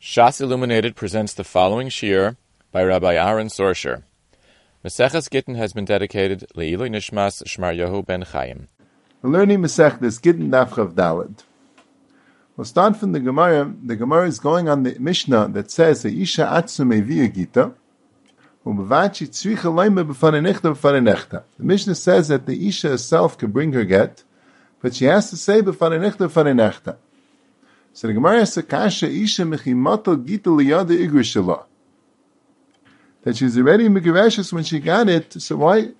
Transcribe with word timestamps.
Shas 0.00 0.40
Illuminated 0.40 0.96
presents 0.96 1.34
the 1.34 1.44
following 1.44 1.90
shiur 1.90 2.38
by 2.72 2.82
Rabbi 2.82 3.16
Aaron 3.16 3.48
Sorscher. 3.48 4.04
Maseches 4.82 5.28
Gittin 5.28 5.56
has 5.56 5.74
been 5.74 5.84
dedicated 5.84 6.46
Le'ilui 6.56 6.88
Nishmas 6.88 7.42
Shmar 7.44 7.76
Yehu 7.76 8.06
Ben 8.06 8.22
Chaim. 8.22 8.68
We're 9.20 9.28
learning 9.28 9.58
Masechtas 9.58 10.22
Gittin 10.22 10.50
Dafchav 10.50 10.94
Dalet. 10.94 11.44
We'll 12.56 12.64
start 12.64 12.96
from 12.96 13.12
the 13.12 13.20
Gemara. 13.20 13.74
The 13.84 13.94
Gemara 13.94 14.26
is 14.26 14.38
going 14.38 14.70
on 14.70 14.84
the 14.84 14.96
Mishnah 14.98 15.48
that 15.48 15.70
says 15.70 16.02
Isha 16.06 16.50
Atsu 16.50 16.84
Mevia 16.84 17.30
Gita. 17.30 17.74
The 18.64 18.72
Mishnah 21.58 21.94
says 21.94 22.28
that 22.28 22.46
the 22.46 22.68
Isha 22.68 22.88
herself 22.88 23.36
can 23.36 23.50
bring 23.50 23.74
her 23.74 23.84
get, 23.84 24.24
but 24.80 24.94
she 24.94 25.04
has 25.04 25.28
to 25.28 25.36
say 25.36 25.60
B'fanenechta 25.60 26.26
B'fanenechta. 26.30 26.96
So 27.92 28.06
the 28.06 28.14
Gemara 28.14 28.46
says, 28.46 28.64
Kasha 28.64 29.08
Isha 29.08 29.42
Mechimato 29.42 30.24
Gita 30.24 30.50
Liyada 30.50 30.96
Igrishala. 30.96 31.64
That 33.22 33.36
she's 33.36 33.58
already 33.58 33.88
Megirashis 33.88 34.52
when 34.52 34.64
she 34.64 34.80
got 34.80 35.08
it, 35.08 35.40
so 35.42 35.56
why 35.56 35.92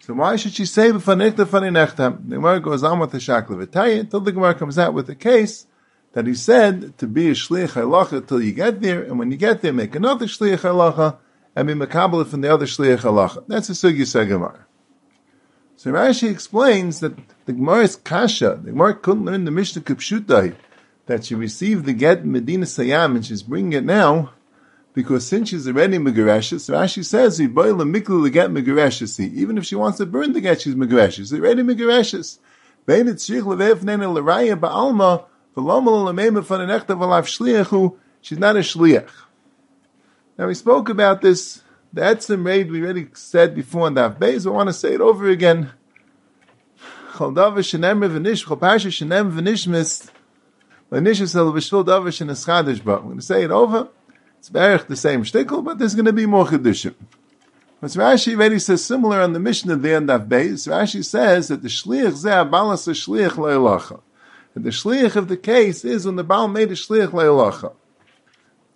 so 0.00 0.14
why 0.14 0.34
should 0.34 0.52
she 0.52 0.66
say 0.66 0.90
b'fanechta 0.90 1.44
faninechta? 1.44 2.28
The 2.28 2.34
Gemara 2.36 2.60
goes 2.60 2.82
on 2.82 2.98
with 2.98 3.12
the 3.12 3.18
shakla 3.18 3.66
v'tayit 3.66 4.00
until 4.00 4.20
the 4.20 4.32
Gemara 4.32 4.54
comes 4.54 4.78
out 4.78 4.94
with 4.94 5.06
the 5.06 5.14
case 5.14 5.66
that 6.12 6.26
he 6.26 6.34
said 6.34 6.98
to 6.98 7.06
be 7.06 7.28
a 7.28 7.32
shliach 7.32 7.70
halacha 7.70 8.18
until 8.18 8.42
you 8.42 8.52
get 8.52 8.80
there, 8.80 9.02
and 9.02 9.18
when 9.18 9.30
you 9.30 9.36
get 9.36 9.62
there, 9.62 9.72
make 9.72 9.94
another 9.94 10.26
shliach 10.26 10.58
halacha 10.58 11.18
and 11.54 11.68
be 11.68 11.74
makabel 11.74 12.26
from 12.26 12.40
the 12.40 12.52
other 12.52 12.66
shliach 12.66 12.98
halacha. 12.98 13.44
That's 13.46 13.70
a 13.70 13.72
sugi 13.72 14.28
Gemara. 14.28 14.66
So 15.76 15.92
Rashi 15.92 16.30
explains 16.30 17.00
that 17.00 17.14
the 17.46 17.52
Gemara's 17.52 17.96
kasha, 17.96 18.60
the 18.62 18.70
Gemara 18.70 18.94
couldn't 18.94 19.24
learn 19.24 19.44
the 19.44 19.50
Mishnah 19.50 19.82
Kupshutai, 19.82 20.54
that 21.06 21.24
she 21.24 21.34
received 21.34 21.84
the 21.84 21.92
get 21.92 22.24
Medina 22.24 22.66
Sayam 22.66 23.16
and 23.16 23.26
she's 23.26 23.42
bringing 23.42 23.72
it 23.72 23.84
now, 23.84 24.32
because 24.94 25.26
since 25.26 25.48
she's 25.48 25.66
already 25.66 25.98
Megareshis, 25.98 26.70
Rashi 26.70 27.04
says, 27.04 27.40
miklu 27.40 28.32
get 28.32 28.50
Megareshis. 28.50 29.18
Even 29.20 29.58
if 29.58 29.64
she 29.64 29.74
wants 29.74 29.98
to 29.98 30.06
burn 30.06 30.32
the 30.32 30.40
get, 30.40 30.60
she's 30.60 30.74
Megareshis. 30.74 31.12
She's 31.12 31.32
already 31.32 31.62
Megareshis. 31.62 32.38
Vein 32.86 33.08
it 33.08 33.16
shich 33.16 33.42
levev 33.42 33.82
nene 33.82 34.06
l'raya 34.08 34.56
ba'alma, 34.56 35.24
v'lom 35.56 35.86
l'meim 35.86 36.42
v'fanenechta 36.42 36.98
v'lav 36.98 37.24
shliachu, 37.24 37.96
she's 38.20 38.38
not 38.38 38.56
a 38.56 38.60
shliach. 38.60 39.08
Now 40.36 40.46
we 40.46 40.54
spoke 40.54 40.88
about 40.88 41.22
this, 41.22 41.62
That's 41.92 42.26
the 42.26 42.36
Etzim 42.36 42.46
raid 42.46 42.70
we 42.70 42.82
already 42.82 43.08
said 43.12 43.54
before 43.54 43.86
in 43.86 43.94
Daf 43.94 44.18
Beis, 44.18 44.46
I 44.46 44.50
want 44.50 44.68
to 44.68 44.72
say 44.72 44.94
it 44.94 45.00
over 45.00 45.28
again. 45.28 45.72
Chol 47.12 47.34
davar 47.34 47.58
shenem 47.58 48.00
v'nish, 48.00 48.46
chol 48.46 48.58
pasha 48.58 48.88
shenem 48.88 49.30
v'nishmis, 49.30 50.10
We're 50.92 51.00
going 51.00 51.14
to 51.14 51.26
say 53.22 53.44
it 53.44 53.50
over. 53.50 53.88
It's 54.38 54.48
very 54.50 54.76
the 54.76 54.94
same 54.94 55.24
shtickle, 55.24 55.64
but 55.64 55.78
there's 55.78 55.94
going 55.94 56.04
to 56.04 56.12
be 56.12 56.26
more 56.26 56.44
chedushim. 56.44 56.94
But 57.80 57.92
Rashi 57.92 58.34
already 58.34 58.58
says 58.58 58.84
similar 58.84 59.22
on 59.22 59.32
the 59.32 59.40
Mishnah 59.40 59.72
at 59.72 59.82
the 59.82 59.94
end 59.94 60.10
of 60.10 60.24
Beis. 60.24 60.68
Rashi 60.68 61.02
says 61.02 61.48
that 61.48 61.62
the 61.62 61.68
shliach 61.68 62.22
zeh 62.22 62.50
balas 62.50 62.86
a 62.88 62.90
shliach 62.90 63.30
le'elacha. 63.30 64.02
That 64.52 64.64
the 64.64 64.68
shliach 64.68 65.16
of 65.16 65.28
the 65.28 65.38
case 65.38 65.82
is 65.82 66.04
when 66.04 66.16
the 66.16 66.24
Baal 66.24 66.48
made 66.48 66.70
a 66.70 66.74
shliach 66.74 67.08
le'elacha. 67.08 67.72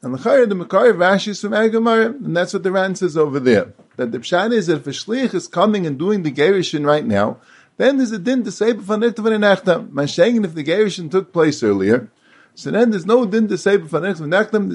And 0.00 0.14
the 0.14 0.18
Chayr, 0.18 0.48
the 0.48 0.54
Makar 0.54 0.88
of 0.88 0.96
Rashi 0.96 1.28
is 1.28 1.42
from 1.42 1.52
Agamar, 1.52 2.06
and 2.06 2.34
that's 2.34 2.54
what 2.54 2.62
the 2.62 2.72
Ran 2.72 2.94
says 2.94 3.18
over 3.18 3.38
there. 3.38 3.74
That 3.96 4.12
the 4.12 4.20
Pshat 4.20 4.54
is 4.54 4.68
that 4.68 4.76
if 4.76 4.86
a 4.86 4.90
Shlich 4.90 5.34
is 5.34 5.48
coming 5.48 5.86
and 5.86 5.98
doing 5.98 6.22
the 6.22 6.32
Gerishin 6.32 6.86
right 6.86 7.04
now, 7.04 7.38
then 7.76 7.98
there's 7.98 8.12
a 8.12 8.18
din 8.18 8.42
to 8.44 8.50
say 8.50 8.72
Nechtam. 8.72 9.88
Mashayim, 9.90 10.44
if 10.44 10.54
the 10.54 10.64
Gerishin 10.64 11.10
took 11.10 11.32
place 11.32 11.62
earlier, 11.62 12.10
so 12.54 12.70
then 12.70 12.90
there's 12.90 13.06
no 13.06 13.26
din 13.26 13.48
to 13.48 13.58
say 13.58 13.76
there's 13.76 14.20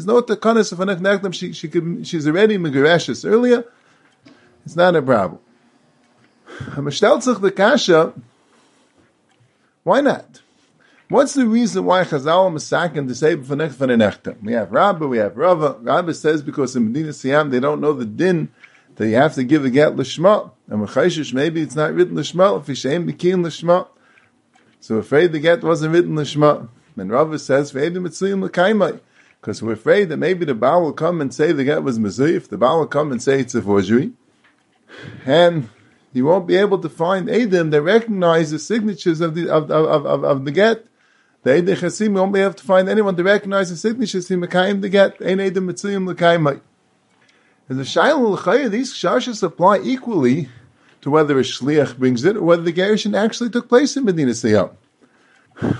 no 0.05 0.21
takanis 0.21 0.71
of 0.71 0.79
Nechtam, 0.79 1.33
she, 1.33 1.53
she 1.53 1.67
could, 1.67 2.05
she's 2.05 2.27
already 2.27 2.57
Megareshis 2.57 3.29
earlier, 3.29 3.65
it's 4.65 4.75
not 4.75 4.95
a 4.95 5.01
problem. 5.01 5.39
the 7.41 7.53
Kasha, 7.55 8.13
why 9.83 10.01
not? 10.01 10.41
What's 11.09 11.33
the 11.33 11.45
reason 11.45 11.83
why 11.83 12.03
Chazal 12.05 12.49
Masakin 12.53 13.45
for 13.45 13.55
next 13.57 13.75
nechta? 13.75 14.41
We 14.41 14.53
have 14.53 14.71
Rabba, 14.71 15.07
we 15.07 15.17
have 15.17 15.35
Rava. 15.35 15.77
Rabba 15.81 16.13
says 16.13 16.41
because 16.41 16.73
in 16.75 16.93
Medina 16.93 17.11
Siam 17.11 17.49
they 17.49 17.59
don't 17.59 17.81
know 17.81 17.91
the 17.91 18.05
din 18.05 18.49
that 18.95 19.07
you 19.07 19.15
have 19.15 19.35
to 19.35 19.43
give 19.43 19.65
a 19.65 19.69
get 19.69 19.95
l'shma. 19.95 20.51
And 20.67 20.85
Mechayshish, 20.85 21.33
maybe 21.33 21.61
it's 21.61 21.75
not 21.75 21.93
written 21.93 22.15
l'shma, 22.15 22.59
if 22.59 22.67
Yishaim 22.67 23.05
became 23.05 23.43
l'shma. 23.43 23.87
So 24.79 24.95
afraid 24.95 25.31
the 25.31 25.39
get 25.39 25.63
wasn't 25.63 25.93
written 25.93 26.15
l'shma. 26.15 26.69
And 26.97 27.11
Rava 27.11 27.39
says. 27.39 27.71
Because 27.71 29.63
we're 29.63 29.73
afraid 29.73 30.09
that 30.09 30.17
maybe 30.17 30.45
the 30.45 30.53
Baal 30.53 30.83
will 30.83 30.93
come 30.93 31.19
and 31.19 31.33
say 31.33 31.51
the 31.51 31.63
get 31.63 31.83
was 31.83 31.97
Mezuyif, 31.97 32.47
the 32.49 32.57
Baal 32.57 32.79
will 32.79 32.87
come 32.87 33.11
and 33.11 33.21
say 33.21 33.39
it's 33.39 33.55
a 33.55 33.61
forgery. 33.61 34.11
And 35.25 35.69
you 36.13 36.25
won't 36.25 36.47
be 36.47 36.57
able 36.57 36.79
to 36.79 36.89
find 36.89 37.29
Adam 37.29 37.69
that 37.71 37.81
recognize 37.81 38.51
the 38.51 38.59
signatures 38.59 39.21
of 39.21 39.33
the, 39.33 39.49
of, 39.49 39.71
of, 39.71 40.05
of, 40.05 40.23
of 40.23 40.45
the 40.45 40.51
get 40.51 40.85
the 41.43 41.51
Eidei 41.51 41.75
Chasim, 41.75 42.13
won't 42.13 42.33
be 42.33 42.39
able 42.39 42.53
to 42.53 42.63
find 42.63 42.87
anyone 42.87 43.15
to 43.15 43.23
recognize 43.23 43.71
the 43.71 43.77
signatures 43.77 44.29
in 44.29 44.41
Mekayim 44.41 44.81
the 44.81 44.89
get 44.89 45.19
Ein 45.21 45.39
Eidem 45.39 45.71
Mitzuyim 45.71 46.07
L'Kayim 46.07 46.61
As 47.71 47.77
a 47.77 47.83
Shail 47.83 48.33
L'Chayim, 48.33 48.69
these 48.69 48.93
Shashas 48.93 49.41
apply 49.41 49.79
equally 49.79 50.49
to 50.99 51.09
whether 51.09 51.39
a 51.39 51.41
Shliach 51.41 51.97
brings 51.97 52.25
it 52.25 52.35
or 52.35 52.43
whether 52.43 52.63
the 52.63 52.73
Gerushin 52.73 53.17
actually 53.17 53.49
took 53.49 53.69
place 53.69 53.95
in 53.95 54.03
Medina 54.03 54.31
Siyam. 54.31 54.71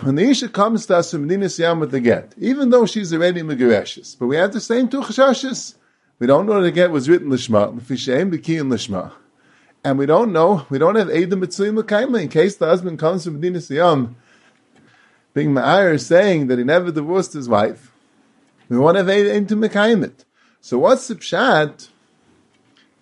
When 0.02 0.16
the 0.16 0.24
Isha 0.24 0.48
comes 0.48 0.86
to 0.86 0.96
us 0.96 1.14
in 1.14 1.28
Medina 1.28 1.48
Siyam 1.48 1.82
with 1.82 1.92
the 1.92 2.00
get, 2.00 2.34
even 2.38 2.70
though 2.70 2.86
she's 2.86 3.14
already 3.14 3.42
Megareshes, 3.42 4.18
but 4.18 4.28
we 4.28 4.38
have 4.38 4.54
the 4.54 4.62
same 4.62 4.88
two 4.88 5.02
Chashashas. 5.02 5.76
We 6.20 6.28
don't 6.28 6.46
know 6.46 6.62
the 6.62 6.72
get 6.72 6.92
was 6.92 7.10
written 7.10 7.28
Lishma, 7.28 7.78
B'Kiyim 7.78 8.30
Lishma. 8.30 8.62
And 8.62 8.72
Lishmah. 8.72 9.12
And 9.84 10.00
we 10.00 10.06
don't 10.06 10.32
know, 10.32 10.66
we 10.70 10.78
don't 10.78 10.96
have 10.96 11.10
Eidem 11.10 11.44
Mitzuyim 11.44 11.78
L'Kayim 11.78 12.22
in 12.22 12.30
case 12.30 12.56
the 12.56 12.68
husband 12.68 13.00
comes 13.00 13.26
from 13.26 13.34
Medina 13.34 13.60
Siyam 13.60 14.14
being 15.34 15.50
Ma'ar 15.50 16.00
saying 16.00 16.48
that 16.48 16.58
he 16.58 16.64
never 16.64 16.90
divorced 16.90 17.34
his 17.34 17.50
wife, 17.50 17.92
we 18.70 18.78
want 18.78 18.96
to 18.96 19.04
have 19.04 19.10
into 19.10 19.58
Mekayimit. 19.58 20.24
So 20.62 20.78
what's 20.78 21.08
the 21.08 21.16
pshat? 21.16 21.90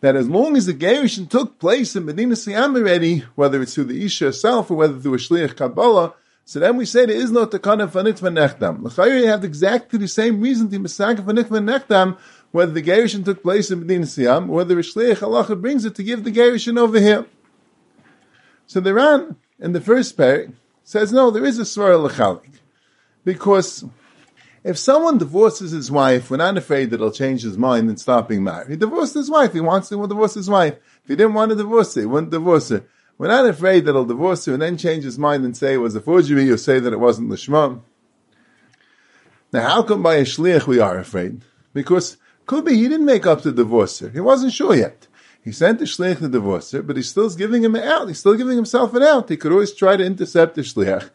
That 0.02 0.16
as 0.16 0.30
long 0.30 0.56
as 0.56 0.66
the 0.66 0.74
Gerushin 0.74 1.30
took 1.30 1.60
place 1.60 1.94
in 1.94 2.06
Medina 2.06 2.36
Siyam 2.36 2.78
already, 2.78 3.26
whether 3.36 3.62
it's 3.62 3.76
through 3.76 3.86
the 3.86 4.06
Isha 4.06 4.26
herself 4.26 4.72
or 4.72 4.78
whether 4.78 4.98
through 4.98 5.16
a 5.16 5.18
Shliach 5.18 5.58
Kabbalah, 5.58 6.14
so 6.46 6.60
then 6.60 6.78
we 6.78 6.86
say 6.86 7.06
there 7.06 7.16
is 7.16 7.32
no 7.32 7.46
takana 7.46 7.88
nitva 7.88 8.32
nechdam. 8.34 8.82
L'chayr 8.82 9.20
you 9.20 9.28
have 9.28 9.44
exactly 9.44 10.00
the 10.00 10.08
same 10.08 10.40
reason 10.40 10.72
to 10.72 10.80
misaka 10.80 11.18
for 11.18 11.34
nitva 11.34 11.60
nechdam, 11.60 12.18
whether 12.52 12.72
the 12.72 12.82
Gerushin 12.82 13.26
took 13.26 13.44
place 13.44 13.70
in 13.70 13.82
Medina 13.82 14.06
Siyam, 14.06 14.50
or 14.50 14.54
whether 14.54 14.80
a 14.80 14.82
Shliach 14.82 15.18
Halacha 15.18 15.60
brings 15.60 15.84
it 15.84 15.96
to 15.96 16.04
give 16.04 16.24
the 16.24 16.32
Gerushin 16.32 16.80
over 16.80 17.00
here. 17.00 17.26
So 18.68 18.80
the 18.80 18.94
Ran, 18.94 19.36
in 19.60 19.74
the 19.74 19.82
first 19.82 20.18
parak, 20.18 20.54
says 20.84 21.12
no, 21.12 21.30
there 21.30 21.46
is 21.46 21.60
a 21.60 21.64
svara 21.64 22.10
lechalik. 22.10 22.60
Because 23.26 23.86
if 24.70 24.78
someone 24.78 25.18
divorces 25.18 25.72
his 25.72 25.90
wife, 25.90 26.30
we're 26.30 26.38
not 26.38 26.56
afraid 26.56 26.92
that 26.92 27.00
he'll 27.00 27.12
change 27.12 27.42
his 27.42 27.58
mind 27.58 27.90
and 27.90 28.00
stop 28.00 28.30
being 28.30 28.44
married. 28.44 28.70
He 28.70 28.76
divorced 28.76 29.16
his 29.16 29.28
wife, 29.28 29.52
he 29.52 29.62
wants 29.62 29.90
to 29.90 30.08
divorce 30.08 30.36
his 30.36 30.48
wife. 30.48 30.76
If 31.04 31.08
he 31.08 31.16
didn't 31.16 31.34
want 31.34 31.50
to 31.50 31.56
divorce 31.56 31.96
her, 31.96 32.02
he 32.02 32.08
wouldn't 32.08 32.32
divorce 32.32 32.70
her. 32.70 32.84
We're 33.18 33.30
not 33.30 33.48
afraid 33.48 33.86
that 33.86 33.94
he'll 33.94 34.06
divorce 34.06 34.46
her 34.46 34.54
and 34.54 34.62
then 34.62 34.78
change 34.78 35.04
his 35.04 35.18
mind 35.18 35.44
and 35.44 35.58
say 35.58 35.74
it 35.74 35.78
was 35.78 35.96
a 35.96 36.02
forgery 36.02 36.52
or 36.52 36.58
say 36.58 36.80
that 36.80 36.94
it 36.94 37.00
wasn't 37.00 37.32
Lishma. 37.32 37.82
Now 39.52 39.68
how 39.68 39.82
come 39.82 40.04
by 40.04 40.16
a 40.16 40.24
shliach 40.24 40.68
we 40.68 40.80
are 40.80 41.00
afraid? 41.00 41.42
Because 41.74 42.18
could 42.46 42.64
be 42.64 42.76
he 42.76 42.88
didn't 42.88 43.08
make 43.08 43.26
up 43.26 43.42
the 43.42 43.52
divorce 43.52 43.98
her. 44.00 44.10
He 44.10 44.20
wasn't 44.20 44.54
sure 44.54 44.76
yet. 44.76 45.08
He 45.44 45.52
sent 45.52 45.80
the 45.80 45.86
shliach 45.86 46.20
to 46.20 46.30
divorce 46.30 46.72
her, 46.72 46.84
but 46.84 46.96
he's 46.96 47.10
still 47.10 47.30
giving 47.30 47.64
him 47.64 47.74
an 47.74 47.84
out. 47.84 48.08
He's 48.08 48.20
still 48.20 48.36
giving 48.36 48.56
himself 48.56 48.94
an 48.94 49.02
out. 49.02 49.30
He 49.30 49.38
could 49.38 49.52
always 49.52 49.74
try 49.74 49.98
to 49.98 50.06
intercept 50.06 50.54
the 50.54 50.62
shliach. 50.62 51.10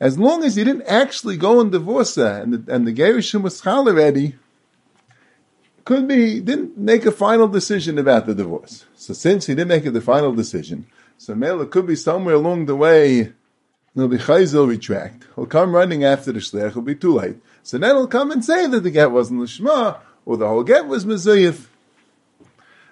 As 0.00 0.18
long 0.18 0.42
as 0.44 0.56
he 0.56 0.64
didn't 0.64 0.86
actually 0.86 1.36
go 1.36 1.60
and 1.60 1.70
divorce 1.70 2.14
her, 2.14 2.40
and 2.42 2.54
the, 2.54 2.74
and 2.74 2.86
the 2.86 2.94
Gerishim 2.94 3.42
was 3.42 3.64
already, 3.66 4.36
could 5.84 6.08
be 6.08 6.40
didn't 6.40 6.78
make 6.78 7.04
a 7.04 7.12
final 7.12 7.48
decision 7.48 7.98
about 7.98 8.24
the 8.24 8.34
divorce. 8.34 8.86
So 8.94 9.12
since 9.12 9.46
he 9.46 9.54
didn't 9.54 9.68
make 9.68 9.84
it 9.84 9.90
the 9.90 10.00
final 10.00 10.32
decision, 10.32 10.86
so 11.18 11.34
Mela 11.34 11.66
could 11.66 11.86
be 11.86 11.96
somewhere 11.96 12.36
along 12.36 12.64
the 12.64 12.76
way, 12.76 13.32
he'll 13.94 14.08
be 14.08 14.16
chayzel 14.16 14.68
retract. 14.68 15.26
He'll 15.34 15.46
come 15.46 15.74
running 15.74 16.02
after 16.02 16.32
the 16.32 16.38
shliach. 16.40 16.68
It'll 16.68 16.82
be 16.82 16.94
too 16.94 17.14
late. 17.16 17.36
So 17.62 17.76
then 17.76 17.94
he'll 17.94 18.06
come 18.06 18.30
and 18.30 18.42
say 18.42 18.66
that 18.66 18.80
the 18.80 18.90
get 18.90 19.10
wasn't 19.10 19.40
lishma, 19.40 19.98
or 20.24 20.38
the 20.38 20.48
whole 20.48 20.64
get 20.64 20.86
was 20.86 21.04
mezuyif. 21.04 21.66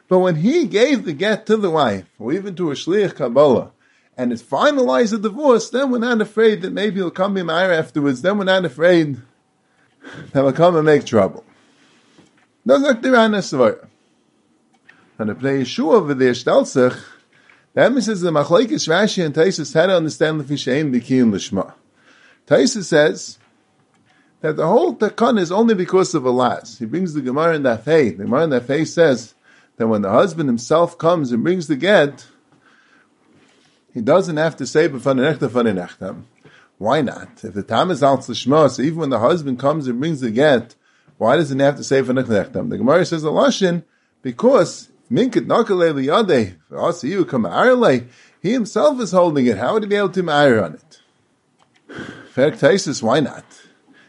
But 0.09 0.19
when 0.19 0.37
he 0.37 0.67
gave 0.67 1.05
the 1.05 1.13
get 1.15 1.47
to 1.47 1.57
the 1.57 1.71
wife, 1.71 2.07
or 2.19 2.33
even 2.33 2.55
to 2.57 2.71
a 2.71 2.75
shliach 2.75 3.15
Kabbalah, 3.15 3.71
and 4.19 4.33
it 4.33 4.41
finalized 4.41 5.13
the 5.13 5.19
divorce, 5.19 5.71
then 5.71 5.93
we're 5.93 6.01
not 6.01 6.21
afraid 6.21 6.63
that 6.63 6.73
maybe 6.73 6.97
he'll 6.97 7.11
come 7.11 7.37
in 7.37 7.49
afterwards. 7.49 8.21
Then 8.21 8.37
we're 8.37 8.45
not 8.45 8.65
afraid 8.65 9.19
that 10.33 10.43
he'll 10.43 10.53
come 10.53 10.75
and 10.75 10.85
make 10.85 11.07
trouble. 11.07 11.45
That's 12.67 12.83
like 12.83 13.01
the. 13.01 13.89
And 15.21 15.31
the 15.31 15.35
Pnei 15.35 15.63
Yeshua 15.63 15.95
over 15.95 16.15
there, 16.15 16.33
Stelzach, 16.33 17.01
the 17.75 17.81
emphasis 17.81 18.21
the 18.21 18.31
Machlaikis 18.31 18.89
Rashi 18.89 19.25
and 19.25 19.33
Taisus 19.33 19.73
had 19.73 19.87
to 19.87 19.97
understand 19.97 20.41
the 20.41 20.45
Fishaim 20.45 20.93
Bikiyim 20.93 21.31
Lishma. 21.31 21.75
Taisus 22.47 22.85
says 22.85 23.39
that 24.41 24.57
the 24.57 24.67
whole 24.67 24.97
takan 24.97 25.39
is 25.39 25.53
only 25.53 25.75
because 25.75 26.15
of 26.15 26.25
a 26.25 26.31
las. 26.31 26.79
He 26.79 26.87
brings 26.87 27.15
the 27.15 27.21
Gemara 27.21 27.55
in 27.55 27.63
that 27.63 27.85
The 27.85 28.11
Gemara 28.11 28.45
in 28.45 28.51
that 28.51 28.87
says 28.89 29.35
that 29.77 29.87
when 29.87 30.03
the 30.03 30.11
husband 30.11 30.49
himself 30.49 30.99
comes 30.99 31.31
and 31.31 31.45
brings 31.45 31.69
the 31.69 31.77
get, 31.77 32.27
he 33.99 34.05
doesn't 34.05 34.37
have 34.37 34.57
to 34.57 34.67
say 34.67 34.89
b'fanenechta 34.89 36.23
Why 36.79 37.03
not? 37.03 37.45
If 37.45 37.55
the 37.55 37.63
time 37.63 37.91
is 37.91 38.03
al 38.03 38.23
so 38.23 38.83
even 38.83 38.99
when 38.99 39.11
the 39.11 39.19
husband 39.19 39.59
comes 39.59 39.89
and 39.89 39.99
brings 39.99 40.21
the 40.21 40.31
get, 40.31 40.75
why 41.17 41.37
doesn't 41.37 41.59
he 41.59 41.65
have 41.65 41.77
to 41.77 41.85
say 41.85 42.01
b'fanenechta? 42.01 42.69
The 42.69 42.79
Gemara 42.79 43.05
says 43.05 43.23
the 43.23 43.33
lashon 43.33 43.83
because 44.23 44.89
minkit 45.11 45.47
nakale 45.47 45.93
liyade 45.93 47.03
you 47.03 47.25
come 47.25 48.07
he 48.41 48.53
himself 48.53 49.01
is 49.01 49.11
holding 49.11 49.47
it. 49.47 49.59
How 49.59 49.75
would 49.75 49.83
he 49.83 49.89
be 49.89 49.97
able 49.97 50.11
to 50.11 50.23
ma'ir 50.23 50.65
on 50.65 50.75
it? 50.75 51.01
Fact 52.31 53.03
why 53.03 53.21
not? 53.21 53.45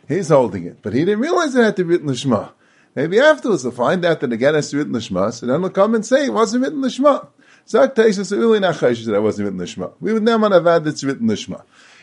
He's 0.07 0.29
holding 0.29 0.65
it, 0.65 0.81
but 0.81 0.93
he 0.93 1.05
didn't 1.05 1.21
realize 1.21 1.55
it 1.55 1.63
had 1.63 1.75
to 1.77 1.83
be 1.83 1.89
written 1.89 2.09
l'shma. 2.09 2.51
Maybe 2.95 3.19
afterwards 3.19 3.63
he'll 3.63 3.71
find 3.71 4.05
out 4.05 4.19
that 4.19 4.27
the 4.27 4.35
again 4.35 4.55
it's 4.55 4.73
written 4.73 4.93
l'shma, 4.93 5.33
so 5.33 5.45
then 5.47 5.61
he'll 5.61 5.69
come 5.69 5.95
and 5.95 6.05
say 6.05 6.25
it 6.25 6.33
wasn't 6.33 6.63
written 6.63 6.81
l'shma. 6.81 7.27
Zak 7.69 7.95
really 7.97 8.59
not 8.59 8.75
chayshish 8.75 9.05
that 9.05 9.15
it 9.15 9.21
wasn't 9.21 9.45
written 9.45 9.59
l'shma. 9.59 9.93
We 9.99 10.11
would 10.11 10.23
never 10.23 10.49
have 10.49 10.65
had 10.65 10.87
it's 10.87 11.03
written 11.03 11.27
l'shma. 11.27 11.61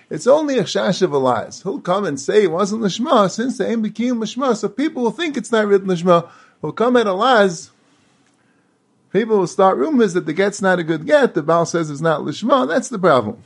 It's 0.08 0.28
only 0.28 0.58
a 0.58 0.62
shash 0.62 1.02
of. 1.02 1.62
He'll 1.62 1.80
come 1.80 2.04
and 2.04 2.20
say 2.20 2.44
it 2.44 2.52
wasn't 2.52 2.82
l'shma 2.82 3.28
since 3.30 3.58
the 3.58 3.68
aim 3.68 3.82
became 3.82 4.20
l'shma, 4.20 4.56
so 4.56 4.68
people 4.68 5.02
will 5.02 5.10
think 5.10 5.36
it's 5.36 5.50
not 5.50 5.66
written 5.66 5.88
l'shma. 5.88 6.28
He'll 6.60 6.72
come 6.72 6.96
at 6.96 7.08
a. 7.08 7.70
People 9.12 9.38
will 9.38 9.46
start 9.46 9.76
rumors 9.76 10.14
that 10.14 10.26
the 10.26 10.32
get's 10.32 10.62
not 10.62 10.78
a 10.78 10.84
good 10.84 11.04
get. 11.04 11.34
The 11.34 11.42
Baal 11.42 11.66
says 11.66 11.90
it's 11.90 12.00
not 12.00 12.22
l'shma. 12.22 12.68
That's 12.68 12.88
the 12.88 12.98
problem. 12.98 13.42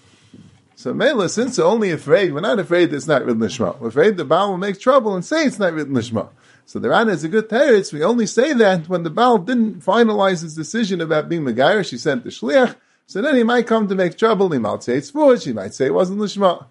So 0.81 0.95
Mela, 0.95 1.29
since 1.29 1.59
we're 1.59 1.65
only 1.65 1.91
afraid, 1.91 2.33
we're 2.33 2.41
not 2.41 2.59
afraid 2.59 2.91
that 2.91 2.97
it's 2.97 3.07
not 3.07 3.25
written 3.25 3.43
Lishma. 3.43 3.79
We're 3.79 3.89
afraid 3.89 4.17
the 4.17 4.25
Baal 4.25 4.49
will 4.49 4.57
make 4.57 4.81
trouble 4.81 5.15
and 5.15 5.23
say 5.23 5.45
it's 5.45 5.59
not 5.59 5.75
written 5.75 5.93
Lishma. 5.93 6.31
So 6.71 6.79
the 6.79 6.89
Rana 6.89 7.11
is 7.11 7.25
a 7.25 7.29
good 7.29 7.49
teretz. 7.49 7.93
We 7.93 8.05
only 8.05 8.27
say 8.27 8.53
that 8.53 8.89
when 8.89 9.03
the 9.03 9.11
Baal 9.11 9.39
didn't 9.39 9.85
finalize 9.85 10.43
his 10.43 10.55
decision 10.55 11.01
about 11.01 11.29
being 11.29 11.43
Megayer, 11.43 11.85
she 11.85 11.99
sent 11.99 12.23
the 12.23 12.31
Shliach. 12.31 12.77
So 13.09 13.21
then 13.21 13.35
he 13.35 13.43
might 13.43 13.67
come 13.67 13.89
to 13.89 13.97
make 13.97 14.17
trouble. 14.17 14.49
He 14.51 14.61
might 14.61 14.85
say 14.85 14.99
it's 14.99 15.11
forged. 15.11 15.47
He 15.47 15.53
might 15.53 15.75
say 15.75 15.87
it 15.87 15.95
wasn't 15.95 16.21
Lishma. 16.21 16.67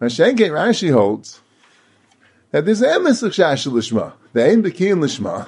Mashenke 0.00 0.40
Rashi 0.50 0.92
holds 0.92 1.40
that 2.50 2.64
there's 2.64 2.82
emes 2.82 3.22
Shash 3.30 3.70
Lishma. 3.70 4.14
The 4.32 4.44
Ein 4.44 4.60
Bekin 4.60 4.98
Lishma. 4.98 5.46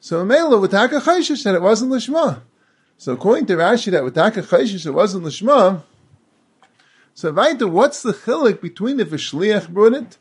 So 0.00 0.24
Mela, 0.24 0.58
with 0.58 0.70
Taka 0.70 1.00
Chayshish 1.00 1.42
said 1.42 1.54
it 1.54 1.60
wasn't 1.60 1.92
Lishma. 1.92 2.40
So 2.96 3.12
according 3.12 3.44
to 3.48 3.56
Rashi, 3.56 3.90
that 3.90 4.04
with 4.04 4.14
Taka 4.14 4.40
Chayshish 4.40 4.86
it 4.86 4.92
wasn't 4.92 5.24
Lishma, 5.24 5.82
so 7.12 7.30
weiter, 7.30 7.68
what's 7.68 8.02
the 8.02 8.14
chilik 8.14 8.62
between 8.62 9.00
if 9.00 9.12
a 9.12 9.16
shliach 9.16 9.68
brought 9.68 9.92
it, 9.92 10.16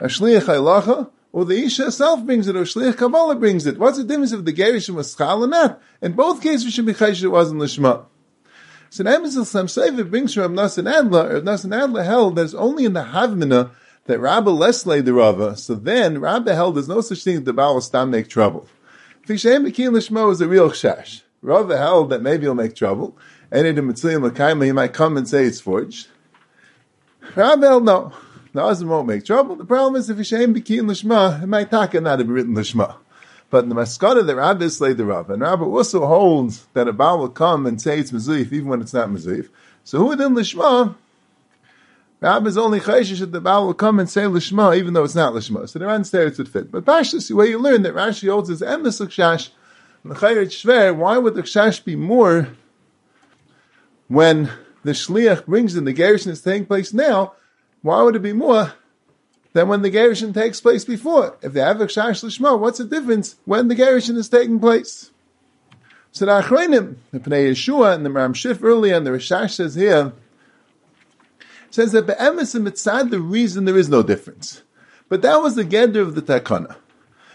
a 0.00 0.06
shliach 0.06 0.46
halacha, 0.46 1.10
or 1.34 1.44
the 1.44 1.64
isha 1.64 1.86
herself 1.86 2.24
brings 2.24 2.46
it, 2.46 2.54
or 2.54 2.62
shliach 2.62 2.96
kabbalah 2.96 3.34
brings 3.34 3.66
it? 3.66 3.76
What's 3.76 3.98
the 3.98 4.04
difference 4.04 4.30
if 4.30 4.44
the 4.44 4.52
gerishim 4.52 4.94
was 4.94 5.12
schal 5.12 5.42
or 5.42 5.48
not? 5.48 5.82
In 6.00 6.12
both 6.12 6.40
cases, 6.40 6.64
we 6.64 6.70
should 6.70 6.86
be 6.86 6.94
chayish 6.94 7.24
it 7.24 7.28
wasn't 7.28 7.60
lishma. 7.60 8.04
So 8.88 9.02
the 9.02 9.10
Emes 9.10 9.44
Sam 9.44 9.66
Sefer 9.66 10.04
brings 10.04 10.32
from 10.32 10.54
Nasan 10.54 10.88
Adler, 10.88 11.40
Nasan 11.40 11.76
Adler 11.76 12.04
held 12.04 12.36
there's 12.36 12.54
only 12.54 12.84
in 12.84 12.92
the 12.92 13.02
Havmina 13.02 13.72
that 14.04 14.20
Rabbi 14.20 14.48
Leslie 14.48 15.00
the 15.00 15.12
Rava. 15.12 15.56
So 15.56 15.74
then 15.74 16.20
Rabbi 16.20 16.52
held 16.52 16.76
there's 16.76 16.86
no 16.86 17.00
such 17.00 17.24
thing 17.24 17.34
that 17.34 17.44
the 17.46 17.52
Baal 17.52 17.80
stop 17.80 18.06
make 18.06 18.28
trouble. 18.28 18.68
Fishem 19.26 19.64
Bekin 19.64 19.90
Lishma 19.90 20.30
is 20.30 20.40
a 20.40 20.46
real 20.46 20.70
chash. 20.70 21.22
Rabbi 21.42 21.76
held 21.76 22.10
that 22.10 22.22
maybe 22.22 22.42
he'll 22.44 22.54
make 22.54 22.76
trouble. 22.76 23.18
Any 23.50 23.72
the 23.72 23.82
Mitzvah 23.82 24.64
he 24.64 24.70
might 24.70 24.92
come 24.92 25.16
and 25.16 25.28
say 25.28 25.46
it's 25.46 25.60
forged. 25.60 26.06
Rabel, 27.34 27.80
no. 27.80 28.12
The 28.54 28.62
husband 28.62 28.88
won't 28.88 29.08
make 29.08 29.24
trouble. 29.24 29.56
The 29.56 29.64
problem 29.64 29.96
is 29.96 30.08
if 30.08 30.16
Hashem 30.16 30.54
Bikin 30.54 30.82
Lishma, 30.82 31.42
it 31.42 31.46
might 31.46 31.72
not 31.72 31.92
not 31.92 32.20
have 32.20 32.28
written 32.28 32.54
Lishma. 32.54 32.94
But 33.50 33.64
in 33.64 33.68
the 33.68 33.74
Maskana, 33.74 34.24
the 34.24 34.36
Rabbi 34.36 34.68
slayed 34.68 34.96
the 34.96 35.04
Rav. 35.04 35.28
And 35.28 35.42
Rabbi 35.42 35.64
also 35.64 36.06
holds 36.06 36.66
that 36.72 36.86
a 36.86 36.92
Baal 36.92 37.18
will 37.18 37.28
come 37.28 37.66
and 37.66 37.82
say 37.82 37.98
it's 37.98 38.12
Mezuyif, 38.12 38.52
even 38.52 38.68
when 38.68 38.80
it's 38.80 38.94
not 38.94 39.08
Mezuyif. 39.08 39.48
So 39.82 39.98
who 39.98 40.06
within 40.06 40.36
Lishma, 40.36 40.94
Rabbi 42.20 42.46
is 42.46 42.56
only 42.56 42.78
Chayshish 42.78 43.18
that 43.18 43.32
the 43.32 43.40
Baal 43.40 43.66
will 43.66 43.74
come 43.74 43.98
and 43.98 44.08
say 44.08 44.22
Lishma, 44.22 44.76
even 44.78 44.94
though 44.94 45.02
it's 45.02 45.16
not 45.16 45.32
Lishma. 45.34 45.68
So 45.68 45.80
the 45.80 45.86
Ran 45.86 46.04
stares 46.04 46.38
would 46.38 46.48
fit. 46.48 46.70
But 46.70 46.84
Pashtus, 46.84 47.28
the 47.28 47.34
way 47.34 47.48
you 47.48 47.58
learn 47.58 47.82
that 47.82 47.94
Rashi 47.94 48.30
holds 48.30 48.50
is 48.50 48.60
the 48.60 48.66
Chayrit 48.66 49.50
Shver, 50.04 50.94
why 50.94 51.18
would 51.18 51.34
the 51.34 51.82
be 51.84 51.96
more 51.96 52.48
when 54.06 54.48
the 54.84 54.92
shliach 54.92 55.46
brings 55.46 55.74
in 55.76 55.84
the 55.84 55.94
gerushin 55.94 56.28
is 56.28 56.42
taking 56.42 56.66
place 56.66 56.92
now, 56.92 57.32
why 57.84 58.00
would 58.00 58.16
it 58.16 58.22
be 58.22 58.32
more 58.32 58.72
than 59.52 59.68
when 59.68 59.82
the 59.82 59.90
gerushin 59.90 60.32
takes 60.32 60.58
place 60.58 60.86
before? 60.86 61.36
If 61.42 61.52
they 61.52 61.60
have 61.60 61.82
a 61.82 61.86
shash 61.86 62.24
lishma, 62.24 62.58
what's 62.58 62.78
the 62.78 62.84
difference 62.86 63.36
when 63.44 63.68
the 63.68 63.74
gerushin 63.74 64.16
is 64.16 64.30
taking 64.30 64.58
place? 64.58 65.10
So 66.10 66.24
the 66.24 66.40
Achronim, 66.40 66.96
the 67.12 67.20
Pnei 67.20 67.50
Yeshua 67.50 67.94
and 67.94 68.06
the 68.06 68.10
Ram 68.10 68.32
Shif 68.32 68.64
earlier, 68.64 68.96
and 68.96 69.06
the 69.06 69.10
Rishash 69.10 69.56
says 69.56 69.74
here, 69.74 70.14
says 71.70 71.92
that 71.92 72.06
be'emes 72.06 72.54
and 72.54 72.66
mitzad, 72.66 73.10
the 73.10 73.20
reason 73.20 73.66
there 73.66 73.76
is 73.76 73.90
no 73.90 74.02
difference. 74.02 74.62
But 75.10 75.20
that 75.20 75.42
was 75.42 75.54
the 75.54 75.64
gender 75.64 76.00
of 76.00 76.14
the 76.14 76.22
takana. 76.22 76.76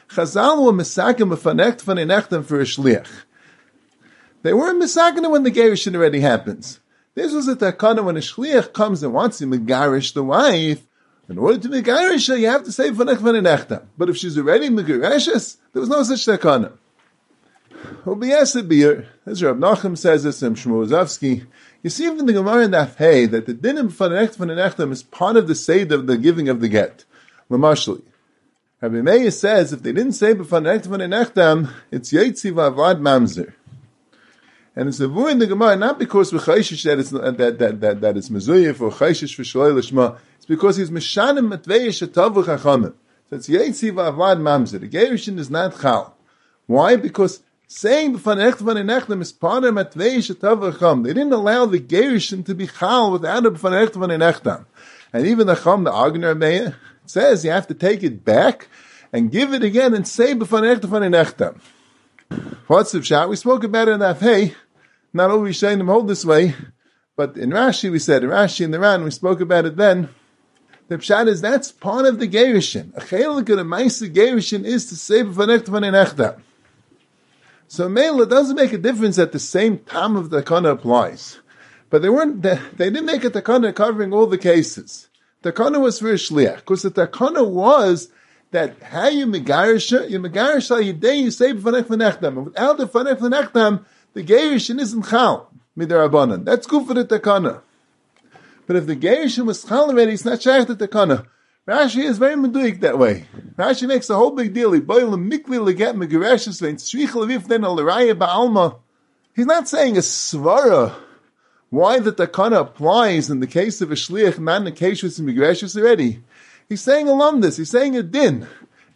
Chazal 0.10 0.66
were 0.66 0.74
misakim 0.74 1.32
v'fanekt 1.32 1.84
v'nenechtem 1.84 2.44
for 2.44 2.60
a 2.60 2.64
shliach. 2.64 3.08
They 4.42 4.54
weren't 4.54 4.82
misakim 4.82 5.30
when 5.30 5.44
the 5.44 5.52
gerushin 5.52 5.96
already 5.96 6.22
happens. 6.22 6.80
This 7.16 7.34
was 7.34 7.48
a 7.48 7.56
takana 7.56 8.04
when 8.04 8.18
a 8.18 8.22
shliach 8.22 8.74
comes 8.74 9.04
and 9.04 9.14
wants 9.14 9.40
to 9.40 9.46
megarish 9.46 10.14
the 10.14 10.24
wife. 10.24 10.86
In 11.28 11.38
order 11.38 11.60
to 11.60 11.70
megarish 11.70 12.28
her, 12.28 12.38
you 12.38 12.48
have 12.48 12.64
to 12.64 12.72
say 12.72 12.92
v'nech 12.92 13.18
v'nechta. 13.18 13.86
But 13.98 14.10
if 14.10 14.18
she's 14.18 14.38
already 14.38 14.70
megareshes, 14.70 15.58
there 15.74 15.80
was 15.80 15.90
no 15.90 16.04
such 16.04 16.26
takana. 16.26 16.74
Obiyasabir, 18.04 19.06
as 19.26 19.44
Rav 19.44 19.58
Nachum 19.58 19.98
says 19.98 20.24
this 20.24 20.42
in 20.44 20.56
Shmozavsky, 20.56 21.46
you 21.84 21.90
see 21.90 22.08
from 22.08 22.26
the 22.26 22.34
Gemara 22.34 22.66
in 22.66 22.72
that 22.72 22.96
hey 22.98 23.26
that 23.26 23.46
the 23.46 23.54
dinim 23.54 23.92
v'nech 23.92 24.36
v'nechta 24.36 24.92
is 24.92 25.04
part 25.04 25.38
of 25.38 25.48
the 25.48 25.56
seder 25.56 25.96
of 25.96 26.08
the 26.08 26.18
giving 26.18 26.50
of 26.50 26.62
the 26.62 26.68
get. 26.68 27.06
Lamashli. 27.50 28.02
Rabbi 28.82 29.02
Meir 29.02 29.32
says 29.32 29.74
if 29.74 29.84
they 29.84 29.92
didn't 29.92 30.14
say 30.14 30.34
b'fanech 30.34 30.88
v'nechtam, 30.88 31.72
it's 31.92 32.12
yetzi 32.14 32.52
v'avad 32.52 33.02
mamzer. 33.02 33.54
And 34.80 34.88
it's 34.88 35.00
vu 35.00 35.28
in 35.28 35.40
the 35.40 35.46
Gemara 35.46 35.76
not 35.76 36.00
because 36.00 36.32
we're 36.32 36.40
chayshish 36.40 36.84
that 36.84 37.00
it's 37.00 37.10
that 37.10 37.58
that 37.60 37.82
that 37.82 38.00
that 38.00 38.16
it's 38.16 38.30
mezuyif 38.30 38.80
or 38.80 38.92
chayshish 38.92 39.36
for 39.36 39.42
shalei 39.42 39.74
lishma. 39.74 40.18
It's 40.38 40.46
because 40.46 40.78
he's 40.78 40.90
mishanim 40.90 41.54
matveish 41.54 42.08
atavu 42.08 42.46
chachamim. 42.46 42.94
So 43.30 43.36
it's 43.36 43.50
yetzi 43.50 43.92
v'avad 43.92 44.40
mamzer. 44.40 44.80
The 44.80 44.88
gerushin 44.88 45.38
is 45.38 45.50
not 45.50 45.78
chal. 45.82 46.16
Why? 46.66 46.96
Because 46.96 47.42
saying 47.68 48.20
b'fanech 48.20 48.54
v'nenechtem 48.54 49.22
is 49.22 49.34
part 49.34 49.66
of 49.66 49.76
matveish 49.76 50.34
atavu 50.34 50.72
chacham. 50.72 51.04
They 51.04 51.14
didn't 51.14 51.34
allow 51.34 51.66
the 51.66 51.82
gerushin 51.82 52.46
to 52.46 52.56
be 52.56 52.68
chal 52.68 53.12
without 53.12 53.46
a 53.46 53.52
b'fanech 53.52 53.90
v'nenechtem. 53.90 54.64
And 55.12 55.28
even 55.28 55.48
the 55.48 55.56
chum, 55.56 55.84
the 55.84 55.92
Agner 55.92 56.38
Meir, 56.38 56.78
says 57.06 57.44
you 57.44 57.52
have 57.52 57.68
to 57.68 57.74
take 57.74 58.02
it 58.02 58.24
back 58.24 58.70
and 59.12 59.30
give 59.30 59.54
it 59.54 59.62
again 59.62 59.94
and 59.94 60.08
say 60.08 60.34
b'fanech 60.36 60.80
v'nenechtem. 60.80 61.60
What's 62.68 62.94
the 62.94 63.04
shot? 63.04 63.28
We 63.28 63.36
spoke 63.36 63.66
about 63.66 63.90
it 63.90 64.00
in 64.00 64.16
hey. 64.16 64.56
Not 65.14 65.54
saying 65.54 65.80
them 65.80 65.88
hold 65.88 66.08
this 66.08 66.24
way, 66.24 66.56
but 67.16 67.36
in 67.38 67.50
Rashi 67.50 67.92
we 67.92 68.00
said, 68.00 68.24
in 68.24 68.30
Rashi 68.30 68.64
and 68.64 68.74
the 68.74 68.80
Ran, 68.80 69.04
we 69.04 69.12
spoke 69.12 69.42
about 69.42 69.66
it 69.66 69.76
then. 69.76 70.10
The 70.88 70.98
pshat 70.98 71.28
is 71.28 71.42
that's 71.42 71.72
part 71.72 72.06
of 72.06 72.18
the 72.18 72.28
gerushin. 72.28 72.96
A 72.96 73.02
chelik 73.02 73.50
of 73.50 73.58
the 73.58 73.64
ma'isa 73.64 74.12
gerushin 74.12 74.66
is 74.66 74.88
to 74.88 74.96
say 74.96 75.24
b'fanech 75.24 76.42
So 77.68 77.88
Mela 77.88 78.26
doesn't 78.26 78.56
make 78.56 78.74
a 78.74 78.78
difference 78.78 79.20
at 79.20 79.32
the 79.32 79.40
same 79.40 79.80
time 79.80 80.16
of 80.16 80.32
the 80.32 80.42
takana 80.42 80.72
applies. 80.72 81.40
But 81.92 82.02
they 82.02 82.10
weren't, 82.10 82.42
they, 82.42 82.60
didn't 82.78 83.06
make 83.06 83.24
a 83.24 83.30
takana 83.30 83.74
covering 83.76 84.14
all 84.14 84.26
the 84.26 84.38
cases. 84.38 85.10
The 85.42 85.54
takana 85.54 85.80
was 85.80 86.00
for 86.00 86.10
a 86.10 86.14
shliach, 86.14 86.58
because 86.58 86.82
the 86.82 86.92
takana 86.92 87.48
was 87.48 88.10
that 88.52 88.82
how 88.82 89.10
you 89.10 89.28
megarisha, 89.28 90.10
you 90.10 90.20
megarisha 90.20 90.82
yidei, 90.82 91.22
you 91.22 91.32
say 91.32 91.54
b'fanech 91.54 91.84
v'nechtam. 91.84 92.28
And 92.28 92.46
without 92.46 92.78
the 92.78 92.88
b'fanech 92.88 93.20
v'nechtam, 93.20 93.86
the 94.20 94.34
gerishin 94.34 94.82
isn't 94.82 95.04
chal 95.04 95.50
midarabanan. 95.78 96.44
That's 96.44 96.68
good 96.68 96.86
for 96.86 96.94
the 96.94 97.06
takana. 97.06 97.62
But 98.68 98.76
if 98.76 98.86
the 98.86 98.98
gerishin 98.98 99.46
was 99.46 99.64
chal 99.64 99.90
already, 99.90 100.12
it's 100.12 100.26
not 100.26 100.42
shaykh 100.42 100.68
the 100.68 100.76
takana. 100.76 101.26
Rashi 101.66 102.04
is 102.04 102.18
very 102.18 102.36
meduik 102.36 102.82
that 102.82 103.00
way. 103.00 103.28
Rashi 103.56 103.88
makes 103.88 104.10
a 104.10 104.16
whole 104.16 104.32
big 104.32 104.54
deal. 104.54 104.74
He 104.74 104.82
boil 104.82 105.12
mikli 105.12 105.58
leget 105.58 105.96
megareshus 105.96 106.60
vein 106.60 106.76
tzrich 106.76 107.12
levif 107.12 107.48
then 107.48 107.64
al 107.64 107.78
ba'alma. 107.78 108.80
He's 109.34 109.46
not 109.46 109.70
saying 109.70 109.96
a 109.96 110.02
svara. 110.02 110.96
Why 111.70 112.00
the 112.00 112.12
takana 112.12 112.60
applies 112.60 113.30
in 113.30 113.40
the 113.40 113.48
case 113.48 113.80
of 113.80 113.90
a 113.90 113.96
shliach 113.96 114.38
man 114.38 114.68
in 114.68 114.74
keshus 114.74 115.18
and 115.20 115.30
migreshus 115.30 115.80
already. 115.80 116.24
He's 116.68 116.82
saying 116.82 117.08
a 117.08 117.14
lumdus. 117.14 117.58
He's 117.58 117.70
saying 117.70 117.96
a 117.96 118.04
din. 118.04 118.48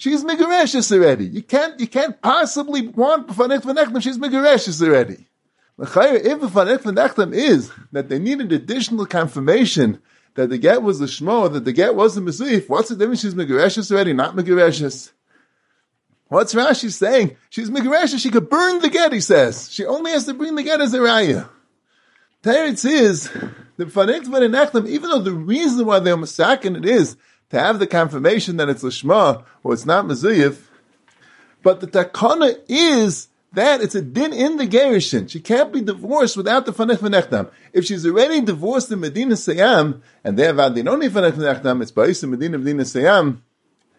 She's 0.04 0.22
Megareshes 0.22 0.92
already. 0.92 1.28
You 1.28 1.42
can't, 1.42 1.80
you 1.80 1.88
can't 1.88 2.22
possibly 2.22 2.90
want 2.90 3.26
B'fanech 3.26 3.62
V'nechtem, 3.62 4.02
she's 4.02 4.18
Megareshes 4.18 4.86
already. 4.86 5.28
If 5.80 5.94
B'fanech 5.94 6.80
V'nechtem 6.80 7.34
is 7.34 7.72
that 7.94 8.10
they 8.10 8.20
needed 8.20 8.52
additional 8.52 9.06
confirmation 9.06 10.02
that 10.34 10.50
the 10.50 10.58
get 10.58 10.84
was 10.84 11.00
the 11.00 11.06
shmo, 11.06 11.54
that 11.54 11.64
the 11.64 11.72
get 11.72 11.96
wasn't 11.96 12.28
Mizuyif, 12.28 12.68
what's 12.68 12.90
the 12.90 12.98
difference? 12.98 13.22
She's 13.22 13.34
Megareshes 13.34 13.94
already, 13.94 14.12
not 14.12 14.36
Megareshes. 14.36 15.14
What's 16.28 16.54
Rashi 16.54 16.92
saying? 16.92 17.38
She's 17.50 17.70
Megareshes, 17.70 18.20
she 18.20 18.30
could 18.30 18.50
burn 18.50 18.82
the 18.82 18.90
get, 18.90 19.14
he 19.14 19.22
says. 19.22 19.72
She 19.72 19.86
only 19.86 20.12
has 20.12 20.26
to 20.26 20.34
bring 20.34 20.56
the 20.56 20.64
get 20.64 20.82
as 20.82 20.94
a 20.94 21.00
raya. 21.00 21.48
Teretz 22.44 22.84
is, 22.86 23.30
the 23.78 23.86
Fanekt 23.86 24.26
Vanenachlam, 24.26 24.86
even 24.86 25.10
though 25.10 25.20
the 25.20 25.32
reason 25.32 25.86
why 25.86 26.00
they're 26.00 26.18
masakin 26.18 26.78
it 26.78 26.84
is 26.84 27.16
to 27.54 27.60
have 27.60 27.78
the 27.78 27.86
confirmation 27.86 28.58
that 28.58 28.68
it's 28.68 28.84
Lishma, 28.84 29.44
or 29.64 29.74
it's 29.74 29.86
not 29.86 30.06
Mizuyif, 30.06 30.58
but 31.62 31.82
the 31.82 31.88
takana 31.88 32.58
is 32.68 33.28
that 33.54 33.80
it's 33.80 33.94
a 33.94 34.02
din 34.02 34.34
in 34.34 34.58
the 34.58 34.66
Gerishin. 34.66 35.30
She 35.30 35.40
can't 35.40 35.72
be 35.72 35.80
divorced 35.80 36.36
without 36.36 36.66
the 36.66 36.74
Fanech 36.74 36.98
V'nechdam. 36.98 37.52
If 37.72 37.86
she's 37.86 38.08
already 38.08 38.42
divorced 38.42 38.92
in 38.92 39.02
Medina 39.02 39.36
Sayam, 39.36 40.02
and 40.24 40.36
they 40.36 40.46
have 40.46 40.56
Adinoni 40.56 41.10
Fanech 41.10 41.34
V'nechdam, 41.34 41.84
it's 41.84 41.92
Ba'is 41.92 42.24
in 42.24 42.32
Medina 42.32 42.58
Medina 42.58 42.82
Sayam, 42.82 43.42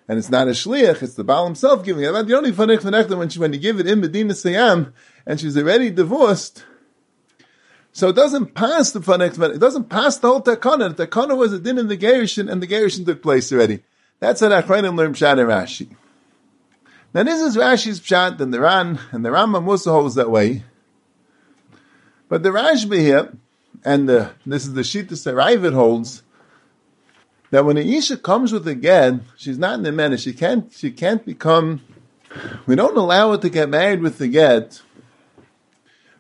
and 0.09 0.19
it's 0.19 0.31
not 0.31 0.49
a 0.49 0.51
shliach, 0.51 1.01
it's 1.01 1.15
the 1.15 1.23
Baal 1.23 1.45
himself 1.45 1.85
giving 1.85 2.03
it. 2.03 2.09
Adinoni 2.09 2.51
Fanech 2.51 2.81
V'nechdam, 2.81 3.19
when, 3.19 3.29
she, 3.29 3.39
when 3.39 3.53
you 3.53 3.61
give 3.61 3.79
it 3.79 3.87
in 3.87 4.01
Medina 4.01 4.35
Sayam, 4.35 4.93
and 5.25 5.39
she's 5.39 5.57
already 5.57 5.91
divorced, 5.91 6.65
so 7.95 8.09
it 8.09 8.17
doesn't 8.17 8.55
pass 8.55 8.91
the 8.91 8.99
Fanech 8.99 9.41
It 9.55 9.61
doesn't 9.61 9.89
pass 9.89 10.17
the 10.17 10.27
whole 10.27 10.43
Takana. 10.43 10.95
The 10.95 11.07
Takana 11.07 11.37
was 11.37 11.53
a 11.53 11.61
din 11.61 11.79
in 11.79 11.87
the 11.87 11.97
Gerishin, 11.97 12.51
and 12.51 12.61
the 12.61 12.67
Gerishin 12.67 13.07
took 13.07 13.23
place 13.23 13.53
already. 13.53 13.85
That's 14.19 14.41
how 14.41 14.49
Achronim 14.49 14.99
learned 14.99 15.15
Pshat 15.15 15.39
and 15.39 15.49
Rashi. 15.49 15.95
Now 17.15 17.23
this 17.23 17.41
is 17.41 17.57
Rashi's 17.57 18.01
pshat, 18.01 18.41
and 18.41 18.53
the 18.53 18.61
Ran 18.61 18.99
and 19.13 19.25
the 19.25 19.29
Rambam 19.29 19.69
also 19.69 19.93
holds 19.93 20.17
that 20.17 20.29
way. 20.29 20.65
But 22.29 22.43
the 22.43 22.49
Rashba 22.49 22.99
here, 22.99 23.33
and 23.85 24.09
the, 24.09 24.33
this 24.45 24.67
is 24.67 24.75
the 24.75 24.81
Shita 24.81 25.13
Sarayvit 25.13 25.73
holds, 25.73 26.25
that 27.53 27.65
when 27.65 27.77
an 27.77 27.87
Isha 27.87 28.17
comes 28.17 28.53
with 28.53 28.67
a 28.67 28.75
get, 28.75 29.21
she's 29.37 29.57
not 29.59 29.75
in 29.75 29.85
the 29.85 29.93
menace. 29.93 30.23
She 30.23 30.33
can't. 30.33 30.73
She 30.73 30.91
can't 30.91 31.25
become. 31.25 31.81
We 32.67 32.75
don't 32.75 32.97
allow 32.97 33.31
her 33.31 33.39
to 33.39 33.49
get 33.49 33.69
married 33.69 34.01
with 34.01 34.19
the 34.19 34.27
get 34.27 34.83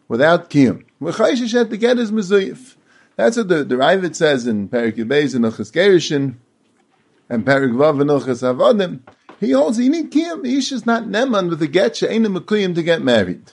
without 0.08 0.50
kiyum. 0.50 0.84
We're 1.00 1.12
the 1.12 1.76
get 1.76 1.98
is 1.98 2.12
mezuyif. 2.12 2.76
That's 3.16 3.36
what 3.36 3.48
the, 3.48 3.64
the 3.64 3.76
Ravid 3.76 4.14
says 4.14 4.46
in 4.46 4.68
Perik 4.68 4.96
Yubez 4.96 5.34
and 5.34 5.44
Ilchas 5.44 5.72
Gerishin 5.72 6.34
and 7.28 7.44
Perik 7.46 7.72
Vav 7.72 8.00
and 8.00 8.10
Ilchas 8.10 8.42
Avodim. 8.42 9.00
He 9.40 9.52
holds 9.52 9.78
you 9.78 9.90
need 9.90 10.10
kiyum. 10.10 10.42
The 10.42 10.56
ish 10.56 10.72
is 10.72 10.86
not 10.86 11.04
neman 11.04 11.50
with 11.50 11.58
the 11.58 11.66
get 11.66 11.96
she'ain't 11.96 12.26
a 12.26 12.74
to 12.74 12.82
get 12.82 13.02
married. 13.02 13.52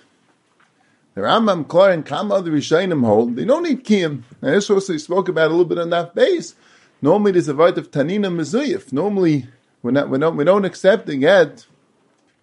The 1.13 1.21
Rambam, 1.21 1.67
Klar, 1.67 1.91
and 1.91 2.05
Kama, 2.05 2.41
the 2.41 2.51
Rishayim 2.51 3.03
hold, 3.03 3.35
they 3.35 3.43
don't 3.43 3.63
need 3.63 3.83
kiyum. 3.83 4.23
And 4.41 4.53
this 4.55 4.69
also 4.69 4.95
spoke 4.97 5.27
about 5.27 5.47
a 5.47 5.49
little 5.49 5.65
bit 5.65 5.77
on 5.77 5.89
that 5.89 6.15
base. 6.15 6.55
Normally 7.01 7.33
there's 7.33 7.49
a 7.49 7.53
vote 7.53 7.77
of 7.77 7.91
tanina 7.91 8.33
mezuyif. 8.33 8.93
Normally, 8.93 9.47
we're 9.83 9.91
not, 9.91 10.09
we 10.09 10.19
don't, 10.19 10.37
we 10.37 10.45
don't 10.45 10.63
accept 10.65 11.07
the 11.07 11.17
get. 11.17 11.65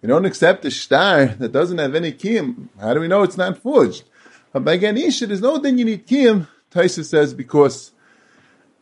We 0.01 0.07
don't 0.07 0.25
accept 0.25 0.63
a 0.65 0.71
star 0.71 1.25
that 1.25 1.51
doesn't 1.51 1.77
have 1.77 1.93
any 1.93 2.13
kiyum. 2.13 2.69
How 2.79 2.93
do 2.93 3.01
we 3.01 3.07
know 3.07 3.23
it's 3.23 3.37
not 3.37 3.57
forged? 3.57 4.03
But 4.53 4.63
by 4.63 4.77
Ganisha, 4.77 5.27
there's 5.27 5.41
no 5.41 5.59
thing 5.59 5.77
you 5.77 5.85
need 5.85 6.07
kiyum. 6.07 6.47
Taisa 6.71 7.03
says 7.03 7.33
because 7.33 7.91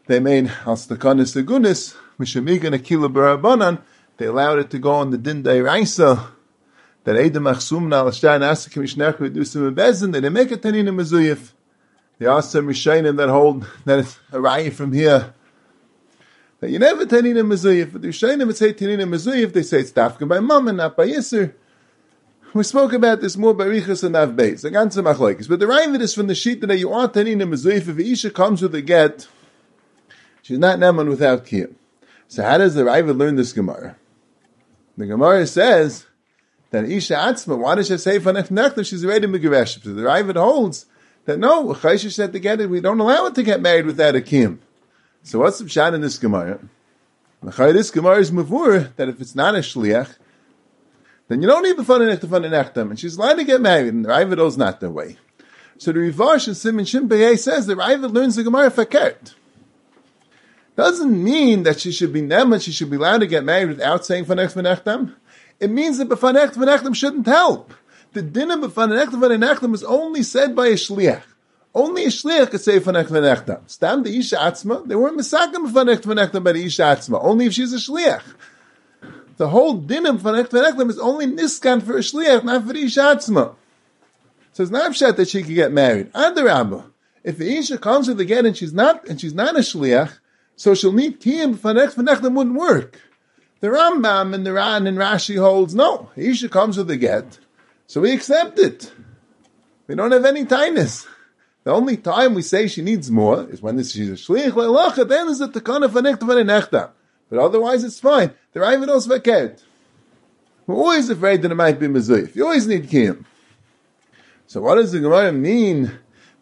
they 0.06 0.20
made 0.20 0.52
al 0.66 0.76
stakanis 0.76 1.36
segunis, 1.36 1.96
mishamigan 2.20 2.78
akila 2.78 3.12
barabanan, 3.12 3.82
they 4.18 4.26
allowed 4.26 4.60
it 4.60 4.70
to 4.72 4.80
go 4.80 4.92
on 4.92 5.10
the 5.10 5.18
din 5.18 5.44
Raisa, 5.44 6.30
that 7.04 7.16
Eidem 7.16 7.52
Achsumna 7.52 7.98
al 7.98 8.12
Shtar 8.12 8.40
Nasakim 8.40 8.84
Ishnech 8.84 9.18
Redusim 9.18 9.74
Bezin, 9.74 10.12
they 10.12 10.20
didn't 10.20 10.34
make 10.34 10.52
a 10.52 10.58
Tanina 10.58 10.90
Mezuyif. 10.90 11.54
There 12.20 12.30
are 12.30 12.42
some 12.42 12.68
Rishayim 12.68 13.16
that 13.18 13.30
hold 13.30 13.66
that 13.86 14.00
it's 14.00 14.20
a 14.32 14.38
raya 14.38 14.74
from 14.74 14.92
here. 14.92 15.34
That 16.60 16.72
you 16.72 16.80
never 16.80 17.06
Tanina 17.06 17.46
Mezuyif, 17.46 17.94
but 17.94 18.02
the 18.02 18.46
would 18.46 18.58
say 18.58 18.74
Tanina 18.74 19.08
Mezuyif, 19.08 19.54
they 19.54 19.62
say 19.62 19.82
it's 19.82 19.92
Dafka 19.92 20.28
by 20.28 20.40
Mom 20.40 20.68
and 20.68 20.78
not 20.78 20.98
by 20.98 21.08
Yisr. 21.08 21.54
We 22.54 22.64
spoke 22.64 22.94
about 22.94 23.22
this 23.22 23.38
more 23.38 23.54
by 23.54 23.66
Riches 23.66 24.04
and 24.04 24.16
Av 24.16 24.32
Beis, 24.32 24.62
the 24.62 24.72
ganze 24.72 24.96
Machlokes. 24.96 25.48
But 25.48 25.60
the 25.60 25.68
Raya 25.68 26.00
is 26.02 26.16
from 26.16 26.26
the 26.26 26.34
sheet 26.34 26.62
that 26.62 26.78
you 26.78 26.92
are 26.92 27.08
Tanina 27.08 27.44
Mezuyif, 27.44 27.88
if 27.88 28.00
Isha 28.00 28.32
comes 28.32 28.64
with 28.64 28.74
a 28.74 28.82
get, 28.82 29.28
she's 30.42 30.58
not 30.58 30.80
Neman 30.80 31.10
without 31.10 31.46
Kiyam. 31.46 31.76
So 32.28 32.42
how 32.44 32.58
does 32.58 32.74
the 32.74 32.84
Raya 32.84 33.16
learn 33.16 33.36
this 33.36 33.54
Gemara? 33.54 33.96
The 34.98 35.06
Gemara 35.06 35.46
says 35.46 36.08
that 36.72 36.86
Isha 36.86 37.14
Atzma, 37.14 37.56
why 37.56 37.76
does 37.76 37.88
she 37.88 37.98
say 38.00 38.18
Fanech? 38.20 38.84
She's 38.84 39.06
already 39.06 39.28
Megaresh. 39.28 39.84
So 39.84 39.94
the 39.94 40.02
Ravid 40.02 40.38
holds 40.38 40.88
that 41.26 41.38
no, 41.38 41.68
Chaysha 41.74 42.12
said 42.12 42.34
together, 42.34 42.68
we 42.68 42.82
don't 42.82 43.00
allow 43.00 43.28
it 43.28 43.36
to 43.36 43.44
get 43.44 43.62
married 43.62 43.86
without 43.86 44.16
a 44.16 44.22
Kim. 44.22 44.62
So 45.28 45.40
what's 45.40 45.60
the 45.60 45.68
shot 45.68 45.94
in 45.94 46.00
this 46.00 46.18
Gemara? 46.18 46.58
This 47.44 47.92
Gemara 47.92 48.20
is 48.20 48.32
Mavur, 48.32 48.96
that 48.96 49.10
if 49.10 49.20
it's 49.20 49.36
not 49.36 49.56
a 49.56 49.58
Shliach, 49.58 50.16
then 51.28 51.42
you 51.42 51.50
don't 51.50 51.64
need 51.64 51.76
the 51.76 51.84
Fanech 51.84 52.22
to 52.22 52.28
Fanech 52.28 52.78
and 52.78 52.98
she's 52.98 53.18
allowed 53.18 53.34
to 53.34 53.44
get 53.44 53.60
married, 53.60 53.94
and 53.94 54.06
the 54.06 54.10
Ravid 54.10 54.38
holds 54.38 54.58
not 54.58 54.80
that 54.80 54.92
way. 54.92 55.18
So 55.80 55.92
the 55.92 56.00
Rivash 56.00 56.48
in 56.48 56.56
Simon 56.56 56.86
Shimpeye 56.86 57.38
says 57.38 57.68
that 57.68 57.78
Ravid 57.78 58.14
learns 58.14 58.38
the 58.38 58.44
Gemara 58.44 58.72
Fakert 58.72 59.36
doesn't 60.78 61.22
mean 61.22 61.64
that 61.64 61.82
she 61.82 61.92
should 61.92 62.14
be 62.14 62.22
neman, 62.22 62.64
she 62.64 62.72
should 62.72 62.90
be 62.90 62.96
allowed 62.96 63.18
to 63.18 63.28
get 63.28 63.44
married 63.44 63.68
without 63.68 64.06
saying 64.06 64.24
fanech 64.24 64.54
v'nechtam. 64.54 65.14
It 65.60 65.72
means 65.72 65.98
that 65.98 66.08
b'fanech 66.08 66.54
v'nechtam 66.54 66.96
shouldn't 66.96 67.26
help. 67.26 67.74
The 68.14 68.22
dinner 68.22 68.56
b'fanech 68.56 69.08
v'nechtam 69.08 69.74
is 69.74 69.84
only 69.84 70.24
said 70.24 70.56
by 70.56 70.68
a 70.68 70.76
shliach. 70.76 71.24
Only 71.76 72.06
a 72.06 72.08
shliach 72.08 72.52
could 72.52 72.62
say 72.62 72.80
fanech 72.80 73.08
v'nechtam. 73.08 73.70
Stam 73.70 74.04
the 74.04 74.18
isha 74.18 74.36
atzma, 74.38 74.88
they 74.88 74.96
weren't 74.96 75.18
misakim 75.18 75.72
b'fanech 75.72 76.02
v'nechtam 76.02 76.44
by 76.44 76.54
the 76.54 76.66
isha 76.66 76.82
atzma, 76.82 77.24
only 77.24 77.46
if 77.46 77.54
she's 77.54 77.74
a 77.74 77.78
shliach. 77.78 78.24
The 79.38 79.50
whole 79.50 79.76
dinner 79.76 80.14
b'fanech 80.14 80.50
v'nechtam 80.50 80.90
is 80.90 81.00
only 81.00 81.28
niskan 81.28 81.84
for 81.84 81.98
a 81.98 82.02
shliach, 82.02 82.44
not 82.44 82.66
for 82.66 82.74
the 82.74 82.84
isha 82.84 83.02
atzma. 83.02 83.56
So 84.54 84.64
it's 84.64 84.72
not 84.72 84.88
upset 84.88 85.18
that 85.18 85.28
she 85.28 85.44
could 85.44 85.54
get 85.56 85.72
married. 85.72 86.12
Adarabba. 86.14 86.86
If 87.24 87.38
the 87.38 87.58
isha 87.58 87.78
comes 87.78 88.08
with 88.08 88.18
the 88.18 88.26
get 88.26 88.46
and 88.46 88.58
she's 88.58 88.74
not, 88.74 89.08
and 89.08 89.22
she's 89.22 89.34
not 89.34 89.56
a 89.56 89.60
shliach, 89.60 90.18
so 90.56 90.74
she'll 90.74 90.94
need 90.94 91.22
kiyum 91.22 91.56
fanech 91.56 91.94
v'nechtem 91.94 92.34
wouldn't 92.34 92.58
work. 92.58 93.00
The 93.60 93.68
Rambam 93.70 94.34
and 94.34 94.46
the 94.46 94.54
Ran 94.54 94.86
and 94.86 94.98
Rashi 94.98 95.40
holds 95.40 95.74
no. 95.74 96.12
Isha 96.16 96.50
comes 96.50 96.78
with 96.78 96.92
a 96.92 96.98
get, 96.98 97.40
so 97.88 98.02
we 98.02 98.14
accept 98.14 98.60
it. 98.60 98.92
We 99.88 99.96
don't 99.96 100.12
have 100.12 100.26
any 100.26 100.46
tightness. 100.46 101.08
The 101.68 101.74
only 101.74 101.98
time 101.98 102.34
we 102.34 102.44
say 102.44 102.70
she 102.70 102.82
needs 102.82 103.12
more 103.12 103.46
is 103.50 103.62
when 103.62 103.78
she's 103.84 104.10
a 104.10 104.14
shliach 104.14 104.52
le'alacha. 104.52 105.06
Then 105.06 105.28
is 105.28 105.42
it 105.42 105.52
the 105.52 105.60
kind 105.60 105.84
of 105.84 105.92
fanech 105.92 106.18
v'nechtem. 106.20 106.92
But 107.30 107.40
otherwise, 107.40 107.84
it's 107.84 108.00
fine. 108.00 108.32
The 108.54 108.62
Ravid 108.62 108.88
also 108.88 109.20
vaket. 109.20 109.62
We're 110.66 110.76
always 110.76 111.10
afraid 111.10 111.42
that 111.42 111.52
it 111.52 111.56
might 111.56 111.78
be 111.78 111.88
mezuyif. 111.88 112.38
You 112.38 112.46
always 112.46 112.68
need 112.68 112.88
kiyum. 112.88 113.26
So 114.46 114.62
what 114.62 114.76
does 114.76 114.94
the 114.94 115.02
Gemara 115.02 115.34
mean 115.34 115.92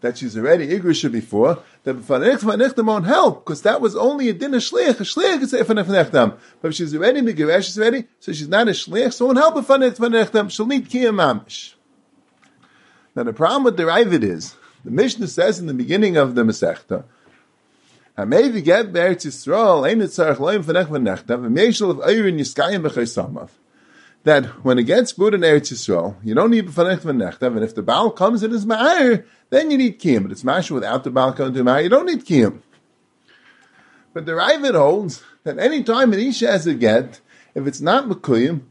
that 0.02 0.20
she's 0.20 0.38
already 0.38 0.68
igrisha 0.68 1.12
before? 1.12 1.64
that 1.86 1.96
Fanech 2.04 2.42
Fanechtam 2.42 2.86
won't 2.86 3.08
help, 3.08 3.46
because 3.46 3.64
that 3.64 3.82
was 3.82 3.96
only 3.96 4.30
a 4.30 4.34
din 4.34 4.54
of 4.54 4.62
Shliach. 4.62 5.00
A 5.00 5.04
Shliach 5.04 5.44
say 5.48 5.64
Fanech 5.64 5.86
Fanechtam. 5.86 6.38
But 6.62 6.68
if 6.68 6.76
she's 6.76 6.94
already 6.94 7.22
Megiresh, 7.22 7.64
she's 7.64 7.80
ready, 7.80 8.06
so 8.20 8.32
she's 8.32 8.48
not 8.48 8.68
a 8.68 8.72
Shliach, 8.74 9.12
so 9.12 9.26
won't 9.26 9.40
help 9.40 9.58
if 9.58 9.66
Fanech 9.66 9.96
Fanechtam. 9.96 10.52
She'll 10.52 10.68
need 10.68 10.88
Kiyam 10.88 11.16
Mamish. 11.16 11.74
Now 13.16 13.24
the 13.24 13.34
problem 13.34 13.64
with 13.64 13.78
the 13.78 13.84
Ravid 13.86 14.22
is, 14.22 14.56
the 14.86 14.92
Mishnah 14.92 15.28
says 15.28 15.60
in 15.60 15.66
the 15.66 15.74
beginning 15.74 16.16
of 16.16 16.36
the 16.36 16.44
Masechta, 16.44 17.04
that 24.26 24.46
when 24.64 24.80
it 24.80 24.84
gets 24.84 25.14
good 25.14 25.34
in 25.34 25.42
Eretz 25.42 25.74
Yisrael, 25.74 26.16
you 26.24 26.34
don't 26.34 26.50
need 26.50 26.68
B'fanech 26.68 27.00
V'nechtav, 27.02 27.56
and 27.56 27.64
if 27.64 27.76
the 27.76 27.84
Baal 27.84 28.12
comes 28.12 28.42
in 28.42 28.52
his 28.52 28.66
Ma'ir, 28.66 29.26
then 29.50 29.70
you 29.70 29.78
need 29.78 30.00
Kiyam. 30.00 30.24
But 30.24 30.32
it's 30.32 30.44
Masha 30.44 30.74
without 30.74 31.04
the 31.04 31.12
Baal 31.12 31.34
coming 31.34 31.54
to 31.54 31.64
Ma'ir, 31.64 31.84
you 31.84 31.90
don't 31.90 32.06
need 32.06 32.26
Kiyam. 32.26 32.62
But 34.14 34.26
the 34.26 34.32
Ravid 34.32 34.76
holds 34.76 35.22
that 35.44 35.60
any 35.60 35.84
time 35.84 36.14
an 36.14 36.20
Isha 36.20 36.48
has 36.48 36.66
a 36.66 36.74
get, 36.74 37.20
if 37.54 37.68
it's 37.68 37.82
not 37.82 38.08
Mekuyim, 38.08 38.62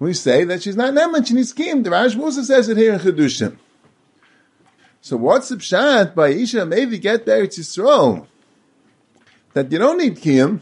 we 0.00 0.12
say 0.12 0.44
that 0.44 0.62
she's 0.62 0.76
not 0.76 0.92
Neman, 0.92 1.26
she 1.26 1.34
needs 1.34 1.54
Kiyam. 1.54 1.84
The 1.84 1.90
Rash 1.90 2.16
Musa 2.16 2.44
says 2.44 2.68
it 2.68 2.76
here 2.76 2.94
in 2.94 2.98
Chedushim. 2.98 3.56
So 5.00 5.16
what's 5.16 5.48
the 5.48 5.56
pshat 5.56 6.14
by 6.14 6.28
Isha 6.28 6.66
maybe 6.66 6.98
get 6.98 7.24
there 7.26 7.46
Yisrael? 7.46 8.26
That 9.54 9.70
you 9.72 9.78
don't 9.78 9.98
need 9.98 10.16
Kiyam. 10.16 10.60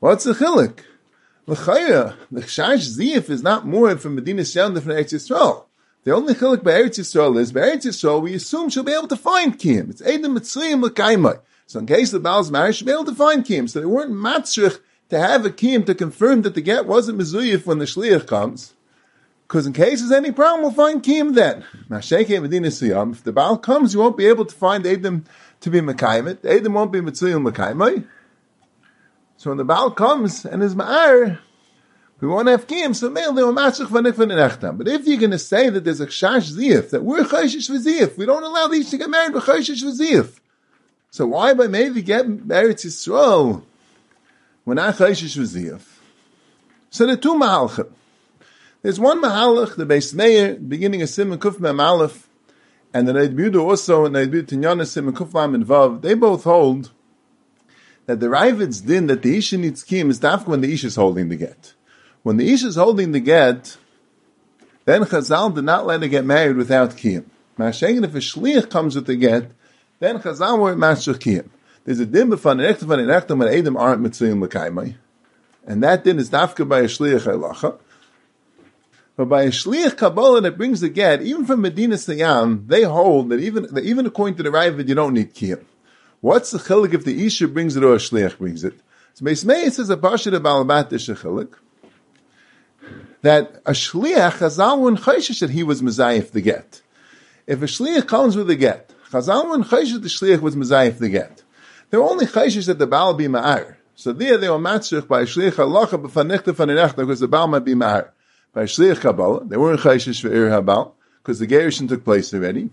What's 0.00 0.24
the 0.24 0.32
chilik? 0.32 0.80
L'chayra, 1.46 2.16
the 2.30 2.42
Chash 2.42 2.96
Ziyif 2.98 3.30
is 3.30 3.42
not 3.42 3.66
more 3.66 3.96
from 3.96 4.16
Medina 4.16 4.44
Shem 4.44 4.74
than 4.74 4.82
from 4.82 4.92
Eretz 4.92 5.14
Yisrael. 5.14 5.64
The 6.04 6.12
only 6.12 6.34
chilik 6.34 6.62
by 6.62 6.72
Eretz 6.72 6.98
Yisrael 6.98 7.38
is, 7.38 7.52
by 7.52 7.60
Eretz 7.60 7.86
Yisrael, 7.86 8.22
we 8.22 8.34
assume 8.34 8.68
she'll 8.68 8.82
be 8.82 8.92
able 8.92 9.08
to 9.08 9.16
find 9.16 9.58
Kiyim. 9.58 9.90
It's 9.90 10.02
Edom 10.02 10.36
Mitzrayim 10.36 10.82
L'kaimai. 10.82 11.40
So 11.66 11.80
in 11.80 11.86
case 11.86 12.10
the 12.10 12.20
Baal's 12.20 12.50
marriage, 12.50 12.76
she'll 12.76 12.86
be 12.86 12.92
able 12.92 13.04
to 13.06 13.14
find 13.14 13.44
Kiyim. 13.44 13.68
So 13.68 13.80
they 13.80 13.86
weren't 13.86 14.12
matzrich 14.12 14.78
to 15.08 15.18
have 15.18 15.44
a 15.46 15.50
Kiyim 15.50 15.86
to 15.86 15.94
confirm 15.94 16.42
that 16.42 16.54
the 16.54 16.60
get 16.60 16.86
wasn't 16.86 17.18
Mizuyif 17.18 17.64
when 17.66 17.78
the 17.78 17.84
Shliach 17.84 18.26
comes. 18.26 18.74
Because 19.46 19.66
in 19.66 19.72
case 19.72 20.00
there's 20.00 20.10
any 20.10 20.32
problem, 20.32 20.62
we'll 20.62 20.72
find 20.72 21.02
Kiyim 21.02 21.34
then. 21.34 21.64
If 21.88 23.24
the 23.24 23.32
Baal 23.32 23.58
comes, 23.58 23.94
you 23.94 24.00
won't 24.00 24.16
be 24.16 24.26
able 24.26 24.44
to 24.44 24.54
find 24.54 24.84
Edom 24.84 25.24
to 25.60 25.70
be 25.70 25.80
Mekayim 25.80 26.40
The 26.40 26.50
Edom 26.50 26.74
won't 26.74 26.90
be 26.90 27.00
Mitzuyim 27.00 27.48
Mekayim 27.48 28.06
So 29.36 29.50
when 29.50 29.58
the 29.58 29.64
Baal 29.64 29.92
comes 29.92 30.44
and 30.44 30.64
is 30.64 30.74
Ma'ar, 30.74 31.38
we 32.20 32.26
won't 32.26 32.48
have 32.48 32.66
Kiyim, 32.66 32.96
so 32.96 33.10
v'nikvan 33.10 34.22
in 34.22 34.38
echtam. 34.38 34.78
But 34.78 34.88
if 34.88 35.06
you're 35.06 35.18
going 35.18 35.30
to 35.32 35.38
say 35.38 35.68
that 35.68 35.84
there's 35.84 36.00
a 36.00 36.06
chash 36.06 36.50
ziyif, 36.52 36.90
that 36.90 37.04
we're 37.04 37.24
chayshish 37.24 37.70
v'ziyif, 37.70 38.16
we 38.16 38.26
don't 38.26 38.42
allow 38.42 38.66
these 38.68 38.90
to 38.90 38.98
get 38.98 39.10
married 39.10 39.34
with 39.34 39.44
chayshish 39.44 39.84
v'ziyif. 39.84 40.40
So 41.10 41.26
why 41.26 41.54
by 41.54 41.66
maybe 41.66 42.02
get 42.02 42.26
married 42.26 42.78
to 42.78 42.88
Yisrael? 42.88 43.62
We're 44.64 44.74
not 44.74 44.96
chayshish 44.96 45.36
v'ziyif. 45.36 45.82
So 46.90 47.06
the 47.06 47.16
two 47.16 47.34
mahalchim. 47.34 47.90
There's 48.86 49.00
one 49.00 49.20
mahalach, 49.20 49.74
the 49.74 49.84
Beis 49.84 50.14
Meir, 50.14 50.54
beginning 50.54 51.02
of 51.02 51.08
Simon 51.08 51.40
Kuf 51.40 51.58
Mem 51.58 51.80
Aleph, 51.80 52.28
and 52.94 53.08
the 53.08 53.12
Neid 53.14 53.56
also, 53.56 54.04
and 54.04 54.14
Neid 54.14 54.30
Budu 54.30 54.44
Tinyana 54.44 54.86
Simon 54.86 55.12
Kuf 55.12 55.34
Mem 55.34 55.56
and 55.56 55.66
Vav, 55.66 56.02
they 56.02 56.14
both 56.14 56.44
hold 56.44 56.92
that 58.06 58.20
the 58.20 58.28
Ravid's 58.30 58.82
din 58.82 59.08
that 59.08 59.22
the 59.22 59.36
Isha 59.38 59.56
needs 59.58 59.82
kim 59.82 60.08
is 60.08 60.20
dafka 60.20 60.46
when 60.46 60.60
the 60.60 60.72
Isha 60.72 60.86
is 60.86 60.94
holding 60.94 61.30
the 61.30 61.34
get. 61.34 61.74
When 62.22 62.36
the 62.36 62.48
Isha 62.52 62.68
is 62.68 62.76
holding 62.76 63.10
the 63.10 63.18
get, 63.18 63.76
then 64.84 65.02
Chazal 65.02 65.52
did 65.52 65.64
not 65.64 65.84
let 65.84 66.02
her 66.02 66.06
get 66.06 66.24
married 66.24 66.56
without 66.56 66.90
kiyum. 66.90 67.24
Mashengen, 67.58 68.04
if 68.04 68.14
a 68.14 68.18
shliach 68.18 68.70
comes 68.70 68.94
with 68.94 69.06
the 69.06 69.16
get, 69.16 69.50
then 69.98 70.20
Chazal 70.20 70.60
were 70.60 70.76
master 70.76 71.14
kiyum. 71.14 71.48
There's 71.84 71.98
a 71.98 72.06
din 72.06 72.30
b'fan 72.30 72.64
an 72.64 72.72
ekta 72.72 72.82
an 72.82 73.08
ekta 73.08 73.36
when 73.36 73.48
Adam 73.48 73.76
aren't 73.76 74.00
mitzvim 74.00 74.40
l'kaimai. 74.40 74.94
And 75.66 75.82
that 75.82 76.04
din 76.04 76.20
is 76.20 76.30
dafka 76.30 76.68
by 76.68 76.82
a 76.82 76.84
shliach 76.84 77.22
halacha. 77.22 77.80
But 79.16 79.30
by 79.30 79.44
a 79.44 79.50
shliach 79.50 79.96
kabbalah 79.96 80.42
that 80.42 80.58
brings 80.58 80.80
the 80.80 80.90
get, 80.90 81.22
even 81.22 81.46
from 81.46 81.62
Medina 81.62 81.96
Sayyam, 81.96 82.68
they 82.68 82.82
hold 82.82 83.30
that 83.30 83.40
even, 83.40 83.66
that 83.74 83.84
even 83.84 84.04
according 84.04 84.36
to 84.36 84.42
the 84.42 84.50
Ravid, 84.50 84.88
you 84.88 84.94
don't 84.94 85.14
need 85.14 85.34
kiyum. 85.34 85.64
What's 86.20 86.50
the 86.50 86.58
chilik 86.58 86.92
if 86.92 87.04
the 87.04 87.24
Isha 87.24 87.48
brings 87.48 87.76
it 87.76 87.84
or 87.84 87.94
a 87.94 87.98
shliach 87.98 88.38
brings 88.38 88.62
it? 88.62 88.74
So 89.14 89.24
Beis 89.24 89.44
Meir 89.44 89.70
says 89.70 89.88
a 89.88 89.96
pasha 89.96 90.34
of 90.34 90.42
Balabat 90.42 90.92
is 90.92 91.08
a 91.08 91.14
chilik 91.14 91.54
that 93.22 93.62
a 93.64 93.72
shliach 93.72 94.32
Chazal 94.32 94.78
wouldn't 94.78 95.02
chayshish 95.02 95.40
that 95.40 95.50
he 95.50 95.62
was 95.62 95.80
mezayif 95.82 96.30
the 96.32 96.42
get. 96.42 96.82
If 97.46 97.62
a 97.62 97.66
shliach 97.66 98.06
comes 98.06 98.36
with 98.36 98.50
a 98.50 98.56
get, 98.56 98.92
Chazal 99.10 99.48
wouldn't 99.48 99.68
chayshish 99.68 100.02
the 100.02 100.08
shliach 100.08 100.40
was 100.40 100.54
mezayif 100.54 100.98
the 100.98 101.08
get. 101.08 101.42
They're 101.90 102.02
only 102.02 102.26
chayshish 102.26 102.66
that 102.66 102.78
the 102.78 102.86
Baal 102.86 103.14
be 103.14 103.26
ma'ar. 103.26 103.76
So 103.94 104.12
there 104.12 104.36
they 104.36 104.48
were 104.50 104.58
matzrich 104.58 105.08
by 105.08 105.22
a 105.22 105.24
shliach 105.24 105.52
halacha 105.52 106.02
b'fanichta 106.02 106.52
fanirechta 106.52 106.96
because 106.96 107.20
the 107.20 107.28
Baal 107.28 107.48
might 107.48 107.64
be 107.64 107.74
ma'ar. 107.74 108.10
By 108.56 108.64
shliach 108.64 109.00
kabbalah, 109.00 109.44
they 109.44 109.58
weren't 109.58 109.80
chayshish 109.80 110.22
for 110.22 110.32
ir 110.32 110.48
habal 110.48 110.92
because 111.18 111.38
the 111.38 111.46
gerushin 111.46 111.90
took 111.90 112.04
place 112.04 112.32
already. 112.32 112.70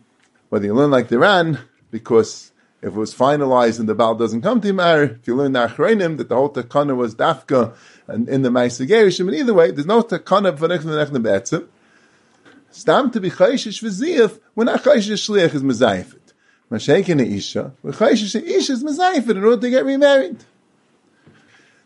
Whether 0.47 0.67
you 0.67 0.73
learn 0.73 0.91
like 0.91 1.09
the 1.09 1.19
Ran, 1.19 1.59
because 1.91 2.53
if 2.81 2.87
it 2.87 2.95
was 2.95 3.13
finalized 3.13 3.81
and 3.81 3.89
the 3.89 3.93
Baal 3.93 4.15
doesn't 4.15 4.43
come 4.43 4.61
to 4.61 4.71
Mar, 4.71 5.03
if 5.03 5.27
you 5.27 5.35
learn 5.35 5.51
the 5.51 5.67
Achreinim, 5.67 6.15
that 6.19 6.29
the 6.29 6.35
whole 6.35 6.53
Takana 6.53 6.95
was 6.95 7.15
Dafka 7.15 7.75
and 8.07 8.29
in 8.29 8.43
the 8.43 8.49
Maisa 8.49 8.87
Gerishim, 8.87 9.25
but 9.25 9.33
either 9.33 9.53
way, 9.53 9.71
there's 9.71 9.85
no 9.85 10.01
Takana 10.01 10.57
for 10.57 10.69
Nechna 10.69 11.05
Nechna 11.05 11.21
Be'etzim. 11.21 11.67
Stam 12.71 13.11
to 13.11 13.19
be 13.19 13.29
Chayshish 13.29 13.83
V'ziyaf, 13.83 14.39
when 14.53 14.67
not 14.67 14.83
Chayshish 14.83 15.29
Shliach 15.29 15.53
is 15.53 15.63
Mezayifit. 15.63 16.31
Mashakin 16.71 17.19
Isha, 17.29 17.73
when 17.81 17.93
Chayshish 17.93 18.41
Isha 18.41 18.71
is 18.71 18.83
Mezayifit 18.85 19.31
in 19.31 19.43
order 19.43 19.59
to 19.59 19.69
get 19.69 19.83
remarried. 19.83 20.37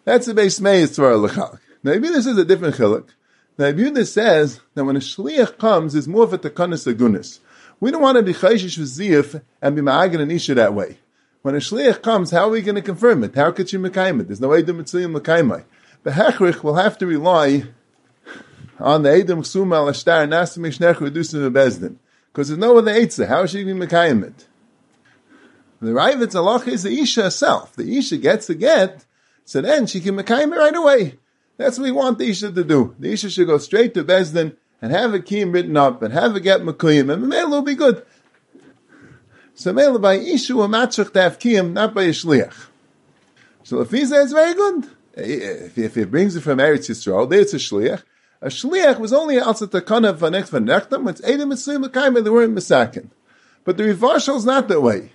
That's 0.04 0.28
the 0.28 0.36
base 0.36 0.62
Meis 0.62 0.94
to 0.98 1.04
our 1.04 1.14
Lechalik. 1.14 1.62
Now, 1.82 1.94
maybe 1.94 2.10
this 2.10 2.28
is 2.28 2.38
a 2.38 2.46
different 2.46 2.76
chiluk. 2.76 3.10
Now, 3.58 3.72
Yehuda 3.72 4.06
says 4.06 4.60
that 4.76 4.86
when 4.86 4.96
a 4.96 5.00
shliach 5.00 5.58
comes, 5.58 5.96
it's 5.96 6.06
more 6.06 6.24
of 6.24 6.34
a 6.34 6.38
takanas 6.38 6.92
agunis. 6.92 7.40
We 7.80 7.92
don't 7.92 8.02
want 8.02 8.18
to 8.18 8.24
be 8.24 8.34
chayshish 8.34 8.78
with 8.78 9.44
and 9.62 9.76
be 9.76 9.82
ma'agan 9.82 10.22
and 10.22 10.32
isha 10.32 10.54
that 10.56 10.74
way. 10.74 11.00
When 11.42 11.56
a 11.56 11.60
shliach 11.60 12.02
comes, 12.02 12.32
how 12.32 12.48
are 12.48 12.50
we 12.50 12.62
going 12.62 12.76
to 12.76 12.82
confirm 12.82 13.24
it? 13.24 13.34
How 13.36 13.52
could 13.52 13.74
you 13.74 13.80
mekayim 13.80 14.22
it? 14.22 14.28
There's 14.28 14.42
no 14.42 14.50
edim 14.50 14.82
mitzvim 14.82 15.18
mekayimai. 15.18 15.64
The 16.04 16.12
hechrich 16.12 16.62
will 16.64 16.76
have 16.76 16.98
to 17.00 17.08
rely 17.08 17.64
on 18.80 19.04
the 19.04 19.10
edim 19.10 19.40
chsum 19.40 19.76
al 19.76 19.88
ashtar 19.88 20.28
nasim 20.28 20.60
mishnech 20.60 21.00
reducing 21.00 21.42
the 21.42 21.50
bezdin. 21.50 21.98
Because 22.32 22.50
there's 22.50 22.60
no 22.60 22.78
other 22.78 22.94
eitzah. 22.94 23.28
How 23.28 23.42
is 23.44 23.52
she 23.52 23.64
going 23.64 23.80
to 23.80 23.88
mekayim 23.88 24.24
it? 24.24 24.46
The 25.80 25.94
Ravid's 25.94 26.36
Allah 26.36 26.64
is 26.66 26.84
the 26.84 27.00
Isha 27.00 27.24
herself. 27.24 27.76
The 27.76 27.98
Isha 27.98 28.18
gets 28.18 28.48
the 28.48 28.56
get, 28.56 29.06
so 29.46 29.62
then 29.62 29.86
she 29.86 30.00
can 30.00 30.16
mekayim 30.16 30.52
it 30.54 30.58
right 30.58 30.76
away. 30.76 31.18
That's 31.58 31.78
what 31.78 31.86
we 31.86 31.92
want 31.92 32.20
the 32.20 32.30
Isha 32.30 32.52
to 32.52 32.64
do. 32.64 32.96
The 33.00 33.12
Isha 33.12 33.30
should 33.30 33.48
go 33.48 33.58
straight 33.58 33.94
to 33.96 34.04
Bezdin 34.04 34.56
and 34.82 34.92
have 34.92 35.14
a 35.14 35.20
kiyim 35.20 35.54
written 35.54 35.76
up 35.76 36.02
and 36.02 36.14
have 36.14 36.36
a 36.36 36.40
get 36.40 36.62
makuyim 36.62 37.12
and 37.12 37.32
the 37.32 37.48
will 37.48 37.62
be 37.62 37.76
good. 37.76 38.06
So 39.56 39.74
mele 39.74 39.98
by 39.98 40.20
ishu 40.20 40.64
a 40.64 40.68
matzach 40.68 41.14
to 41.14 41.22
have 41.22 41.40
kiyim, 41.40 41.74
not 41.74 41.96
by 41.96 42.04
a 42.04 42.10
shliach. 42.10 42.68
So 43.64 43.84
he 43.84 44.06
says 44.06 44.32
very 44.32 44.54
good, 44.54 44.88
if, 45.16 45.78
if 45.78 45.96
he 45.96 46.06
brings 46.06 46.36
it 46.36 46.42
from 46.42 46.60
Eretz 46.60 46.90
Yisrael, 46.90 47.30
there's 47.30 47.54
a 47.54 47.58
shliach. 47.58 48.04
A 48.40 48.48
shliach 48.48 49.00
was 49.00 49.12
only 49.12 49.40
outside 49.40 49.72
the 49.72 49.82
kana 49.82 50.10
of 50.10 50.22
next 50.22 50.52
v'nechtam, 50.52 51.10
it's 51.10 51.22
edim 51.22 51.52
mitzvim 51.52 51.82
l'kaim, 51.82 52.24
they 52.24 52.30
weren't 52.30 52.54
misakin. 52.54 53.10
But 53.64 53.78
the 53.78 53.84
Rivar 53.84 54.18
is 54.18 54.46
not 54.46 54.68
that 54.68 54.82
way. 54.82 55.12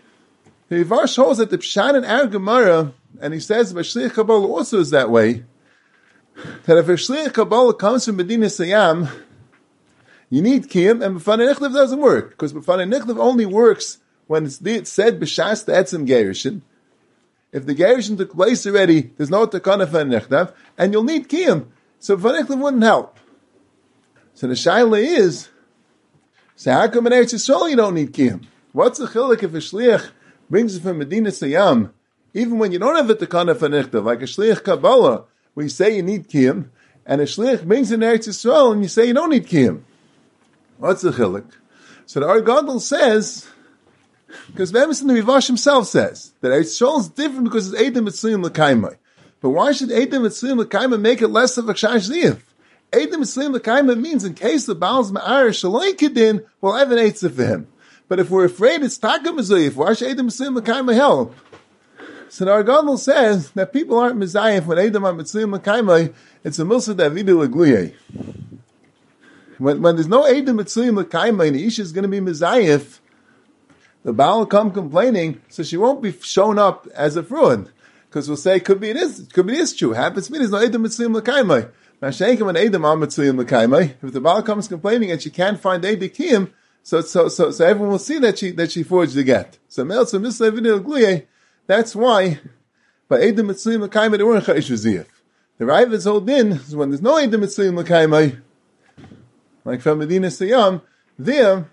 The 0.68 0.84
Rivar 0.84 1.12
shows 1.12 1.38
that 1.38 1.50
the 1.50 1.58
Pshan 1.58 1.94
and 1.94 2.04
Ar 2.04 2.26
Gemara, 2.26 2.92
and 3.20 3.32
he 3.32 3.40
says, 3.40 3.72
but 3.72 3.84
Shliach 3.84 4.14
Kabbalah 4.14 4.46
also 4.46 4.80
is 4.80 4.90
that 4.90 5.08
way, 5.08 5.44
that 6.64 6.78
if 6.78 6.88
a 6.88 6.92
Shliach 6.92 7.34
Kabbalah 7.34 7.74
comes 7.74 8.04
from 8.06 8.16
Medina 8.16 8.46
Sayyam, 8.46 9.10
you 10.30 10.40
need 10.40 10.68
kiyum, 10.68 11.04
and 11.04 11.20
b'fanei 11.20 11.54
nichlev 11.54 11.74
doesn't 11.74 12.00
work 12.00 12.30
because 12.30 12.52
b'fanei 12.52 12.90
nichlev 12.90 13.18
only 13.18 13.44
works 13.44 13.98
when 14.26 14.46
it's 14.46 14.90
said 14.90 15.20
b'shas 15.20 15.66
the 15.66 15.72
etzim 15.72 16.06
gerushin. 16.08 16.62
If 17.52 17.66
the 17.66 17.74
gerushin 17.74 18.16
took 18.16 18.32
place 18.32 18.66
already, 18.66 19.12
there's 19.16 19.28
no 19.28 19.46
takana 19.46 19.86
for 19.86 20.02
nichlev, 20.02 20.54
and 20.78 20.92
you'll 20.92 21.04
need 21.04 21.28
kiyum. 21.28 21.66
So 21.98 22.16
b'fanei 22.16 22.46
nichlev 22.46 22.60
wouldn't 22.60 22.82
help. 22.82 23.18
So 24.34 24.46
the 24.46 24.54
shaila 24.54 25.04
is, 25.04 25.50
so 26.56 26.72
how 26.72 26.88
come 26.88 27.06
in 27.08 27.12
Eretz 27.12 27.34
Yisrael 27.34 27.68
you 27.68 27.76
don't 27.76 27.94
need 27.94 28.12
kiyum? 28.12 28.44
What's 28.72 28.98
the 28.98 29.06
chilik 29.06 29.42
if 29.42 29.52
a 29.52 29.58
shliach 29.58 30.10
brings 30.48 30.76
it 30.76 30.82
from 30.82 30.98
Medina 30.98 31.28
Sayyam, 31.28 31.92
even 32.32 32.58
when 32.58 32.72
you 32.72 32.78
don't 32.78 32.96
have 32.96 33.08
the 33.08 33.14
takana 33.14 33.54
for 33.54 33.68
nichlev, 33.68 34.04
like 34.04 34.22
a 34.22 34.24
shliach 34.24 34.64
Kabbalah, 34.64 35.24
where 35.54 35.64
you 35.64 35.70
say 35.70 35.96
you 35.96 36.02
need 36.02 36.28
kiyum, 36.28 36.68
and 37.04 37.20
a 37.20 37.24
shliach 37.24 37.64
brings 37.64 37.92
in 37.92 38.00
Eretz 38.00 38.28
Yisrael 38.28 38.72
and 38.72 38.82
you 38.82 38.88
say 38.88 39.06
you 39.06 39.14
don't 39.14 39.30
need 39.30 39.46
kiyum. 39.46 39.82
What's 40.78 41.02
the 41.02 41.10
chilik? 41.10 41.50
So 42.06 42.20
the 42.20 42.26
Argadol 42.26 42.80
says, 42.80 43.48
because 44.48 44.70
in 44.70 45.08
the 45.08 45.14
Rivash 45.14 45.46
himself 45.46 45.86
says 45.88 46.32
that 46.40 46.48
Eretz 46.48 46.80
Yisrael 46.80 47.00
is 47.00 47.08
different 47.08 47.44
because 47.44 47.72
it's 47.72 47.80
Edom 47.80 48.06
Mitzrayim 48.06 48.42
L'kaimai. 48.44 48.96
But 49.40 49.50
why 49.50 49.72
should 49.72 49.90
Edom 49.90 50.22
Mitzrayim 50.22 50.58
L'kaimai 50.58 51.00
make 51.00 51.22
it 51.22 51.28
less 51.28 51.58
of 51.58 51.68
a 51.68 51.74
Chash 51.74 52.10
Ziyif? 52.10 52.40
Edom 52.92 53.22
Mitzrayim 53.22 53.52
L'kaimai 53.52 54.00
means 54.00 54.24
in 54.24 54.34
case 54.34 54.66
the 54.66 54.74
Baal's 54.74 55.12
Ma'ar 55.12 55.48
Shaloi 55.48 55.94
Kedin, 55.94 56.44
we'll 56.60 56.74
have 56.74 56.92
an 56.92 56.98
Eitzah 56.98 57.34
for 57.34 57.44
him. 57.44 57.66
But 58.08 58.20
if 58.20 58.30
we're 58.30 58.44
afraid 58.44 58.82
it's 58.82 58.98
Taka 58.98 59.30
Mizayif, 59.30 59.74
why 59.74 59.94
should 59.94 60.08
Edom 60.08 60.28
Mitzrayim 60.28 60.56
L'kaimai 60.56 60.94
help? 60.94 61.34
So 62.32 62.46
the 62.46 62.50
Argadol 62.50 62.98
says 62.98 63.50
that 63.50 63.74
people 63.74 63.98
aren't 63.98 64.18
Mizayif 64.18 64.64
when 64.64 64.78
Edom 64.78 65.02
Mitzrayim 65.02 65.54
L'kaimai, 65.54 66.14
it's 66.42 66.58
a 66.58 66.62
Milsa 66.62 66.94
Davidi 66.94 67.38
L'gluyeh. 67.38 67.94
When, 69.58 69.82
when 69.82 69.96
there's 69.96 70.08
no 70.08 70.22
Eidim 70.22 70.58
Mitzuyim 70.58 70.96
L'kaima 70.96 71.46
and 71.46 71.56
the 71.56 71.66
Isha 71.66 71.82
is 71.82 71.92
going 71.92 72.04
to 72.04 72.08
be 72.08 72.20
Mizayif, 72.20 73.00
the 74.02 74.14
Baal 74.14 74.38
will 74.38 74.46
come 74.46 74.70
complaining, 74.70 75.42
so 75.50 75.62
she 75.62 75.76
won't 75.76 76.00
be 76.00 76.10
shown 76.10 76.58
up 76.58 76.88
as 76.94 77.16
a 77.16 77.22
fraud. 77.22 77.70
Because 78.08 78.28
we'll 78.28 78.38
say, 78.38 78.60
could 78.60 78.80
be 78.80 78.88
it 78.88 78.96
is, 78.96 79.28
could 79.30 79.46
be 79.46 79.52
it 79.52 79.60
is 79.60 79.76
true. 79.76 79.92
Happens 79.92 80.28
to 80.28 80.32
me, 80.32 80.38
there's 80.38 80.52
no 80.52 80.66
Eidim 80.66 80.86
Mitzuyim 80.86 81.14
L'kaima. 81.14 81.70
Mashenkim 82.00 82.48
and 82.48 82.56
Eidim 82.56 82.82
are 82.86 82.96
Mitzuyim 82.96 83.38
L'kaima. 83.38 83.92
If 84.02 84.10
the 84.14 84.22
Baal 84.22 84.42
comes 84.42 84.68
complaining 84.68 85.10
and 85.10 85.20
she 85.20 85.28
can't 85.28 85.60
find 85.60 85.84
Eidim 85.84 86.50
so, 86.82 87.02
so, 87.02 87.28
so, 87.28 87.50
so 87.50 87.66
everyone 87.66 87.90
will 87.90 87.98
see 87.98 88.18
that 88.20 88.38
she, 88.38 88.52
that 88.52 88.72
she 88.72 88.84
forged 88.84 89.16
the 89.16 89.22
get. 89.22 89.58
So 89.68 89.84
Meltzer 89.84 90.18
Mislev 90.18 91.26
that's 91.66 91.94
why, 91.94 92.40
by 93.08 93.18
Eidim 93.18 93.50
Mitzuyim 93.50 93.80
L'kaima, 93.82 94.16
there 94.16 94.26
weren't 94.26 94.44
Chayish 94.44 94.70
Cha'ish 94.70 95.06
The 95.58 95.66
Ravid's 95.66 96.04
whole 96.04 96.20
din 96.20 96.52
is 96.52 96.74
when 96.74 96.90
there's 96.90 97.02
no 97.02 97.14
Eidim 97.14 97.42
Mitzuyim 97.42 97.78
L'kaima, 97.78 98.40
like 99.64 99.80
from 99.80 99.98
Medina 99.98 100.28
Sayyam, 100.28 100.82
there, 101.18 101.68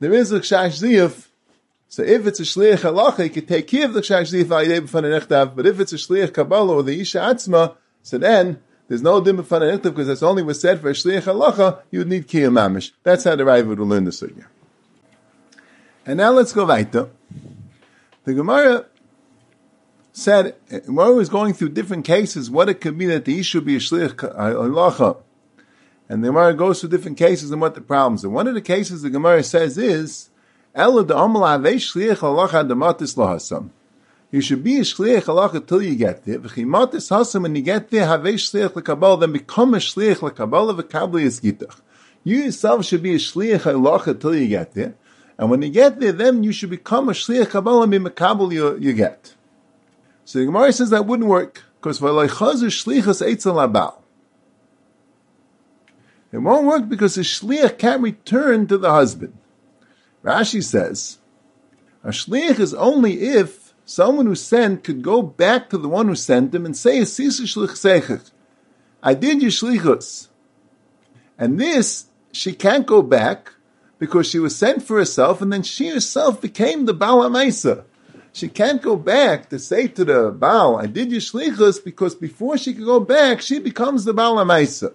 there 0.00 0.12
is 0.12 0.32
a 0.32 0.40
Kshash 0.40 0.82
Ziyaf. 0.82 1.28
So 1.88 2.02
if 2.02 2.26
it's 2.26 2.40
a 2.40 2.42
Shliach 2.42 2.78
Halacha, 2.78 3.24
you 3.24 3.30
can 3.30 3.46
take 3.46 3.68
care 3.68 3.86
of 3.86 3.94
the 3.94 4.00
Ziyaf 4.00 4.44
Ayidei 4.44 4.80
B'fan 4.80 5.04
Nechtav, 5.04 5.56
but 5.56 5.66
if 5.66 5.80
it's 5.80 5.92
a 5.92 5.96
Shliach 5.96 6.34
Kabbalah 6.34 6.74
or 6.74 6.82
the 6.82 7.00
Isha 7.00 7.18
Atzma, 7.18 7.76
so 8.02 8.18
then, 8.18 8.60
there's 8.88 9.02
no 9.02 9.20
dim 9.22 9.38
B'fan 9.38 9.60
Nechtav 9.60 9.82
because 9.82 10.08
that's 10.08 10.22
only 10.22 10.42
was 10.42 10.60
said 10.60 10.80
for 10.80 10.90
a 10.90 10.92
Shliach 10.92 11.22
Halacha, 11.22 11.82
you 11.90 12.00
would 12.00 12.08
need 12.08 12.28
Kiyam 12.28 12.52
Mamish. 12.52 12.90
That's 13.02 13.24
how 13.24 13.36
the 13.36 13.44
Rav 13.44 13.66
would 13.66 13.78
learn 13.78 14.04
the 14.04 14.10
Sugya. 14.10 14.46
And 16.04 16.18
now 16.18 16.32
let's 16.32 16.52
go 16.52 16.66
weiter. 16.66 17.08
The 18.24 18.34
Gemara 18.34 18.86
said, 20.16 20.54
when 20.86 21.08
we 21.08 21.14
was 21.16 21.28
going 21.28 21.54
through 21.54 21.70
different 21.70 22.04
cases, 22.04 22.48
what 22.48 22.68
it 22.68 22.80
could 22.80 22.96
be 22.96 23.06
that 23.06 23.24
the 23.24 23.38
issue 23.38 23.60
be 23.60 23.74
a 23.74 23.80
Shliach 23.80 24.14
Halacha, 24.14 25.20
and 26.08 26.22
the 26.22 26.28
Gemara 26.28 26.54
goes 26.54 26.80
through 26.80 26.90
different 26.90 27.18
cases 27.18 27.50
and 27.50 27.60
what 27.60 27.74
the 27.74 27.80
problems 27.80 28.24
are. 28.24 28.28
One 28.28 28.46
of 28.46 28.54
the 28.54 28.60
cases 28.60 29.02
the 29.02 29.10
Gemara 29.10 29.42
says 29.42 29.76
is, 29.76 30.30
Ella 30.74 31.04
de 31.04 31.14
shliach 31.14 32.16
halacha 32.16 32.68
damatis 32.68 33.16
lahasam. 33.16 33.70
You 34.30 34.40
should 34.40 34.62
be 34.62 34.78
a 34.78 34.82
shliach 34.82 35.22
halacha 35.22 35.66
till 35.66 35.82
you 35.82 35.96
get 35.96 36.24
there. 36.24 36.38
V'chimatis 36.38 37.10
hasam, 37.10 37.42
when 37.42 37.56
you 37.56 37.62
get 37.62 37.90
there, 37.90 38.06
havei 38.06 38.34
shliach 38.34 38.70
lekabal, 38.70 39.18
then 39.18 39.32
become 39.32 39.74
a 39.74 39.78
shliach 39.78 40.16
lekabal 40.16 40.78
v'kabli 40.78 41.24
yizgitach. 41.24 41.80
You 42.22 42.36
yourself 42.44 42.84
should 42.84 43.02
be 43.02 43.14
a 43.14 43.18
shliach 43.18 43.60
halacha 43.60 44.20
till 44.20 44.36
you 44.36 44.48
get 44.48 44.74
there. 44.74 44.94
And 45.38 45.50
when 45.50 45.62
you 45.62 45.70
get 45.70 45.98
there, 45.98 46.12
then 46.12 46.44
you 46.44 46.52
should 46.52 46.70
become 46.70 47.08
a 47.08 47.12
shliach 47.12 47.50
kabbalah 47.50 47.88
makabel 47.88 48.52
you, 48.52 48.78
you 48.78 48.92
get. 48.92 49.33
So 50.24 50.38
the 50.38 50.46
Gemara 50.46 50.72
says 50.72 50.90
that 50.90 51.06
wouldn't 51.06 51.28
work 51.28 51.62
because. 51.80 52.00
It 56.34 56.38
won't 56.38 56.66
work 56.66 56.88
because 56.88 57.14
the 57.14 57.22
shliach 57.22 57.78
can't 57.78 58.02
return 58.02 58.66
to 58.66 58.76
the 58.76 58.90
husband. 58.90 59.38
Rashi 60.24 60.64
says, 60.64 61.18
a 62.02 62.08
shliach 62.08 62.58
is 62.58 62.74
only 62.74 63.20
if 63.20 63.72
someone 63.84 64.26
who 64.26 64.34
sent 64.34 64.82
could 64.82 65.02
go 65.02 65.22
back 65.22 65.70
to 65.70 65.78
the 65.78 65.88
one 65.88 66.08
who 66.08 66.14
sent 66.14 66.54
him 66.54 66.66
and 66.66 66.76
say, 66.76 67.00
I 67.00 69.14
did 69.14 69.42
your 69.42 69.50
shlichus. 69.50 70.28
And 71.38 71.60
this, 71.60 72.06
she 72.32 72.52
can't 72.52 72.86
go 72.86 73.02
back 73.02 73.52
because 73.98 74.28
she 74.28 74.38
was 74.38 74.56
sent 74.56 74.82
for 74.82 74.98
herself 74.98 75.40
and 75.40 75.52
then 75.52 75.62
she 75.62 75.88
herself 75.88 76.40
became 76.40 76.86
the 76.86 76.94
Baal 76.94 77.20
HaMaisa. 77.20 77.84
She 78.34 78.48
can't 78.48 78.82
go 78.82 78.96
back 78.96 79.48
to 79.50 79.60
say 79.60 79.86
to 79.86 80.04
the 80.04 80.32
Baal, 80.32 80.76
I 80.76 80.86
did 80.86 81.12
your 81.12 81.20
shlichus 81.20 81.82
because 81.82 82.16
before 82.16 82.58
she 82.58 82.74
could 82.74 82.84
go 82.84 82.98
back, 82.98 83.40
she 83.40 83.60
becomes 83.60 84.04
the 84.04 84.12
Baal 84.12 84.34
HaMaisa. 84.38 84.92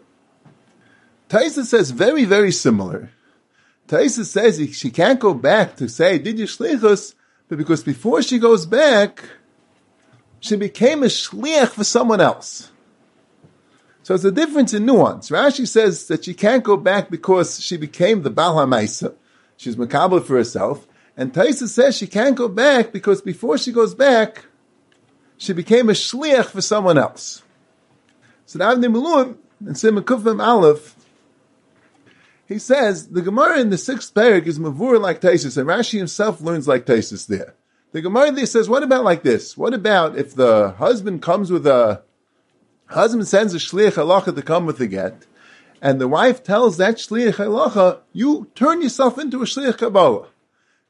Taisa 1.29 1.63
says 1.63 1.91
very, 1.91 2.25
very 2.25 2.51
similar. 2.51 3.11
Taisa 3.87 4.25
says 4.25 4.75
she 4.75 4.91
can't 4.91 5.21
go 5.21 5.33
back 5.33 5.77
to 5.77 5.87
say, 5.87 6.17
did 6.17 6.37
you 6.37 6.47
shlichus? 6.47 7.15
But 7.47 7.57
because 7.57 7.81
before 7.81 8.21
she 8.21 8.39
goes 8.39 8.65
back, 8.65 9.23
she 10.41 10.57
became 10.57 11.01
a 11.01 11.05
shliach 11.05 11.69
for 11.69 11.85
someone 11.85 12.19
else. 12.19 12.73
So 14.03 14.15
it's 14.15 14.25
a 14.25 14.33
difference 14.33 14.73
in 14.73 14.85
nuance. 14.85 15.29
Rashi 15.29 15.65
says 15.65 16.07
that 16.07 16.25
she 16.25 16.33
can't 16.33 16.65
go 16.65 16.75
back 16.75 17.09
because 17.09 17.61
she 17.61 17.77
became 17.77 18.23
the 18.23 18.29
Baal 18.29 18.57
HaMaisa. 18.57 19.15
She's 19.55 19.77
makabel 19.77 20.21
for 20.25 20.35
herself. 20.35 20.85
And 21.19 21.33
Taisa 21.33 21.67
says 21.67 21.97
she 21.97 22.07
can't 22.07 22.37
go 22.37 22.47
back 22.47 22.93
because 22.93 23.21
before 23.21 23.57
she 23.57 23.73
goes 23.73 23.93
back, 23.93 24.45
she 25.37 25.51
became 25.51 25.89
a 25.89 25.91
shliach 25.91 26.45
for 26.45 26.61
someone 26.61 26.97
else. 26.97 27.43
So 28.45 28.57
the 28.57 28.89
Malum, 28.89 29.37
in 29.67 29.75
Simon 29.75 30.05
Kufim 30.05 30.41
Aleph, 30.41 30.95
he 32.47 32.57
says 32.57 33.09
the 33.09 33.21
Gemara 33.21 33.59
in 33.59 33.69
the 33.69 33.77
sixth 33.77 34.13
parak 34.13 34.47
is 34.47 34.59
mavur 34.59 34.97
like 34.97 35.19
Taisus, 35.19 35.57
and 35.57 35.67
Rashi 35.67 35.97
himself 35.97 36.39
learns 36.39 36.69
like 36.69 36.85
Taisus 36.85 37.27
there. 37.27 37.53
The 37.91 37.99
Gemara 37.99 38.31
there 38.31 38.45
says, 38.45 38.69
what 38.69 38.83
about 38.83 39.03
like 39.03 39.21
this? 39.21 39.57
What 39.57 39.73
about 39.73 40.17
if 40.17 40.33
the 40.33 40.71
husband 40.77 41.21
comes 41.21 41.51
with 41.51 41.67
a 41.67 42.01
husband 42.87 43.27
sends 43.27 43.53
a 43.53 43.57
shliach 43.57 43.95
halacha 43.95 44.33
to 44.33 44.41
come 44.41 44.65
with 44.65 44.77
the 44.77 44.87
get, 44.87 45.25
and 45.81 45.99
the 45.99 46.07
wife 46.07 46.45
tells 46.45 46.77
that 46.77 46.95
shliach 46.95 47.33
halacha, 47.33 47.99
you 48.13 48.49
turn 48.55 48.81
yourself 48.81 49.19
into 49.19 49.41
a 49.41 49.45
shliach 49.45 49.79
kabbalah. 49.79 50.29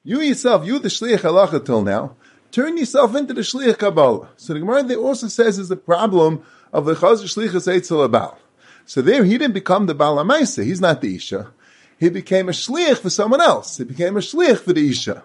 You 0.03 0.21
yourself, 0.21 0.65
you 0.65 0.79
the 0.79 0.87
shliach 0.87 1.19
halacha 1.19 1.65
till 1.65 1.81
now, 1.81 2.15
turn 2.51 2.77
yourself 2.77 3.15
into 3.15 3.33
the 3.33 3.41
shliach 3.41 3.79
kabbalah. 3.79 4.29
So 4.37 4.53
the 4.53 4.61
Gemara 4.61 4.83
there 4.83 4.97
also 4.97 5.27
says 5.27 5.59
is 5.59 5.67
the 5.67 5.75
problem 5.75 6.41
of 6.71 6.85
the 6.85 6.95
chazar 6.95 7.25
shlichas 7.25 7.67
eitzel 7.67 8.07
abal. 8.07 8.37
So 8.85 9.01
there 9.01 9.25
he 9.25 9.37
didn't 9.37 9.53
become 9.53 9.87
the 9.87 9.93
Baal 9.93 10.15
HaMaisa. 10.15 10.63
He's 10.63 10.79
not 10.79 11.01
the 11.01 11.15
Isha. 11.15 11.51
He 11.99 12.09
became 12.09 12.47
a 12.47 12.53
shliach 12.53 12.99
for 12.99 13.09
someone 13.09 13.41
else. 13.41 13.77
He 13.77 13.83
became 13.83 14.15
a 14.15 14.21
shliach 14.21 14.59
for 14.59 14.71
the 14.71 14.89
Isha. 14.89 15.21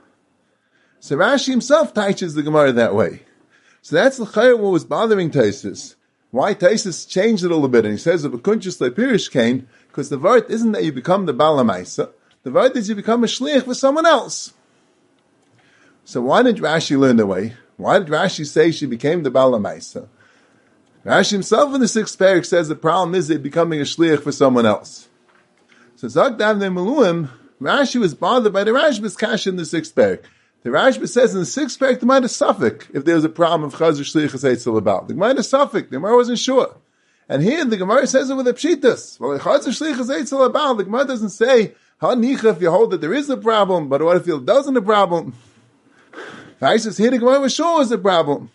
So 0.99 1.17
Rashi 1.17 1.51
himself 1.51 1.95
teaches 1.95 2.35
the 2.35 2.43
Gemara 2.43 2.73
that 2.73 2.97
way. 2.97 3.23
So 3.81 3.95
that's 3.95 4.17
the 4.17 4.25
chayr 4.25 4.59
what 4.59 4.73
was 4.73 4.85
bothering 4.85 5.31
Taisus. 5.31 5.95
Why 6.33 6.53
Taisus 6.53 7.09
changed 7.09 7.45
it 7.45 7.53
a 7.53 7.55
little 7.55 7.69
bit, 7.69 7.85
and 7.85 7.93
he 7.93 7.99
says 7.99 8.27
because 8.27 8.59
the 8.59 10.19
vart 10.19 10.51
isn't 10.51 10.73
that 10.73 10.83
you 10.83 10.91
become 10.91 11.27
the 11.27 11.33
Baal 11.33 11.59
HaMaisa. 11.59 12.11
The 12.43 12.51
vart 12.51 12.75
is 12.75 12.89
you 12.89 12.97
become 12.97 13.23
a 13.23 13.29
shliach 13.29 13.67
for 13.67 13.75
someone 13.75 14.05
else. 14.05 14.53
So 16.05 16.21
why 16.21 16.43
did 16.43 16.57
Rashi 16.57 16.99
learn 16.99 17.17
the 17.17 17.27
way? 17.27 17.55
Why 17.77 17.99
did 17.99 18.09
Rashi 18.09 18.47
say 18.47 18.71
she 18.71 18.87
became 18.87 19.23
the 19.23 19.31
Baal 19.31 19.53
HaMaisa? 19.53 20.09
Rashi 21.05 21.33
himself 21.33 21.75
in 21.75 21.81
the 21.81 21.89
sixth 21.89 22.19
parak 22.19 22.47
says 22.47 22.69
the 22.69 22.75
problem 22.75 23.15
is 23.15 23.29
it 23.29 23.43
becoming 23.43 23.81
a 23.81 23.85
shliach 23.85 24.23
for 24.23 24.33
someone 24.33 24.65
else. 24.65 25.09
So 25.97 26.07
Zagdav 26.07 26.39
Meluim, 26.39 27.29
Rashi 27.61 28.01
was 28.01 28.15
bothered 28.15 28.53
by 28.53 28.65
the 28.65 28.71
Rashba's 28.71 29.17
kash 29.17 29.47
in 29.47 29.57
the 29.57 29.67
sixth 29.67 29.95
parak. 29.95 30.23
The 30.63 30.71
Rashba 30.71 31.07
says 31.07 31.35
in 31.35 31.41
the 31.41 31.47
sixth 31.47 31.79
parak 31.79 32.01
the 32.01 32.07
might 32.07 32.29
suffix 32.31 32.87
if 32.95 33.05
there 33.05 33.17
was 33.17 33.25
a 33.25 33.29
problem 33.29 33.65
of 33.65 33.75
chazar 33.75 34.01
shliach 34.01 34.31
eitzel 34.31 34.79
about. 34.79 35.09
The 35.09 35.15
might 35.15 35.43
suffix. 35.45 35.91
The 35.91 35.97
Gemara 35.97 36.17
wasn't 36.17 36.39
sure. 36.39 36.75
And 37.29 37.43
here 37.43 37.65
the 37.67 37.77
Gemara 37.77 38.07
says 38.07 38.31
it 38.31 38.35
with 38.35 38.49
a 38.49 38.55
pshitas. 38.55 39.21
Well, 39.21 39.39
chazar 39.39 39.69
shliach 39.69 39.97
eitzel 39.97 40.47
about. 40.47 40.79
The 40.79 40.85
Gemara 40.85 41.05
doesn't 41.05 41.31
say 41.31 41.75
ha 42.01 42.13
if 42.13 42.63
you 42.63 42.71
hold 42.71 42.93
that 42.93 43.03
there 43.03 43.13
is 43.13 43.29
a 43.29 43.37
problem, 43.37 43.91
but 43.91 44.01
what 44.01 44.17
if 44.17 44.27
it 44.27 44.47
doesn't 44.47 44.77
a 44.77 44.83
problem? 44.83 45.35
Rashi 46.65 46.97
here 46.97 47.11
the 47.11 47.19
Gemara 47.19 47.41
was 47.41 47.55
sure 47.55 47.79
was 47.79 47.93
a 47.93 47.99
problem. 47.99 48.51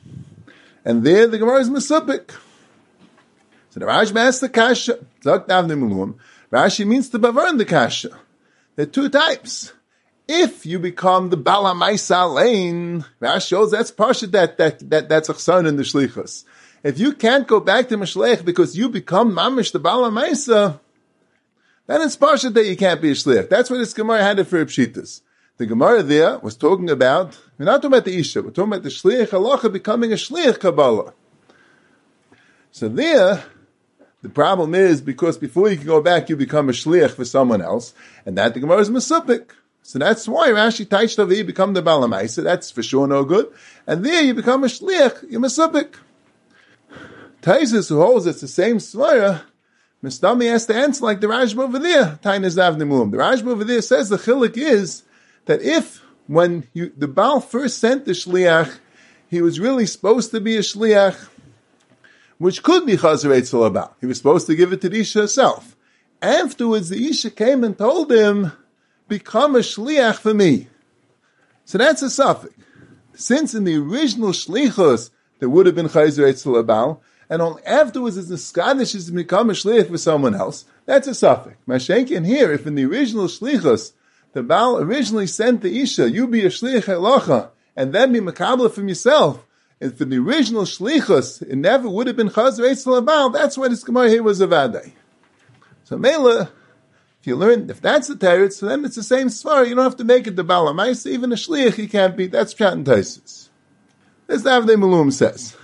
And 0.83 1.03
there 1.03 1.27
the 1.27 1.37
Gemara 1.37 1.59
is 1.59 1.69
Mesupik. 1.69 2.31
So 3.69 3.79
the 3.79 3.85
Rashi 3.85 4.15
asks 4.15 4.39
the 4.39 4.49
Kasha. 4.49 4.97
Rashi 5.23 6.87
means 6.87 7.09
to 7.09 7.19
bavar 7.19 7.55
the 7.55 7.65
Kasha. 7.65 8.17
There 8.75 8.87
are 8.87 8.89
two 8.89 9.09
types. 9.09 9.73
If 10.27 10.65
you 10.65 10.79
become 10.79 11.29
the 11.29 11.37
Bala 11.37 11.73
Maisa 11.75 12.33
lane, 12.33 13.05
Rashi 13.21 13.47
shows 13.47 13.71
that's 13.71 13.91
Parsha 13.91 14.31
that, 14.31 14.57
that, 14.57 14.89
that, 14.89 15.09
that's 15.09 15.29
a 15.29 15.35
son 15.35 15.67
in 15.67 15.75
the 15.75 15.83
Shlichus. 15.83 16.45
If 16.83 16.97
you 16.97 17.13
can't 17.13 17.47
go 17.47 17.59
back 17.59 17.89
to 17.89 17.97
Mashlech 17.97 18.43
because 18.43 18.75
you 18.75 18.89
become 18.89 19.33
Mamish 19.33 19.71
the 19.71 19.79
Bala 19.79 20.09
Maisa, 20.09 20.79
then 21.85 22.01
it's 22.01 22.17
Parsha 22.17 22.51
that 22.53 22.65
you 22.65 22.75
can't 22.75 23.01
be 23.01 23.11
a 23.11 23.13
Shlich. 23.13 23.49
That's 23.49 23.69
what 23.69 23.77
this 23.77 23.93
Gemara 23.93 24.23
had 24.23 24.39
it 24.39 24.45
for 24.45 24.65
Pshitas. 24.65 25.21
The 25.59 25.65
Gemara 25.65 26.03
there 26.03 26.39
was 26.39 26.55
talking 26.55 26.89
about, 26.89 27.37
we're 27.57 27.65
not 27.65 27.81
talking 27.81 27.91
about 27.91 28.05
the 28.05 28.17
Isha, 28.17 28.41
we're 28.41 28.51
talking 28.51 28.71
about 28.71 28.83
the 28.83 28.89
Shliach 28.89 29.27
Halacha 29.27 29.69
becoming 29.69 30.13
a 30.13 30.15
Shliach 30.15 30.57
Kabbalah. 30.57 31.13
So 32.71 32.87
there, 32.87 33.43
the 34.21 34.29
problem 34.29 34.73
is 34.73 35.01
because 35.01 35.37
before 35.37 35.69
you 35.69 35.75
can 35.75 35.85
go 35.85 36.01
back, 36.01 36.29
you 36.29 36.37
become 36.37 36.69
a 36.69 36.71
Shliach 36.71 37.11
for 37.11 37.25
someone 37.25 37.61
else, 37.61 37.93
and 38.25 38.37
that 38.37 38.53
the 38.53 38.61
Gemara 38.61 38.79
is 38.79 38.89
Mesupik. 38.89 39.49
So 39.83 39.99
that's 39.99 40.29
why 40.29 40.47
Rashi 40.47 40.85
Taishtav, 40.85 41.35
you 41.35 41.43
become 41.43 41.73
the 41.73 41.83
Balamai. 41.83 42.29
So 42.29 42.41
that's 42.41 42.71
for 42.71 42.81
sure 42.81 43.05
no 43.05 43.25
good. 43.25 43.51
And 43.85 44.05
there 44.05 44.23
you 44.23 44.33
become 44.33 44.63
a 44.63 44.67
Shliach, 44.67 45.29
you're 45.29 45.41
Mesupik. 45.41 45.95
Taisus, 47.41 47.89
who 47.89 47.99
holds 47.99 48.25
it's 48.27 48.39
the 48.39 48.47
same 48.47 48.77
Svara, 48.77 49.41
Mistami 50.01 50.49
has 50.49 50.65
to 50.67 50.75
answer 50.75 51.03
like 51.03 51.19
the 51.19 51.27
Rashba 51.27 51.63
over 51.63 51.79
there, 51.79 52.17
Tainas 52.23 52.55
Avnimum. 52.55 53.11
The 53.11 53.17
Rashba 53.17 53.47
over 53.47 53.65
there 53.65 53.81
says 53.81 54.07
the 54.07 54.15
Chilik 54.15 54.55
is 54.55 55.03
that 55.49 55.63
if 55.63 56.05
when 56.27 56.67
you, 56.73 56.93
the 56.95 57.07
Baal 57.07 57.39
first 57.39 57.79
sent 57.79 58.05
the 58.05 58.11
shliach, 58.11 58.77
he 59.31 59.41
was 59.41 59.59
really 59.59 59.87
supposed 59.87 60.29
to 60.29 60.39
be 60.39 60.55
a 60.57 60.59
shliach, 60.59 61.27
which 62.37 62.61
could 62.61 62.85
be 62.85 62.97
Chazar 62.97 63.35
Eitzel 63.35 63.65
about. 63.65 63.95
He 63.99 64.05
was 64.05 64.17
supposed 64.17 64.45
to 64.45 64.55
give 64.55 64.71
it 64.71 64.79
to 64.81 64.89
the 64.89 64.99
Isha 64.99 65.21
herself. 65.21 65.75
Afterwards, 66.21 66.89
the 66.89 67.03
Isha 67.09 67.31
came 67.31 67.63
and 67.63 67.75
told 67.75 68.11
him, 68.11 68.51
become 69.07 69.55
a 69.55 69.59
shliach 69.59 70.17
for 70.17 70.35
me. 70.35 70.67
So 71.65 71.79
that's 71.79 72.03
a 72.03 72.11
suffix. 72.11 72.53
Since 73.15 73.55
in 73.55 73.63
the 73.63 73.77
original 73.77 74.29
shlichus, 74.29 75.09
there 75.39 75.49
would 75.49 75.65
have 75.65 75.73
been 75.73 75.87
Chazar 75.87 76.31
Eitzel 76.31 76.59
about, 76.59 77.01
and 77.27 77.41
only 77.41 77.65
afterwards 77.65 78.17
is 78.17 78.29
the 78.29 78.37
Scottish 78.37 78.93
has 78.93 79.09
become 79.09 79.49
a 79.49 79.53
shliach 79.53 79.87
for 79.87 79.97
someone 79.97 80.35
else, 80.35 80.65
that's 80.85 81.07
a 81.07 81.15
suffix. 81.15 81.57
Mashenkin 81.67 82.27
here, 82.27 82.51
if 82.51 82.67
in 82.67 82.75
the 82.75 82.85
original 82.85 83.25
shlichus, 83.25 83.93
the 84.33 84.43
Baal 84.43 84.77
originally 84.77 85.27
sent 85.27 85.61
the 85.61 85.81
Isha, 85.81 86.11
you 86.11 86.27
be 86.27 86.45
a 86.45 86.49
Shliach 86.49 86.83
Elacha, 86.83 87.49
and 87.75 87.93
then 87.93 88.13
be 88.13 88.19
Makabla 88.19 88.71
from 88.71 88.87
yourself. 88.87 89.45
And 89.81 89.97
for 89.97 90.05
the 90.05 90.17
original 90.17 90.63
Shlichus, 90.63 91.41
it 91.41 91.55
never 91.55 91.89
would 91.89 92.07
have 92.07 92.17
been 92.17 92.29
Chaz 92.29 92.59
Eitzel 92.59 93.05
Baal. 93.05 93.29
That's 93.29 93.57
why 93.57 93.69
this 93.69 93.83
Gemara 93.83 94.09
here 94.09 94.23
was 94.23 94.41
a 94.41 94.47
Vaday. 94.47 94.91
So 95.85 95.97
Mela, 95.97 96.51
if 97.21 97.27
you 97.27 97.35
learn, 97.35 97.69
if 97.69 97.81
that's 97.81 98.07
the 98.07 98.15
Teretz, 98.15 98.53
so 98.53 98.67
then 98.67 98.85
it's 98.85 98.95
the 98.95 99.03
same 99.03 99.27
Svar. 99.27 99.67
You 99.67 99.75
don't 99.75 99.85
have 99.85 99.95
to 99.97 100.03
make 100.03 100.27
it 100.27 100.35
the 100.35 100.43
Baal 100.43 100.67
HaMaisa. 100.67 101.07
Even 101.07 101.31
a 101.31 101.35
Shliach, 101.35 101.75
he 101.75 101.87
can't 101.87 102.15
be. 102.15 102.27
That's 102.27 102.53
Pshat 102.53 102.73
and 102.73 102.85
Taisis. 102.85 103.49
This 104.27 104.43
Avnei 104.43 104.75
Miluim 104.75 105.11
says. 105.11 105.55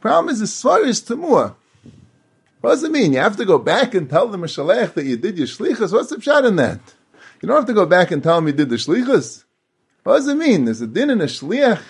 Problem 0.00 0.32
is, 0.32 0.40
the 0.40 0.46
Svar 0.46 0.84
is 0.84 1.00
Tamua. 1.00 1.56
What 2.60 2.70
does 2.70 2.84
it 2.84 2.92
mean? 2.92 3.12
You 3.12 3.18
have 3.18 3.36
to 3.38 3.44
go 3.44 3.58
back 3.58 3.94
and 3.94 4.08
tell 4.08 4.28
the 4.28 4.38
Mashalech 4.38 4.94
that 4.94 5.04
you 5.04 5.16
did 5.16 5.38
your 5.38 5.46
Shlichus? 5.46 5.92
What's 5.92 6.10
the 6.10 6.16
Pshat 6.16 6.46
in 6.46 6.56
that? 6.56 6.80
You 7.42 7.48
don't 7.48 7.56
have 7.56 7.66
to 7.66 7.74
go 7.74 7.86
back 7.86 8.12
and 8.12 8.22
tell 8.22 8.38
him 8.38 8.46
he 8.46 8.52
did 8.52 8.70
the 8.70 8.76
shlichus. 8.76 9.44
What 10.04 10.16
does 10.16 10.28
it 10.28 10.36
mean? 10.36 10.64
There's 10.64 10.80
a 10.80 10.86
din 10.86 11.10
in 11.10 11.20
a 11.20 11.24
shliach 11.24 11.82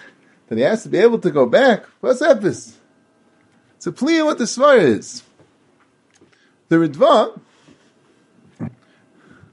that 0.48 0.58
he 0.58 0.64
has 0.64 0.82
to 0.82 0.88
be 0.88 0.98
able 0.98 1.18
to 1.20 1.30
go 1.30 1.46
back. 1.46 1.84
What's 2.00 2.20
that? 2.20 2.42
It's 2.42 3.86
a 3.86 3.92
plea 3.92 4.22
what 4.22 4.38
the 4.38 4.44
svar 4.44 4.78
is. 4.80 5.22
The 6.68 6.76
Ritva 6.76 7.38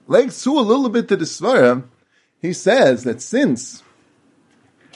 legs 0.08 0.42
to 0.44 0.58
a 0.58 0.62
little 0.62 0.90
bit 0.90 1.08
to 1.10 1.18
the 1.18 1.26
svara 1.26 1.84
he 2.42 2.54
says 2.54 3.04
that 3.04 3.22
since 3.22 3.84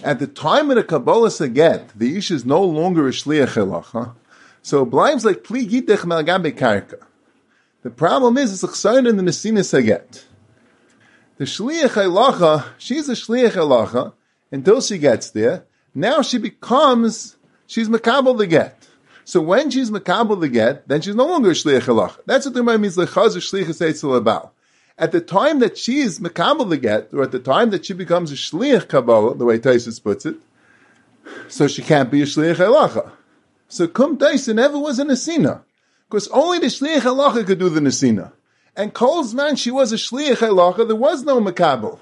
at 0.04 0.20
the 0.20 0.28
time 0.28 0.70
of 0.70 0.78
the 0.78 0.84
Kabbalah 0.84 1.30
Saget, 1.30 1.90
the 1.96 2.18
Ish 2.18 2.32
is 2.32 2.46
no 2.46 2.64
longer 2.64 3.08
a 3.08 3.12
Shliach 3.12 3.56
Elacha, 3.56 4.16
so 4.62 4.84
it 4.84 4.86
blinds 4.86 5.26
like 5.26 5.44
Pli 5.44 5.68
Gitech 5.68 6.00
Melgabe 6.00 6.58
Karka. 6.58 7.04
The 7.82 7.90
problem 7.90 8.38
is, 8.38 8.52
it's 8.52 8.64
Chsayin 8.64 9.08
in 9.08 9.18
the 9.18 9.24
Nesina 9.24 9.66
Saget. 9.66 10.26
The 11.38 11.46
Shliach 11.46 11.90
Elacha, 11.90 12.66
she's 12.78 13.10
a 13.10 13.14
Shliach 13.14 13.54
Elacha 13.54 14.14
until 14.52 14.82
she 14.82 15.00
gets 15.00 15.32
there. 15.32 15.66
Now 15.96 16.22
she 16.22 16.38
becomes, 16.38 17.38
she's 17.66 17.90
Makabal 17.90 18.38
the 18.38 18.46
Get. 18.46 18.88
So 19.26 19.42
when 19.42 19.72
she's 19.72 19.90
Makabal 19.90 20.40
the 20.40 20.48
Get, 20.48 20.88
then 20.88 21.02
she's 21.02 21.16
no 21.16 21.26
longer 21.26 21.50
a 21.50 21.54
Shliach 21.54 21.82
Elacha. 21.82 22.20
That's 22.28 22.46
what 22.46 22.54
the 22.54 22.60
Gemara 22.60 22.78
means, 22.78 22.98
Lechaz 22.98 23.36
Shliach 23.36 23.66
Eitzel 23.66 24.22
Abal. 24.22 24.52
At 24.96 25.12
the 25.12 25.22
time 25.22 25.60
that 25.60 25.76
she 25.76 26.02
is 26.02 26.20
Makabal 26.20 26.70
the 26.70 26.78
Get, 26.78 27.12
or 27.14 27.24
at 27.24 27.32
the 27.32 27.40
time 27.40 27.72
that 27.72 27.86
she 27.86 27.94
becomes 27.94 28.32
a 28.32 28.36
Shliach 28.36 28.88
Kabbalah, 28.88 29.36
the 29.36 29.46
way 29.46 29.58
Taisus 29.58 30.02
puts 30.02 30.28
it, 30.28 30.36
so 31.48 31.68
she 31.68 31.82
can't 31.82 32.12
be 32.12 32.22
a 32.22 32.26
Shliach 32.26 32.58
Elacha. 32.58 33.12
So 33.70 33.88
Kum 33.88 34.20
Taisa 34.20 34.54
never 34.54 34.78
was 34.78 35.00
a 35.00 35.04
Nesina. 35.04 35.64
Because 36.08 36.28
only 36.28 36.60
the 36.60 36.68
Shliach 36.68 37.00
Elacha 37.00 37.44
could 37.44 37.58
do 37.58 37.70
the 37.70 37.80
Nesina. 37.80 38.34
And 38.76 38.94
Kol's 38.94 39.34
man, 39.34 39.56
she 39.56 39.72
was 39.72 39.92
a 39.92 39.98
Shliach 39.98 40.38
Elacha, 40.38 40.88
there 40.88 40.96
was 40.96 41.24
no 41.24 41.40
Makabal. 41.40 42.00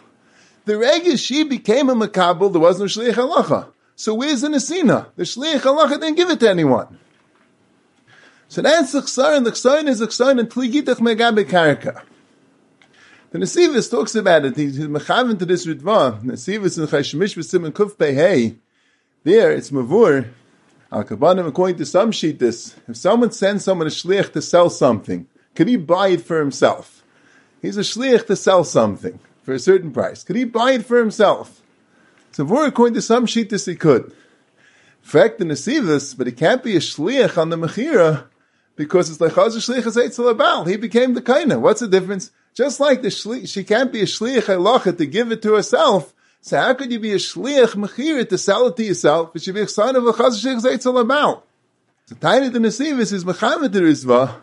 The 0.66 0.78
Regis, 0.78 1.20
she 1.20 1.44
became 1.44 1.90
a 1.90 1.96
Makabal, 1.96 2.52
there 2.52 2.62
was 2.62 2.80
no 2.80 2.86
Shliach 2.86 3.14
Elacha. 3.14 3.68
So 3.96 4.14
where's 4.14 4.42
the 4.42 4.48
Nesina? 4.48 5.08
The 5.16 5.24
Shliach 5.24 5.60
Elacha 5.60 6.00
didn't 6.00 6.16
give 6.16 6.30
it 6.30 6.40
to 6.40 6.50
anyone. 6.50 6.98
So 8.48 8.62
that's 8.62 8.92
the 8.92 9.02
Chsaron. 9.02 9.44
The 9.44 9.52
Chsaron 9.52 9.88
is 9.88 10.00
the 10.00 10.08
Chsaron 10.08 10.40
and 10.40 10.50
Tligitach 10.50 10.98
Megabe 10.98 11.46
Karaka. 11.46 12.02
The 13.32 13.40
Nesivis 13.40 13.90
talks 13.90 14.14
about 14.14 14.44
it. 14.44 14.58
He's 14.58 14.78
mechaven 14.78 15.40
to 15.40 15.46
this 15.46 15.66
Ritva. 15.66 16.22
Nesivis 16.22 16.78
in 16.78 16.86
Chashmish 16.86 17.66
and 17.66 17.74
Kuf 17.74 17.98
Hey. 17.98 18.58
There, 19.24 19.52
it's 19.52 19.72
Mavur. 19.72 20.28
Al 20.92 21.06
Kabbanim, 21.06 21.48
according 21.48 21.78
to 21.78 21.86
some 21.86 22.12
Shittis, 22.12 22.76
if 22.90 22.98
someone 22.98 23.32
sends 23.32 23.64
someone 23.64 23.88
a 23.88 23.90
shliach 23.90 24.34
to 24.34 24.42
sell 24.42 24.70
something, 24.70 25.26
could 25.56 25.68
he 25.68 25.76
buy 25.76 26.10
it 26.10 26.22
for 26.22 26.40
himself? 26.40 27.04
He's 27.62 27.78
a 27.78 27.82
shliach 27.82 28.28
to 28.28 28.36
sell 28.36 28.64
something 28.64 29.20
for 29.44 29.54
a 29.54 29.60
certain 29.60 29.92
price. 29.92 30.24
Could 30.24 30.36
he 30.36 30.46
buy 30.46 30.72
it 30.74 30.86
for 30.86 30.98
himself? 31.00 31.62
So, 32.32 32.46
Mavur, 32.46 32.68
according 32.68 32.96
to 32.96 33.02
some 33.02 33.26
Shittis, 33.26 33.68
he 33.68 33.76
could. 33.76 34.06
In 34.06 34.14
fact, 35.02 35.40
the 35.40 35.46
Nesivis, 35.46 36.18
but 36.18 36.28
he 36.28 36.34
can't 36.34 36.64
be 36.64 36.76
a 36.76 36.80
shliach 36.80 37.38
on 37.38 37.50
the 37.50 37.58
Mechira 37.58 38.26
because 38.76 39.10
it's 39.10 39.22
like 39.22 39.34
Shliach 39.34 39.84
Eitzel 39.84 40.68
He 40.68 40.78
became 40.78 41.14
the 41.14 41.22
kaina. 41.22 41.60
What's 41.60 41.82
the 41.82 41.88
difference? 41.88 42.32
Just 42.54 42.80
like 42.80 43.02
the 43.02 43.10
shli, 43.10 43.48
she 43.48 43.64
can't 43.64 43.92
be 43.92 44.02
a 44.02 44.06
shliach 44.06 44.44
halacha 44.44 44.98
to 44.98 45.06
give 45.06 45.32
it 45.32 45.42
to 45.44 45.54
herself. 45.54 46.14
So 46.42 46.58
how 46.58 46.74
could 46.74 46.92
you 46.92 47.00
be 47.00 47.14
a 47.14 47.18
shliach 47.18 47.76
mechira 47.76 48.28
to 48.28 48.38
sell 48.38 48.68
it 48.68 48.76
to 48.78 48.84
yourself? 48.84 49.36
It 49.36 49.44
should 49.44 49.56
be 49.56 49.62
a 49.62 49.68
sign 49.68 49.96
of 49.96 50.06
a 50.06 50.12
chazal 50.12 50.64
sheikh 50.64 50.86
about. 50.86 51.46
So 52.08 52.16
tiny 52.20 52.50
the 52.50 52.60
nesivis 52.60 53.14
is 53.14 53.24
mechamed 53.24 53.70
rizva. 53.70 54.36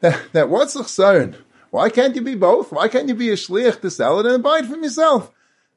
That, 0.32 0.48
what's 0.48 0.74
the 0.74 0.82
chsaron? 0.82 1.36
Why 1.70 1.90
can't 1.90 2.14
you 2.14 2.22
be 2.22 2.34
both? 2.34 2.72
Why 2.72 2.88
can't 2.88 3.08
you 3.08 3.14
be 3.14 3.30
a 3.30 3.34
shliach 3.34 3.80
to 3.80 3.90
sell 3.90 4.20
it 4.20 4.26
and 4.26 4.42
buy 4.42 4.58
it 4.58 4.66
from 4.66 4.82
yourself? 4.82 5.30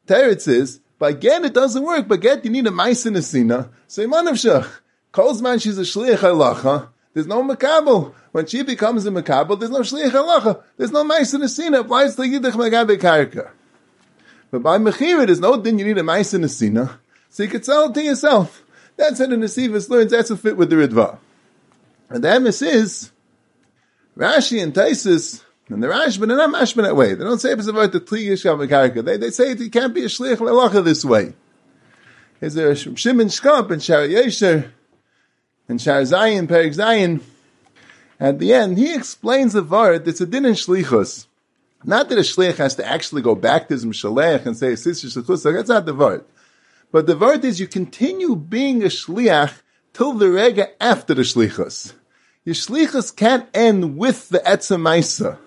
Teretz 0.07 0.47
is, 0.47 0.79
but 0.97 1.11
again, 1.11 1.45
it 1.45 1.53
doesn't 1.53 1.83
work. 1.83 2.07
But 2.07 2.21
get 2.21 2.43
you 2.45 2.51
need 2.51 2.67
a 2.67 2.71
ma'isa 2.71 3.11
nesina. 3.11 3.69
So 3.87 4.05
imanav 4.05 4.33
shach. 4.33 4.69
Calls 5.11 5.41
man 5.41 5.59
she's 5.59 5.77
a 5.77 5.83
shliach 5.83 6.17
halacha. 6.17 6.89
There's 7.13 7.27
no 7.27 7.43
makabel. 7.43 8.13
When 8.31 8.45
she 8.45 8.63
becomes 8.63 9.05
a 9.05 9.11
makabel, 9.11 9.59
there's 9.59 9.71
no 9.71 9.79
shliach 9.79 10.11
halacha. 10.11 10.63
There's 10.77 10.91
no 10.91 11.03
ma'isa 11.03 11.39
nesina. 11.41 11.87
Why 11.87 12.03
is 12.03 12.15
the 12.15 12.23
yidich 12.23 12.51
magabe 12.51 12.97
karka? 12.97 13.49
But 14.51 14.63
by 14.63 14.77
mechira, 14.77 15.25
there's 15.25 15.39
no 15.39 15.61
din 15.61 15.79
you 15.79 15.85
need 15.85 15.97
a 15.97 16.01
ma'isa 16.01 16.39
nesina, 16.39 16.97
so 17.29 17.43
you 17.43 17.49
can 17.49 17.63
sell 17.63 17.89
it 17.89 17.93
to 17.93 18.03
yourself. 18.03 18.63
That's 18.99 19.19
how 19.19 19.27
the 19.27 19.37
Nesivus 19.37 19.89
learns. 19.89 20.11
That's 20.11 20.29
a 20.29 20.35
fit 20.35 20.57
with 20.57 20.69
the 20.69 20.75
Ritva. 20.75 21.17
And 22.09 22.21
the 22.21 22.27
emes 22.27 22.61
is 22.61 23.11
Rashi 24.19 24.61
and 24.61 24.73
Taisus 24.73 25.41
and 25.69 25.83
they're 25.83 25.91
not 25.91 26.09
mashman 26.09 26.83
that 26.83 26.95
way. 26.95 27.13
They 27.13 27.23
don't 27.23 27.39
say 27.39 27.51
it's 27.51 27.67
about 27.67 27.91
the 27.91 28.01
Tligish 28.01 28.43
Kamakarica. 28.43 29.05
They, 29.05 29.17
they 29.17 29.29
say 29.29 29.51
it 29.51 29.71
can't 29.71 29.93
be 29.93 30.03
a 30.03 30.07
Shlich 30.07 30.37
Lelacha 30.37 30.83
this 30.83 31.05
way. 31.05 31.33
Is 32.41 32.55
there 32.55 32.71
a 32.71 32.75
Shimon 32.75 33.27
Shkop 33.27 33.69
and 33.69 33.81
Shar 33.81 34.07
Yesher 34.07 34.71
and 35.67 35.79
Shar 35.79 36.01
Zayin, 36.01 36.47
Perik 36.47 36.75
Zayin. 36.75 37.21
At 38.19 38.39
the 38.39 38.53
end, 38.53 38.77
he 38.77 38.95
explains 38.95 39.53
the 39.53 39.63
Vart, 39.63 40.05
that's 40.05 40.21
a 40.21 40.25
din 40.25 40.45
in 40.45 40.53
Shlichus. 40.53 41.27
Not 41.83 42.09
that 42.09 42.17
a 42.17 42.21
Shlich 42.21 42.57
has 42.57 42.75
to 42.75 42.85
actually 42.85 43.21
go 43.21 43.35
back 43.35 43.67
to 43.67 43.77
Zim 43.77 43.91
Shalech 43.91 44.45
and 44.45 44.57
say, 44.57 44.75
Sister 44.75 45.07
Shlichus, 45.07 45.43
that's 45.43 45.69
not 45.69 45.85
the 45.85 45.93
Vart. 45.93 46.25
But 46.91 47.05
the 47.05 47.15
Vart 47.15 47.43
is 47.43 47.59
you 47.59 47.67
continue 47.67 48.35
being 48.35 48.81
a 48.81 48.87
Shliach 48.87 49.61
till 49.93 50.13
the 50.13 50.31
Rega 50.31 50.81
after 50.81 51.13
the 51.13 51.21
Shlichus. 51.21 51.93
Your 52.45 52.55
Shlichus 52.55 53.15
can't 53.15 53.47
end 53.53 53.97
with 53.97 54.29
the 54.29 54.39
Etzem 54.39 54.81
Maisa. 54.81 55.37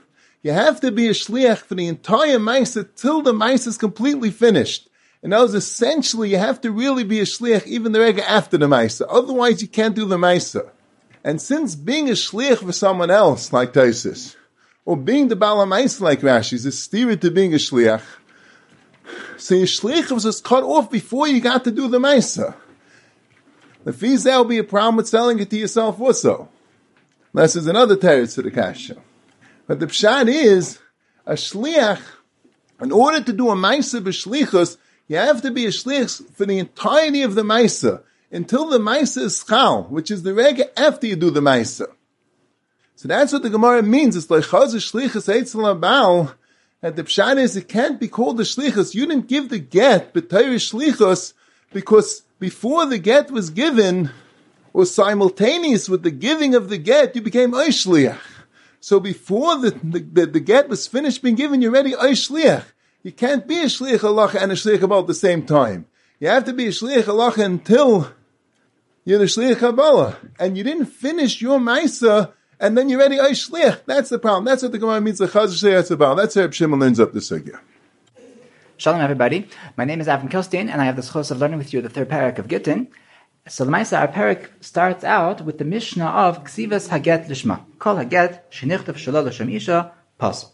You 0.43 0.53
have 0.53 0.81
to 0.81 0.91
be 0.91 1.09
a 1.09 1.13
Shliach 1.13 1.59
for 1.59 1.75
the 1.75 1.87
entire 1.87 2.39
Maisa 2.39 2.89
till 2.95 3.23
the 3.23 3.33
Maisa 3.33 3.69
is 3.69 3.79
completely 3.79 4.31
finished. 4.31 4.89
And 5.23 5.33
that 5.33 5.41
was 5.41 5.55
essentially, 5.55 6.31
you 6.31 6.39
have 6.39 6.61
to 6.63 6.73
really 6.73 7.05
be 7.05 7.21
a 7.21 7.25
shliach 7.25 7.67
even 7.67 7.93
the 7.93 8.01
rega 8.01 8.29
after 8.29 8.59
the 8.59 8.67
Maisa. 8.67 9.07
Otherwise, 9.09 9.63
you 9.63 9.69
can't 9.69 9.95
do 9.95 10.05
the 10.05 10.17
Maisa. 10.17 10.71
And 11.23 11.41
since 11.41 11.77
being 11.77 12.09
a 12.09 12.13
shliach 12.13 12.59
for 12.59 12.73
someone 12.73 13.11
else, 13.11 13.53
like 13.53 13.73
Taisis, 13.73 14.35
or 14.85 14.97
being 14.97 15.29
the 15.29 15.37
Bala 15.37 15.65
Maisa 15.65 16.01
like 16.01 16.21
Rashi, 16.21 16.55
is 16.55 16.67
a 16.67 16.73
steer 16.73 17.15
to 17.15 17.31
being 17.31 17.55
a 17.55 17.59
shliach, 17.59 18.03
so 19.37 19.55
your 19.55 19.67
shliach 19.67 20.11
was 20.11 20.25
just 20.25 20.43
cut 20.43 20.65
off 20.65 20.91
before 20.91 21.29
you 21.29 21.41
got 21.41 21.63
to 21.65 21.71
do 21.71 21.87
the 21.87 21.99
Maisa. 21.99 22.57
The 23.85 23.93
fees 23.93 24.25
there 24.25 24.39
will 24.39 24.45
be 24.45 24.59
a 24.59 24.65
problem 24.65 24.97
with 24.97 25.09
selling 25.09 25.39
it 25.39 25.51
to 25.51 25.57
yourself 25.57 26.01
also. 26.01 26.49
Unless 27.33 27.55
there's 27.55 27.67
another 27.67 27.97
teretz 27.97 28.35
to 28.35 28.43
the 28.43 28.51
kasha. 28.51 28.97
But 29.67 29.81
the 29.81 29.87
pshat 29.87 30.29
is, 30.29 30.79
a 31.25 31.35
shliach, 31.35 32.01
in 32.81 32.93
order 32.93 33.23
to 33.23 33.33
do 33.33 33.49
a 33.51 33.55
Maisa 33.55 34.03
b'shlichus, 34.03 34.77
you 35.09 35.17
have 35.17 35.43
to 35.43 35.51
be 35.51 35.67
a 35.67 35.69
shlich 35.69 36.29
for 36.35 36.47
the 36.47 36.59
entirety 36.59 37.23
of 37.23 37.35
the 37.35 37.43
Maisa 37.43 38.03
until 38.31 38.69
the 38.69 38.79
Maisa 38.79 39.23
is 39.23 39.45
chal, 39.45 39.85
which 39.85 40.11
is 40.11 40.23
the 40.23 40.35
rega 40.35 40.79
after 40.79 41.07
you 41.07 41.17
do 41.17 41.31
the 41.31 41.41
Maisa. 41.41 41.87
So 42.97 43.09
that's 43.09 43.33
what 43.33 43.43
the 43.43 43.51
Gemara 43.51 43.83
means. 43.83 44.17
It's 44.17 44.31
like 44.31 44.45
chaz 44.45 44.75
shlichus 44.75 45.33
eitzel 45.33 45.79
abal. 45.79 46.35
And 46.83 46.97
the 46.97 47.05
pshat 47.05 47.39
is 47.39 47.57
it 47.57 47.69
can't 47.69 48.01
be 48.01 48.09
called 48.09 48.41
a 48.41 48.45
shlichus. 48.45 48.95
You 48.95 49.07
didn't 49.07 49.29
give 49.29 49.49
the 49.49 49.59
get, 49.59 50.13
but 50.13 50.29
shlichus, 50.29 51.33
because 51.73 52.23
before 52.41 52.87
the 52.87 52.99
get 52.99 53.31
was 53.31 53.51
given, 53.51 54.11
or 54.73 54.87
simultaneous 54.87 55.89
with 55.89 56.03
the 56.03 56.11
giving 56.11 56.55
of 56.55 56.69
the 56.69 56.79
get, 56.79 57.15
you 57.15 57.23
became 57.23 57.53
oishliach. 57.53 58.19
So 58.81 58.99
before 58.99 59.59
the, 59.59 59.71
the, 59.83 60.27
the, 60.27 60.41
get 60.41 60.69
was 60.69 60.87
finished 60.87 61.23
being 61.23 61.37
given, 61.37 61.63
you're 61.63 61.73
already 61.73 61.93
oishliach. 61.93 62.65
You 63.03 63.13
can't 63.13 63.47
be 63.47 63.59
a 63.59 63.67
shliach 63.67 63.99
halacha 63.99 64.43
and 64.43 64.53
a 64.53 64.55
shliach 64.55 64.83
about 64.83 65.07
the 65.07 65.15
same 65.15 65.45
time. 65.45 65.87
You 66.19 66.29
have 66.29 66.45
to 66.45 66.53
be 66.53 66.67
a 66.67 66.71
shliach 66.71 67.05
halacha 67.05 67.45
until 67.45 68.13
you're 69.05 69.19
the 69.19 69.25
shliach 69.25 69.59
kabbalah, 69.59 70.17
and 70.39 70.57
you 70.57 70.65
didn't 70.65 70.87
finish 70.87 71.41
your 71.43 71.59
ma'isa, 71.59 72.33
and 72.61 72.79
then 72.79 72.89
you're 72.89 73.01
ready 73.01 73.19
a. 73.19 73.81
That's 73.87 74.09
the 74.09 74.19
problem. 74.19 74.45
That's 74.45 74.63
what 74.63 74.71
the 74.71 74.79
Gemara 74.79 75.01
means. 75.01 75.19
The 75.19 75.27
chazar 75.27 75.91
about. 75.91 76.17
That's 76.17 76.37
how 76.37 76.49
Shimon 76.49 76.79
learns 76.79 77.01
up 77.01 77.13
the 77.13 77.19
sugya. 77.19 77.59
Shalom, 78.77 79.01
everybody. 79.01 79.49
My 79.77 79.85
name 79.85 80.01
is 80.01 80.07
Avram 80.07 80.31
Kilstein, 80.31 80.69
and 80.71 80.81
I 80.81 80.85
have 80.85 80.97
the 80.97 81.03
schos 81.03 81.31
of 81.31 81.39
learning 81.39 81.59
with 81.59 81.73
you 81.73 81.81
the 81.83 81.89
third 81.89 82.09
parak 82.09 82.39
of 82.39 82.47
Gittin. 82.47 82.89
So, 83.49 83.65
the 83.65 83.73
our 83.73 84.07
parak 84.07 84.51
starts 84.61 85.03
out 85.03 85.45
with 85.45 85.59
the 85.59 85.65
Mishnah 85.65 86.07
of 86.07 86.45
Ksivas 86.45 86.91
Haget 86.91 87.27
Lishma. 87.27 87.65
Kol 87.81 87.97
Haget 87.97 88.39
Shenichtav 88.53 88.95
Shalol 88.95 89.25
Hashem 89.25 89.49
Isha 89.49 89.93
Pasul. 90.21 90.53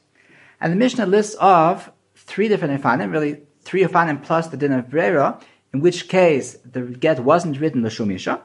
And 0.58 0.72
the 0.72 0.76
Mishnah 0.76 1.04
lists 1.04 1.34
of 1.34 1.92
three 2.16 2.48
different 2.48 2.80
Ifanim, 2.80 3.12
really 3.12 3.42
three 3.60 3.84
Ifanim 3.84 4.22
plus 4.22 4.46
the 4.46 4.56
din 4.56 4.72
of 4.72 4.88
Brera, 4.88 5.38
in 5.74 5.80
which 5.80 6.08
case 6.08 6.54
the 6.64 6.80
get 6.80 7.20
wasn't 7.22 7.60
written 7.60 7.82
Lashumisha. 7.82 8.40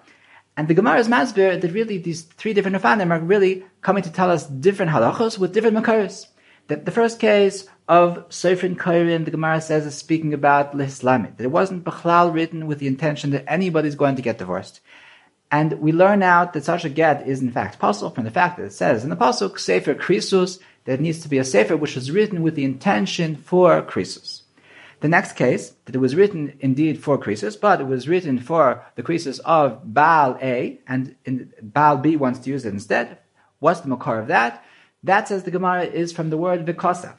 And 0.57 0.67
the 0.67 0.73
Gemara 0.73 0.99
is 0.99 1.07
masbir 1.07 1.61
that 1.61 1.71
really 1.71 1.97
these 1.97 2.23
three 2.23 2.51
different 2.51 2.75
Ifanim 2.75 3.11
are 3.11 3.21
really 3.21 3.63
coming 3.81 4.03
to 4.03 4.11
tell 4.11 4.29
us 4.29 4.45
different 4.45 4.91
halachos 4.91 5.39
with 5.39 5.53
different 5.53 5.77
makaris. 5.77 6.27
That 6.67 6.85
the 6.85 6.91
first 6.91 7.19
case 7.19 7.67
of 7.87 8.29
Seifrin 8.29 8.77
Kairin, 8.77 9.25
the 9.25 9.31
Gemara 9.31 9.59
says, 9.59 9.85
is 9.85 9.95
speaking 9.95 10.33
about 10.33 10.73
Lislamit, 10.73 11.37
that 11.37 11.43
it 11.43 11.51
wasn't 11.51 11.83
Bechlal 11.83 12.33
written 12.33 12.67
with 12.67 12.79
the 12.79 12.87
intention 12.87 13.31
that 13.31 13.45
anybody's 13.47 13.95
going 13.95 14.15
to 14.15 14.21
get 14.21 14.37
divorced. 14.37 14.79
And 15.51 15.73
we 15.73 15.91
learn 15.91 16.23
out 16.23 16.53
that 16.53 16.63
such 16.63 16.85
a 16.85 16.89
get 16.89 17.27
is 17.27 17.41
in 17.41 17.51
fact 17.51 17.77
possible 17.77 18.09
from 18.09 18.23
the 18.23 18.31
fact 18.31 18.57
that 18.57 18.65
it 18.65 18.73
says 18.73 19.03
in 19.03 19.09
the 19.09 19.15
Pasuk, 19.15 19.59
Sefer 19.59 19.93
Krisus, 19.93 20.59
that 20.85 20.99
needs 20.99 21.19
to 21.19 21.29
be 21.29 21.37
a 21.37 21.45
sefer 21.45 21.77
which 21.77 21.95
was 21.95 22.11
written 22.11 22.41
with 22.41 22.55
the 22.55 22.65
intention 22.65 23.35
for 23.35 23.81
krisus. 23.81 24.41
The 25.01 25.07
next 25.09 25.33
case, 25.33 25.73
that 25.85 25.95
it 25.95 25.99
was 25.99 26.15
written 26.15 26.57
indeed 26.59 27.03
for 27.03 27.17
krisus, 27.17 27.59
but 27.59 27.81
it 27.81 27.87
was 27.87 28.07
written 28.07 28.39
for 28.39 28.85
the 28.95 29.03
krisus 29.03 29.39
of 29.41 29.93
Baal 29.93 30.37
A, 30.41 30.79
and 30.87 31.15
in, 31.25 31.53
Baal 31.61 31.97
B 31.97 32.15
wants 32.15 32.39
to 32.39 32.49
use 32.49 32.65
it 32.65 32.73
instead. 32.73 33.17
What's 33.59 33.81
the 33.81 33.89
makar 33.89 34.19
of 34.19 34.27
that? 34.27 34.63
That 35.03 35.27
says 35.27 35.43
the 35.43 35.51
Gemara 35.51 35.83
is 35.83 36.13
from 36.13 36.29
the 36.29 36.37
word 36.37 36.65
vikosav. 36.65 37.15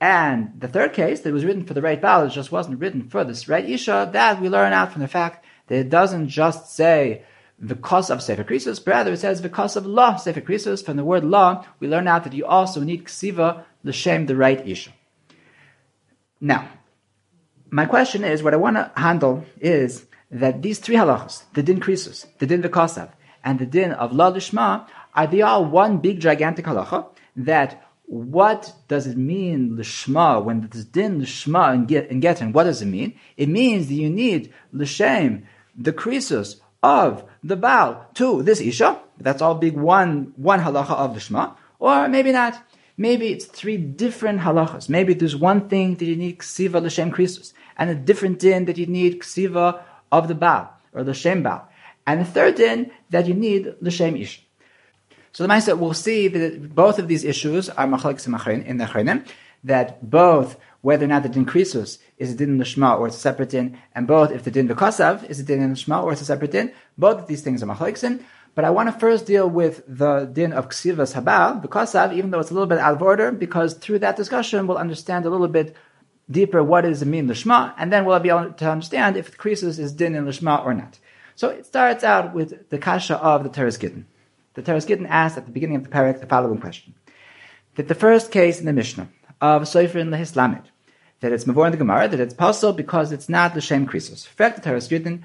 And 0.00 0.52
the 0.58 0.68
third 0.68 0.92
case, 0.92 1.20
that 1.20 1.32
was 1.32 1.44
written 1.44 1.64
for 1.64 1.74
the 1.74 1.82
right 1.82 2.00
Baal, 2.00 2.26
it 2.26 2.30
just 2.30 2.52
wasn't 2.52 2.80
written 2.80 3.08
for 3.08 3.24
this 3.24 3.48
right 3.48 3.68
Isha, 3.68 4.10
that 4.12 4.40
we 4.40 4.48
learn 4.48 4.72
out 4.72 4.92
from 4.92 5.02
the 5.02 5.08
fact 5.08 5.44
that 5.68 5.78
it 5.78 5.88
doesn't 5.88 6.28
just 6.28 6.74
say 6.74 7.22
of 7.60 8.22
Sefer 8.22 8.44
Krisus, 8.44 8.86
rather 8.86 9.12
it 9.12 9.18
says 9.18 9.46
cause 9.52 9.76
of 9.76 9.86
law 9.86 10.16
Sefer 10.16 10.40
Krisus. 10.40 10.84
From 10.84 10.96
the 10.96 11.04
word 11.04 11.24
law, 11.24 11.64
we 11.80 11.88
learn 11.88 12.08
out 12.08 12.24
that 12.24 12.34
you 12.34 12.44
also 12.44 12.80
need 12.80 13.04
Ksiva, 13.04 13.64
L'Shem, 13.84 14.26
the 14.26 14.36
right 14.36 14.66
Isha. 14.66 14.92
Now, 16.40 16.68
my 17.70 17.86
question 17.86 18.24
is, 18.24 18.42
what 18.42 18.54
I 18.54 18.58
want 18.58 18.76
to 18.76 18.92
handle 18.96 19.44
is 19.60 20.06
that 20.30 20.62
these 20.62 20.78
three 20.78 20.96
halachas, 20.96 21.44
the 21.54 21.62
din 21.62 21.80
krisus, 21.80 22.26
the 22.38 22.46
din 22.46 22.62
v'kasav, 22.62 23.10
and 23.42 23.58
the 23.58 23.66
din 23.66 23.92
of 23.92 24.12
la 24.12 24.30
lishma, 24.30 24.86
are 25.14 25.26
they 25.26 25.42
all 25.42 25.64
one 25.64 25.98
big 25.98 26.20
gigantic 26.20 26.66
halacha? 26.66 27.06
That 27.36 27.84
what 28.06 28.72
does 28.88 29.06
it 29.06 29.16
mean 29.16 29.76
lishma 29.76 30.42
when 30.44 30.68
there's 30.68 30.84
din 30.84 31.20
lishma 31.20 31.72
and 31.72 31.88
get 31.88 32.10
and 32.10 32.22
getin? 32.22 32.52
What 32.52 32.64
does 32.64 32.82
it 32.82 32.86
mean? 32.86 33.18
It 33.36 33.48
means 33.48 33.88
that 33.88 33.94
you 33.94 34.10
need 34.10 34.52
l'shem, 34.72 35.46
the 35.76 35.92
krisus 35.92 36.60
of 36.82 37.24
the 37.42 37.56
Baal 37.56 38.06
to 38.14 38.42
this 38.42 38.60
isha. 38.60 39.00
That's 39.18 39.40
all 39.40 39.54
big 39.54 39.74
one 39.74 40.32
one 40.36 40.60
halacha 40.60 40.90
of 40.90 41.16
lishma, 41.16 41.56
or 41.78 42.08
maybe 42.08 42.32
not. 42.32 42.60
Maybe 42.96 43.28
it's 43.28 43.46
three 43.46 43.76
different 43.76 44.40
halachas. 44.40 44.88
Maybe 44.88 45.14
there's 45.14 45.34
one 45.34 45.68
thing 45.68 45.96
that 45.96 46.04
you 46.04 46.14
need 46.14 46.38
ksiva 46.38 46.80
l'shem 46.82 47.10
krisus, 47.10 47.52
and 47.76 47.90
a 47.90 47.94
different 47.94 48.38
din 48.38 48.66
that 48.66 48.78
you 48.78 48.86
need 48.86 49.20
ksiva 49.20 49.82
of 50.12 50.28
the 50.28 50.34
Baal, 50.34 50.70
or 50.92 51.02
l'shem 51.02 51.42
Baal. 51.42 51.68
And 52.06 52.20
the 52.20 52.24
third 52.26 52.56
din 52.56 52.90
that 53.10 53.26
you 53.26 53.34
need 53.34 53.74
l'shem 53.80 54.16
ish. 54.16 54.43
So 55.34 55.42
the 55.42 55.52
Maisa 55.52 55.76
will 55.76 55.94
see 55.94 56.28
that 56.28 56.76
both 56.76 57.00
of 57.00 57.08
these 57.08 57.24
issues 57.24 57.68
are 57.68 57.88
machalek 57.88 58.24
in 58.64 58.76
the 58.76 58.84
achrenim, 58.84 59.26
that 59.64 60.08
both 60.08 60.56
whether 60.80 61.06
or 61.06 61.08
not 61.08 61.24
the 61.24 61.28
din 61.28 61.44
krisus 61.44 61.98
is 62.18 62.30
a 62.30 62.36
din 62.36 62.62
shema 62.62 62.94
or 62.94 63.08
it's 63.08 63.16
a 63.16 63.18
separate 63.18 63.50
din, 63.50 63.76
and 63.96 64.06
both 64.06 64.30
if 64.30 64.44
the 64.44 64.52
din 64.52 64.68
v'kasav 64.68 65.28
is 65.28 65.40
a 65.40 65.42
din 65.42 65.74
shema 65.74 66.00
or 66.02 66.12
it's 66.12 66.20
a 66.20 66.24
separate 66.24 66.52
din, 66.52 66.70
both 66.96 67.18
of 67.18 67.26
these 67.26 67.42
things 67.42 67.64
are 67.64 67.66
machaleksin. 67.66 68.22
But 68.54 68.64
I 68.64 68.70
want 68.70 68.92
to 68.92 69.00
first 69.00 69.26
deal 69.26 69.50
with 69.50 69.82
the 69.88 70.26
din 70.32 70.52
of 70.52 70.68
ksivas 70.68 71.20
habal, 71.20 71.60
v'kasav, 71.66 72.14
even 72.14 72.30
though 72.30 72.38
it's 72.38 72.52
a 72.52 72.54
little 72.54 72.68
bit 72.68 72.78
out 72.78 72.94
of 72.94 73.02
order, 73.02 73.32
because 73.32 73.74
through 73.74 73.98
that 73.98 74.14
discussion 74.14 74.68
we'll 74.68 74.78
understand 74.78 75.26
a 75.26 75.30
little 75.30 75.48
bit 75.48 75.74
deeper 76.30 76.62
what 76.62 76.82
does 76.82 77.02
it 77.02 77.06
mean 77.06 77.26
lishma, 77.26 77.74
and 77.76 77.92
then 77.92 78.04
we'll 78.04 78.20
be 78.20 78.28
able 78.28 78.52
to 78.52 78.70
understand 78.70 79.16
if 79.16 79.32
the 79.32 79.36
krisus 79.36 79.80
is 79.80 79.90
din 79.90 80.14
in 80.14 80.26
lishma 80.26 80.64
or 80.64 80.74
not. 80.74 81.00
So 81.34 81.48
it 81.48 81.66
starts 81.66 82.04
out 82.04 82.34
with 82.34 82.70
the 82.70 82.78
kasha 82.78 83.16
of 83.16 83.42
the 83.42 83.48
Teres 83.48 83.78
Gittin. 83.78 84.06
The 84.54 84.62
Teres 84.62 84.86
Gittin 84.86 85.06
asked 85.06 85.36
at 85.36 85.46
the 85.46 85.52
beginning 85.52 85.76
of 85.76 85.84
the 85.84 85.90
parak 85.90 86.20
the 86.20 86.26
following 86.26 86.60
question: 86.60 86.94
that 87.74 87.88
the 87.88 87.94
first 87.94 88.30
case 88.30 88.60
in 88.60 88.66
the 88.66 88.72
Mishnah 88.72 89.08
of 89.40 89.62
Sofer 89.62 89.96
in 89.96 90.10
the 90.10 90.16
Islamid, 90.16 90.64
that 91.20 91.32
it's 91.32 91.44
Mavor 91.44 91.66
in 91.66 91.72
the 91.72 91.78
Gemara, 91.78 92.08
that 92.08 92.20
it's 92.20 92.34
possible 92.34 92.72
because 92.72 93.12
it's 93.12 93.28
not 93.28 93.54
the 93.54 93.60
Shem 93.60 93.86
Krisus. 93.86 94.26
In 94.26 94.32
fact, 94.32 94.56
the 94.56 94.62
Teres 94.62 94.88
Gittin, 94.88 95.24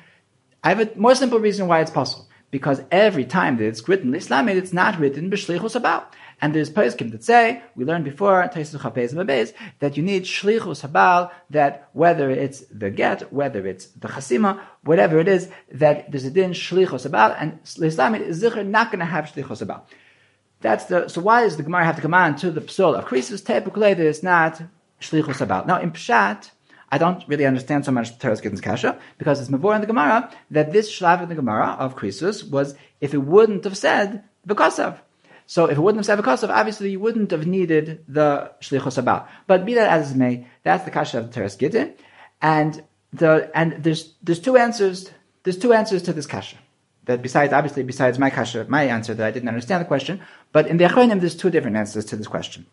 I 0.64 0.70
have 0.70 0.80
a 0.80 0.90
more 0.96 1.16
simple 1.16 1.40
reason 1.40 1.68
why 1.68 1.82
it's 1.82 1.92
possible. 1.92 2.28
Because 2.52 2.82
every 2.92 3.26
time 3.26 3.58
that 3.58 3.68
it's 3.68 3.88
written 3.88 4.10
the 4.10 4.18
Islamid, 4.18 4.56
it's 4.56 4.74
not 4.74 5.00
written 5.00 5.30
B'Shlichus 5.30 5.76
about. 5.76 6.16
And 6.42 6.56
there's 6.56 6.70
poskim 6.70 7.12
that 7.12 7.24
say, 7.24 7.62
we 7.76 7.84
learned 7.84 8.06
before, 8.06 8.50
that 8.54 9.98
you 9.98 10.04
need 10.04 10.24
shlichus 10.24 10.88
habal, 10.88 11.32
that 11.50 11.90
whether 11.94 12.30
it's 12.30 12.62
the 12.72 12.90
get, 12.90 13.34
whether 13.34 13.68
it's 13.68 13.88
the 13.88 14.08
chasima, 14.08 14.60
whatever 14.84 15.20
it 15.20 15.28
is, 15.28 15.50
that 15.72 16.10
there's 16.12 16.24
a 16.24 16.32
din 16.32 16.52
shlichus 16.52 17.10
habal, 17.10 17.36
and 17.40 17.60
Islam 17.66 18.16
is 18.16 18.42
zikr 18.42 18.66
not 18.66 18.90
going 18.90 19.00
to 19.00 19.06
have 19.06 19.26
shlichus 19.26 19.66
habal. 19.66 19.82
That's 20.62 20.86
the, 20.86 21.08
so 21.10 21.22
why 21.22 21.44
does 21.44 21.58
the 21.58 21.64
Gemara 21.64 21.86
have 21.86 21.98
to 21.98 22.02
come 22.02 22.14
on 22.14 22.36
to 22.38 22.52
the 22.52 22.62
psul 22.62 22.98
of 22.98 23.06
krisus? 23.06 23.46
Typically, 23.46 23.94
that 23.94 24.06
it's 24.06 24.24
not 24.24 24.62
shlichus 25.02 25.46
habal. 25.46 25.66
Now, 25.66 25.80
in 25.82 25.92
Pshat, 25.92 26.52
I 26.92 26.98
don't 26.98 27.24
really 27.28 27.46
understand 27.46 27.86
so 27.86 27.92
much 27.92 28.18
Teres 28.18 28.42
Gittin's 28.42 28.62
Kasha, 28.62 28.98
because 29.18 29.40
it's 29.40 29.50
Mavor 29.50 29.76
in 29.76 29.82
the 29.82 29.88
Gemara, 29.88 30.32
that 30.52 30.72
this 30.72 30.90
shlav 30.90 31.22
in 31.22 31.30
the 31.30 31.36
Gemara 31.36 31.76
of 31.80 31.96
Krisus 31.96 32.50
was, 32.50 32.76
if 33.00 33.14
it 33.14 33.20
wouldn't 33.20 33.64
have 33.66 33.78
said, 33.78 34.24
because 34.46 34.80
of. 34.80 35.02
So 35.50 35.66
if 35.66 35.80
it 35.80 35.82
wouldn't 35.82 35.98
have 35.98 36.06
said 36.06 36.24
V'kosav, 36.24 36.50
obviously 36.50 36.92
you 36.92 37.00
wouldn't 37.00 37.32
have 37.32 37.48
needed 37.48 38.06
the 38.08 38.52
Shlichus 38.62 39.02
Abal. 39.02 39.26
But 39.48 39.66
be 39.66 39.74
that 39.74 39.90
as 39.90 40.12
it 40.12 40.16
may, 40.16 40.46
that's 40.62 40.86
the 40.86 40.92
Kasha 40.92 41.18
of 41.18 41.26
the 41.26 41.34
Teres 41.34 41.56
Gittin. 41.56 41.96
And 42.40 42.84
the, 43.12 43.50
and 43.56 43.84
there's, 43.84 44.14
there's 44.22 44.40
two 44.40 44.58
answers, 44.58 45.10
there's 45.42 45.58
two 45.58 45.74
answers 45.74 46.04
to 46.04 46.14
this 46.14 46.28
Kasha. 46.28 46.58
That 47.06 47.24
besides, 47.24 47.52
obviously, 47.52 47.82
besides 47.82 48.20
my 48.20 48.30
Kasha, 48.30 48.68
my 48.70 48.84
answer 48.84 49.16
that 49.16 49.26
I 49.26 49.32
didn't 49.32 49.50
understand 49.50 49.82
the 49.82 49.88
question, 49.88 50.22
but 50.52 50.68
in 50.68 50.78
the 50.78 50.84
Achronim, 50.84 51.20
there's 51.20 51.36
two 51.36 51.50
different 51.50 51.78
answers 51.78 52.06
to 52.06 52.16
this 52.16 52.28
question. 52.28 52.68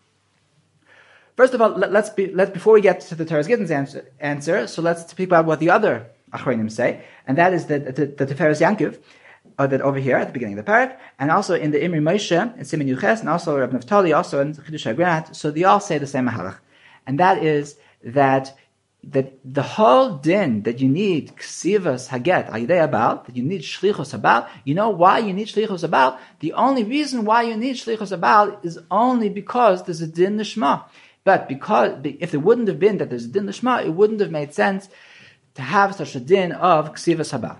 First 1.35 1.55
of 1.55 1.63
all, 1.63 1.71
let, 1.71 1.97
us 1.97 2.11
be, 2.11 2.31
let 2.31 2.53
before 2.53 2.75
we 2.75 2.83
get 2.83 3.01
to 3.01 3.15
the 3.15 3.25
Teres 3.25 3.49
Gittin's 3.49 3.71
answer, 3.71 4.05
answer, 4.21 4.67
so 4.67 4.83
let's 4.83 5.11
speak 5.11 5.29
about 5.29 5.47
what 5.47 5.61
the 5.61 5.71
other 5.71 6.09
Achronim 6.31 6.71
say, 6.71 7.05
and 7.27 7.39
that 7.39 7.55
is 7.55 7.69
that 7.69 7.97
the, 7.97 8.05
the 8.05 8.27
Tiferes 8.27 8.61
Yankiv, 8.61 8.97
uh, 8.97 8.99
that 9.59 9.81
over 9.81 9.99
here 9.99 10.17
at 10.17 10.27
the 10.27 10.33
beginning 10.33 10.59
of 10.59 10.65
the 10.65 10.71
parak, 10.71 10.97
and 11.19 11.31
also 11.31 11.55
in 11.55 11.71
the 11.71 11.83
Imri 11.83 12.01
Moshe 12.01 12.57
in 12.57 12.65
Siman 12.65 12.89
Yuches, 12.95 13.21
and 13.21 13.29
also 13.29 13.59
Rab 13.59 13.73
Naftali, 13.73 14.15
also 14.15 14.41
in 14.41 14.55
Chidush 14.55 14.95
Agranat. 14.95 15.35
So 15.35 15.51
they 15.51 15.65
all 15.65 15.81
say 15.81 15.99
the 15.99 16.07
same 16.07 16.29
mahalach, 16.29 16.59
and 17.07 17.19
that 17.19 17.43
is 17.43 17.77
that 18.05 18.55
that 19.05 19.39
the 19.45 19.63
whole 19.63 20.17
din 20.17 20.63
that 20.63 20.81
you 20.81 20.89
need 20.89 21.33
ksivas 21.37 22.09
haget 22.09 22.51
ayidei 22.51 22.83
about 22.83 23.27
that 23.27 23.37
you 23.37 23.43
need 23.43 23.63
shlichus 23.63 24.13
about. 24.13 24.49
You 24.65 24.75
know 24.75 24.91
why 24.91 25.21
you 25.21 25.33
need 25.33 25.47
shlichus 25.47 25.85
about? 25.85 26.19
The 26.41 26.53
only 26.55 26.83
reason 26.83 27.25
why 27.25 27.43
you 27.43 27.57
need 27.57 27.77
shlichus 27.77 28.11
about 28.11 28.65
is 28.65 28.79
only 28.91 29.29
because 29.29 29.85
there's 29.85 30.03
a 30.03 30.09
din 30.09 30.39
lishma. 30.39 30.85
But 31.23 31.49
because 31.49 32.05
if 32.05 32.33
there 32.33 32.41
wouldn't 32.41 32.69
have 32.69 32.81
been 32.81 32.99
that 32.99 33.11
there's 33.11 33.27
a 33.27 33.29
din 33.29 33.47
lishma, 33.47 33.85
it 33.85 33.91
wouldn't 33.91 34.21
have 34.21 34.33
made 34.33 34.53
sense 34.55 34.89
to 35.55 35.63
have 35.63 35.95
such 35.95 36.17
a 36.17 36.21
din 36.21 36.51
of 36.53 36.93
ksivas 36.95 37.39
habal. 37.39 37.59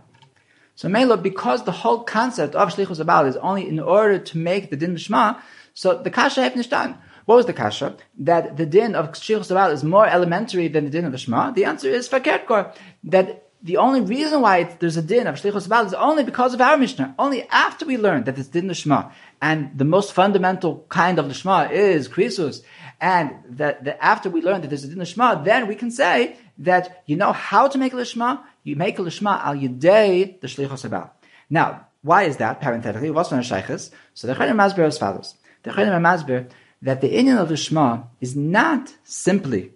So 0.77 0.91
Mela, 0.91 1.17
because 1.17 1.65
the 1.65 1.73
whole 1.73 2.05
concept 2.05 2.55
of 2.55 2.69
Shlichus 2.69 3.03
Abal 3.03 3.27
is 3.27 3.37
only 3.39 3.67
in 3.67 3.81
order 3.81 4.19
to 4.19 4.39
make 4.39 4.69
the 4.69 4.77
din 4.77 4.97
Shema, 4.99 5.41
so 5.73 5.97
the 5.97 6.11
Kasha 6.11 6.49
done. 6.69 6.99
What 7.25 7.37
was 7.37 7.47
the 7.47 7.55
Kasha? 7.55 7.97
That 8.19 8.59
the 8.59 8.67
din 8.67 8.95
of 8.95 9.13
Shlichus 9.13 9.51
Abal 9.51 9.73
is 9.73 9.83
more 9.83 10.07
elementary 10.07 10.69
than 10.69 10.85
the 10.85 10.91
din 10.91 11.07
of 11.07 11.19
Shema? 11.19 11.53
The 11.53 11.65
answer 11.65 11.89
is 11.89 12.11
Fakert 12.11 12.77
That 13.05 13.49
the 13.63 13.79
only 13.79 14.03
reason 14.03 14.43
why 14.43 14.65
there's 14.65 14.99
a 14.99 15.03
din 15.03 15.27
of 15.27 15.37
Shlichus 15.37 15.67
Abal 15.67 15.87
is 15.87 15.95
only 15.95 16.25
because 16.25 16.53
of 16.53 16.61
our 16.61 16.77
Mishnah. 16.77 17.15
Only 17.19 17.49
after 17.49 17.87
we 17.87 17.97
learn 17.97 18.25
that 18.25 18.39
it's 18.39 18.49
din 18.49 18.69
of 18.69 18.77
Shema, 18.77 19.11
and 19.41 19.79
the 19.79 19.87
most 19.87 20.13
fundamental 20.13 20.85
kind 20.91 21.19
of 21.19 21.35
Shema 21.35 21.71
is 21.71 22.07
Krisus, 22.07 22.61
and 23.01 23.31
that, 23.49 23.83
that 23.85 24.05
after 24.05 24.29
we 24.29 24.43
learn 24.43 24.61
that 24.61 24.69
there's 24.69 24.85
a 24.85 24.89
din 24.89 25.01
of 25.01 25.09
Shema, 25.09 25.43
then 25.43 25.69
we 25.69 25.75
can 25.75 25.91
say 25.91 26.37
that 26.59 27.03
you 27.07 27.17
know 27.17 27.33
how 27.33 27.69
to 27.69 27.79
make 27.79 27.93
a 27.93 27.97
Lishma, 27.97 28.41
you 28.67 28.75
make 28.75 28.99
a 28.99 29.03
lishma 29.03 29.43
al 29.45 29.55
yidei 29.55 30.41
the 30.41 30.49
shlichos 30.49 30.85
about. 30.85 31.15
Now, 31.49 31.87
why 32.03 32.25
is 32.25 32.39
that? 32.39 32.61
Parenthetically, 32.61 33.11
what's 33.11 33.33
on 33.33 33.41
shaykhis? 33.41 33.91
So 34.15 34.27
the 34.27 34.35
Chayyim 34.35 34.57
Masber 34.57 34.85
as 34.85 34.99
follows. 34.99 35.35
The 35.63 35.71
Chayyim 35.71 36.01
Masber 36.01 36.51
that 36.83 37.01
the 37.01 37.17
Indian 37.17 37.39
of 37.39 37.49
the 37.49 38.03
is 38.21 38.35
not 38.35 38.95
simply 39.05 39.73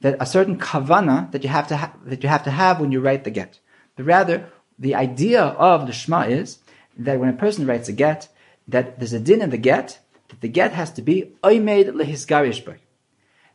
that 0.00 0.16
a 0.20 0.26
certain 0.26 0.58
kavana 0.58 1.30
that 1.32 1.42
you 1.42 1.50
have 1.50 1.68
to 1.68 1.76
ha- 1.76 1.94
that 2.04 2.22
you 2.22 2.28
have 2.28 2.44
to 2.44 2.50
have 2.50 2.80
when 2.80 2.92
you 2.92 3.00
write 3.00 3.24
the 3.24 3.30
get, 3.30 3.58
but 3.94 4.04
rather 4.04 4.50
the 4.78 4.94
idea 4.94 5.42
of 5.42 5.86
the 5.86 5.92
Shema 5.92 6.22
is 6.22 6.58
that 6.96 7.20
when 7.20 7.28
a 7.28 7.34
person 7.34 7.66
writes 7.66 7.88
a 7.88 7.92
get, 7.92 8.28
that 8.68 8.98
there's 8.98 9.12
a 9.12 9.20
din 9.20 9.42
in 9.42 9.50
the 9.50 9.58
get 9.58 9.98
that 10.28 10.40
the 10.40 10.48
get 10.48 10.72
has 10.72 10.90
to 10.92 11.02
be 11.02 11.32
oimed 11.42 11.90
lehisgarish 11.90 12.78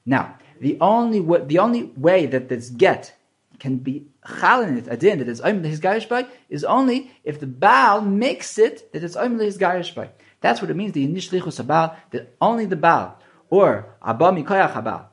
Now, 0.06 0.38
the 0.62 0.78
only 0.80 1.20
way, 1.20 1.44
the 1.44 1.60
only 1.60 1.84
way 1.84 2.28
that 2.28 2.50
this 2.50 2.70
get 2.70 3.16
can 3.60 3.78
be 3.78 4.08
chalin 4.26 4.88
a 4.88 4.98
din 4.98 5.22
is 5.22 5.42
oim 5.42 5.64
his 5.64 5.80
garish 5.80 6.08
by 6.08 6.26
is 6.50 6.64
only 6.64 7.12
if 7.24 7.40
the 7.40 7.48
Baal 7.48 8.02
makes 8.02 8.58
it 8.58 8.92
that 8.94 9.04
it's 9.04 9.16
oim 9.16 9.40
his 9.42 9.58
garish 9.58 9.94
by. 9.94 10.10
That's 10.42 10.62
what 10.62 10.72
it 10.72 10.76
means. 10.76 10.94
The 10.94 11.08
inishlichus 11.08 11.66
Baal 11.66 11.96
that 12.12 12.36
only 12.42 12.66
the 12.66 12.76
Baal 12.76 13.20
or 13.50 13.96
abba 14.02 14.26
mikoyach 14.26 14.84
Baal 14.84 15.10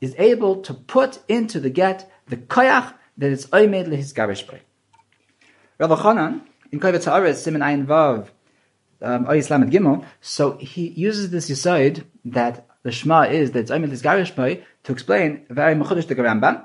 is 0.00 0.14
able 0.18 0.62
to 0.62 0.74
put 0.74 1.18
into 1.28 1.60
the 1.60 1.70
get 1.70 2.10
the 2.26 2.36
koyach 2.36 2.94
that 3.18 3.30
is 3.30 3.46
oimed 3.46 3.92
his 3.92 4.12
garish 4.12 4.46
by. 4.46 4.60
Rav 5.78 5.90
Chanan 5.98 6.42
in 6.72 6.80
Kovetz 6.80 7.04
He'aros 7.04 7.44
Simen 7.44 7.62
Ayin 7.62 7.86
Vav 7.86 8.28
um, 9.00 9.30
Islam 9.30 9.70
Gimel, 9.70 10.04
so 10.20 10.56
he 10.58 10.88
uses 10.88 11.30
this 11.30 11.50
aside 11.50 12.04
that 12.24 12.66
the 12.82 12.92
Shema 12.92 13.22
is 13.22 13.52
that 13.52 13.60
it's 13.60 13.70
oimed 13.70 13.90
his 13.90 14.02
garish 14.02 14.30
by 14.32 14.62
to 14.84 14.92
explain 14.92 15.46
very 15.50 15.74
mechudish 15.74 16.06
the 16.06 16.14
Rambam 16.14 16.64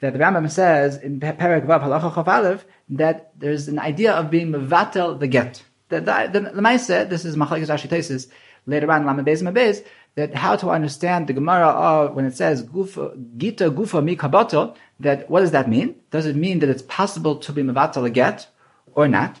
that 0.00 0.12
the 0.12 0.18
Rambam 0.18 0.50
says 0.50 0.98
in 0.98 1.20
Perek 1.20 1.66
Vav 1.66 1.82
Halacha 1.82 2.12
Chav 2.12 2.28
Aleph 2.28 2.64
that 2.90 3.32
there's 3.38 3.68
an 3.68 3.78
idea 3.78 4.12
of 4.12 4.30
being 4.30 4.52
mevatel 4.52 5.18
the 5.18 5.26
get. 5.26 5.62
That 5.88 6.04
the, 6.04 6.40
the, 6.40 6.50
the 6.50 7.06
this 7.08 7.24
is 7.24 7.36
Machlekes 7.36 7.68
Rashi 7.68 8.30
later 8.66 8.90
on 8.90 9.06
Lamed 9.06 9.26
Beis 9.26 9.42
Mabez 9.42 9.82
that 10.16 10.34
how 10.34 10.56
to 10.56 10.70
understand 10.70 11.26
the 11.26 11.32
Gemara 11.32 11.68
of 11.68 12.14
when 12.14 12.24
it 12.24 12.34
says 12.34 12.64
Gufa, 12.64 13.38
Gita 13.38 13.70
Gufa 13.70 14.02
Mi 14.02 14.16
Kabato 14.16 14.74
that 15.00 15.30
what 15.30 15.40
does 15.40 15.52
that 15.52 15.68
mean? 15.68 15.94
Does 16.10 16.26
it 16.26 16.36
mean 16.36 16.58
that 16.60 16.68
it's 16.68 16.82
possible 16.82 17.36
to 17.36 17.52
be 17.52 17.62
mevatel 17.62 18.02
the 18.02 18.10
get 18.10 18.48
or 18.94 19.08
not? 19.08 19.40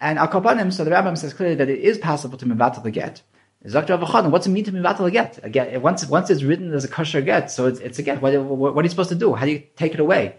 And 0.00 0.18
Al 0.18 0.28
Kapanim, 0.28 0.72
so 0.72 0.84
the 0.84 0.90
Rambam 0.90 1.16
says 1.18 1.32
clearly 1.32 1.56
that 1.56 1.68
it 1.68 1.80
is 1.80 1.98
possible 1.98 2.38
to 2.38 2.46
mevatel 2.46 2.82
the 2.82 2.90
get. 2.90 3.22
Zakta 3.66 3.98
Avachanan, 3.98 4.30
what's 4.30 4.46
it 4.46 4.50
mean 4.50 4.64
to 4.64 4.72
be 4.72 4.78
a 4.78 5.10
get? 5.10 5.82
Once, 5.82 6.06
once 6.06 6.30
it's 6.30 6.44
written 6.44 6.72
as 6.72 6.84
a 6.84 6.88
kosher 6.88 7.20
get, 7.20 7.50
so 7.50 7.66
it's, 7.66 7.80
it's 7.80 7.98
a 7.98 8.02
get. 8.02 8.22
What, 8.22 8.40
what, 8.40 8.74
what, 8.74 8.82
are 8.82 8.82
you 8.84 8.88
supposed 8.88 9.08
to 9.08 9.16
do? 9.16 9.34
How 9.34 9.46
do 9.46 9.50
you 9.50 9.64
take 9.76 9.94
it 9.94 10.00
away? 10.00 10.36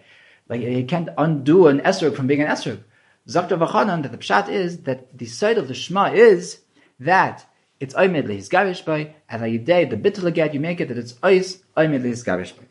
Like, 0.47 0.61
you 0.61 0.85
can't 0.85 1.09
undo 1.17 1.67
an 1.67 1.81
esrog 1.81 2.15
from 2.15 2.27
being 2.27 2.41
an 2.41 2.47
esrog. 2.47 2.81
Zakta 3.27 3.59
Vachanan, 3.59 4.03
that 4.03 4.11
the 4.13 4.17
pshat 4.17 4.47
is 4.47 4.83
that 4.83 5.17
the 5.17 5.25
side 5.25 5.57
of 5.57 5.67
the 5.67 5.73
Shema 5.73 6.13
is 6.13 6.61
that 6.99 7.45
it's 7.79 7.93
Oymed 7.93 8.25
Lehizgarish 8.25 8.85
by, 8.85 9.15
and 9.29 9.41
Ayidei, 9.41 9.89
the 9.89 9.97
bittul 9.97 10.33
get, 10.33 10.53
you 10.53 10.59
make 10.59 10.79
it 10.79 10.87
that 10.87 10.97
it's 10.97 11.13
Ois, 11.13 11.59
Oymed 11.75 12.03
Lehizgarish 12.03 12.55
by. 12.57 12.63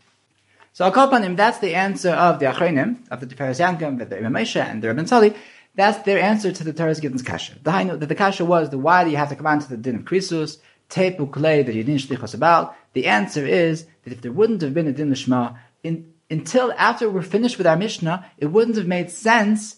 So 0.72 0.84
I'll 0.84 0.92
call 0.92 1.08
upon 1.08 1.24
him, 1.24 1.36
that's 1.36 1.58
the 1.58 1.74
answer 1.74 2.10
of 2.10 2.38
the 2.38 2.46
Achronim, 2.46 2.98
of 3.10 3.20
the 3.20 3.26
Tiferes 3.26 3.58
Yankim, 3.60 3.98
the 3.98 4.16
Imam 4.16 4.36
and 4.36 4.82
the 4.82 4.88
Rabban 4.88 5.08
Tzali, 5.08 5.36
that's 5.78 5.98
their 5.98 6.18
answer 6.18 6.50
to 6.50 6.64
the 6.64 6.72
Torah's 6.72 7.00
Gittin's 7.00 7.22
Kasha. 7.22 7.54
The 7.62 7.96
that 8.00 8.08
the 8.08 8.16
Kasha 8.16 8.44
was 8.44 8.68
the 8.68 8.78
why 8.78 9.04
do 9.04 9.10
you 9.10 9.16
have 9.16 9.28
to 9.28 9.36
come 9.36 9.46
on 9.46 9.60
to 9.60 9.68
the 9.68 9.76
din 9.76 9.94
of 9.94 10.02
Krisus, 10.02 10.58
tape 10.88 11.18
uklei 11.18 11.64
that 11.64 11.72
you 11.72 11.84
didn't 11.84 12.00
shlichos 12.00 12.34
about. 12.34 12.74
The 12.94 13.06
answer 13.06 13.46
is 13.46 13.86
that 14.02 14.12
if 14.12 14.20
there 14.20 14.32
wouldn't 14.32 14.62
have 14.62 14.74
been 14.74 14.88
a 14.88 14.92
din 14.92 15.08
lishma, 15.08 15.56
in, 15.84 16.12
until 16.28 16.72
after 16.76 17.08
we're 17.08 17.22
finished 17.22 17.58
with 17.58 17.66
our 17.68 17.76
Mishnah, 17.76 18.26
it 18.38 18.46
wouldn't 18.46 18.76
have 18.76 18.88
made 18.88 19.08
sense 19.12 19.76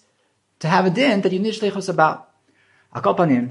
to 0.60 0.68
have 0.68 0.86
a 0.86 0.90
din 0.90 1.20
that 1.20 1.32
you 1.32 1.38
need 1.38 1.52
shlichos 1.52 1.90
about. 1.90 2.30
Akopanim, 2.96 3.50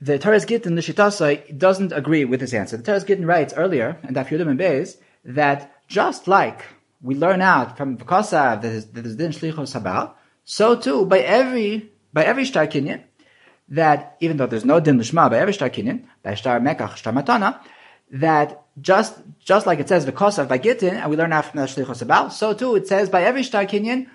the 0.00 0.20
Torah's 0.20 0.44
Gittin, 0.44 0.76
the 0.76 1.42
doesn't 1.58 1.90
agree 1.90 2.24
with 2.24 2.38
this 2.38 2.54
answer. 2.54 2.76
The 2.76 2.84
Torah's 2.84 3.02
Gittin 3.02 3.26
writes 3.26 3.54
earlier, 3.56 3.98
and 4.04 4.14
Daf 4.14 4.30
and 4.30 4.60
Beis, 4.60 4.98
that 5.24 5.74
just 5.88 6.28
like 6.28 6.62
we 7.02 7.16
learn 7.16 7.42
out 7.42 7.76
from 7.76 7.98
V'kosav 7.98 8.62
that 8.62 8.94
there's 8.94 9.16
din 9.16 9.32
shlichos 9.32 9.74
about, 9.74 10.16
so 10.50 10.74
too, 10.74 11.06
by 11.06 11.20
every 11.20 11.92
by 12.12 12.24
every 12.24 12.44
shtar 12.44 12.66
kinyan, 12.66 13.04
that 13.68 14.16
even 14.18 14.36
though 14.36 14.48
there's 14.48 14.64
no 14.64 14.80
din 14.80 14.98
lishma 14.98 15.30
by 15.30 15.38
every 15.38 15.52
shtar 15.52 15.70
kinyan, 15.70 16.02
by 16.24 16.34
shtar 16.34 16.58
mekach, 16.58 16.96
shtar 16.96 17.12
matana, 17.12 17.60
that 18.10 18.64
just 18.80 19.14
just 19.38 19.64
like 19.64 19.78
it 19.78 19.86
says 19.88 20.04
v'kosav 20.06 20.48
by 20.48 20.58
gitin, 20.58 20.94
and 20.94 21.08
we 21.08 21.16
learn 21.16 21.30
from 21.42 21.60
the 21.60 21.66
shlichos 21.66 22.02
about, 22.02 22.32
so 22.32 22.52
too 22.52 22.74
it 22.74 22.88
says 22.88 23.08
by 23.08 23.22
every 23.22 23.44
shtar 23.44 23.64
kinyan 23.64 24.08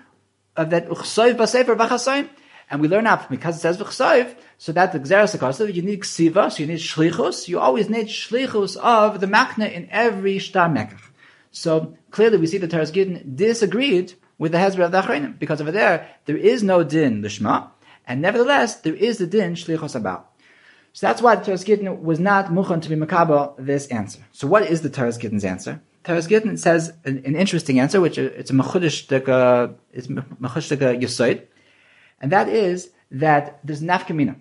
of 0.56 0.68
that 0.68 0.90
uchsoiv 0.90 1.36
b'sefer 1.38 1.74
v'chasoim, 1.74 2.28
and 2.68 2.82
we 2.82 2.88
learn 2.88 3.06
out 3.06 3.30
because 3.30 3.56
it 3.56 3.60
says 3.60 3.78
v'chsoiv, 3.78 4.36
so 4.58 4.72
that 4.72 4.92
the 4.92 5.00
gzeres 5.00 5.34
kosav, 5.38 5.72
you 5.72 5.80
need 5.80 6.00
ksiva, 6.02 6.52
so 6.52 6.62
you 6.62 6.66
need 6.66 6.80
shlichus, 6.80 7.48
you 7.48 7.58
always 7.58 7.88
need 7.88 8.08
shlichus 8.08 8.76
of 8.76 9.20
the 9.20 9.26
makna 9.26 9.72
in 9.72 9.88
every 9.90 10.38
shtar 10.38 10.68
mekach. 10.68 11.00
So 11.50 11.96
clearly 12.10 12.36
we 12.36 12.46
see 12.46 12.58
the 12.58 12.68
Teres 12.68 12.90
Gittin 12.90 13.36
disagreed 13.36 14.12
with 14.38 14.52
the 14.52 14.58
Hezbollah 14.58 14.86
of 14.86 14.92
the 14.92 15.02
Achreinim, 15.02 15.38
because 15.38 15.60
over 15.60 15.72
there, 15.72 16.08
there 16.26 16.36
is 16.36 16.62
no 16.62 16.82
din 16.84 17.22
lishma, 17.22 17.70
and 18.06 18.20
nevertheless, 18.20 18.76
there 18.76 18.94
is 18.94 19.18
the 19.18 19.26
din 19.26 19.54
shlichos 19.54 19.94
about. 19.94 20.32
So 20.92 21.06
that's 21.06 21.20
why 21.20 21.36
the 21.36 21.44
Teres 21.44 21.64
Gittin 21.64 22.02
was 22.02 22.18
not 22.18 22.46
muchan 22.46 22.80
to 22.80 22.88
be 22.88 22.96
makabel 22.96 23.54
this 23.58 23.86
answer. 23.88 24.20
So 24.32 24.46
what 24.46 24.62
is 24.62 24.80
the 24.80 24.88
Teres 24.88 25.18
Gittin's 25.18 25.44
answer? 25.44 25.82
Teres 26.04 26.26
Gittin 26.26 26.56
says 26.56 26.94
an, 27.04 27.22
an, 27.26 27.36
interesting 27.36 27.78
answer, 27.80 28.00
which 28.00 28.16
it's 28.16 28.50
a 28.50 28.54
mechudish 28.54 29.10
it's 29.92 30.06
mechudish 30.06 30.98
yisoid, 31.00 31.42
and 32.20 32.32
that 32.32 32.48
is 32.48 32.90
that 33.10 33.60
there's 33.62 33.82
nafkamina. 33.82 34.36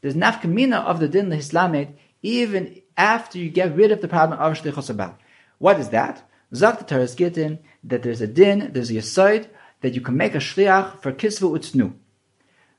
There's 0.00 0.14
nafkamina 0.14 0.84
of 0.84 1.00
the 1.00 1.08
din 1.08 1.30
lehislamed 1.30 1.96
even 2.22 2.80
after 2.96 3.38
you 3.38 3.48
get 3.48 3.74
rid 3.74 3.90
of 3.90 4.00
the 4.00 4.08
problem 4.08 4.38
of 4.38 4.56
shlichos 4.56 4.90
about. 4.90 5.18
What 5.58 5.80
is 5.80 5.88
that? 5.88 6.27
Zak 6.54 6.78
the 6.78 6.84
Teres 6.84 7.14
Gittin 7.14 7.58
that 7.84 8.02
there's 8.02 8.20
a 8.20 8.26
din, 8.26 8.70
there's 8.72 8.90
a 8.90 8.94
yisoid, 8.94 9.48
that 9.80 9.94
you 9.94 10.00
can 10.00 10.16
make 10.16 10.34
a 10.34 10.38
shliach 10.38 11.00
for 11.00 11.12
kisvu 11.12 11.58
utznu. 11.58 11.92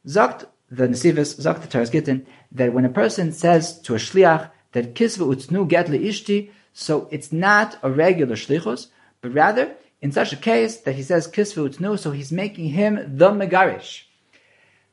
Zakt 0.07 0.45
the 0.69 0.87
Nesivus, 0.87 1.39
Zakt 1.39 1.61
the 1.61 1.67
Teres 1.67 1.89
Gittin, 1.89 2.25
that 2.51 2.73
when 2.73 2.85
a 2.85 2.89
person 2.89 3.31
says 3.31 3.79
to 3.81 3.95
a 3.95 3.97
shliach 3.97 4.51
that 4.71 4.95
kisvu 4.95 5.33
utznu 5.33 5.67
get 5.67 5.87
ishti, 5.87 6.51
so 6.73 7.07
it's 7.11 7.31
not 7.31 7.77
a 7.83 7.91
regular 7.91 8.35
shlichus, 8.35 8.87
but 9.21 9.33
rather 9.33 9.75
in 10.01 10.11
such 10.11 10.33
a 10.33 10.37
case 10.37 10.77
that 10.77 10.95
he 10.95 11.03
says 11.03 11.27
kisvu 11.27 11.69
utznu, 11.69 11.97
so 11.97 12.11
he's 12.11 12.31
making 12.31 12.69
him 12.69 13.17
the 13.17 13.29
megarish. 13.29 14.03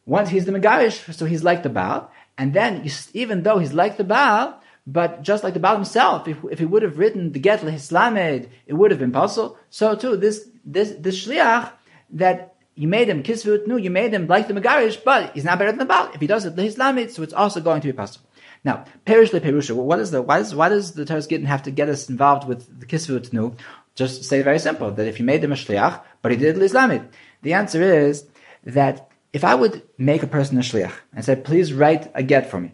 Once 0.05 0.29
he's 0.29 0.45
the 0.45 0.53
megarish, 0.53 1.12
so 1.14 1.24
he's 1.24 1.43
like 1.43 1.62
the 1.62 1.68
Baal, 1.68 2.11
and 2.39 2.53
then 2.53 2.87
even 3.14 3.43
though 3.43 3.59
he's 3.59 3.72
like 3.72 3.97
the 3.97 4.05
Baal, 4.05 4.61
but 4.87 5.22
just 5.22 5.43
like 5.43 5.55
the 5.55 5.61
Baal 5.61 5.74
himself, 5.74 6.28
if, 6.28 6.39
if 6.51 6.59
he 6.59 6.64
would 6.64 6.82
have 6.82 6.99
written 6.99 7.32
the 7.32 7.41
get 7.41 7.64
lehislamed, 7.64 8.49
it 8.66 8.74
would 8.74 8.91
have 8.91 9.01
been 9.01 9.12
possible. 9.12 9.59
So 9.70 9.97
too, 9.97 10.16
this 10.16 10.49
this 10.64 10.93
this 10.99 11.26
shliach 11.26 11.72
that 12.11 12.55
you 12.74 12.87
made 12.87 13.09
him 13.09 13.22
kisvut 13.22 13.66
nu, 13.66 13.78
you 13.78 13.91
made 13.91 14.12
him 14.12 14.26
like 14.26 14.47
the 14.47 14.55
megarish, 14.55 15.03
but 15.03 15.32
he's 15.34 15.45
not 15.45 15.59
better 15.59 15.72
than 15.72 15.80
the 15.80 15.87
Baal. 15.87 16.11
If 16.14 16.20
he 16.20 16.26
does 16.26 16.45
it 16.45 16.57
lehislamed, 16.57 17.11
so 17.11 17.22
it's 17.22 17.32
also 17.32 17.61
going 17.61 17.80
to 17.80 17.89
be 17.89 17.93
possible. 17.93 18.26
Now, 18.64 18.84
perish 19.05 19.32
le 19.32 19.41
perusha. 19.41 19.74
What 19.74 19.99
is 19.99 20.11
the 20.12 20.22
why 20.22 20.39
does 20.39 20.55
why 20.55 20.68
does 20.68 20.93
the 20.93 21.05
Teres 21.05 21.26
Gittin 21.26 21.47
have 21.47 21.64
to 21.64 21.70
get 21.70 21.89
us 21.89 22.09
involved 22.09 22.47
with 22.47 22.80
the 22.80 22.87
kisvut 22.87 23.32
nu? 23.32 23.57
Just 23.97 24.24
say 24.24 24.43
very 24.43 24.59
simple 24.59 24.91
that 24.93 25.07
if 25.07 25.18
you 25.18 25.24
made 25.24 25.43
him 25.43 25.53
a 25.53 25.57
shliach, 25.57 26.03
but 26.20 26.30
he 26.30 26.37
did 26.39 26.59
it 26.59 27.12
the 27.43 27.53
answer 27.53 27.82
is 27.82 28.26
that 28.64 29.11
if 29.32 29.45
I 29.45 29.55
would 29.55 29.82
make 29.99 30.22
a 30.22 30.26
person 30.26 30.59
a 30.59 30.62
shliach 30.62 30.93
and 31.14 31.24
say, 31.24 31.37
please 31.37 31.72
write 31.72 32.11
a 32.14 32.22
get 32.22 32.51
for 32.51 32.61
me, 32.61 32.72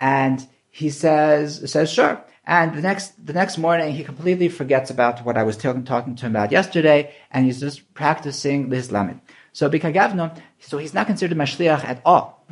and 0.00 0.46
he 0.78 0.90
says 0.90 1.48
says 1.72 1.90
sure. 1.90 2.14
And 2.46 2.74
the 2.76 2.80
next 2.80 3.06
the 3.26 3.32
next 3.32 3.58
morning 3.58 3.92
he 3.98 4.04
completely 4.04 4.48
forgets 4.48 4.88
about 4.90 5.24
what 5.26 5.36
I 5.36 5.42
was 5.42 5.56
talking 5.56 5.84
talking 5.84 6.14
to 6.16 6.26
him 6.26 6.32
about 6.36 6.52
yesterday, 6.52 7.00
and 7.32 7.44
he's 7.46 7.60
just 7.66 7.78
practicing 7.94 8.68
the 8.70 8.76
Islamic. 8.76 9.16
So 9.52 9.68
bikagavno, 9.68 10.26
so 10.60 10.78
he's 10.78 10.94
not 10.94 11.06
considered 11.08 11.36
mashliach 11.36 11.84
at 11.84 12.00
all, 12.04 12.46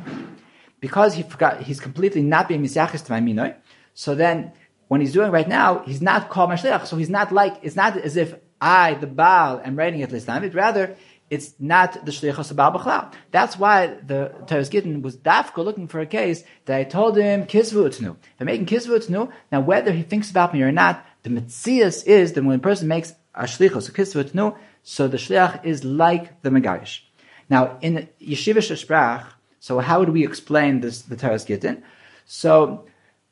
because 0.81 1.13
he 1.13 1.23
forgot 1.23 1.63
he's 1.69 1.79
completely 1.79 2.21
not 2.21 2.49
being 2.49 2.61
misyachis 2.61 3.05
to 3.05 3.11
my 3.15 3.21
minoi. 3.21 3.55
So 3.93 4.13
then, 4.13 4.51
when 4.89 4.99
he's 5.01 5.13
doing 5.13 5.31
right 5.31 5.47
now, 5.47 5.67
he's 5.87 6.01
not 6.01 6.29
called 6.29 6.49
mashliach. 6.49 6.85
So 6.85 6.97
he's 6.97 7.09
not 7.09 7.31
like 7.31 7.53
it's 7.61 7.77
not 7.77 7.95
as 7.95 8.17
if 8.17 8.35
I, 8.59 8.95
the 8.95 9.07
Baal, 9.07 9.61
am 9.63 9.75
writing 9.77 10.01
it 10.01 10.11
Islamic. 10.11 10.53
Rather, 10.53 10.95
it's 11.29 11.53
not 11.59 12.05
the 12.05 12.11
shlichus 12.11 12.53
abal 12.53 12.75
b'chlal. 12.75 13.13
That's 13.31 13.57
why 13.57 13.87
the 13.87 14.33
Teres 14.47 14.69
Gittin 14.69 15.01
was 15.01 15.17
dafka 15.17 15.63
looking 15.63 15.87
for 15.87 15.99
a 15.99 16.05
case 16.05 16.43
that 16.65 16.77
I 16.77 16.83
told 16.83 17.17
him 17.17 17.45
kisvu 17.45 17.89
utnu. 17.89 18.15
They're 18.37 18.45
making 18.45 18.67
kisvu 18.67 18.99
utnu. 18.99 19.31
Now 19.51 19.61
whether 19.61 19.91
he 19.91 20.03
thinks 20.03 20.29
about 20.29 20.53
me 20.53 20.61
or 20.61 20.71
not, 20.71 21.05
the 21.23 21.29
mitzias 21.29 22.05
is 22.05 22.33
that 22.33 22.43
when 22.43 22.55
a 22.55 22.59
person 22.59 22.87
makes 22.87 23.13
a 23.35 23.43
shlichus, 23.43 23.89
a 23.89 23.91
kisvu 23.91 24.23
utnu, 24.23 24.55
so 24.83 25.07
the 25.07 25.17
shliach 25.17 25.65
is 25.65 25.83
like 25.83 26.41
the 26.41 26.49
megarish. 26.49 27.01
Now 27.49 27.77
in 27.81 28.07
yeshiva 28.21 28.57
sprach, 28.57 29.25
so 29.59 29.79
how 29.79 29.99
would 29.99 30.09
we 30.09 30.23
explain 30.23 30.81
this 30.81 31.01
the 31.01 31.15
Teres 31.15 31.45
Gittin? 31.45 31.83
So 32.25 32.85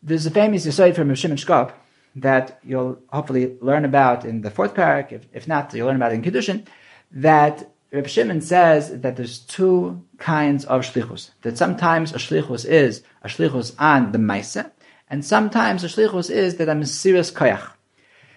there's 0.04 0.26
a 0.26 0.32
famous 0.32 0.66
yisoid 0.66 0.96
from 0.96 1.14
Shimon 1.16 1.38
Shkop 1.38 1.72
that 2.16 2.60
you'll 2.64 3.00
hopefully 3.12 3.58
learn 3.62 3.86
about 3.86 4.26
in 4.26 4.42
the 4.42 4.52
fourth 4.52 4.74
parak. 4.74 5.12
If, 5.12 5.26
if 5.34 5.48
not, 5.48 5.74
you'll 5.74 5.88
learn 5.88 5.98
about 5.98 6.14
in 6.14 6.22
Kiddushin. 6.22 6.66
That 7.12 7.70
Reb 7.96 8.10
Shimon 8.10 8.42
says 8.42 9.00
that 9.00 9.16
there's 9.16 9.40
two 9.40 10.04
kinds 10.18 10.66
of 10.66 10.82
shlichus. 10.82 11.30
That 11.44 11.58
sometimes 11.58 12.12
a 12.12 12.18
shlichus 12.18 12.66
is 12.66 13.02
a 13.22 13.30
shlichus 13.30 13.74
on 13.80 14.12
the 14.12 14.18
maisa, 14.18 14.72
and 15.10 15.24
sometimes 15.24 15.82
a 15.86 15.88
shlichus 15.88 16.30
is 16.30 16.58
that 16.58 16.68
I'm 16.68 16.82
a 16.82 16.86
serious 16.86 17.32
koyach. 17.32 17.72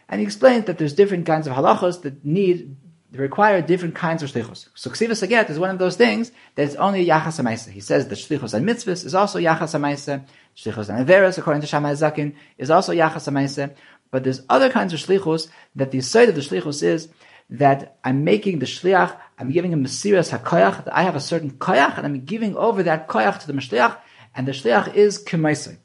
And 0.08 0.20
he 0.20 0.24
explains 0.24 0.66
that 0.66 0.78
there's 0.78 0.92
different 0.92 1.26
kinds 1.26 1.48
of 1.48 1.54
halachos 1.54 2.02
that 2.02 2.24
need 2.24 2.76
require 3.10 3.60
different 3.60 3.96
kinds 3.96 4.22
of 4.22 4.30
shlichus. 4.30 4.68
So 4.76 4.90
ksivas 4.90 5.26
aget 5.26 5.50
is 5.50 5.58
one 5.58 5.70
of 5.70 5.80
those 5.80 5.96
things 5.96 6.30
that 6.54 6.62
is 6.62 6.76
only 6.76 7.04
yachas 7.04 7.40
amaisa. 7.42 7.70
He 7.70 7.80
says 7.80 8.06
that 8.06 8.14
shlichus 8.16 8.54
on 8.54 8.62
mitzvahs 8.62 9.04
is 9.04 9.16
also 9.16 9.40
yachas 9.40 9.74
amaisa. 9.74 10.24
Shlichus 10.56 10.88
on 10.88 11.04
averas, 11.04 11.36
according 11.36 11.62
to 11.62 11.66
Shammai 11.66 11.94
Zakin, 11.94 12.36
is 12.58 12.70
also 12.70 12.92
yachas 12.92 13.28
amaisa. 13.28 13.74
But 14.12 14.22
there's 14.22 14.42
other 14.48 14.70
kinds 14.70 14.94
of 14.94 15.00
shlichus 15.00 15.48
that 15.74 15.90
the 15.90 16.00
side 16.00 16.28
of 16.28 16.36
the 16.36 16.42
shlichus 16.42 16.84
is 16.84 17.08
that 17.50 17.96
I'm 18.04 18.24
making 18.24 18.58
the 18.58 18.66
shliach, 18.66 19.16
I'm 19.38 19.50
giving 19.50 19.72
him 19.72 19.84
Mesiras 19.84 20.36
HaKoyach, 20.36 20.84
that 20.84 20.96
I 20.96 21.02
have 21.02 21.16
a 21.16 21.20
certain 21.20 21.52
koyach, 21.52 21.96
and 21.96 22.06
I'm 22.06 22.24
giving 22.24 22.56
over 22.56 22.82
that 22.82 23.08
koyach 23.08 23.40
to 23.40 23.46
the 23.46 23.52
Mashliach, 23.52 23.96
and 24.34 24.46
the 24.46 24.52
shliach 24.52 24.94
is 24.94 25.22
Kemaisai. 25.22 25.78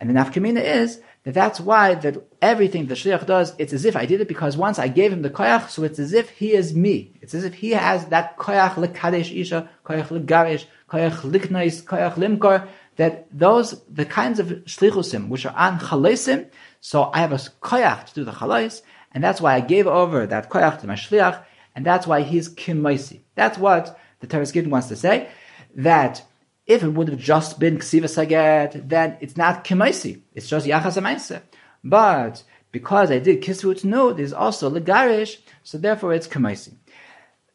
And 0.00 0.10
the 0.10 0.14
nafkamina 0.14 0.62
is 0.62 1.00
that 1.22 1.34
that's 1.34 1.60
why 1.60 1.94
that 1.94 2.16
everything 2.42 2.86
the 2.86 2.94
shliach 2.94 3.26
does, 3.26 3.54
it's 3.58 3.72
as 3.72 3.84
if 3.84 3.96
I 3.96 4.06
did 4.06 4.20
it 4.20 4.28
because 4.28 4.56
once 4.56 4.78
I 4.78 4.88
gave 4.88 5.12
him 5.12 5.22
the 5.22 5.30
koyach, 5.30 5.70
so 5.70 5.84
it's 5.84 5.98
as 5.98 6.12
if 6.12 6.30
he 6.30 6.52
is 6.52 6.74
me. 6.74 7.12
It's 7.20 7.34
as 7.34 7.44
if 7.44 7.54
he 7.54 7.70
has 7.70 8.06
that 8.06 8.36
koyach 8.36 8.74
lekadesh 8.74 9.34
isha, 9.34 9.70
koyach 9.84 10.08
legarish, 10.08 10.64
koyach 10.90 11.20
liknais, 11.20 11.82
koyach 11.82 12.14
limkor, 12.14 12.68
that 12.96 13.26
those, 13.30 13.82
the 13.88 14.04
kinds 14.04 14.38
of 14.38 14.48
shlichusim, 14.48 15.28
which 15.28 15.46
are 15.46 15.54
on 15.56 15.78
chalesim, 15.78 16.48
so 16.80 17.10
I 17.12 17.18
have 17.18 17.32
a 17.32 17.36
koyach 17.36 18.06
to 18.06 18.14
do 18.14 18.24
the 18.24 18.32
chalais, 18.32 18.82
and 19.16 19.24
that's 19.24 19.40
why 19.40 19.54
I 19.54 19.60
gave 19.60 19.86
over 19.86 20.26
that 20.26 20.50
koyach 20.50 20.80
to 20.80 20.86
my 20.86 20.92
shliach, 20.94 21.42
and 21.74 21.86
that's 21.86 22.06
why 22.06 22.20
he's 22.20 22.50
kimaisi. 22.50 23.20
That's 23.34 23.56
what 23.56 23.98
the 24.20 24.26
Teres 24.26 24.52
Gittin 24.52 24.70
wants 24.70 24.88
to 24.88 24.96
say, 24.96 25.30
that 25.74 26.22
if 26.66 26.82
it 26.82 26.90
would 26.90 27.08
have 27.08 27.18
just 27.18 27.58
been 27.58 27.78
ksiva 27.78 28.10
saget, 28.10 28.86
then 28.86 29.16
it's 29.22 29.38
not 29.38 29.64
kimaisi. 29.64 30.20
It's 30.34 30.46
just 30.46 30.66
yachas 30.66 31.00
amaisa. 31.00 31.40
But 31.82 32.42
because 32.72 33.10
I 33.10 33.18
did 33.18 33.42
kisvut 33.42 33.84
no, 33.84 34.12
there's 34.12 34.34
also 34.34 34.68
legarish, 34.68 35.38
so 35.62 35.78
therefore 35.78 36.12
it's 36.12 36.28
kimaisi. 36.28 36.74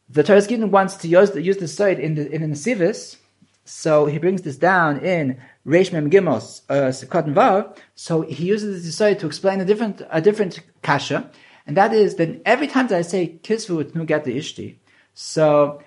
The 0.10 0.24
Teres 0.24 0.48
Gittin 0.48 0.72
wants 0.72 0.96
to 0.96 1.08
use 1.08 1.30
the, 1.30 1.44
use 1.44 1.58
the 1.58 1.68
side 1.68 2.00
in 2.00 2.16
the 2.16 2.28
in 2.32 2.42
the 2.42 2.48
Nesivis 2.48 3.18
So 3.66 4.08
he 4.08 4.18
brings 4.18 4.42
this 4.42 4.58
down 4.58 5.00
in 5.02 5.40
Reish 5.66 5.94
Mem 5.94 6.10
Gimos, 6.10 6.62
uh, 6.70 6.90
Vav. 7.34 7.78
So 7.94 8.22
he 8.24 8.46
uses 8.46 8.84
this 8.84 9.00
Yisod 9.00 9.20
to 9.20 9.28
explain 9.28 9.62
a 9.62 9.66
different, 9.66 10.02
a 10.10 10.20
different 10.22 10.60
kasha. 10.82 11.30
And 11.66 11.78
that 11.78 11.94
is 11.94 12.16
that 12.16 12.42
every 12.46 12.68
time 12.68 12.88
that 12.88 12.98
I 12.98 13.02
say 13.02 13.40
kisvu 13.44 13.94
nu 13.96 14.06
get 14.06 14.24
the 14.24 14.38
ishti, 14.38 14.78
so 15.14 15.82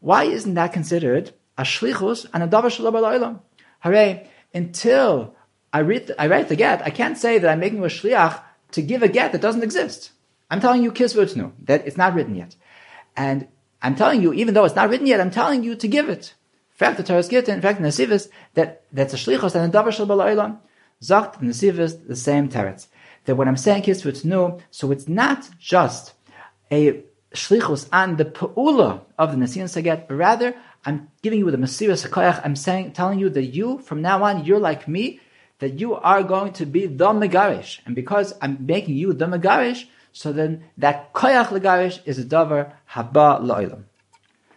why 0.00 0.24
isn't 0.24 0.54
that 0.54 0.72
considered 0.72 1.32
a 1.56 1.62
shlichus 1.62 2.26
and 2.32 2.42
a 2.42 2.48
davar 2.48 2.70
shalom 2.70 3.40
Hooray! 3.80 4.28
Until 4.52 5.34
I 5.72 5.80
read, 5.80 6.10
I 6.18 6.26
write 6.26 6.48
the 6.48 6.56
get, 6.56 6.82
I 6.82 6.90
can't 6.90 7.16
say 7.16 7.38
that 7.38 7.48
I'm 7.48 7.60
making 7.60 7.78
a 7.80 7.82
shliach 7.82 8.40
to 8.72 8.82
give 8.82 9.02
a 9.02 9.08
get 9.08 9.32
that 9.32 9.40
doesn't 9.40 9.62
exist. 9.62 10.10
I'm 10.50 10.60
telling 10.60 10.82
you 10.82 10.90
kisvu 10.90 11.52
that 11.64 11.86
it's 11.86 11.96
not 11.96 12.14
written 12.14 12.34
yet, 12.34 12.56
and 13.16 13.46
I'm 13.82 13.94
telling 13.94 14.20
you, 14.22 14.32
even 14.32 14.54
though 14.54 14.64
it's 14.64 14.74
not 14.74 14.90
written 14.90 15.06
yet, 15.06 15.20
I'm 15.20 15.30
telling 15.30 15.64
you 15.64 15.74
to 15.76 15.88
give 15.88 16.08
it. 16.08 16.34
In 16.72 16.76
fact, 16.76 16.96
the 16.96 17.02
Torah 17.02 17.22
Gittin, 17.22 17.54
in 17.54 17.60
fact, 17.62 17.80
the 17.80 17.88
Nesivis, 17.88 18.28
that 18.54 18.84
that's 18.92 19.14
a 19.14 19.16
shlichus 19.16 19.54
and 19.54 19.74
a 19.74 19.78
davar 19.78 19.92
bala'ilam. 20.06 20.58
Zakt 21.02 21.40
Nesivis, 21.40 22.06
the 22.06 22.16
same 22.16 22.48
teretz. 22.48 22.88
That 23.24 23.36
what 23.36 23.48
I'm 23.48 23.56
saying 23.56 23.82
kisvu 23.82 24.24
new, 24.24 24.58
so 24.70 24.90
it's 24.90 25.08
not 25.08 25.48
just 25.58 26.14
a 26.70 27.02
shlichus 27.34 27.88
on 27.92 28.16
the 28.16 28.24
pe'ula 28.24 29.02
of 29.18 29.32
the 29.32 29.36
Nesiyan 29.36 29.68
Saget, 29.68 30.08
but 30.08 30.14
rather 30.14 30.54
I'm 30.84 31.08
giving 31.22 31.40
you 31.40 31.50
the 31.50 31.58
Mesiris 31.58 32.08
HaKoyach. 32.08 32.40
I'm 32.44 32.56
saying, 32.56 32.92
telling 32.92 33.18
you 33.18 33.28
that 33.30 33.44
you, 33.44 33.78
from 33.80 34.00
now 34.00 34.22
on, 34.24 34.44
you're 34.44 34.58
like 34.58 34.88
me, 34.88 35.20
that 35.58 35.78
you 35.78 35.94
are 35.94 36.22
going 36.22 36.54
to 36.54 36.66
be 36.66 36.86
the 36.86 37.06
Megarish. 37.06 37.80
And 37.84 37.94
because 37.94 38.32
I'm 38.40 38.64
making 38.64 38.96
you 38.96 39.12
the 39.12 39.26
Megarish, 39.26 39.84
so 40.12 40.32
then 40.32 40.64
that 40.78 41.12
Koyach 41.12 41.48
Legarish 41.48 42.00
is 42.06 42.18
a 42.18 42.24
Dover 42.24 42.72
Haba 42.92 43.40
Lo'ilam. 43.42 43.84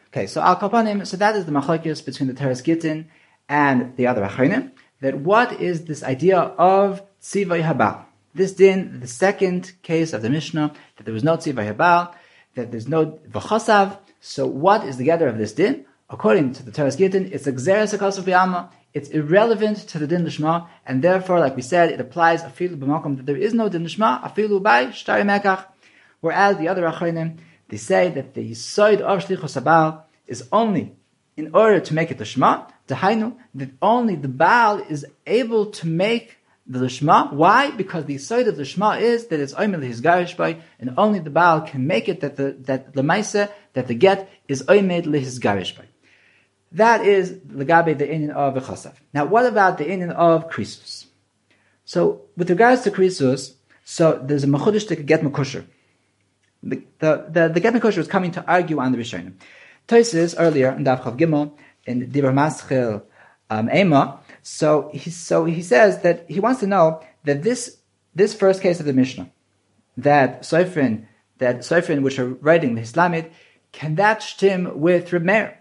Okay, 0.07 0.28
so 0.28 0.41
Al 0.41 0.55
Kapanim, 0.55 1.05
so 1.05 1.18
that 1.18 1.36
is 1.36 1.45
the 1.45 1.51
machlokes 1.51 2.05
between 2.05 2.28
the 2.28 2.34
Teres 2.34 2.61
Gittin 2.61 3.09
and 3.49 3.95
the 3.97 4.07
other 4.07 4.22
Achronim, 4.22 4.72
that 5.01 5.18
what 5.20 5.59
is 5.59 5.86
this 5.86 6.03
idea 6.03 6.39
of 6.39 7.01
Tzivay 7.22 7.64
Habal? 7.64 8.05
This 8.36 8.54
din, 8.54 9.00
the 9.00 9.08
second 9.08 9.74
case 9.84 10.12
of 10.12 10.24
the 10.24 10.30
Mishnah, 10.30 10.74
that 10.98 11.04
there 11.04 11.14
was 11.14 11.24
no 11.24 11.38
Tzivay 11.38 11.76
Habal, 11.76 12.14
that 12.56 12.72
there's 12.72 12.88
no 12.88 13.20
V'chosav, 13.30 14.00
so 14.20 14.48
what 14.48 14.84
is 14.86 14.98
the 14.98 15.04
gather 15.04 15.28
of 15.28 15.38
this 15.38 15.54
din? 15.54 15.86
According 16.10 16.54
to 16.54 16.64
the 16.64 16.72
Teres 16.72 16.96
Gittin, 16.96 17.30
it's 17.32 17.46
Xeris 17.46 17.94
of 17.94 18.26
B'yama, 18.26 18.70
it's 18.94 19.10
irrelevant 19.10 19.78
to 19.90 20.00
the 20.00 20.08
din 20.08 20.24
lishma, 20.24 20.68
and 20.86 21.04
therefore, 21.04 21.40
like 21.40 21.56
we 21.56 21.62
said, 21.62 21.90
it 21.90 22.00
applies 22.00 22.42
afilu 22.44 22.78
b'makom 22.78 23.18
that 23.18 23.26
there 23.26 23.38
is 23.38 23.54
no 23.54 23.70
din 23.70 23.84
lishma, 23.84 24.22
afilu 24.24 24.62
by 24.62 24.88
shtari 24.88 25.24
mekach. 25.24 25.66
Whereas 26.22 26.58
the 26.58 26.68
other 26.68 26.84
achronim, 26.84 27.38
they 27.70 27.78
say 27.78 28.10
that 28.10 28.34
the 28.34 28.52
yisoid 28.52 29.02
of 29.02 29.26
shlichus 29.26 30.04
is 30.28 30.48
only 30.52 30.96
in 31.36 31.54
order 31.54 31.80
to 31.80 31.94
make 31.94 32.12
it 32.12 32.18
lishma, 32.18 32.68
hainu 32.88 33.36
that 33.56 33.72
only 33.82 34.16
the 34.16 34.28
baal 34.28 34.80
is 34.80 35.06
able 35.26 35.68
to 35.68 35.88
make 35.88 36.38
the 36.66 36.80
lishma. 36.80 37.34
Why? 37.34 37.72
Because 37.72 38.05
the 38.05 38.18
side 38.18 38.47
of 38.47 38.55
the 38.55 38.64
shma 38.64 39.01
is 39.01 39.28
that 39.28 39.39
it's 39.39 39.53
oimel 39.53 39.84
his 39.84 40.01
garish 40.01 40.36
and 40.39 40.93
only 40.97 41.20
the 41.20 41.30
baal 41.30 41.61
can 41.61 41.86
make 41.86 42.07
it 42.07 42.22
that 42.22 42.38
the 42.38 42.51
that 42.61 42.93
the 42.93 43.01
maisa 43.01 43.51
that 43.74 43.88
the 43.88 43.95
get 43.95 44.30
is 44.47 44.64
oimed 44.64 45.14
his 45.14 45.39
garish 45.39 45.76
by. 45.76 45.86
That 46.72 47.05
is 47.05 47.32
legabe 47.32 47.97
the 47.97 48.07
inin 48.07 48.32
of 48.32 48.55
v'chasav. 48.55 48.93
Now, 49.14 49.26
what 49.26 49.45
about 49.45 49.78
the 49.78 49.86
inin 49.86 50.11
of 50.11 50.49
krisus? 50.49 51.05
So, 51.86 52.22
with 52.38 52.49
regards 52.49 52.82
to 52.84 52.91
krisus, 52.91 53.53
so 53.84 54.20
there's 54.24 54.43
a 54.43 54.47
mechudish 54.47 54.88
to 54.88 54.95
get 54.95 55.22
mekusher. 55.22 55.66
The, 56.64 56.82
the, 56.99 57.26
the, 57.30 57.49
the 57.49 57.59
get 57.59 57.74
mekusher 57.74 57.97
is 57.97 58.07
coming 58.07 58.32
to 58.32 58.45
argue 58.47 58.80
on 58.80 58.93
the 58.93 58.97
Rishonim. 58.97 59.34
Toises 59.88 60.34
earlier 60.38 60.72
in 60.72 60.86
Dav 60.86 61.01
Chav 61.01 61.18
Gimel 61.18 61.51
in 61.86 62.09
Dibur 62.09 62.34
Maschil 62.34 63.03
um, 63.49 63.70
Ema. 63.70 64.22
So 64.44 64.91
he 64.94 65.10
so 65.10 65.46
he 65.46 65.62
says 65.62 66.02
that 66.02 66.26
he 66.30 66.39
wants 66.39 66.60
to 66.60 66.68
know 66.68 67.02
that 67.24 67.44
this 67.44 67.78
this 68.14 68.36
first 68.36 68.62
case 68.62 68.80
of 68.80 68.86
the 68.86 68.94
Mishnah, 68.94 69.32
that 69.98 70.41
Soifrin 70.41 71.08
that 71.38 71.60
Soifrin 71.60 72.04
which 72.04 72.20
are 72.20 72.28
writing 72.28 72.76
the 72.76 72.82
Islamid, 72.82 73.32
can 73.72 73.96
that 73.96 74.22
stem 74.22 74.80
with 74.80 75.10
Remeir? 75.10 75.56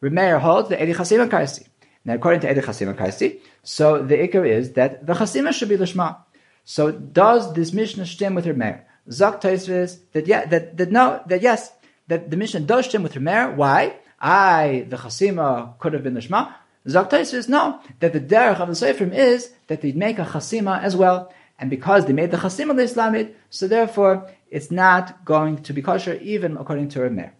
Remeir 0.00 0.40
holds 0.40 0.68
the 0.68 0.80
Edi 0.80 0.94
Chasima 0.94 1.28
Kaisi. 1.28 1.66
Now, 2.04 2.14
according 2.14 2.40
to 2.42 2.50
Edi 2.50 2.60
Chasima 2.60 2.96
Kaisi, 2.96 3.40
so 3.64 4.02
the 4.02 4.16
ikar 4.16 4.48
is 4.48 4.72
that 4.74 5.04
the 5.04 5.14
Chasima 5.14 5.52
should 5.52 5.68
be 5.68 5.76
Lishma. 5.76 6.18
So 6.64 6.92
does 6.92 7.52
this 7.54 7.72
Mishnah 7.72 8.06
stem 8.06 8.36
with 8.36 8.46
Remeir? 8.46 8.82
Zak 9.10 9.40
Taisvis 9.40 9.98
that 10.12 10.28
yeah 10.28 10.46
that 10.46 10.76
that 10.76 10.92
no 10.92 11.22
that 11.26 11.42
yes 11.42 11.72
that 12.06 12.30
the 12.30 12.36
Mishnah 12.36 12.60
does 12.60 12.86
stem 12.86 13.02
with 13.02 13.14
Remeir. 13.14 13.56
Why? 13.56 13.96
I 14.20 14.86
the 14.88 14.96
Chasima 14.96 15.76
could 15.80 15.92
have 15.92 16.04
been 16.04 16.14
Lishma. 16.14 16.54
Zak 16.86 17.10
Taisvis 17.10 17.48
no 17.48 17.80
that 18.00 18.12
the 18.12 18.20
derech 18.20 18.60
of 18.60 18.68
the 18.68 18.74
Seifrim 18.74 19.14
is 19.14 19.52
that 19.66 19.80
they 19.80 19.92
make 19.92 20.18
a 20.18 20.24
Chasima 20.24 20.82
as 20.82 20.96
well. 20.96 21.32
And 21.58 21.70
because 21.70 22.06
they 22.06 22.12
made 22.12 22.30
the 22.30 22.36
Chasim 22.36 22.74
the 22.76 22.82
Islamid, 22.82 23.34
so 23.50 23.66
therefore 23.66 24.30
it's 24.50 24.70
not 24.70 25.24
going 25.24 25.62
to 25.62 25.72
be 25.72 25.82
kosher 25.82 26.14
even 26.14 26.56
according 26.56 26.88
to 26.90 27.00
Remeir. 27.00 27.32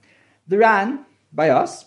The 0.49 0.59
Ran, 0.59 1.05
by 1.33 1.51
us, 1.51 1.85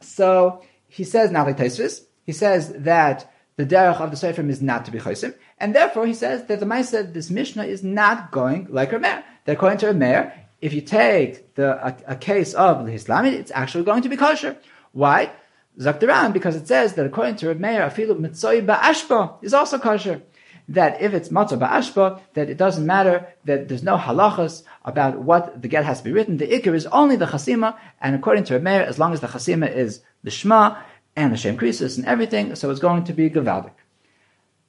so 0.00 0.62
he 0.88 1.04
says 1.04 1.30
now 1.30 1.44
like 1.44 1.56
Taisvis, 1.56 2.04
he 2.24 2.32
says 2.32 2.72
that 2.76 3.30
the 3.56 3.66
derech 3.66 4.00
of 4.00 4.10
the 4.10 4.16
Seifrim 4.16 4.48
is 4.48 4.62
not 4.62 4.84
to 4.84 4.90
be 4.90 4.98
chosim, 4.98 5.34
and 5.58 5.74
therefore 5.74 6.06
he 6.06 6.14
says 6.14 6.46
that 6.46 6.60
the 6.60 6.66
Maisa, 6.66 7.12
this 7.12 7.30
Mishnah 7.30 7.64
is 7.64 7.82
not 7.82 8.30
going 8.30 8.66
like 8.70 8.90
Rameir. 8.90 9.22
That 9.44 9.52
according 9.52 9.78
to 9.78 9.86
Rameir, 9.86 10.32
if 10.60 10.72
you 10.72 10.80
take 10.80 11.54
the 11.54 11.84
a, 11.86 11.96
a 12.06 12.16
case 12.16 12.54
of 12.54 12.86
the 12.86 12.92
Islamid, 12.92 13.32
it's 13.32 13.52
actually 13.54 13.84
going 13.84 14.02
to 14.02 14.08
be 14.08 14.16
kosher. 14.16 14.56
Why? 14.92 15.32
Zaktaran, 15.78 16.32
because 16.32 16.56
it 16.56 16.68
says 16.68 16.94
that 16.94 17.06
according 17.06 17.36
to 17.36 17.46
Rameir, 17.46 17.90
afilu 17.90 18.18
mitzoi 18.18 18.64
ba'ashba 18.64 19.42
is 19.42 19.54
also 19.54 19.78
kosher. 19.78 20.22
That 20.68 21.00
if 21.00 21.14
it's 21.14 21.30
matzah 21.30 21.58
ba'ashba, 21.58 22.20
that 22.34 22.50
it 22.50 22.56
doesn't 22.56 22.86
matter, 22.86 23.26
that 23.44 23.68
there's 23.68 23.82
no 23.82 23.96
halachas 23.96 24.62
about 24.84 25.18
what 25.18 25.60
the 25.60 25.68
get 25.68 25.84
has 25.84 25.98
to 25.98 26.04
be 26.04 26.12
written. 26.12 26.36
The 26.36 26.46
ikr 26.46 26.74
is 26.74 26.86
only 26.86 27.16
the 27.16 27.26
chasima, 27.26 27.76
and 28.00 28.14
according 28.14 28.44
to 28.44 28.58
Rameir, 28.58 28.84
as 28.86 28.98
long 28.98 29.12
as 29.12 29.20
the 29.20 29.26
chasima 29.28 29.74
is 29.74 30.02
the 30.22 30.30
shema 30.30 30.76
and 31.16 31.32
the 31.32 31.36
shem 31.36 31.56
krisis 31.56 31.96
and 31.96 32.06
everything, 32.06 32.54
so 32.54 32.70
it's 32.70 32.80
going 32.80 33.04
to 33.04 33.12
be 33.12 33.30
gavaldik. 33.30 33.72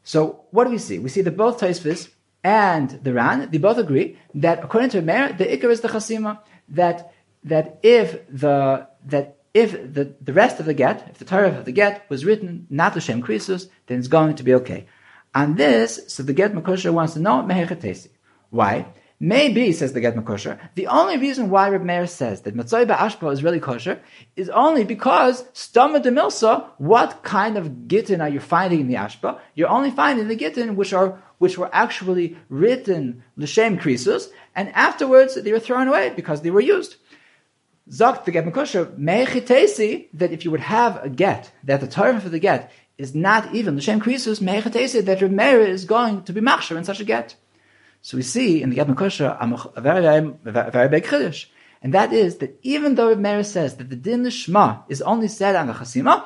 So 0.04 0.45
what 0.51 0.66
do 0.66 0.72
we 0.72 0.78
see? 0.78 0.99
We 0.99 1.10
see 1.10 1.22
that 1.22 1.38
both 1.38 1.60
Taisvis 1.60 2.10
and 2.43 2.89
the 2.89 3.14
Ran, 3.14 3.49
they 3.51 3.58
both 3.58 3.78
agree 3.78 4.18
that 4.36 4.64
according 4.64 4.89
to 4.91 5.01
Rameir, 5.01 5.38
the 5.38 5.45
ikr 5.45 5.70
is 5.72 5.82
the 5.82 5.88
chasima. 5.88 6.39
That 6.70 7.14
that 7.43 7.80
if 7.84 8.26
the 8.30 8.88
that 9.06 9.38
if 9.54 9.72
the, 9.72 10.16
the 10.22 10.34
rest 10.34 10.60
of 10.60 10.66
the 10.66 10.74
get, 10.74 11.08
if 11.10 11.18
the 11.18 11.26
Torah 11.26 11.58
of 11.58 11.66
the 11.66 11.72
get 11.72 12.10
was 12.10 12.26
written 12.26 12.68
not 12.70 12.93
the 12.93 13.01
Shem 13.01 13.22
Krisus, 13.22 13.68
then 13.88 13.99
it's 13.99 14.08
going 14.08 14.36
to 14.36 14.43
be 14.43 14.54
okay. 14.56 14.88
On 15.36 15.56
this, 15.56 15.99
so 16.08 16.24
the 16.24 16.34
get 16.34 16.54
Makosher 16.54 16.93
wants 16.93 17.14
to 17.14 17.20
know 17.20 17.41
Mehechatesi. 17.43 18.10
Why? 18.49 18.86
Maybe, 19.20 19.72
says 19.72 19.93
the 19.93 20.01
Get 20.01 20.18
Kosher, 20.26 20.60
the 20.76 20.88
only 20.88 21.18
reason 21.18 21.49
why 21.49 21.70
Reb 21.70 21.82
Meir 21.82 22.08
says 22.08 22.41
that 22.41 22.58
Matzoi 22.58 22.86
Ba'ashpa 22.86 23.32
is 23.32 23.41
really 23.41 23.62
kosher 23.62 24.01
is 24.36 24.49
only 24.49 24.84
because 24.84 25.43
Stama 25.54 26.01
de 26.04 26.12
Milsa, 26.12 26.68
what 26.78 27.24
kind 27.24 27.56
of 27.56 27.88
gittin 27.88 28.20
are 28.20 28.28
you 28.28 28.41
finding 28.41 28.82
in 28.82 28.88
the 28.89 28.95
Ashpa? 28.95 29.39
You're 29.56 29.70
only 29.70 29.91
finding 29.91 30.28
the 30.28 30.36
gittin 30.36 30.76
which 30.76 30.91
are 30.91 31.24
which 31.38 31.58
were 31.58 31.70
actually 31.74 32.38
written 32.49 33.24
l'shem 33.38 33.78
krisus, 33.78 34.28
and 34.56 34.68
afterwards 34.76 35.36
they 35.36 35.54
were 35.54 35.60
thrown 35.60 35.88
away 35.88 36.12
because 36.14 36.41
they 36.41 36.51
were 36.51 36.60
used. 36.60 36.97
Zok 37.90 38.24
the 38.24 38.32
Get 38.32 38.46
Mechitesi, 38.46 40.08
that 40.14 40.32
if 40.32 40.46
you 40.46 40.52
would 40.52 40.62
have 40.62 41.04
a 41.04 41.10
get, 41.10 41.52
that 41.66 41.82
the 41.82 41.88
Torah 41.88 42.20
for 42.20 42.30
the 42.30 42.40
get 42.40 42.72
is 42.98 43.14
not 43.14 43.54
even 43.54 43.76
l'shem 43.76 44.00
krisus, 44.00 44.42
Mechitesi, 44.42 45.04
that 45.04 45.22
Reb 45.22 45.32
Meir 45.32 45.60
is 45.60 45.84
going 45.86 46.24
to 46.24 46.34
be 46.34 46.40
machshir 46.40 46.78
in 46.78 46.86
such 46.86 47.02
a 47.02 47.04
get. 47.04 47.36
So 48.02 48.18
we 48.18 48.24
see 48.24 48.62
in 48.62 48.70
the 48.70 48.78
Yad 48.78 48.96
Kosher 48.96 49.38
a 49.40 49.82
very, 49.82 50.02
very, 50.44 50.90
big 50.90 51.04
chiddush, 51.04 51.48
and 51.82 51.94
that 51.94 52.14
is 52.14 52.38
that 52.38 52.58
even 52.62 52.96
though 52.96 53.14
Meir 53.16 53.44
says 53.44 53.76
that 53.76 53.90
the 53.90 53.96
din 53.96 54.26
of 54.26 54.34
Shema 54.34 54.84
is 54.88 55.02
only 55.02 55.28
said 55.28 55.56
on 55.56 55.68
the 55.68 55.74
Chasima, 55.74 56.26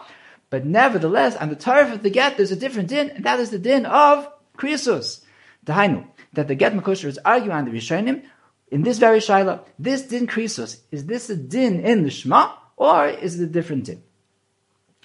but 0.50 0.66
nevertheless 0.66 1.36
on 1.36 1.50
the 1.50 1.56
Torah 1.56 1.92
of 1.92 2.04
the 2.04 2.10
get 2.10 2.38
there's 2.38 2.52
a 2.52 2.56
different 2.56 2.90
din, 2.90 3.10
and 3.10 3.26
that 3.26 3.40
is 3.40 3.50
the 3.50 3.60
din 3.60 3.86
of 3.86 4.28
Krisus. 4.58 5.22
Hainu 5.66 6.08
that 6.34 6.48
the 6.48 6.56
Get 6.56 6.74
Makosher 6.74 7.06
is 7.06 7.18
arguing 7.20 7.58
on 7.58 7.66
the 7.66 7.72
Rishonim 7.72 8.24
in 8.72 8.84
this 8.84 8.98
very 8.98 9.20
shaila. 9.20 9.64
This 9.80 10.04
din 10.04 10.28
Krisus 10.28 10.82
is 10.92 11.06
this 11.06 11.30
a 11.30 11.36
din 11.36 11.80
in 11.82 12.04
the 12.04 12.10
Shema 12.10 12.54
or 12.76 13.08
is 13.08 13.40
it 13.40 13.44
a 13.44 13.48
different 13.48 13.86
din? 13.86 14.04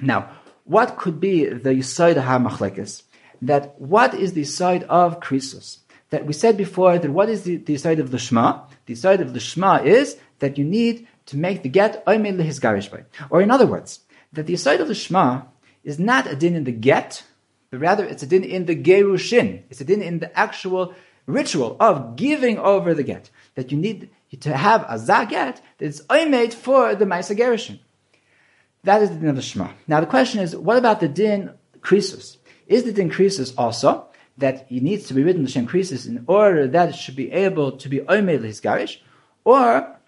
Now, 0.00 0.30
what 0.64 0.96
could 0.96 1.20
be 1.20 1.46
the 1.46 1.70
Yisoid 1.70 2.22
HaMachlekes? 2.22 3.02
That 3.42 3.80
what 3.80 4.14
is 4.14 4.34
the 4.34 4.44
side 4.44 4.84
of 4.84 5.20
Krisus? 5.20 5.78
that 6.12 6.26
we 6.26 6.34
said 6.34 6.56
before 6.58 6.98
that 6.98 7.10
what 7.10 7.30
is 7.30 7.42
the, 7.42 7.56
the 7.56 7.76
side 7.78 7.98
of 7.98 8.10
the 8.10 8.18
Shema? 8.18 8.60
The 8.84 8.94
side 8.94 9.22
of 9.22 9.32
the 9.32 9.40
Shema 9.40 9.82
is 9.82 10.18
that 10.40 10.58
you 10.58 10.64
need 10.64 11.08
to 11.26 11.38
make 11.38 11.62
the 11.62 11.70
get 11.70 12.04
oimel 12.06 12.38
his 12.42 12.60
by. 12.60 13.04
Or 13.30 13.40
in 13.40 13.50
other 13.50 13.66
words, 13.66 14.00
that 14.32 14.46
the 14.46 14.56
side 14.56 14.82
of 14.82 14.88
the 14.88 14.94
Shema 14.94 15.42
is 15.82 15.98
not 15.98 16.26
a 16.26 16.36
din 16.36 16.54
in 16.54 16.64
the 16.64 16.72
get, 16.72 17.24
but 17.70 17.80
rather 17.80 18.04
it's 18.04 18.22
a 18.22 18.26
din 18.26 18.44
in 18.44 18.66
the 18.66 18.76
gerushin. 18.76 19.62
It's 19.70 19.80
a 19.80 19.84
din 19.84 20.02
in 20.02 20.18
the 20.18 20.38
actual 20.38 20.94
ritual 21.26 21.76
of 21.80 22.16
giving 22.16 22.58
over 22.58 22.94
the 22.94 23.02
get. 23.02 23.30
That 23.54 23.70
you 23.70 23.78
need 23.78 24.10
to 24.40 24.56
have 24.56 24.82
a 24.82 24.94
zaget 24.94 25.60
that 25.78 25.86
is 25.86 26.02
oimed 26.08 26.54
for 26.54 26.94
the 26.94 27.04
Maisa 27.04 27.36
gerushin. 27.36 27.80
That 28.84 29.02
is 29.02 29.10
the 29.10 29.16
din 29.16 29.28
of 29.28 29.36
the 29.36 29.42
Shema. 29.42 29.70
Now 29.86 30.00
the 30.00 30.06
question 30.06 30.40
is, 30.40 30.56
what 30.56 30.76
about 30.76 31.00
the 31.00 31.08
din 31.08 31.52
krisus? 31.80 32.38
Is 32.66 32.84
the 32.84 32.92
din 32.92 33.10
krisus 33.10 33.54
also 33.56 34.06
that 34.38 34.66
he 34.68 34.80
needs 34.80 35.06
to 35.06 35.14
be 35.14 35.22
written 35.22 35.44
L'Shem 35.44 35.68
krisus 35.68 36.06
in 36.06 36.24
order 36.26 36.66
that 36.66 36.88
it 36.88 36.94
should 36.94 37.16
be 37.16 37.30
able 37.30 37.72
to 37.72 37.88
be 37.88 38.00
oimed 38.00 38.42
his 38.42 38.60
garish? 38.60 39.00
Or 39.44 40.00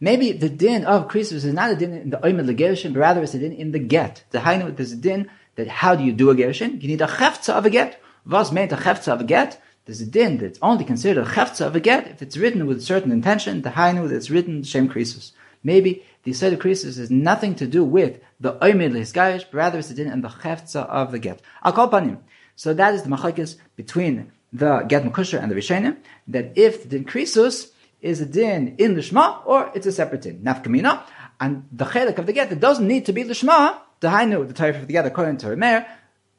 maybe 0.00 0.32
the 0.32 0.48
din 0.48 0.84
of 0.84 1.08
krisus 1.08 1.44
is 1.44 1.52
not 1.52 1.72
a 1.72 1.76
din 1.76 1.92
in 1.92 2.10
the 2.10 2.18
oimed 2.18 2.48
legerishim, 2.48 2.94
but 2.94 3.00
rather 3.00 3.22
it's 3.22 3.34
a 3.34 3.38
din 3.38 3.52
in 3.52 3.72
the 3.72 3.78
get. 3.78 4.24
The 4.30 4.38
hainu, 4.38 4.74
there's 4.76 4.92
a 4.92 4.96
din 4.96 5.28
that 5.56 5.68
how 5.68 5.94
do 5.94 6.04
you 6.04 6.12
do 6.12 6.30
a 6.30 6.34
gerushin? 6.34 6.80
You 6.80 6.88
need 6.88 7.02
a 7.02 7.06
cheftza 7.06 7.54
of 7.54 7.66
a 7.66 7.70
get. 7.70 8.00
Was 8.26 8.52
meant 8.52 8.72
a 8.72 8.76
cheftza 8.76 9.12
of 9.12 9.20
a 9.20 9.24
get? 9.24 9.60
There's 9.86 10.00
a 10.00 10.06
din 10.06 10.38
that's 10.38 10.58
only 10.62 10.84
considered 10.84 11.26
a 11.26 11.30
cheftza 11.30 11.66
of 11.66 11.76
a 11.76 11.80
get 11.80 12.06
if 12.06 12.22
it's 12.22 12.38
written 12.38 12.66
with 12.66 12.78
a 12.78 12.82
certain 12.82 13.12
intention. 13.12 13.60
The 13.60 13.70
hainu 13.70 14.08
that's 14.08 14.30
written 14.30 14.62
Shem 14.62 14.88
krisus. 14.88 15.32
Maybe 15.62 16.02
the 16.22 16.30
Yisrael 16.30 16.56
krisus 16.56 16.96
has 16.96 17.10
nothing 17.10 17.54
to 17.56 17.66
do 17.66 17.84
with 17.84 18.20
the 18.40 18.54
oimid 18.54 18.92
lehisgayish, 18.92 19.44
but 19.50 19.54
rather 19.54 19.78
it's 19.78 19.90
a 19.90 19.94
din 19.94 20.08
and 20.08 20.24
the 20.24 20.28
cheftza 20.28 20.86
of 20.86 21.12
the 21.12 21.18
get. 21.18 21.42
I'll 21.62 21.72
call 21.72 21.88
upon 21.88 22.08
him. 22.08 22.18
So 22.56 22.72
that 22.72 22.94
is 22.94 23.02
the 23.02 23.10
machlekes 23.10 23.56
between 23.76 24.32
the 24.54 24.80
get 24.88 25.04
makusher 25.04 25.42
and 25.42 25.50
the 25.50 25.54
rishonim. 25.54 25.98
That 26.28 26.56
if 26.56 26.84
the 26.84 26.88
din 26.88 27.04
krisus 27.04 27.70
is 28.00 28.22
a 28.22 28.26
din 28.26 28.76
in 28.78 28.94
the 28.94 29.02
shema 29.02 29.42
or 29.44 29.70
it's 29.74 29.86
a 29.86 29.92
separate 29.92 30.22
din, 30.22 30.38
nafkamina, 30.38 31.02
and 31.40 31.68
the 31.70 31.84
chelik 31.84 32.16
of 32.16 32.24
the 32.24 32.32
get 32.32 32.48
that 32.48 32.60
doesn't 32.60 32.88
need 32.88 33.04
to 33.04 33.12
be 33.12 33.22
the 33.22 33.34
shema, 33.34 33.78
the 34.00 34.08
hainu, 34.08 34.46
the 34.48 34.54
type 34.54 34.76
of 34.76 34.86
the 34.86 34.94
get 34.94 35.04
according 35.04 35.36
to 35.38 35.48
Remer, 35.48 35.86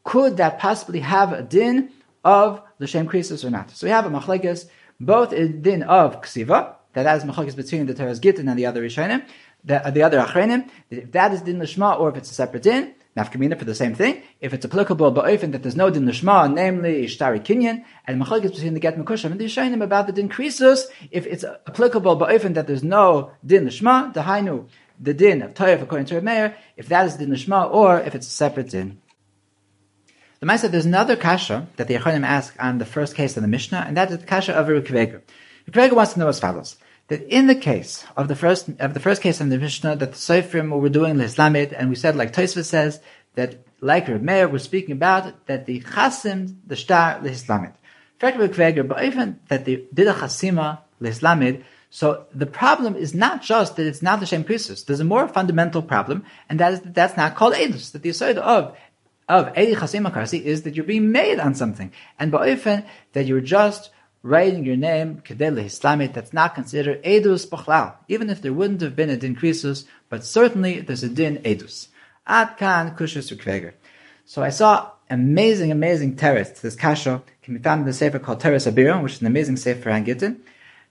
could 0.04 0.38
that 0.38 0.58
possibly 0.58 1.02
have 1.02 1.32
a 1.32 1.44
din 1.44 1.92
of 2.26 2.62
the 2.80 2.88
shem 2.88 3.08
krisus 3.08 3.46
or 3.46 3.50
not? 3.50 3.72
So 3.72 3.88
we 3.88 3.92
have 3.92 4.06
a 4.06 4.10
machlekes, 4.10 4.68
both 5.00 5.32
in 5.32 5.62
din 5.62 5.84
of 5.84 6.22
ksiva, 6.22 6.76
that 6.94 7.18
is 7.18 7.24
machlekes 7.24 7.56
between 7.56 7.86
the 7.86 7.94
Teres 7.94 8.20
Gittin 8.20 8.50
and 8.50 8.58
the 8.58 8.66
other 8.66 8.82
rishonim, 8.82 9.26
the, 9.64 9.86
uh, 9.86 9.92
the 9.92 10.04
other 10.04 10.20
achrenim, 10.20 10.70
if 10.90 11.12
that 11.12 11.34
is 11.34 11.42
din 11.42 11.60
lishma 11.60 12.00
or 12.00 12.10
if 12.10 12.18
it's 12.18 12.32
a 12.32 12.34
separate 12.34 12.64
din, 12.64 12.94
nafkamina 13.18 13.58
for 13.58 13.66
the 13.66 13.76
same 13.76 13.96
thing. 13.96 14.22
If 14.40 14.54
it's 14.54 14.66
applicable 14.66 15.12
but 15.12 15.26
ba'ofen 15.26 15.52
that 15.52 15.64
there's 15.64 15.76
no 15.76 15.90
din 15.90 16.06
lishma, 16.06 16.52
namely 16.52 17.06
ishtari 17.06 17.44
kinyan, 17.44 17.84
and 18.06 18.22
machlekes 18.22 18.54
between 18.54 18.74
the 18.74 18.80
get 18.80 18.98
mekushim 18.98 19.32
and 19.32 19.40
the 19.40 19.46
rishonim 19.46 19.84
about 19.84 20.08
the 20.08 20.14
din 20.14 20.30
krisus, 20.30 20.86
if 21.12 21.26
it's 21.26 21.44
applicable 21.44 22.16
but 22.16 22.30
ba'ofen 22.30 22.54
that 22.54 22.68
there's 22.68 22.84
no 22.84 23.32
din 23.46 23.66
lishma, 23.66 24.14
the 24.14 24.22
hainu, 24.22 24.68
the 25.00 25.14
din 25.14 25.42
of 25.42 25.54
Toyef 25.54 25.82
according 25.82 26.06
to 26.08 26.22
Meir, 26.22 26.56
if 26.78 26.88
that 26.88 27.06
is 27.06 27.16
din 27.18 27.30
lishma 27.30 27.70
or 27.72 28.00
if 28.00 28.16
it's 28.16 28.28
a 28.28 28.32
separate 28.32 28.70
din. 28.70 29.02
The 30.46 30.52
Maisa, 30.52 30.70
there's 30.70 30.86
another 30.86 31.16
kasha 31.16 31.68
that 31.78 31.88
the 31.88 31.96
Yechonim 31.96 32.24
ask 32.24 32.56
on 32.60 32.78
the 32.78 32.86
first 32.86 33.16
case 33.16 33.36
of 33.36 33.42
the 33.42 33.48
Mishnah, 33.48 33.84
and 33.88 33.98
that 33.98 34.12
is 34.12 34.20
the 34.20 34.28
kasha 34.28 34.54
of 34.54 34.68
Rukveger. 34.68 35.22
Rukveger 35.68 35.94
wants 35.94 36.14
to 36.14 36.20
know 36.20 36.28
as 36.28 36.40
follows 36.40 36.78
that 37.08 37.24
in 37.34 37.48
the 37.48 37.56
case 37.56 38.06
of 38.16 38.28
the 38.28 38.36
first 38.36 38.70
of 38.80 38.94
the 38.94 39.00
first 39.00 39.24
case 39.24 39.42
in 39.42 39.50
the 39.50 39.58
Mishnah 39.58 39.96
that 39.96 40.12
the 40.12 40.16
Seifrim 40.16 40.70
were 40.80 40.90
doing 40.90 41.16
Islamid, 41.16 41.74
and 41.76 41.90
we 41.90 41.96
said 41.96 42.16
like 42.16 42.32
Tosfos 42.32 42.66
says 42.66 43.02
that 43.34 43.66
like 43.82 44.08
Reb 44.08 44.22
Meir 44.22 44.48
was 44.48 44.62
speaking 44.62 44.92
about 44.92 45.48
that 45.48 45.66
the 45.66 45.82
Chasim 45.82 46.58
the 46.68 46.76
Shtar 46.76 47.20
the 47.24 47.32
Islamid. 47.32 47.74
but 48.20 49.04
even 49.04 49.40
that 49.48 49.66
they 49.66 49.86
did 49.92 50.06
a 50.06 50.14
Chasima 50.14 50.82
Islamid. 51.02 51.64
So 51.90 52.26
the 52.34 52.46
problem 52.46 52.96
is 52.96 53.16
not 53.16 53.42
just 53.42 53.78
that 53.78 53.88
it's 53.88 54.02
not 54.02 54.20
the 54.20 54.28
same 54.28 54.44
krisus. 54.44 54.86
There's 54.86 55.00
a 55.00 55.06
more 55.06 55.28
fundamental 55.28 55.82
problem, 55.82 56.26
and 56.50 56.60
that 56.60 56.74
is 56.74 56.82
that 56.82 56.94
that's 56.94 57.16
not 57.16 57.36
called 57.36 57.54
edus. 57.54 57.94
That 57.94 58.04
the 58.04 58.10
aside 58.10 58.38
of 58.38 58.76
of 59.28 59.58
Edi 59.58 59.76
Chasima 59.76 60.12
Karsi 60.12 60.42
is 60.42 60.64
that 60.64 60.76
you're 60.76 60.86
being 60.86 61.12
made 61.12 61.40
on 61.40 61.56
something, 61.56 61.92
and 62.20 62.32
ba'ofen 62.32 62.86
that 63.14 63.26
you're 63.26 63.42
just 63.42 63.90
writing 64.22 64.66
your 64.66 64.76
name, 64.76 65.22
Kedele 65.24 65.66
Islamit, 65.66 66.14
that's 66.14 66.34
not 66.34 66.56
considered 66.56 67.04
Edus 67.04 67.48
Bachlal, 67.48 67.94
even 68.08 68.30
if 68.30 68.42
there 68.42 68.54
wouldn't 68.54 68.82
have 68.82 68.96
been 68.96 69.12
a 69.12 69.18
din 69.18 69.36
Krisus, 69.36 69.86
but 70.10 70.26
certainly 70.26 70.80
there's 70.82 71.04
a 71.04 71.10
din 71.10 71.38
Edus. 71.44 71.90
Ad 72.26 72.58
Kan 72.58 72.96
Kushus 72.96 73.32
Ukveger. 73.32 73.74
So 74.26 74.42
I 74.42 74.50
saw 74.50 74.90
amazing, 75.12 75.72
amazing 75.72 76.16
terrace. 76.16 76.60
This 76.60 76.76
kasha 76.76 77.22
can 77.44 77.56
be 77.56 77.62
found 77.62 77.82
in 77.82 77.86
the 77.86 77.94
sefer 77.94 78.18
called 78.18 78.40
Teres 78.40 78.66
Abiram, 78.66 79.04
which 79.04 79.14
is 79.14 79.22
an 79.22 79.28
amazing 79.28 79.58
sefer 79.58 79.92
on 79.92 80.04
Gittin. 80.04 80.42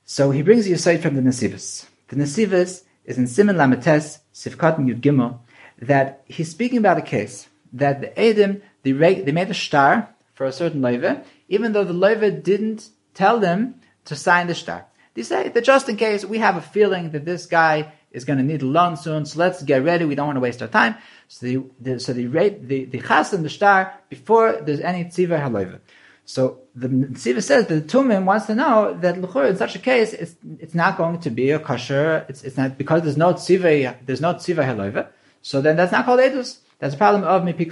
So 0.05 0.30
he 0.30 0.43
brings 0.43 0.68
you 0.68 0.76
a 0.76 0.78
site 0.78 1.03
from 1.03 1.16
the 1.16 1.22
Nesivus. 1.22 1.87
The 2.09 2.16
Nesivus 2.16 2.85
is 3.05 3.18
in 3.18 3.26
Simon 3.26 3.57
Lamites, 3.57 4.20
Sifkat 4.32 4.78
Yud 4.78 5.01
Gimel, 5.01 5.41
that 5.80 6.22
he's 6.26 6.51
speaking 6.51 6.78
about 6.78 6.99
a 6.99 7.03
case 7.03 7.49
that 7.75 8.01
the 8.01 8.18
Edom, 8.18 8.62
they, 8.83 8.93
they 8.93 9.33
made 9.33 9.51
a 9.51 9.55
star 9.55 10.09
for 10.33 10.47
a 10.47 10.53
certain 10.53 10.81
loiva, 10.81 11.25
even 11.49 11.72
though 11.72 11.85
the 11.85 11.93
loiva 11.93 12.43
didn't 12.43 12.89
tell 13.12 13.39
them 13.39 13.81
to 14.07 14.16
sign 14.16 14.47
the 14.47 14.55
star. 14.55 14.87
They 15.14 15.22
say 15.22 15.49
that 15.49 15.64
just 15.64 15.89
in 15.89 15.97
case 15.97 16.25
we 16.25 16.39
have 16.39 16.57
a 16.57 16.61
feeling 16.61 17.11
that 17.11 17.25
this 17.25 17.47
guy 17.47 17.93
is 18.11 18.25
going 18.25 18.39
to 18.39 18.45
need 18.45 18.62
a 18.62 18.66
loan 18.66 18.97
soon, 18.97 19.27
so 19.27 19.39
let's 19.39 19.62
get 19.62 19.83
ready. 19.83 20.05
We 20.05 20.14
don't 20.14 20.27
want 20.27 20.37
to 20.37 20.41
waste 20.41 20.62
our 20.62 20.68
time. 20.68 20.97
So 21.29 21.47
they, 21.47 21.57
they 21.81 21.99
so 21.99 22.12
they 22.12 22.27
rate 22.27 22.68
the 22.68 22.85
the 22.85 23.01
chas 23.01 23.33
and 23.33 23.45
the 23.45 23.51
star 23.51 23.95
before 24.09 24.61
there's 24.61 24.81
any 24.81 25.05
tziva 25.05 25.41
haloiva. 25.41 25.81
So 26.25 26.61
the 26.75 26.89
tziva 26.89 27.43
says 27.43 27.66
that 27.66 27.75
the 27.75 27.99
tumim 27.99 28.25
wants 28.25 28.47
to 28.47 28.55
know 28.55 28.97
that 29.01 29.20
l'chur 29.20 29.49
in 29.51 29.57
such 29.57 29.77
a 29.77 29.79
case 29.79 30.12
it's 30.12 30.37
it's 30.59 30.75
not 30.75 30.97
going 30.97 31.20
to 31.20 31.31
be 31.31 31.51
a 31.51 31.59
kosher. 31.59 32.25
It's 32.29 32.43
it's 32.45 32.57
not 32.57 32.79
because 32.79 33.03
there's 33.03 33.16
no 33.16 33.35
tziva 33.35 33.97
there's 34.05 34.20
no 34.20 34.35
tziva 34.35 34.64
haloiva. 34.64 35.09
So 35.43 35.61
then 35.61 35.77
that's 35.77 35.93
not 35.93 36.05
called 36.05 36.20
edus. 36.20 36.59
That's 36.85 36.97
a 36.97 36.99
problem 36.99 37.24
of 37.24 37.45
mipik 37.45 37.68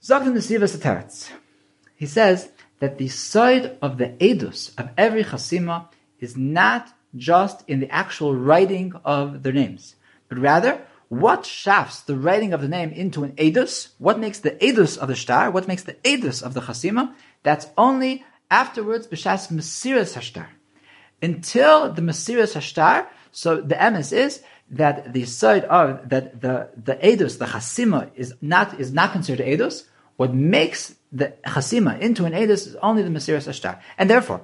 Zok 0.00 0.24
in 0.24 0.34
the 0.34 0.38
tziva 0.38 1.30
He 1.96 2.06
says 2.06 2.50
that 2.78 2.98
the 2.98 3.08
side 3.08 3.76
of 3.82 3.98
the 3.98 4.10
edus 4.20 4.72
of 4.78 4.90
every 4.96 5.24
chasima 5.24 5.88
is 6.20 6.36
not 6.36 6.94
just 7.16 7.68
in 7.68 7.80
the 7.80 7.90
actual 7.90 8.36
writing 8.36 8.92
of 9.04 9.42
their 9.42 9.52
names, 9.52 9.96
but 10.28 10.38
rather 10.38 10.80
what 11.08 11.44
shafts 11.44 12.02
the 12.02 12.14
writing 12.14 12.52
of 12.52 12.60
the 12.60 12.68
name 12.68 12.90
into 12.92 13.24
an 13.24 13.32
edus, 13.32 13.88
what 13.98 14.20
makes 14.20 14.38
the 14.38 14.52
edus 14.52 14.96
of 14.96 15.08
the 15.08 15.16
star, 15.16 15.50
what 15.50 15.66
makes 15.66 15.82
the 15.82 15.94
edus 16.04 16.40
of 16.40 16.54
the 16.54 16.60
chasima, 16.60 17.12
that's 17.42 17.66
only 17.76 18.24
afterwards 18.48 19.08
b'shas 19.08 19.50
mesiras 19.50 20.14
hashtar. 20.16 20.46
Until 21.20 21.92
the 21.92 22.02
mesiras 22.02 22.54
hashtar, 22.54 23.08
so 23.32 23.60
the 23.60 23.74
emes 23.74 24.12
is 24.12 24.40
that 24.72 25.12
the 25.12 25.24
side 25.26 25.64
of 25.64 26.08
that 26.08 26.40
the 26.40 26.70
the 26.76 26.96
edus, 26.96 27.38
the 27.38 27.44
chasima, 27.44 28.10
is 28.16 28.34
not 28.40 28.80
is 28.80 28.92
not 28.92 29.12
considered 29.12 29.46
edus. 29.46 29.84
What 30.16 30.34
makes 30.34 30.94
the 31.12 31.34
chasima 31.44 32.00
into 32.00 32.24
an 32.24 32.32
edus 32.32 32.66
is 32.66 32.76
only 32.76 33.02
the 33.02 33.10
Mesiras 33.10 33.48
Ashtar. 33.48 33.80
And 33.98 34.08
therefore, 34.08 34.42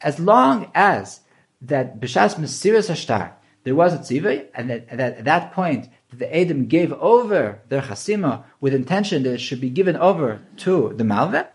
as 0.00 0.18
long 0.18 0.70
as 0.74 1.20
that 1.62 2.00
Bishas 2.00 2.34
Mesiras 2.36 2.90
Ashtar, 2.90 3.32
there 3.64 3.74
was 3.74 3.94
a 3.94 3.98
tzivay, 3.98 4.46
and 4.54 4.70
that, 4.70 4.88
that, 4.96 5.18
at 5.18 5.24
that 5.24 5.52
point, 5.52 5.88
the 6.12 6.34
Edom 6.34 6.66
gave 6.66 6.92
over 6.94 7.60
their 7.68 7.82
chasima 7.82 8.44
with 8.60 8.74
intention 8.74 9.22
that 9.24 9.34
it 9.34 9.40
should 9.40 9.60
be 9.60 9.70
given 9.70 9.96
over 9.96 10.40
to 10.58 10.94
the 10.96 11.04
Malveh, 11.04 11.46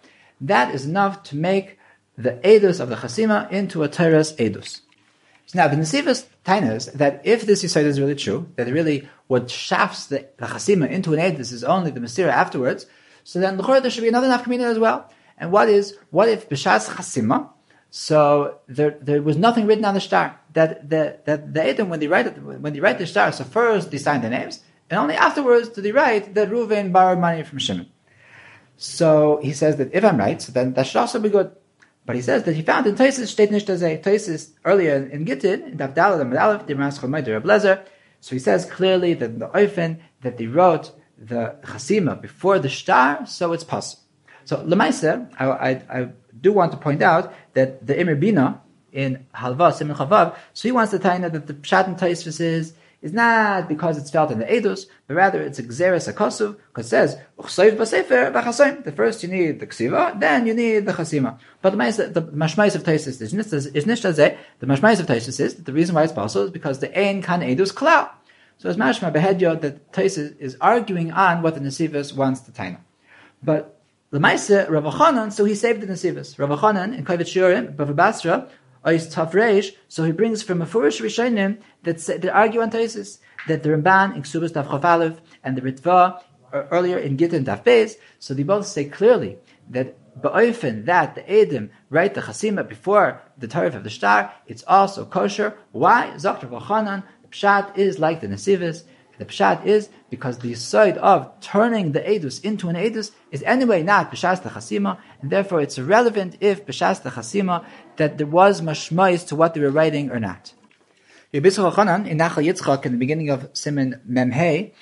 that 0.42 0.76
is 0.76 0.86
enough 0.86 1.24
to 1.24 1.36
make 1.36 1.80
the 2.18 2.34
edus 2.44 2.80
of 2.80 2.90
the 2.90 2.96
chasima 2.96 3.52
into 3.52 3.82
a 3.84 3.88
teres 3.88 4.36
edus. 4.36 4.82
Now 5.54 5.68
the 5.68 5.76
Nesivas 5.76 6.26
tainas 6.46 6.92
that 6.94 7.22
if 7.24 7.46
this 7.46 7.64
Yisrael 7.64 7.86
is 7.86 8.00
really 8.00 8.16
true, 8.16 8.50
that 8.56 8.68
really 8.68 9.08
what 9.28 9.50
shafts 9.50 10.08
the, 10.08 10.28
the 10.38 10.46
chasima 10.46 10.90
into 10.90 11.14
an 11.14 11.20
edus 11.20 11.52
is 11.52 11.64
only 11.64 11.92
the 11.92 12.00
Mesira 12.00 12.30
afterwards, 12.30 12.86
so 13.24 13.40
then 13.40 13.58
the 13.58 13.64
there 13.80 13.92
should 13.92 14.02
be 14.02 14.08
another 14.08 14.28
nafkamina 14.28 14.64
as 14.64 14.80
well. 14.80 15.10
And 15.38 15.52
what 15.52 15.70
is 15.70 15.98
what 16.12 16.30
if 16.30 16.50
b'shas 16.50 16.90
chasima? 16.90 17.50
So 17.90 18.60
there 18.68 18.98
there 19.02 19.22
was 19.22 19.38
nothing 19.38 19.68
written 19.68 19.86
on 19.86 19.94
the 19.94 20.02
star 20.02 20.40
that 20.54 20.90
the 20.90 21.20
that 21.26 21.54
the 21.54 21.64
Edom 21.64 21.90
when 21.90 22.00
they 22.00 22.08
write 22.08 22.28
it, 22.28 22.42
when 22.42 22.74
they 22.74 22.80
write 22.80 22.98
the 22.98 23.06
star. 23.06 23.32
So 23.32 23.44
first 23.44 23.92
they 23.92 23.98
sign 23.98 24.22
the 24.22 24.30
names, 24.30 24.62
and 24.90 25.00
only 25.00 25.16
afterwards 25.16 25.70
do 25.70 25.82
they 25.82 25.92
write 25.92 26.34
that 26.34 26.50
Reuven 26.50 26.92
borrowed 26.92 27.20
money 27.20 27.44
from 27.44 27.60
Shimon. 27.60 27.90
So 28.78 29.40
he 29.44 29.54
says 29.54 29.78
that 29.78 29.94
if 29.94 30.04
I'm 30.04 30.18
right, 30.18 30.42
so 30.42 30.52
then 30.52 30.74
that 30.74 30.88
should 30.88 30.98
also 30.98 31.20
be 31.20 31.30
good. 31.30 31.56
But 32.06 32.16
he 32.16 32.22
says 32.22 32.44
that 32.44 32.56
he 32.56 32.62
found 32.62 32.86
in 32.86 32.96
Taisis 32.96 33.32
steht 33.32 33.52
nicht 33.52 33.68
Taisis 33.68 34.52
earlier 34.66 35.10
in 35.10 35.26
Gittin 35.26 35.64
in 35.64 35.78
Davdal 35.78 36.20
and 36.20 36.34
Medalef 36.34 36.66
the 36.68 36.76
Ras 36.76 37.00
Blazer. 37.00 37.86
So 38.20 38.36
he 38.36 38.40
says 38.40 38.66
clearly 38.66 39.14
that 39.14 39.40
the 39.40 39.48
Oifen 39.50 40.00
that 40.22 40.38
they 40.38 40.48
wrote 40.48 40.92
the 41.18 41.56
chasima 41.64 42.22
before 42.22 42.60
the 42.60 42.70
star, 42.70 43.26
so 43.26 43.54
it's 43.54 43.64
possible. 43.64 44.04
So 44.46 44.58
lemaisa, 44.58 45.30
I, 45.40 45.46
I, 45.46 45.70
I, 45.90 46.10
do 46.42 46.52
want 46.52 46.72
to 46.74 46.78
point 46.78 47.02
out 47.02 47.34
that 47.54 47.86
the 47.88 47.94
Imir 47.94 48.20
Bina 48.20 48.62
in 48.92 49.26
Halva 49.34 49.74
Simon 49.74 49.96
Chavav, 49.96 50.36
so 50.54 50.68
he 50.68 50.72
wants 50.74 50.92
to 50.92 51.00
tell 51.00 51.18
you 51.18 51.30
that 51.30 51.48
the 51.48 51.54
pshat 51.54 51.88
and 51.88 51.98
taisvis 51.98 52.42
is 52.42 52.74
is 53.04 53.14
not 53.14 53.68
because 53.68 53.98
it's 54.00 54.10
felt 54.10 54.32
in 54.32 54.40
the 54.40 54.46
edus, 54.46 54.88
but 55.08 55.16
rather 55.16 55.42
it's 55.42 55.60
a 55.60 55.64
gzeres 55.64 56.12
akosuv, 56.12 56.56
because 56.70 56.88
it 56.88 56.90
says 56.90 57.18
The 57.38 58.94
first 58.96 59.22
you 59.22 59.30
need 59.30 59.60
the 59.60 59.68
ksiva, 59.68 60.20
then 60.20 60.48
you 60.48 60.54
need 60.56 60.86
the 60.88 60.94
chasima. 60.94 61.38
But 61.62 61.72
the 61.72 61.78
mashmais 61.78 62.76
of 62.76 62.84
taisis 62.84 63.22
is 63.22 63.34
nishtazeh. 63.34 64.38
The 64.60 64.66
mashmais 64.66 65.00
of 65.02 65.06
taisis 65.06 65.40
is 65.40 65.56
that 65.56 65.66
the 65.66 65.74
reason 65.74 65.94
why 65.94 66.04
it's 66.04 66.14
possible 66.14 66.46
is 66.46 66.52
because 66.52 66.80
the 66.80 66.98
ein 66.98 67.22
kan 67.22 67.42
edus 67.42 67.74
klau. 67.74 68.10
So 68.58 68.70
as 68.70 68.78
mashma 68.78 69.12
behedyo 69.14 69.60
that 69.60 69.92
Taisis 69.92 70.40
is 70.40 70.56
arguing 70.62 71.12
on 71.12 71.42
what 71.42 71.56
the 71.56 71.60
Nesivus 71.60 72.16
wants 72.16 72.40
to 72.42 72.52
taina. 72.52 72.78
But 73.44 73.82
Lemaise, 74.14 74.70
Rav 74.70 74.84
Chanan, 74.94 75.34
so 75.34 75.44
he 75.44 75.56
saved 75.56 75.82
the 75.82 75.88
Nesivus. 75.88 76.40
Rav 76.40 76.58
Chanan 76.60 76.98
in 76.98 77.04
Kovetz 77.04 77.34
Shiurim, 77.34 77.76
Bava 77.76 78.48
Ois 78.86 79.10
Tav 79.10 79.34
so 79.88 80.04
he 80.04 80.12
brings 80.12 80.44
from 80.44 80.62
a 80.62 80.66
Furish 80.66 81.02
Rishonim 81.02 81.60
that, 81.84 82.02
say, 82.02 82.18
that 82.18 82.36
argue 82.36 82.62
on 82.62 82.70
Taisis, 82.70 83.20
that 83.48 83.64
the 83.64 83.70
Ramban 83.70 84.16
in 84.16 84.24
Ksubas 84.24 84.54
Tav 84.54 85.22
and 85.44 85.58
the 85.58 85.62
Ritva 85.62 86.22
earlier 86.54 86.98
in 86.98 87.18
Gittin 87.18 87.46
Tav 87.46 87.64
Beis, 87.64 87.96
so 88.20 88.34
they 88.34 88.44
both 88.44 88.68
say 88.68 88.86
clearly 88.86 89.38
that 89.70 89.98
Ba'ofen, 90.22 90.86
that 90.86 91.16
the 91.16 91.22
Edim 91.22 91.70
write 91.90 92.14
the 92.14 92.22
Chasima 92.22 92.68
before 92.68 93.22
the 93.38 93.48
Tarif 93.48 93.74
of 93.74 93.84
the 93.84 93.90
Star, 93.90 94.34
it's 94.46 94.64
also 94.68 95.06
kosher. 95.06 95.58
Why? 95.72 96.12
Zakter 96.16 96.50
Vachanan, 96.50 97.04
the 97.24 97.30
Pshat 97.30 97.78
is 97.78 98.00
like 98.00 98.22
the 98.22 98.28
Nesivis, 98.28 98.84
the 99.18 99.26
pshat 99.26 99.66
is 99.66 99.90
because 100.10 100.40
the 100.40 100.54
side 100.56 100.98
of 100.98 101.40
turning 101.40 101.92
the 101.92 102.00
edus 102.00 102.44
into 102.44 102.70
an 102.70 102.76
edus 102.76 103.12
is 103.32 103.44
anyway 103.44 103.84
not 103.84 104.12
b'shas 104.12 104.42
chasima, 104.42 104.98
and 105.22 105.32
therefore 105.32 105.62
it's 105.62 105.78
irrelevant 105.78 106.38
if 106.40 106.66
b'shas 106.66 107.02
chasima 107.02 107.66
that 107.98 108.18
there 108.18 108.28
was 108.28 108.62
mashmais 108.62 109.28
to 109.28 109.36
what 109.36 109.54
they 109.54 109.62
were 109.62 109.70
writing 109.70 110.10
or 110.12 110.20
not. 110.20 110.54
Chanan 111.34 112.08
in 112.08 112.18
Nachal 112.18 112.46
Yitzchak 112.46 112.86
in 112.86 112.92
the 112.92 112.98
beginning 112.98 113.30
of 113.30 113.50
Simon 113.54 114.02
Memhei, 114.10 114.74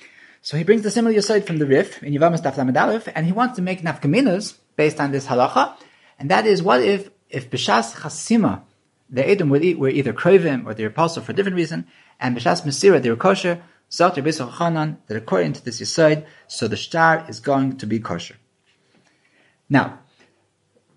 so 0.42 0.58
he 0.58 0.64
brings 0.64 0.82
the 0.82 0.92
similar 0.92 1.18
aside 1.18 1.46
from 1.46 1.60
the 1.60 1.66
Rif 1.66 2.02
in 2.04 2.14
Yivamas 2.14 2.42
Daf 2.42 3.12
and 3.16 3.26
he 3.26 3.32
wants 3.32 3.56
to 3.58 3.62
make 3.62 3.82
nafkaminas 3.82 4.58
based 4.76 5.00
on 5.00 5.12
this 5.12 5.28
halacha, 5.28 5.76
and 6.20 6.30
that 6.30 6.46
is 6.46 6.64
what 6.64 6.82
if 6.82 7.10
if 7.30 7.50
b'shas 7.50 7.96
chasima 7.96 8.64
the 9.10 9.28
Edom 9.28 9.50
were 9.50 9.60
either 9.60 10.14
krovim 10.14 10.66
or 10.66 10.74
they 10.74 10.84
were 10.84 10.90
apostle 10.90 11.22
for 11.22 11.34
a 11.34 11.36
different 11.36 11.58
reason, 11.58 11.86
and 12.20 12.36
b'shas 12.36 12.64
mesira 12.64 13.02
they 13.02 13.10
were 13.10 13.16
kosher. 13.18 13.62
Zot 13.92 14.16
Rabbi 14.16 14.30
Chanan 14.30 14.98
that 15.08 15.18
according 15.18 15.54
to 15.54 15.66
this 15.66 15.82
Yisoid, 15.82 16.26
so 16.48 16.68
the 16.68 16.78
star 16.78 17.26
is 17.28 17.40
going 17.40 17.78
to 17.78 17.86
be 17.86 18.00
kosher. 18.00 18.38
Now, 19.70 20.00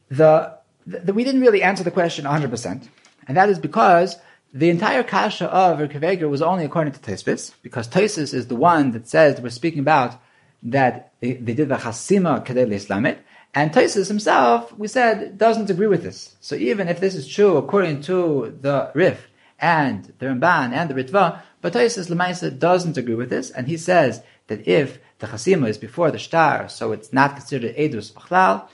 the, 0.09 0.57
the, 0.87 1.13
we 1.13 1.25
didn't 1.25 1.41
really 1.41 1.63
answer 1.63 1.83
the 1.83 1.91
question 1.91 2.25
100%, 2.25 2.89
and 3.27 3.37
that 3.37 3.49
is 3.49 3.59
because 3.59 4.17
the 4.53 4.71
entire 4.71 5.03
kasha 5.03 5.47
of 5.47 5.79
Rekaveger 5.79 6.31
was 6.31 6.41
only 6.41 6.65
according 6.65 6.93
to 6.93 7.01
Tesbis, 7.01 7.53
because 7.63 7.89
Tesis 7.89 8.33
is 8.33 8.47
the 8.47 8.57
one 8.57 8.93
that 8.93 9.09
says 9.09 9.41
we're 9.41 9.51
speaking 9.51 9.81
about 9.81 10.21
that 10.63 11.13
they, 11.21 11.33
they 11.33 11.55
did 11.55 11.69
the 11.69 11.77
chasima 11.77 12.47
kadel 12.47 12.69
islamit, 12.69 13.19
and 13.55 13.73
Tesis 13.73 14.09
himself, 14.09 14.77
we 14.77 14.89
said, 14.89 15.39
doesn't 15.39 15.71
agree 15.71 15.87
with 15.89 16.03
this. 16.03 16.37
So 16.41 16.55
even 16.55 16.89
if 16.89 17.01
this 17.01 17.15
is 17.15 17.27
true 17.27 17.57
according 17.57 18.03
to 18.03 18.57
the 18.61 18.91
Rif 18.95 19.29
and 19.59 20.13
the 20.19 20.27
Ramban 20.27 20.73
and 20.73 20.91
the 20.91 20.95
Ritva, 20.95 21.41
but 21.65 21.73
Taisus 21.73 22.11
Lemaisa 22.11 22.59
doesn't 22.59 22.99
agree 22.99 23.15
with 23.15 23.31
this, 23.31 23.51
and 23.51 23.67
he 23.67 23.79
says 23.79 24.21
that 24.49 24.69
if 24.69 24.99
the 25.19 25.27
chasima 25.27 25.67
is 25.67 25.79
before 25.79 26.11
the 26.11 26.19
star, 26.19 26.69
so 26.69 26.93
it's 26.93 27.11
not 27.11 27.37
considered 27.37 27.75
edus 27.75 28.13
b'chlal, 28.13 28.69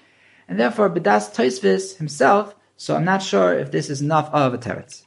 and 0.49 0.59
therefore 0.59 0.91
Bedas 0.91 1.33
Toisvis 1.33 1.99
himself, 1.99 2.57
so 2.77 2.97
I'm 2.97 3.05
not 3.05 3.23
sure 3.23 3.57
if 3.57 3.71
this 3.71 3.91
is 3.91 4.03
enough 4.03 4.29
of 4.33 4.55
a 4.55 4.59
teretz. 4.59 5.05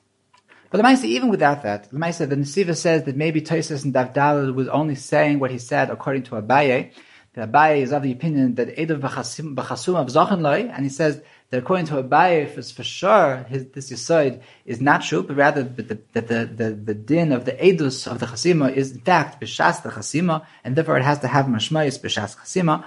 But 0.69 0.79
Lemaisa, 0.79 1.03
even 1.03 1.27
without 1.27 1.63
that, 1.63 1.91
Lemaisa, 1.91 2.29
the 2.29 2.38
Nesiva 2.38 2.73
says 2.73 3.03
that 3.03 3.17
maybe 3.17 3.41
Toisus 3.41 3.84
and 3.84 3.93
Davdal 3.93 4.55
was 4.55 4.69
only 4.69 4.95
saying 4.95 5.39
what 5.39 5.51
he 5.51 5.57
said 5.57 5.89
according 5.89 6.23
to 6.23 6.36
Abaye, 6.41 6.93
that 7.34 7.51
Abaye 7.51 7.81
is 7.81 7.91
of 7.91 8.01
the 8.01 8.13
opinion 8.13 8.55
that 8.55 8.77
Edav 8.77 9.01
b'chasum 9.01 9.99
of 9.99 10.07
Zachenloi, 10.07 10.71
and 10.73 10.86
he 10.86 10.89
says 10.89 11.21
that 11.54 11.60
according 11.60 11.86
to 11.86 12.01
Abaye, 12.01 12.49
for, 12.49 12.64
for 12.64 12.84
sure, 12.84 13.45
his, 13.47 13.68
this 13.68 13.91
Yisoid 13.91 14.41
is 14.66 14.82
not 14.82 15.04
true, 15.04 15.22
but 15.22 15.36
rather 15.36 15.62
that 15.62 15.88
the, 15.88 16.20
the, 16.20 16.45
the, 16.45 16.72
the, 16.72 16.93
din 16.95 17.32
of 17.32 17.45
the 17.45 17.51
Edus 17.51 18.12
of 18.12 18.18
the 18.20 18.26
Chasima 18.26 18.74
is 18.74 18.93
in 18.93 19.01
fact 19.01 19.39
B'shas 19.39 19.84
the 19.84 19.89
Chasima, 19.89 20.47
and 20.64 20.76
therefore 20.76 20.97
it 20.97 21.04
has 21.04 21.20
to 21.20 21.28
have 21.28 21.45
Mashmayis 21.45 21.99
B'shas 22.01 22.36
Chasima. 22.38 22.84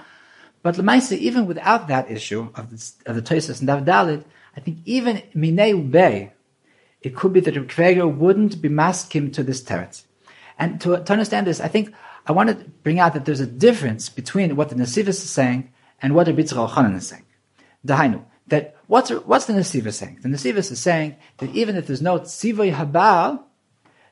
But 0.63 0.75
Lemaisa, 0.75 1.17
even 1.17 1.45
without 1.45 1.87
that 1.87 2.11
issue 2.11 2.49
of, 2.55 2.69
this, 2.71 2.97
of 3.05 3.15
the 3.15 3.21
Toisus 3.21 3.61
and 3.61 3.69
Davdalit, 3.69 4.25
I 4.57 4.59
think 4.59 4.79
even 4.83 5.23
Minei 5.33 5.71
Ubei, 5.73 6.31
it 7.01 7.15
could 7.15 7.31
be 7.31 7.39
that 7.39 7.53
Kvega 7.55 8.17
wouldn't 8.17 8.61
be 8.61 8.67
maskim 8.67 9.31
to 9.31 9.43
this 9.43 9.61
teretz. 9.61 10.03
And 10.59 10.81
to, 10.81 11.01
to 11.01 11.13
understand 11.13 11.47
this, 11.47 11.61
I 11.61 11.69
think 11.69 11.93
I 12.25 12.33
want 12.33 12.49
to 12.49 12.55
bring 12.83 12.99
out 12.99 13.13
that 13.13 13.23
there's 13.23 13.39
a 13.39 13.47
difference 13.47 14.09
between 14.09 14.57
what 14.57 14.67
the 14.67 14.75
Nesivis 14.75 15.07
is 15.07 15.29
saying 15.29 15.71
and 16.01 16.13
what 16.13 16.25
the 16.25 16.33
Bitzra 16.33 16.69
Chanan 16.69 16.97
is 16.97 17.07
saying. 17.07 17.23
Dahainu, 17.85 18.25
that 18.47 18.75
what's, 18.87 19.09
what's 19.09 19.45
the 19.45 19.53
Nesivus 19.53 19.93
saying? 19.93 20.19
The 20.21 20.29
Nesivus 20.29 20.71
is 20.71 20.79
saying 20.79 21.17
that 21.37 21.53
even 21.55 21.75
if 21.75 21.87
there's 21.87 22.01
no 22.01 22.19
Tzivay 22.19 22.73
Habal, 22.73 23.43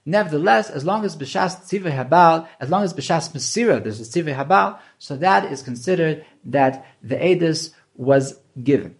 nevertheless, 0.05 0.69
as 0.69 0.86
long 0.86 1.05
as 1.05 1.15
B'shas 1.15 1.61
Tzivay 1.63 1.91
Habal, 1.91 2.47
as 2.59 2.69
long 2.69 2.83
as 2.83 2.93
B'shas 2.93 3.31
Mesira, 3.31 3.81
there's 3.81 3.99
a 3.99 4.03
Tzivay 4.03 4.36
Habal, 4.36 4.79
so 4.99 5.15
that 5.17 5.51
is 5.51 5.61
considered 5.61 6.25
that 6.45 6.86
the 7.01 7.15
Edis 7.15 7.71
was 7.95 8.39
given. 8.61 8.95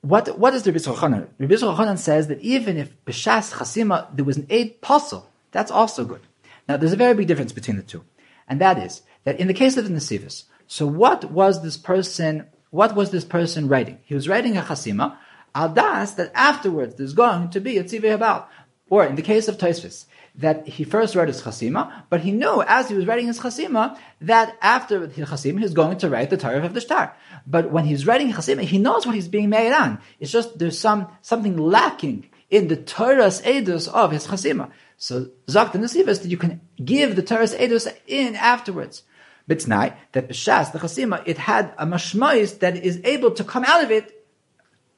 What, 0.00 0.38
what 0.38 0.54
is 0.54 0.64
the 0.64 0.72
Rebbe 0.72 0.84
Chanan? 0.84 1.28
Rebbe 1.38 1.54
Chanan 1.54 1.98
says 1.98 2.28
that 2.28 2.40
even 2.40 2.76
if 2.76 2.92
B'shas 3.04 3.52
Chasima, 3.54 4.14
there 4.14 4.24
was 4.24 4.36
an 4.36 4.46
Eid 4.50 4.80
Puzzle, 4.80 5.30
that's 5.50 5.70
also 5.70 6.04
good. 6.04 6.20
Now, 6.68 6.76
there's 6.78 6.92
a 6.92 6.96
very 6.96 7.14
big 7.14 7.26
difference 7.26 7.52
between 7.52 7.76
the 7.76 7.82
two. 7.82 8.04
And 8.48 8.60
that 8.60 8.78
is, 8.78 9.02
that 9.24 9.38
in 9.38 9.46
the 9.46 9.54
case 9.54 9.76
of 9.76 9.84
the 9.84 9.90
Nesivus, 9.90 10.44
so 10.66 10.86
what 10.86 11.30
was 11.30 11.62
this 11.62 11.76
person 11.76 12.46
what 12.74 12.96
was 12.96 13.10
this 13.10 13.24
person 13.24 13.68
writing? 13.68 14.00
He 14.02 14.16
was 14.16 14.28
writing 14.28 14.56
a 14.56 14.62
chasima, 14.62 15.16
al 15.54 15.68
das 15.68 16.14
that 16.14 16.32
afterwards 16.34 16.96
there's 16.96 17.12
going 17.12 17.50
to 17.50 17.60
be 17.60 17.78
a 17.78 17.84
tzivei 17.84 18.18
habal. 18.18 18.46
Or 18.90 19.06
in 19.06 19.14
the 19.14 19.22
case 19.22 19.46
of 19.46 19.58
Tosfos, 19.58 20.06
that 20.34 20.66
he 20.66 20.82
first 20.82 21.14
wrote 21.14 21.28
his 21.28 21.40
chasima, 21.42 22.02
but 22.10 22.22
he 22.22 22.32
knew 22.32 22.64
as 22.66 22.88
he 22.88 22.96
was 22.96 23.06
writing 23.06 23.28
his 23.28 23.38
chasima 23.38 23.96
that 24.22 24.56
after 24.60 25.06
his 25.06 25.28
chasima 25.28 25.60
he's 25.60 25.72
going 25.72 25.98
to 25.98 26.10
write 26.10 26.30
the 26.30 26.36
Torah 26.36 26.66
of 26.66 26.74
the 26.74 26.80
star. 26.80 27.14
But 27.46 27.70
when 27.70 27.84
he's 27.84 28.08
writing 28.08 28.32
chasima, 28.32 28.62
he 28.62 28.78
knows 28.78 29.06
what 29.06 29.14
he's 29.14 29.28
being 29.28 29.50
made 29.50 29.72
on. 29.72 30.00
It's 30.18 30.32
just 30.32 30.58
there's 30.58 30.76
some 30.76 31.06
something 31.22 31.56
lacking 31.56 32.28
in 32.50 32.66
the 32.66 32.76
Torah's 32.76 33.40
edus 33.42 33.86
of 33.86 34.10
his 34.10 34.26
chasima. 34.26 34.72
So 34.96 35.28
Zak 35.48 35.70
the 35.70 35.78
Nasivas 35.78 36.22
that 36.22 36.28
you 36.28 36.38
can 36.38 36.60
give 36.84 37.14
the 37.14 37.22
Torah's 37.22 37.54
edus 37.54 37.86
in 38.08 38.34
afterwards 38.34 39.04
bitznai 39.48 39.96
that 40.12 40.28
b'shas 40.28 40.72
the 40.72 40.78
chasima 40.78 41.22
it 41.26 41.38
had 41.38 41.72
a 41.78 41.86
mashmois 41.86 42.58
that 42.60 42.76
is 42.76 43.00
able 43.04 43.30
to 43.30 43.44
come 43.44 43.64
out 43.64 43.84
of 43.84 43.90
it 43.90 44.26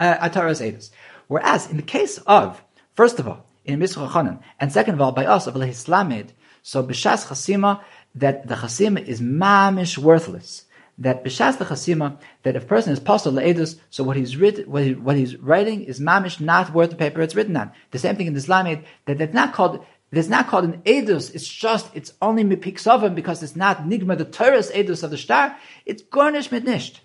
uh, 0.01 0.29
ataras 0.29 0.61
edus. 0.61 0.91
Whereas 1.29 1.71
in 1.71 1.77
the 1.77 1.83
case 1.83 2.19
of 2.27 2.63
first 2.95 3.19
of 3.19 3.27
all 3.29 3.47
in 3.65 3.81
Misra 3.81 4.09
Chanan 4.09 4.41
and 4.61 4.73
second 4.73 4.95
of 4.95 5.01
all 5.01 5.13
by 5.13 5.27
us 5.27 5.47
of 5.47 5.57
Islamed, 5.57 6.33
so 6.63 6.83
b'shas 6.83 7.27
chasima 7.27 7.81
that 8.15 8.47
the 8.47 8.55
chasima 8.55 9.05
is 9.05 9.21
mamish 9.21 9.99
worthless. 9.99 10.65
That 10.99 11.25
b'shas 11.25 11.59
the 11.59 11.65
chasima 11.65 12.19
that 12.43 12.57
if 12.57 12.63
a 12.63 12.67
person 12.67 12.93
is 12.93 13.01
postal 13.01 13.33
le'edus, 13.33 13.79
so 13.91 14.05
what 14.05 14.17
he's 14.17 14.37
writ, 14.37 14.67
what, 14.67 14.83
he, 14.83 14.95
what 14.95 15.17
he's 15.17 15.37
writing 15.37 15.83
is 15.83 16.01
mamish 16.01 16.41
not 16.41 16.73
worth 16.73 16.91
the 16.91 16.97
paper 16.97 17.21
it's 17.21 17.35
written 17.35 17.57
on. 17.57 17.73
The 17.91 17.99
same 17.99 18.17
thing 18.17 18.29
in 18.29 18.33
the 18.33 18.41
Islamed 18.41 18.85
that 19.05 19.19
that's 19.19 19.35
not 19.35 19.53
called 19.53 19.85
it's 20.13 20.29
not 20.29 20.47
called 20.47 20.65
an 20.65 20.83
edus. 20.83 21.35
It's 21.35 21.49
just, 21.49 21.91
it's 21.95 22.13
only 22.23 22.45
mipiksovim 22.45 23.15
because 23.15 23.43
it's 23.43 23.57
not 23.57 23.85
nigma, 23.85 24.17
the 24.17 24.25
Torah's 24.25 24.71
edus 24.71 25.03
of 25.03 25.11
the 25.11 25.19
star. 25.19 25.57
It's 25.85 26.03
garnish 26.03 26.53
mit 26.53 26.65
nicht. 26.65 27.01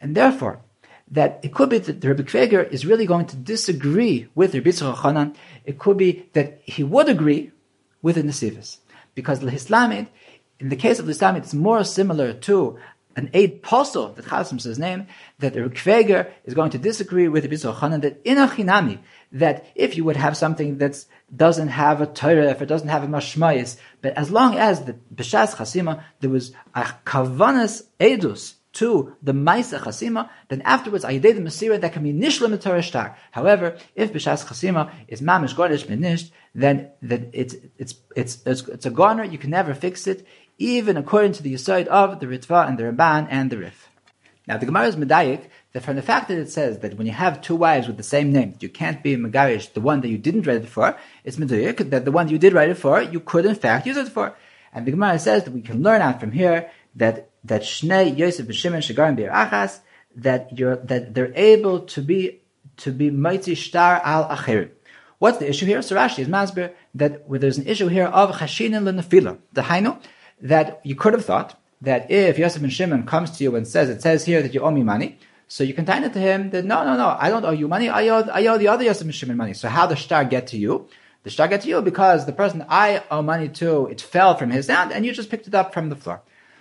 And 0.00 0.14
therefore, 0.14 0.60
that 1.10 1.40
it 1.42 1.54
could 1.54 1.70
be 1.70 1.78
that 1.78 2.00
the 2.00 2.08
Rebbe 2.08 2.22
Kveger 2.22 2.70
is 2.70 2.86
really 2.86 3.06
going 3.06 3.26
to 3.26 3.36
disagree 3.36 4.28
with 4.34 4.54
Rabbi 4.54 4.70
Chanan. 4.70 5.34
It 5.64 5.78
could 5.78 5.96
be 5.96 6.26
that 6.32 6.60
he 6.64 6.84
would 6.84 7.08
agree 7.08 7.52
with 8.02 8.16
the 8.16 8.22
Nesivis. 8.22 8.78
Because 9.14 9.40
the 9.40 9.50
Islamid, 9.50 10.08
in 10.60 10.68
the 10.68 10.76
case 10.76 10.98
of 10.98 11.06
the 11.06 11.12
Islamid, 11.12 11.38
it's 11.38 11.54
more 11.54 11.82
similar 11.84 12.32
to 12.32 12.78
an 13.18 13.30
Eid 13.34 13.62
Posel 13.62 14.14
that 14.14 14.24
Chasim 14.26 14.60
says 14.60 14.78
name, 14.78 15.08
that 15.40 15.52
the 15.54 15.60
Kveger 15.62 16.30
is 16.44 16.54
going 16.54 16.70
to 16.70 16.78
disagree 16.78 17.26
with 17.26 17.44
Rabbi 17.44 17.56
Chanan 17.56 18.00
that 18.02 18.20
in 18.24 18.38
a 18.38 18.46
chinami, 18.46 19.00
that 19.32 19.66
if 19.74 19.96
you 19.96 20.04
would 20.04 20.16
have 20.16 20.36
something 20.36 20.78
that 20.78 21.04
doesn't 21.34 21.68
have 21.68 22.00
a 22.00 22.06
Torah, 22.06 22.50
if 22.50 22.62
it 22.62 22.66
doesn't 22.66 22.88
have 22.88 23.02
a 23.02 23.08
mashmayis, 23.08 23.76
but 24.02 24.16
as 24.16 24.30
long 24.30 24.56
as 24.56 24.84
the 24.84 24.94
B'shas 25.14 25.56
Chasima, 25.56 26.04
there 26.20 26.30
was 26.30 26.52
a 26.74 26.84
Kavanas 27.04 27.86
Edus 27.98 28.54
to 28.74 29.16
the 29.20 29.32
Maisa 29.32 29.80
Chasima, 29.80 30.30
then 30.48 30.62
afterwards, 30.62 31.04
Ayadei 31.04 31.34
the 31.34 31.40
Masira, 31.40 31.80
that 31.80 31.92
can 31.92 32.04
be 32.04 32.12
Nishlam 32.12 32.60
Torah 32.60 32.82
Shtar. 32.82 33.16
However, 33.32 33.76
if 33.96 34.12
B'shas 34.12 34.46
Chasima 34.46 34.92
is 35.08 35.20
Mamish 35.20 35.56
Gordish 35.56 35.86
Menisht, 35.86 36.30
then, 36.54 36.90
then 37.02 37.30
it's, 37.32 37.56
it's, 37.78 37.94
it's, 38.14 38.38
it's, 38.46 38.68
it's 38.68 38.86
a 38.86 38.90
garner, 38.90 39.24
you 39.24 39.38
can 39.38 39.50
never 39.50 39.74
fix 39.74 40.06
it, 40.06 40.24
even 40.58 40.96
according 40.96 41.32
to 41.32 41.42
the 41.42 41.54
Yisoid 41.54 41.86
of 41.86 42.20
the 42.20 42.26
Ritva 42.26 42.68
and 42.68 42.78
the 42.78 42.84
Ramban 42.84 43.28
and 43.30 43.50
the 43.50 43.58
Rif. 43.58 43.88
Now, 44.46 44.56
the 44.56 44.66
Gemara 44.66 44.86
is 44.86 44.96
Medayik 44.96 45.48
that 45.72 45.82
from 45.82 45.96
the 45.96 46.02
fact 46.02 46.28
that 46.28 46.38
it 46.38 46.50
says 46.50 46.78
that 46.78 46.96
when 46.96 47.06
you 47.06 47.12
have 47.12 47.40
two 47.40 47.54
wives 47.54 47.86
with 47.86 47.98
the 47.98 48.02
same 48.02 48.32
name, 48.32 48.56
you 48.60 48.68
can't 48.68 49.02
be 49.02 49.14
Megarish, 49.16 49.74
the 49.74 49.80
one 49.80 50.00
that 50.00 50.08
you 50.08 50.18
didn't 50.18 50.46
write 50.46 50.62
it 50.62 50.68
for, 50.68 50.96
it's 51.22 51.36
Medayik 51.36 51.90
that 51.90 52.04
the 52.04 52.12
one 52.12 52.26
that 52.26 52.32
you 52.32 52.38
did 52.38 52.54
write 52.54 52.70
it 52.70 52.76
for, 52.76 53.00
you 53.02 53.20
could 53.20 53.44
in 53.44 53.54
fact 53.54 53.86
use 53.86 53.96
it 53.96 54.08
for. 54.08 54.34
And 54.72 54.86
the 54.86 54.90
Gemara 54.90 55.18
says 55.18 55.44
that 55.44 55.52
we 55.52 55.60
can 55.60 55.82
learn 55.82 56.00
out 56.00 56.20
from 56.20 56.32
here 56.32 56.70
that 56.96 57.30
that 57.44 57.62
Shnei 57.62 58.16
Yosef 58.16 58.46
and 58.46 58.54
Shimon 58.54 58.80
Shagarim 58.80 59.16
Bir 59.16 59.30
Achas 59.30 59.80
that 60.16 60.58
you're 60.58 60.76
that 60.76 61.14
they're 61.14 61.32
able 61.34 61.80
to 61.80 62.02
be 62.02 62.40
to 62.78 62.92
be 62.92 63.10
mighty 63.10 63.54
star 63.54 64.00
al 64.04 64.28
achirim. 64.28 64.70
What's 65.18 65.38
the 65.38 65.48
issue 65.48 65.66
here? 65.66 65.82
So 65.82 65.96
Rashi 65.96 66.20
is 66.20 66.28
masber 66.28 66.72
that 66.94 67.28
there's 67.28 67.58
an 67.58 67.66
issue 67.66 67.88
here 67.88 68.06
of 68.06 68.36
chashinin 68.36 68.82
lenafila. 68.84 69.38
The 69.52 69.62
hainu 69.62 70.00
that 70.40 70.80
you 70.84 70.94
could 70.94 71.12
have 71.12 71.24
thought 71.24 71.58
that 71.80 72.10
if 72.10 72.38
Yosef 72.38 72.60
ben 72.60 72.70
Shimon 72.70 73.04
comes 73.06 73.30
to 73.38 73.44
you 73.44 73.54
and 73.56 73.66
says, 73.66 73.88
it 73.88 74.02
says 74.02 74.24
here 74.24 74.42
that 74.42 74.54
you 74.54 74.60
owe 74.60 74.70
me 74.70 74.82
money, 74.82 75.18
So 75.50 75.64
you 75.64 75.72
can 75.72 75.86
tie 75.86 76.04
it 76.04 76.12
to 76.12 76.18
him 76.18 76.50
that 76.50 76.66
no, 76.66 76.84
no, 76.84 76.96
no, 76.96 77.16
I 77.18 77.30
don't 77.30 77.44
owe 77.44 77.52
you 77.52 77.68
money. 77.68 77.88
I 77.88 78.08
owe, 78.08 78.28
I 78.30 78.46
owe 78.46 78.58
the 78.58 78.68
other 78.68 78.84
Yosef 78.84 79.02
and 79.02 79.14
Shimon 79.14 79.38
money. 79.38 79.54
So 79.54 79.68
how 79.68 79.86
does 79.86 80.00
star 80.00 80.24
get 80.24 80.48
to 80.48 80.58
you? 80.58 80.88
The 81.22 81.30
star 81.30 81.48
get 81.48 81.62
to 81.62 81.68
you 81.68 81.80
because 81.80 82.26
the 82.26 82.32
person 82.32 82.66
I 82.68 83.02
owe 83.10 83.22
money 83.22 83.48
to, 83.60 83.86
it 83.86 84.00
fell 84.00 84.36
from 84.36 84.50
his 84.50 84.66
hand 84.68 84.92
and 84.92 85.06
you 85.06 85.12
just 85.12 85.30
picked 85.30 85.48
it 85.48 85.54
up 85.54 85.72
from 85.72 85.88
the 85.88 85.96
floor. 85.96 86.20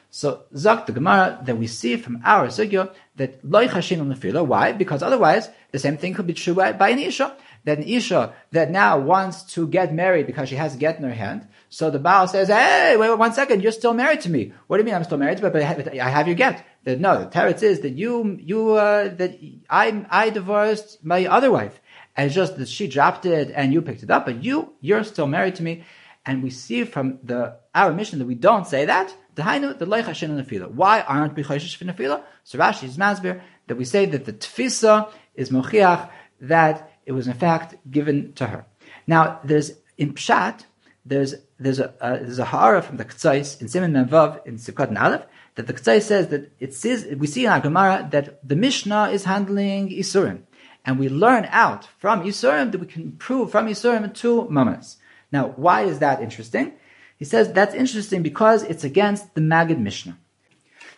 So 0.09 0.43
Zak 0.55 0.85
the 0.85 0.93
Gemara 0.93 1.39
that 1.43 1.57
we 1.57 1.67
see 1.67 1.97
from 1.97 2.21
our 2.23 2.47
Sugya 2.47 2.93
that 3.17 3.43
loy 3.43 3.67
chashin 3.67 3.99
on 3.99 4.07
the 4.07 4.43
Why? 4.43 4.71
Because 4.71 5.03
otherwise 5.03 5.49
the 5.71 5.79
same 5.79 5.97
thing 5.97 6.13
could 6.13 6.27
be 6.27 6.33
true 6.33 6.53
by, 6.53 6.71
by 6.71 6.89
an 6.89 6.99
Isha. 6.99 7.35
That 7.65 7.79
an 7.79 7.83
Isha 7.83 8.33
that 8.51 8.71
now 8.71 8.97
wants 8.97 9.43
to 9.55 9.67
get 9.67 9.93
married 9.93 10.27
because 10.27 10.47
she 10.47 10.55
has 10.55 10.75
a 10.75 10.77
get 10.77 10.97
in 10.97 11.03
her 11.03 11.13
hand. 11.13 11.47
So 11.69 11.89
the 11.89 11.99
Baal 11.99 12.27
says, 12.27 12.47
hey, 12.47 12.95
wait, 12.97 13.09
wait 13.09 13.17
one 13.17 13.33
second, 13.33 13.61
you're 13.61 13.71
still 13.71 13.93
married 13.93 14.21
to 14.21 14.29
me. 14.29 14.53
What 14.67 14.77
do 14.77 14.81
you 14.81 14.85
mean 14.85 14.95
I'm 14.95 15.03
still 15.03 15.17
married 15.17 15.37
to 15.37 15.43
you? 15.43 15.49
But 15.49 15.61
I 15.61 16.09
have 16.09 16.27
your 16.27 16.35
get. 16.35 16.65
That 16.85 16.99
no, 16.99 17.19
the 17.19 17.29
teretz 17.29 17.61
is 17.63 17.81
that 17.81 17.91
you, 17.91 18.37
you, 18.41 18.71
uh, 18.71 19.09
that 19.15 19.37
I, 19.69 20.05
I 20.09 20.29
divorced 20.29 21.03
my 21.03 21.25
other 21.25 21.51
wife. 21.51 21.81
And 22.15 22.27
it's 22.27 22.35
just 22.35 22.57
that 22.57 22.69
she 22.69 22.87
dropped 22.87 23.25
it 23.25 23.51
and 23.53 23.73
you 23.73 23.81
picked 23.81 24.03
it 24.03 24.09
up, 24.09 24.25
but 24.25 24.43
you, 24.43 24.73
you're 24.81 25.03
still 25.03 25.27
married 25.27 25.55
to 25.55 25.63
me. 25.63 25.83
And 26.25 26.41
we 26.41 26.49
see 26.49 26.83
from 26.83 27.19
the, 27.23 27.57
our 27.75 27.93
mission 27.93 28.19
that 28.19 28.25
we 28.25 28.35
don't 28.35 28.65
say 28.67 28.85
that. 28.85 29.13
The 29.35 29.75
the 29.77 30.71
Why 30.73 31.01
aren't 31.01 31.35
we 31.35 31.43
chayshish 31.43 31.77
nefila? 31.79 32.23
So 32.43 32.57
Rashi 32.57 32.85
is 32.85 32.97
masbir 32.97 33.41
that 33.67 33.75
we 33.75 33.85
say 33.85 34.05
that 34.07 34.25
the 34.25 34.33
tfisa 34.33 35.11
is 35.35 35.51
mochiach 35.51 36.09
that 36.41 36.91
it 37.05 37.11
was 37.11 37.27
in 37.27 37.33
fact 37.33 37.75
given 37.89 38.33
to 38.33 38.47
her. 38.47 38.65
Now, 39.05 39.39
there's 39.43 39.71
in 39.97 40.13
Pshat, 40.13 40.65
there's 41.05 41.35
there's 41.59 41.79
a 41.79 41.93
uh, 42.01 42.43
a 42.43 42.45
hara 42.45 42.81
from 42.81 42.97
the 42.97 43.05
Ktsais 43.05 43.59
in 43.61 43.67
Simon 43.67 43.93
Menvav 43.93 44.45
in 44.45 44.57
Sukkot 44.57 44.89
and 44.89 44.97
Aleph 44.97 45.25
that 45.55 45.67
the 45.67 45.73
Ktsais 45.73 46.03
says 46.03 46.27
that 46.27 46.51
it 46.59 46.73
says 46.73 47.05
we 47.17 47.27
see 47.27 47.45
in 47.45 47.51
our 47.51 47.59
Gemara 47.59 48.07
that 48.11 48.47
the 48.47 48.55
Mishnah 48.55 49.09
is 49.09 49.23
handling 49.25 49.89
Isurim, 49.89 50.43
and 50.85 50.99
we 50.99 51.09
learn 51.09 51.47
out 51.49 51.87
from 51.97 52.23
Isurim 52.23 52.71
that 52.71 52.79
we 52.79 52.87
can 52.87 53.13
prove 53.13 53.51
from 53.51 53.67
Isurim 53.67 54.13
to 54.15 54.47
Mamas. 54.49 54.97
Now, 55.31 55.49
why 55.55 55.81
is 55.83 55.99
that 55.99 56.21
interesting? 56.21 56.73
He 57.17 57.25
says 57.25 57.51
that's 57.51 57.73
interesting 57.73 58.21
because 58.21 58.63
it's 58.63 58.83
against 58.83 59.33
the 59.33 59.41
Magid 59.41 59.79
Mishnah. 59.79 60.17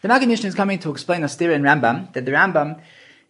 The 0.02 0.10
Magid 0.10 0.28
Mishnah 0.28 0.50
is 0.50 0.56
coming 0.56 0.80
to 0.80 0.92
explain 0.92 1.24
a 1.24 1.28
stira 1.28 1.54
in 1.54 1.64
Rambam 1.64 2.12
that 2.14 2.26
the 2.26 2.32
Rambam 2.32 2.82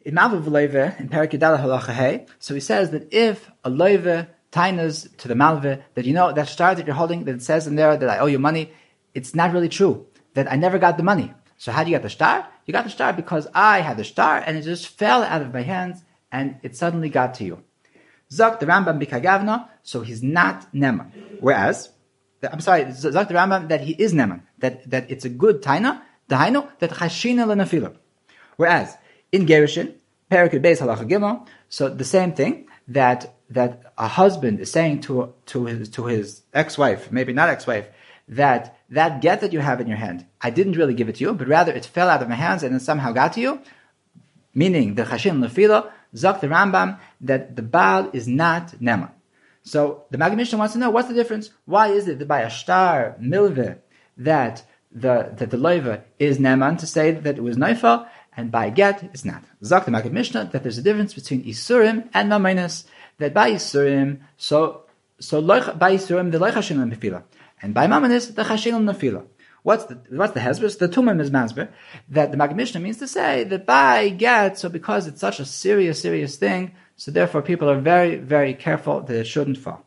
in 0.03 0.15
Mavu 0.15 0.99
in 0.99 1.09
Parakidala 1.09 1.61
Halacha 1.61 2.27
So 2.39 2.53
he 2.53 2.59
says 2.59 2.91
that 2.91 3.13
if 3.13 3.51
a 3.63 3.69
loive 3.69 4.27
tainas 4.52 5.16
to 5.18 5.28
the 5.28 5.34
malve 5.34 5.82
that 5.93 6.06
you 6.06 6.14
know 6.14 6.32
that 6.34 6.47
star 6.47 6.76
that 6.76 6.86
you're 6.86 6.95
holding 6.95 7.26
that 7.26 7.41
says 7.41 7.68
in 7.68 7.76
there 7.76 7.95
that 7.95 8.10
I 8.10 8.20
owe 8.20 8.26
you 8.26 8.39
money, 8.39 8.72
it's 9.14 9.36
not 9.36 9.54
really 9.54 9.70
true. 9.70 10.06
That 10.34 10.52
I 10.52 10.56
never 10.56 10.78
got 10.78 10.97
the 10.97 11.04
money. 11.04 11.34
So 11.58 11.72
how 11.72 11.84
do 11.84 11.89
you 11.89 11.95
get 11.95 12.04
the 12.04 12.10
star? 12.10 12.47
You 12.66 12.72
got 12.72 12.86
the 12.86 12.89
star 12.89 13.14
because 13.14 13.47
I 13.54 13.82
had 13.82 13.97
the 13.97 14.04
star 14.04 14.38
and 14.45 14.58
it 14.58 14.62
just 14.62 14.88
fell 14.88 15.24
out 15.24 15.41
of 15.41 15.54
my 15.54 15.64
hands 15.64 16.04
and 16.32 16.58
it 16.64 16.76
suddenly 16.76 17.10
got 17.10 17.34
to 17.36 17.43
you. 17.43 17.64
Zak 18.32 18.60
the 18.60 18.68
Rambam 18.68 19.04
bikagavna, 19.04 19.68
so 19.82 20.02
he's 20.02 20.22
not 20.22 20.72
neman. 20.72 21.12
Whereas, 21.39 21.89
I'm 22.43 22.62
sorry, 22.62 22.91
Zak 22.91 23.28
the 23.28 23.34
Rambam 23.34 23.70
that 23.70 23.82
he 23.82 23.93
is 23.93 24.14
neman, 24.14 24.41
that 24.60 24.89
that 24.89 25.10
it's 25.10 25.26
a 25.26 25.30
good 25.30 25.62
taina, 25.62 26.02
the 26.28 26.36
haino 26.36 26.70
that 26.80 26.91
chashina 26.91 27.45
lenafila. 27.45 27.95
Whereas 28.56 28.95
in 29.32 29.45
Gerishin, 29.47 29.95
Perik 30.30 30.52
Beis 30.62 30.80
Halacha 30.80 31.47
so 31.70 31.89
the 31.89 32.06
same 32.06 32.34
thing 32.34 32.68
that 32.89 33.35
that 33.49 33.93
a 33.97 34.07
husband 34.07 34.59
is 34.59 34.71
saying 34.71 35.01
to 35.01 35.33
to 35.47 35.65
his 35.65 35.89
to 35.89 36.05
his 36.05 36.41
ex-wife, 36.53 37.11
maybe 37.11 37.33
not 37.33 37.49
ex-wife, 37.49 37.87
that 38.27 38.77
that 38.89 39.21
get 39.21 39.41
that 39.41 39.53
you 39.53 39.59
have 39.59 39.79
in 39.81 39.87
your 39.87 39.97
hand, 39.97 40.25
I 40.41 40.49
didn't 40.49 40.73
really 40.73 40.93
give 40.93 41.09
it 41.09 41.15
to 41.15 41.23
you, 41.23 41.33
but 41.33 41.47
rather 41.47 41.71
it 41.71 41.85
fell 41.85 42.09
out 42.09 42.21
of 42.21 42.29
my 42.29 42.35
hands 42.35 42.63
and 42.63 42.75
it 42.75 42.81
somehow 42.81 43.11
got 43.11 43.33
to 43.33 43.41
you. 43.41 43.61
Meaning 44.53 44.95
the 44.95 45.03
chashin 45.03 45.39
lefila 45.39 45.91
zak 46.15 46.41
the 46.41 46.47
Rambam 46.47 46.99
that 47.21 47.55
the 47.55 47.61
Baal 47.61 48.09
is 48.13 48.27
not 48.27 48.69
nema. 48.79 49.11
So 49.63 50.05
the 50.09 50.17
Magid 50.17 50.57
wants 50.57 50.73
to 50.73 50.79
know 50.79 50.89
what's 50.89 51.07
the 51.07 51.13
difference. 51.13 51.51
Why 51.65 51.89
is 51.89 52.07
it 52.07 52.19
that 52.19 52.27
by 52.27 52.41
a 52.41 52.49
star 52.49 53.15
milve 53.21 53.77
that 54.17 54.63
the 54.91 55.31
that 55.37 55.51
the 55.51 55.57
loiva 55.57 56.01
is 56.17 56.39
neman 56.39 56.79
to 56.79 56.87
say 56.87 57.11
that 57.11 57.37
it 57.37 57.43
was 57.43 57.57
naifal, 57.57 58.07
and 58.36 58.51
by 58.51 58.69
get 58.69 59.03
it's 59.03 59.25
not. 59.25 59.43
Zak 59.63 59.86
the 59.86 59.91
Magid 59.91 60.11
Mishnah 60.11 60.49
that 60.51 60.63
there's 60.63 60.77
a 60.77 60.82
difference 60.82 61.13
between 61.13 61.43
isurim 61.43 62.09
and 62.13 62.32
maminas 62.32 62.86
that 63.19 63.34
by 63.34 63.51
Yisurim, 63.51 64.19
so 64.38 64.84
so 65.19 65.41
by 65.41 65.95
Yisurim 65.95 66.32
the 66.32 66.39
loichashin 66.39 66.77
nefila, 66.91 67.23
and 67.61 67.73
by 67.73 67.88
Mamanis 67.88 68.34
the 68.34 68.43
chashin 68.43 68.73
nefila. 68.89 69.25
What's 69.63 69.86
the 69.86 69.99
what's 70.09 70.34
the 70.34 70.39
hezbollah? 70.39 70.80
The 70.80 70.88
tumim 70.88 71.19
is 71.19 71.30
masber 71.30 71.69
that 72.09 72.32
the 72.32 72.38
Magid 72.38 72.55
Mishnah 72.55 72.80
means 72.80 72.97
to 72.97 73.07
say 73.07 73.43
that 73.43 73.65
by 73.65 74.09
get. 74.09 74.57
So 74.57 74.69
because 74.69 75.05
it's 75.07 75.19
such 75.19 75.39
a 75.39 75.45
serious, 75.45 76.01
serious 76.01 76.38
thing, 76.38 76.75
so 76.95 77.11
therefore 77.11 77.41
people 77.41 77.69
are 77.69 77.80
very, 77.80 78.15
very 78.15 78.53
careful 78.53 79.01
that 79.01 79.15
it 79.15 79.25
shouldn't 79.25 79.57
fall. 79.57 79.86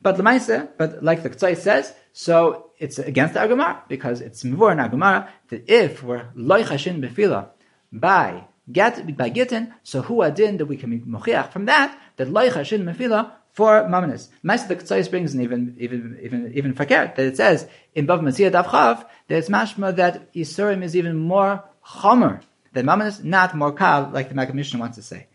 But 0.00 0.16
lemaise, 0.16 0.68
but 0.76 1.02
like 1.02 1.24
the 1.24 1.30
Ktsai 1.30 1.56
says, 1.56 1.92
so 2.12 2.70
it's 2.78 3.00
against 3.00 3.34
the 3.34 3.40
Agumar 3.40 3.88
because 3.88 4.20
it's 4.20 4.44
mivur 4.44 4.70
in 4.70 4.78
Agumar 4.78 5.28
that 5.48 5.68
if 5.68 6.04
we're 6.04 6.28
loichashin 6.36 7.00
befila 7.00 7.48
by 7.92 8.44
get 8.70 9.16
by 9.16 9.30
gittin, 9.30 9.74
so 9.82 10.02
who 10.02 10.22
adin 10.22 10.58
that 10.58 10.66
we 10.66 10.76
can 10.76 11.00
mochiach 11.02 11.52
from 11.52 11.66
that 11.66 11.98
that 12.16 12.28
loicha 12.28 12.64
shin 12.64 12.84
mefila 12.84 13.32
for 13.52 13.82
mamanis. 13.84 14.28
Master 14.42 14.74
the 14.74 14.76
Ketzais 14.76 15.10
brings 15.10 15.34
an 15.34 15.40
even 15.40 15.74
even 15.78 16.18
even 16.22 16.52
even 16.54 16.74
fakir 16.74 17.12
that 17.16 17.26
it 17.26 17.36
says 17.36 17.66
in 17.94 18.06
Bava 18.06 18.20
Metzia 18.20 18.50
Davchav 18.50 19.04
that 19.28 19.38
it's 19.38 19.48
mashma 19.48 19.96
that 19.96 20.32
isurim 20.34 20.82
is 20.82 20.94
even 20.94 21.16
more 21.16 21.64
chomer 21.84 22.42
than 22.72 22.86
mamanis, 22.86 23.24
not 23.24 23.56
more 23.56 23.72
kav 23.72 24.12
like 24.12 24.28
the 24.28 24.34
Maggid 24.34 24.78
wants 24.78 24.96
to 24.96 25.02
say. 25.02 25.26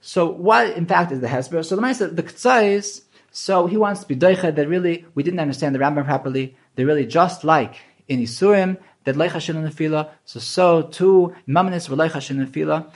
So 0.00 0.30
what 0.30 0.76
in 0.76 0.86
fact 0.86 1.12
is 1.12 1.20
the 1.20 1.28
hesper? 1.28 1.62
So 1.62 1.76
the 1.76 1.82
Master 1.82 2.08
the 2.08 2.22
Ketzais. 2.22 3.02
So 3.30 3.66
he 3.66 3.76
wants 3.76 4.00
to 4.02 4.06
be 4.06 4.14
doicha 4.14 4.54
that 4.54 4.68
really 4.68 5.06
we 5.14 5.22
didn't 5.22 5.40
understand 5.40 5.74
the 5.74 5.78
Rambam 5.78 6.04
properly. 6.04 6.56
They're 6.74 6.86
really 6.86 7.06
just 7.06 7.44
like 7.44 7.76
in 8.08 8.20
Yisurim 8.20 8.78
that 9.04 9.14
leicha 9.14 9.40
shin 9.40 9.56
nefila. 9.56 10.10
So 10.24 10.40
so 10.40 10.82
too 10.82 11.34
mamanis 11.48 11.88
were 11.88 11.96
leicha 11.96 12.20
shin 12.20 12.44
nefila. 12.44 12.90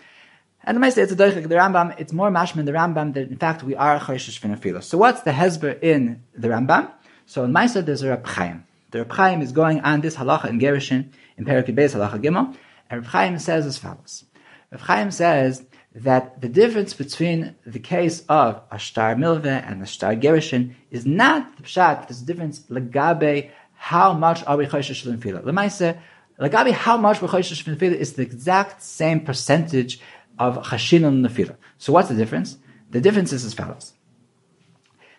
And 0.64 0.82
the 0.82 0.90
say 0.90 1.02
it's 1.02 1.12
a 1.12 1.16
doichik 1.16 1.48
the 1.48 1.54
Rambam. 1.54 1.98
It's 1.98 2.12
more 2.12 2.30
mashman 2.30 2.66
the 2.66 2.72
Rambam 2.72 3.14
that 3.14 3.28
in 3.28 3.36
fact 3.36 3.62
we 3.62 3.74
are 3.74 3.98
chayshish 3.98 4.40
nefila. 4.40 4.82
So 4.82 4.98
what's 4.98 5.22
the 5.22 5.30
hezber 5.30 5.80
in 5.82 6.22
the 6.34 6.48
Rambam? 6.48 6.90
So 7.26 7.44
in 7.44 7.52
Maisa 7.52 7.84
there's 7.84 8.02
a 8.02 8.09
Reb 8.11 8.26
Chaim. 8.26 8.64
The 8.90 9.00
Reb 9.00 9.12
Chaim 9.12 9.42
is 9.42 9.52
going 9.52 9.80
on 9.80 10.00
this 10.00 10.16
halacha 10.16 10.48
in 10.48 10.59
Gerushin 10.59 11.11
in 11.36 11.44
Perik 11.44 11.66
Beis 11.74 11.94
halacha 11.94 12.22
Gimel, 12.22 12.56
and 12.90 13.02
Reb 13.02 13.06
Chaim 13.06 13.38
says 13.38 13.66
as 13.66 13.78
follows. 13.78 14.24
Reb 14.70 14.80
Chaim 14.80 15.11
says 15.11 15.64
that 15.94 16.40
the 16.40 16.48
difference 16.48 16.94
between 16.94 17.56
the 17.66 17.78
case 17.78 18.24
of 18.28 18.61
a 18.70 18.76
Milveh 18.76 19.70
and 19.70 19.82
a 19.82 19.86
star 19.86 20.14
gerushin 20.14 20.74
is 20.90 21.06
not 21.06 21.56
the 21.56 21.62
pshat. 21.62 22.09
There's 22.09 22.22
a 22.22 22.26
difference 22.26 22.61
legabe 22.70 23.50
how 23.79 24.12
much 24.12 24.45
are 24.45 24.57
we 24.57 24.66
chayshish 24.66 25.07
l'nefila? 25.07 25.43
Lemaise, 25.45 25.99
lagabi, 26.39 26.72
how 26.72 26.97
much 26.97 27.22
we're 27.22 27.29
chayshish 27.29 27.64
l'nefila 27.66 27.95
is 27.95 28.14
the 28.14 28.22
exact 28.22 28.83
same 28.83 29.20
percentage 29.20 30.01
of 30.39 30.59
chashin 30.64 31.03
l'nefila. 31.03 31.57
So 31.79 31.93
what's 31.93 32.09
the 32.09 32.16
difference? 32.16 32.59
The 32.91 33.01
difference 33.01 33.33
is 33.33 33.45
as 33.45 33.55
follows: 33.55 33.95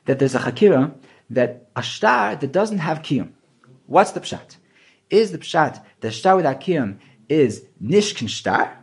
that 0.05 0.19
there's 0.19 0.35
a 0.35 0.39
chakira 0.39 0.93
that 1.29 1.69
a 1.75 1.81
star 1.81 2.35
that 2.35 2.51
doesn't 2.51 2.79
have 2.79 3.01
kiyum. 3.01 3.31
What's 3.87 4.11
the 4.11 4.19
pshat? 4.19 4.57
Is 5.09 5.31
the 5.31 5.37
pshat 5.37 5.83
the 6.01 6.11
star 6.11 6.35
without 6.35 6.59
kiyum 6.59 6.99
is 7.29 7.65
nishkin 7.81 8.29
star, 8.29 8.77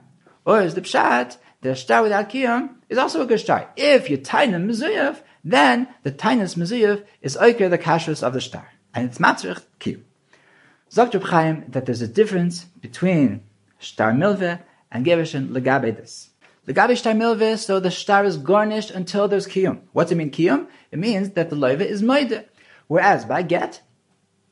or 0.46 0.62
is 0.62 0.74
the 0.74 0.80
pshat 0.80 1.36
the 1.60 1.76
star 1.76 2.02
without 2.02 2.30
kiyum 2.30 2.76
is 2.88 2.96
also 2.96 3.20
a 3.20 3.26
good 3.26 3.40
star? 3.40 3.70
If 3.76 4.08
you 4.08 4.16
taina 4.16 4.56
mezuyev, 4.56 5.22
then 5.44 5.88
the 6.02 6.12
tainas 6.12 6.56
mezuyev 6.56 7.04
is 7.20 7.36
oiker 7.36 7.68
the 7.68 7.78
kashrus 7.78 8.22
of 8.22 8.32
the 8.32 8.40
star 8.40 8.70
and 8.96 9.04
it's 9.04 9.18
matzrich 9.18 9.62
kiyum. 9.78 10.00
Sagt 10.88 11.12
Reb 11.14 11.24
Chaim 11.24 11.64
that 11.68 11.84
there's 11.84 12.00
a 12.00 12.08
difference 12.08 12.64
between 12.80 13.42
shtar 13.78 14.12
milve 14.12 14.60
and 14.90 15.04
gevishin 15.04 15.48
legabe 15.48 15.94
this. 15.94 16.30
Legabe 16.66 16.96
shtar 16.96 17.12
milve, 17.12 17.58
so 17.58 17.78
the 17.78 17.90
shtar 17.90 18.24
is 18.24 18.38
garnished 18.38 18.90
until 18.90 19.28
there's 19.28 19.46
kiyum. 19.46 19.82
What's 19.92 20.10
it 20.10 20.14
mean 20.14 20.30
kiyum? 20.30 20.68
It 20.90 20.98
means 20.98 21.30
that 21.30 21.50
the 21.50 21.56
loive 21.56 21.82
is 21.82 22.02
moide. 22.02 22.46
Whereas 22.86 23.26
by 23.26 23.42
get, 23.42 23.82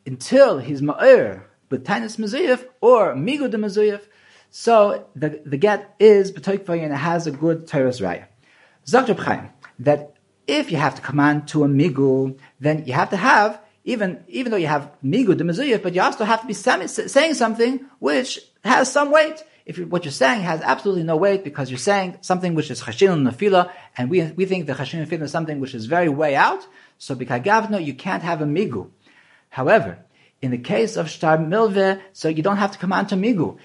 until 0.06 0.58
he's 0.58 0.82
ma'ir 0.82 1.44
with 1.70 1.86
tainis 1.86 2.18
mezuyif 2.18 2.66
or 2.82 3.14
de 3.14 3.56
mezuyif, 3.56 4.02
so 4.50 5.08
the, 5.16 5.40
the 5.46 5.56
get 5.56 5.94
is 5.98 6.30
b'toikvay 6.32 6.82
and 6.82 6.92
it 6.92 6.96
has 6.96 7.26
a 7.26 7.30
good 7.30 7.66
teres 7.66 8.00
raya. 8.00 8.26
Sagt 8.84 9.08
Reb 9.08 9.20
Chaim 9.20 9.48
that 9.78 10.14
if 10.46 10.70
you 10.70 10.76
have 10.76 10.94
to 10.96 11.00
command 11.00 11.48
to 11.48 11.64
a 11.64 11.68
migu, 11.68 12.38
then 12.60 12.84
you 12.84 12.92
have 12.92 13.08
to 13.08 13.16
have 13.16 13.63
even 13.84 14.24
even 14.28 14.50
though 14.50 14.58
you 14.58 14.66
have 14.66 14.90
migu 15.04 15.36
the 15.36 15.44
mezuyah, 15.44 15.82
but 15.82 15.94
you 15.94 16.00
also 16.00 16.24
have 16.24 16.40
to 16.40 16.46
be 16.46 16.54
saying 16.54 17.34
something 17.34 17.86
which 17.98 18.40
has 18.64 18.90
some 18.90 19.10
weight. 19.10 19.44
If 19.66 19.78
what 19.78 20.04
you're 20.04 20.12
saying 20.12 20.42
has 20.42 20.60
absolutely 20.60 21.04
no 21.04 21.16
weight 21.16 21.42
because 21.44 21.70
you're 21.70 21.78
saying 21.78 22.18
something 22.20 22.54
which 22.54 22.70
is 22.70 22.82
chashin 22.82 23.28
nafila, 23.28 23.70
and 23.96 24.10
we 24.10 24.22
we 24.32 24.44
think 24.46 24.66
the 24.66 24.74
chashin 24.74 25.06
nafila 25.06 25.22
is 25.22 25.30
something 25.30 25.60
which 25.60 25.74
is 25.74 25.86
very 25.86 26.08
way 26.08 26.34
out. 26.34 26.66
So 26.98 27.14
bikagavno 27.14 27.84
you 27.84 27.94
can't 27.94 28.22
have 28.22 28.40
a 28.42 28.46
migu. 28.46 28.90
However, 29.50 29.98
in 30.42 30.50
the 30.50 30.58
case 30.58 30.96
of 30.96 31.08
shtar 31.08 31.38
milve, 31.38 32.00
so 32.12 32.28
you 32.28 32.42
don't 32.42 32.56
have 32.58 32.72
to 32.72 32.78
command 32.78 33.08
to 33.10 33.16
migu. 33.16 33.58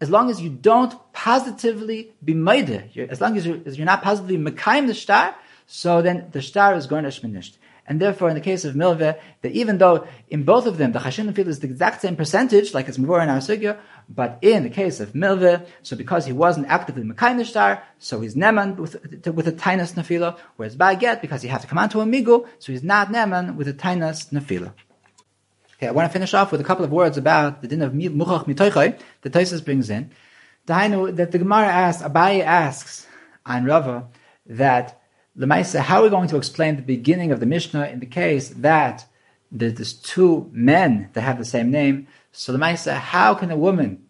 as 0.00 0.10
long 0.10 0.30
as 0.30 0.40
you 0.40 0.50
don't 0.50 0.94
positively 1.12 2.12
be 2.22 2.34
made, 2.34 2.68
as 3.08 3.20
long 3.20 3.36
as 3.36 3.46
you're, 3.46 3.58
as 3.64 3.78
you're 3.78 3.86
not 3.86 4.02
positively 4.02 4.36
mekayim 4.36 4.86
the 4.86 4.94
star, 4.94 5.34
so 5.66 6.02
then 6.02 6.28
the 6.32 6.42
star 6.42 6.74
is 6.74 6.86
going 6.86 7.04
to 7.04 7.10
shminisht. 7.10 7.56
And 7.88 8.00
therefore, 8.00 8.28
in 8.28 8.34
the 8.34 8.40
case 8.40 8.64
of 8.64 8.74
milveh, 8.74 9.18
that 9.42 9.52
even 9.52 9.78
though 9.78 10.06
in 10.28 10.42
both 10.42 10.66
of 10.66 10.76
them 10.76 10.92
the 10.92 10.98
chashin 10.98 11.28
and 11.28 11.38
is 11.38 11.60
the 11.60 11.68
exact 11.68 12.00
same 12.02 12.16
percentage, 12.16 12.74
like 12.74 12.88
it's 12.88 12.98
mavur 12.98 13.22
in 13.22 13.28
our 13.28 13.38
sugya, 13.38 13.78
but 14.08 14.38
in 14.42 14.64
the 14.64 14.70
case 14.70 14.98
of 15.00 15.12
milveh, 15.12 15.66
so 15.82 15.96
because 15.96 16.26
he 16.26 16.32
wasn't 16.32 16.66
actively 16.66 17.02
the 17.02 17.44
star, 17.44 17.82
so 17.98 18.20
he's 18.20 18.34
neman 18.34 18.76
with, 18.76 18.94
with 19.26 19.46
a 19.48 19.52
tainas 19.52 19.94
nefila, 19.94 20.36
whereas 20.56 20.74
by 20.74 20.94
get, 20.94 21.22
because 21.22 21.42
he 21.42 21.48
has 21.48 21.60
to 21.60 21.66
come 21.66 21.78
on 21.78 21.88
to 21.88 22.00
a 22.00 22.04
migu, 22.04 22.46
so 22.58 22.72
he's 22.72 22.82
not 22.82 23.08
neman 23.08 23.56
with 23.56 23.68
a 23.68 23.74
tainas 23.74 24.30
nefila. 24.32 24.72
Okay, 25.76 25.88
I 25.88 25.90
want 25.90 26.08
to 26.08 26.12
finish 26.12 26.32
off 26.32 26.52
with 26.52 26.60
a 26.62 26.64
couple 26.64 26.86
of 26.86 26.90
words 26.90 27.18
about 27.18 27.60
the 27.60 27.68
din 27.68 27.82
of 27.82 27.92
muchach 27.92 28.46
mitoichai 28.46 28.98
that 29.20 29.32
Taisus 29.32 29.62
brings 29.62 29.90
in. 29.90 30.10
That 30.64 31.30
the 31.30 31.38
Gemara 31.38 31.66
asks, 31.66 32.02
Abaye 32.02 32.42
asks 32.42 33.06
on 33.44 33.66
Rava 33.66 34.08
that 34.46 35.02
Lemaisa, 35.38 35.80
how 35.80 36.00
are 36.00 36.04
we 36.04 36.08
going 36.08 36.28
to 36.28 36.38
explain 36.38 36.76
the 36.76 36.82
beginning 36.82 37.30
of 37.30 37.40
the 37.40 37.46
Mishnah 37.46 37.88
in 37.88 38.00
the 38.00 38.06
case 38.06 38.48
that 38.48 39.04
there's 39.52 39.92
two 39.92 40.48
men 40.50 41.10
that 41.12 41.20
have 41.20 41.38
the 41.38 41.44
same 41.44 41.70
name? 41.70 42.06
So 42.32 42.54
Lemaisa, 42.54 42.94
how 42.94 43.34
can 43.34 43.50
a 43.50 43.56
woman 43.56 44.06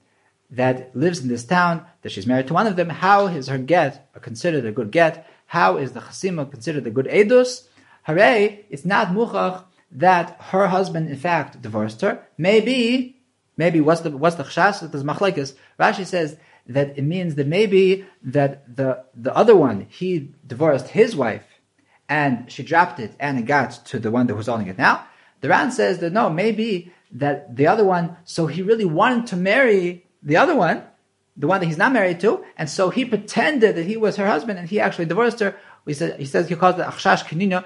that 0.51 0.95
lives 0.95 1.18
in 1.20 1.29
this 1.29 1.45
town, 1.45 1.85
that 2.03 2.12
she's 2.12 2.29
married 2.29 2.47
to 2.47 2.55
one 2.55 2.68
of 2.68 2.77
them, 2.77 2.91
how 2.91 3.27
is 3.27 3.49
her 3.49 3.59
get 3.59 4.09
considered 4.20 4.64
a 4.64 4.70
good 4.70 4.93
get? 4.93 5.29
How 5.47 5.79
is 5.79 5.93
the 5.93 6.01
chasima 6.01 6.49
considered 6.49 6.87
a 6.87 6.91
good 6.91 7.07
edus? 7.07 7.66
Hooray, 8.05 8.64
it's 8.70 8.85
not 8.85 9.09
muchach 9.09 9.64
that 9.91 10.37
her 10.51 10.68
husband 10.68 11.09
in 11.09 11.16
fact 11.16 11.61
divorced 11.61 12.01
her. 12.03 12.24
Maybe, 12.39 13.20
maybe 13.57 13.81
what's 13.81 14.03
the 14.03 14.16
what's 14.16 14.37
the 14.37 14.45
chshas? 14.45 14.89
There's 14.91 15.03
machlekes. 15.03 15.55
Rashi 15.79 16.07
says 16.07 16.37
that 16.68 16.98
it 16.98 17.02
means 17.02 17.36
that 17.36 17.46
maybe 17.46 18.06
that 18.22 18.76
the 18.76 19.04
the 19.14 19.34
other 19.36 19.56
one 19.56 19.86
he 19.88 20.32
divorced 20.46 20.88
his 20.88 21.14
wife 21.14 21.44
and 22.08 22.50
she 22.50 22.62
dropped 22.62 23.00
it 23.00 23.14
and 23.18 23.38
it 23.38 23.46
got 23.46 23.84
to 23.86 23.98
the 23.98 24.10
one 24.10 24.26
that 24.26 24.34
was 24.34 24.46
holding 24.46 24.68
it 24.68 24.78
now. 24.78 25.06
The 25.40 25.48
Ran 25.48 25.70
says 25.70 25.98
that 25.98 26.12
no, 26.12 26.30
maybe 26.30 26.92
that 27.12 27.56
the 27.56 27.66
other 27.66 27.84
one, 27.84 28.16
so 28.24 28.46
he 28.46 28.62
really 28.62 28.84
wanted 28.84 29.28
to 29.28 29.36
marry 29.36 30.06
the 30.22 30.36
other 30.36 30.56
one, 30.56 30.82
the 31.36 31.46
one 31.46 31.60
that 31.60 31.66
he's 31.66 31.78
not 31.78 31.92
married 31.92 32.20
to, 32.20 32.44
and 32.56 32.68
so 32.68 32.90
he 32.90 33.04
pretended 33.04 33.76
that 33.76 33.86
he 33.86 33.96
was 33.96 34.16
her 34.16 34.26
husband 34.26 34.58
and 34.58 34.68
he 34.68 34.80
actually 34.80 35.06
divorced 35.06 35.40
her. 35.40 35.56
He 35.86 35.94
says 35.94 36.14
he 36.18 36.24
says 36.24 36.48
he 36.48 36.56
calls 36.56 36.78
it 36.78 36.86
achshash 36.86 37.24
kinino. 37.24 37.64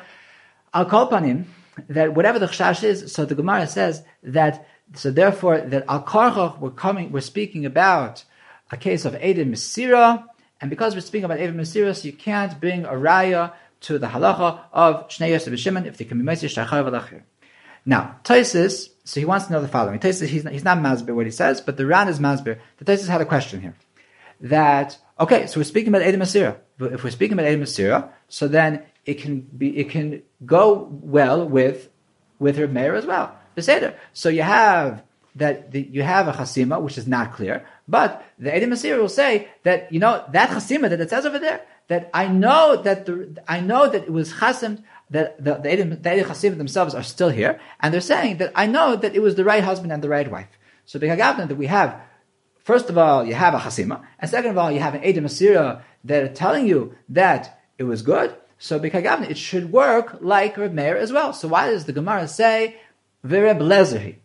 Upon 0.72 1.24
him 1.24 1.52
that 1.88 2.14
whatever 2.14 2.38
the 2.38 2.46
chash 2.46 2.84
is, 2.84 3.12
so 3.12 3.24
the 3.24 3.34
Gemara 3.34 3.66
says 3.66 4.04
that 4.22 4.66
so 4.94 5.10
therefore 5.10 5.60
that 5.60 5.84
al 5.88 6.58
we're 6.60 6.70
coming 6.70 7.12
we're 7.12 7.20
speaking 7.20 7.64
about 7.64 8.24
a 8.70 8.76
case 8.76 9.04
of 9.04 9.14
Edim 9.14 9.50
Mesira, 9.50 10.24
and 10.60 10.70
because 10.70 10.94
we're 10.94 11.00
speaking 11.00 11.24
about 11.24 11.38
Edim 11.38 11.56
Mesira, 11.56 11.96
so 11.96 12.06
you 12.06 12.12
can't 12.12 12.58
bring 12.60 12.84
a 12.84 12.92
raya 12.92 13.52
to 13.80 13.98
the 13.98 14.08
halacha 14.08 14.60
of 14.72 15.08
Shnei 15.08 15.30
Yosef 15.30 15.58
Shimon 15.58 15.86
if 15.86 15.96
they 15.96 16.04
can 16.04 16.18
be 16.18 16.24
Meisir 16.24 16.48
Shachar. 16.48 17.22
Now, 17.86 18.16
Tosfos, 18.24 18.90
so 19.04 19.20
he 19.20 19.26
wants 19.26 19.46
to 19.46 19.52
know 19.52 19.62
the 19.62 19.68
following. 19.68 19.98
Tosfos, 19.98 20.26
he's 20.26 20.44
not, 20.44 20.52
he's 20.52 20.64
not 20.64 20.78
Masbir 20.78 21.14
what 21.14 21.26
he 21.26 21.32
says, 21.32 21.60
but 21.60 21.76
the 21.76 21.86
Ran 21.86 22.08
is 22.08 22.20
Masbir. 22.20 22.58
The 22.78 22.84
Tosfos 22.84 23.08
had 23.08 23.20
a 23.20 23.26
question 23.26 23.60
here. 23.60 23.74
That, 24.42 24.98
okay, 25.18 25.46
so 25.46 25.60
we're 25.60 25.64
speaking 25.64 25.88
about 25.88 26.02
Edim 26.02 26.18
Mesira. 26.18 26.56
If 26.92 27.04
we're 27.04 27.10
speaking 27.10 27.38
about 27.38 27.46
Edim 27.46 27.62
Mesira, 27.62 28.10
so 28.28 28.48
then 28.48 28.84
it 29.06 29.14
can 29.14 29.40
be, 29.40 29.78
it 29.78 29.90
can 29.90 30.22
go 30.44 30.88
well 30.90 31.48
with, 31.48 31.88
with 32.38 32.56
her 32.56 32.68
mayor 32.68 32.94
as 32.94 33.06
well. 33.06 33.34
The 33.54 33.62
Seder. 33.62 33.94
So 34.12 34.28
you 34.28 34.42
have 34.42 35.02
that 35.36 35.70
the, 35.70 35.82
you 35.82 36.02
have 36.02 36.28
a 36.28 36.32
chasima, 36.32 36.80
which 36.80 36.98
is 36.98 37.06
not 37.06 37.34
clear, 37.34 37.66
but 37.90 38.24
the 38.38 38.50
Edim 38.50 38.68
Masir 38.68 38.96
will 38.98 39.08
say 39.08 39.48
that, 39.64 39.92
you 39.92 39.98
know, 39.98 40.24
that 40.32 40.50
chasima 40.50 40.88
that 40.88 41.00
it 41.00 41.10
says 41.10 41.26
over 41.26 41.38
there, 41.38 41.60
that 41.88 42.08
I 42.14 42.28
know 42.28 42.80
that 42.82 43.06
the, 43.06 43.36
I 43.48 43.60
know 43.60 43.88
that 43.88 44.04
it 44.04 44.12
was 44.12 44.34
chasim, 44.34 44.84
that 45.10 45.42
the, 45.44 45.54
the 45.54 45.68
Edim, 45.68 46.02
the 46.02 46.08
Edim 46.08 46.24
chasim 46.24 46.56
themselves 46.56 46.94
are 46.94 47.02
still 47.02 47.30
here, 47.30 47.60
and 47.80 47.92
they're 47.92 48.00
saying 48.00 48.38
that 48.38 48.52
I 48.54 48.66
know 48.66 48.94
that 48.94 49.14
it 49.14 49.20
was 49.20 49.34
the 49.34 49.44
right 49.44 49.64
husband 49.64 49.92
and 49.92 50.02
the 50.02 50.08
right 50.08 50.30
wife. 50.30 50.48
So 50.86 50.98
B'Kagavna 51.00 51.48
that 51.48 51.56
we 51.56 51.66
have, 51.66 52.00
first 52.62 52.88
of 52.90 52.96
all, 52.96 53.24
you 53.24 53.34
have 53.34 53.54
a 53.54 53.58
chasima, 53.58 54.02
and 54.20 54.30
second 54.30 54.52
of 54.52 54.58
all, 54.58 54.70
you 54.70 54.80
have 54.80 54.94
an 54.94 55.02
Edim 55.02 55.24
Masira 55.24 55.82
that 56.04 56.22
are 56.22 56.28
telling 56.28 56.66
you 56.66 56.94
that 57.08 57.60
it 57.76 57.84
was 57.84 58.02
good, 58.02 58.34
so 58.58 58.78
B'Kagavna, 58.78 59.28
it 59.28 59.38
should 59.38 59.72
work 59.72 60.18
like 60.20 60.56
Reb 60.56 60.72
Meir 60.72 60.96
as 60.96 61.12
well. 61.12 61.32
So 61.32 61.48
why 61.48 61.70
does 61.70 61.86
the 61.86 61.92
Gemara 61.92 62.28
say, 62.28 62.76
V'Reb 63.26 63.58
Lezerhi? 63.58 64.16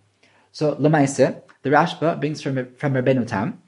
So 0.51 0.76
Lemaise, 0.76 1.41
the 1.66 1.72
Rashba 1.72 2.20
brings 2.20 2.43
from 2.43 2.76
from 2.76 2.93
Rabbeinu 2.93 3.26
Tam 3.26 3.59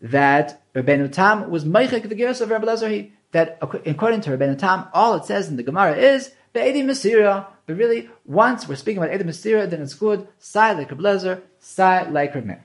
that 0.00 0.62
Rabbeinu 0.74 1.12
Tam 1.12 1.50
was 1.50 1.66
meichek 1.66 2.08
the 2.08 2.14
gears 2.14 2.40
of 2.40 2.48
Rabbi 2.48 2.64
Lezer. 2.64 3.10
That 3.32 3.58
according 3.60 4.22
to 4.22 4.30
Rabbeinu 4.30 4.58
Tam, 4.58 4.88
all 4.94 5.14
it 5.14 5.26
says 5.26 5.50
in 5.50 5.56
the 5.56 5.62
Gemara 5.62 5.94
is 5.94 6.32
be'edi 6.54 6.82
Masira. 6.82 7.46
But 7.66 7.76
really, 7.76 8.08
once 8.24 8.66
we're 8.66 8.76
speaking 8.76 9.02
about 9.02 9.14
Edi 9.14 9.24
Masira, 9.24 9.68
then 9.68 9.82
it's 9.82 9.92
good. 9.92 10.26
Sai 10.38 10.72
like 10.72 10.90
Rabbi 10.90 11.02
Lezer, 11.02 11.42
sai 11.58 12.08
like 12.08 12.34
Rabbi 12.34 12.56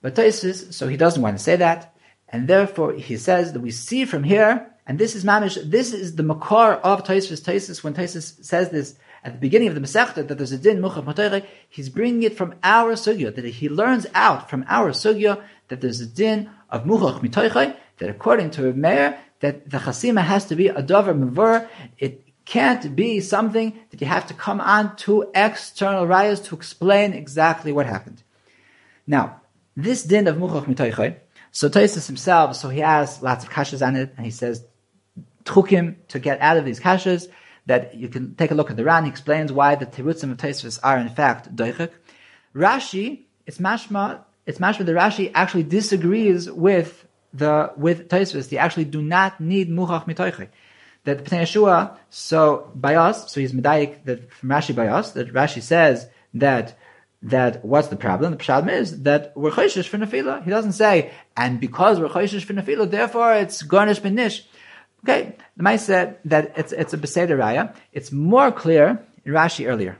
But 0.00 0.14
Tosfos, 0.14 0.72
so 0.72 0.88
he 0.88 0.96
doesn't 0.96 1.20
want 1.20 1.36
to 1.36 1.42
say 1.42 1.56
that, 1.56 1.94
and 2.30 2.48
therefore 2.48 2.92
he 2.94 3.18
says 3.18 3.52
that 3.52 3.60
we 3.60 3.70
see 3.70 4.06
from 4.06 4.22
here, 4.22 4.70
and 4.86 4.98
this 4.98 5.14
is 5.14 5.22
mamish. 5.22 5.58
This 5.70 5.92
is 5.92 6.16
the 6.16 6.22
makar 6.22 6.74
of 6.74 7.04
Tosfos. 7.04 7.42
Tosfos, 7.42 7.84
when 7.84 7.92
Tosfos 7.92 8.42
says 8.42 8.70
this 8.70 8.96
at 9.24 9.32
the 9.32 9.38
beginning 9.38 9.68
of 9.68 9.74
the 9.74 9.80
Masechta 9.80 10.26
that 10.28 10.36
there's 10.36 10.52
a 10.52 10.58
din 10.58 10.80
muchach 10.80 11.04
matayre, 11.04 11.46
he's 11.68 11.88
bringing 11.88 12.22
it 12.24 12.36
from 12.36 12.54
our 12.62 12.92
sugya, 12.92 13.34
that 13.34 13.44
he 13.44 13.68
learns 13.70 14.06
out 14.14 14.50
from 14.50 14.64
our 14.68 14.90
sugya 14.90 15.42
that 15.68 15.80
there's 15.80 16.00
a 16.00 16.06
din 16.06 16.50
of 16.70 16.84
mitayre, 16.84 17.74
that 17.98 18.10
according 18.10 18.50
to 18.50 18.64
Reb 18.64 18.76
Meir, 18.76 19.18
that 19.40 19.70
the 19.70 19.78
chasima 19.78 20.22
has 20.22 20.44
to 20.46 20.54
be 20.54 20.68
a 20.68 20.82
dover 20.82 21.14
mavur, 21.14 21.66
it 21.98 22.22
can't 22.44 22.94
be 22.94 23.20
something 23.20 23.78
that 23.90 24.00
you 24.00 24.06
have 24.06 24.26
to 24.26 24.34
come 24.34 24.60
on 24.60 24.94
to 24.96 25.30
external 25.34 26.06
rayas 26.06 26.44
to 26.44 26.54
explain 26.54 27.14
exactly 27.14 27.72
what 27.72 27.86
happened. 27.86 28.22
Now, 29.06 29.40
this 29.74 30.02
din 30.02 30.26
of 30.26 30.36
muchach 30.36 30.66
mitayre, 30.66 31.16
so 31.50 31.70
Tosfos 31.70 32.06
himself, 32.06 32.56
so 32.56 32.68
he 32.68 32.80
has 32.80 33.22
lots 33.22 33.44
of 33.44 33.50
kashas 33.50 33.86
on 33.86 33.96
it, 33.96 34.12
and 34.18 34.26
he 34.26 34.30
says, 34.30 34.66
trukim 35.44 35.96
to 36.08 36.18
get 36.18 36.40
out 36.40 36.58
of 36.58 36.66
these 36.66 36.80
kashas, 36.80 37.28
that 37.66 37.94
you 37.94 38.08
can 38.08 38.34
take 38.34 38.50
a 38.50 38.54
look 38.54 38.70
at 38.70 38.76
the 38.76 38.84
Ran. 38.84 39.04
He 39.04 39.10
explains 39.10 39.52
why 39.52 39.74
the 39.74 39.86
terutzim 39.86 40.30
of 40.30 40.36
Tosfos 40.36 40.78
are 40.82 40.98
in 40.98 41.08
fact 41.08 41.54
doichik. 41.54 41.90
Rashi, 42.54 43.22
it's 43.46 43.58
mashma, 43.58 44.20
it's 44.46 44.58
mashma. 44.58 44.86
The 44.86 44.92
Rashi 44.92 45.30
actually 45.34 45.64
disagrees 45.64 46.50
with 46.50 47.06
the 47.32 47.72
with 47.76 48.08
Tosfos. 48.08 48.48
They 48.48 48.58
actually 48.58 48.84
do 48.84 49.02
not 49.02 49.40
need 49.40 49.70
muchach 49.70 50.06
mitoichik. 50.06 50.48
That 51.04 51.24
the 51.24 51.36
Yeshua, 51.36 51.98
so 52.08 52.70
by 52.74 52.94
us, 52.94 53.30
so 53.30 53.40
he's 53.40 53.52
medayik 53.52 54.04
that 54.04 54.32
from 54.32 54.48
Rashi 54.50 54.74
by 54.74 54.88
us, 54.88 55.12
that 55.12 55.32
Rashi 55.32 55.60
says 55.62 56.08
that 56.34 56.78
that 57.24 57.64
what's 57.64 57.88
the 57.88 57.96
problem? 57.96 58.32
The 58.32 58.36
problem 58.36 58.74
is 58.74 59.02
that 59.02 59.32
we're 59.34 59.50
choishish 59.50 59.88
for 59.88 59.96
nefila. 59.96 60.44
He 60.44 60.50
doesn't 60.50 60.72
say, 60.72 61.10
and 61.36 61.58
because 61.58 61.98
we're 61.98 62.08
choishish 62.08 62.44
for 62.44 62.52
nefila, 62.52 62.90
therefore 62.90 63.34
it's 63.34 63.62
garnish 63.62 64.00
benish. 64.00 64.42
Okay, 65.06 65.36
the 65.56 65.62
Mai 65.62 65.76
said 65.76 66.18
that 66.24 66.54
it's 66.56 66.72
it's 66.72 66.94
a 66.94 66.98
Beseder 66.98 67.36
Raya. 67.36 67.74
It's 67.92 68.10
more 68.10 68.50
clear 68.50 69.04
in 69.26 69.32
Rashi 69.32 69.68
earlier. 69.68 69.98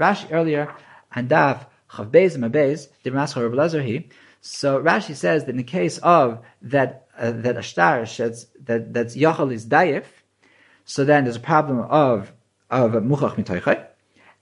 Rashi 0.00 0.32
earlier, 0.32 0.74
and 1.14 1.28
Daf 1.28 1.66
Chavbez 1.90 2.38
Mabez, 2.38 2.88
Ramascha 3.04 3.42
Rabbi 3.42 3.82
he. 3.84 4.08
So 4.40 4.82
Rashi 4.82 5.14
says 5.14 5.44
that 5.44 5.50
in 5.50 5.58
the 5.58 5.62
case 5.62 5.98
of 5.98 6.38
that 6.62 7.08
uh, 7.18 7.32
that 7.32 7.58
a 7.58 7.62
star 7.62 8.06
sheds 8.06 8.46
that 8.64 8.94
that's 8.94 9.14
Yachal 9.14 9.52
is 9.52 9.66
Dayif, 9.66 10.04
so 10.86 11.04
then 11.04 11.24
there's 11.24 11.36
a 11.36 11.40
problem 11.40 11.80
of 11.80 12.32
of 12.70 12.92
Muchach 12.92 13.36
Mitoichay. 13.36 13.84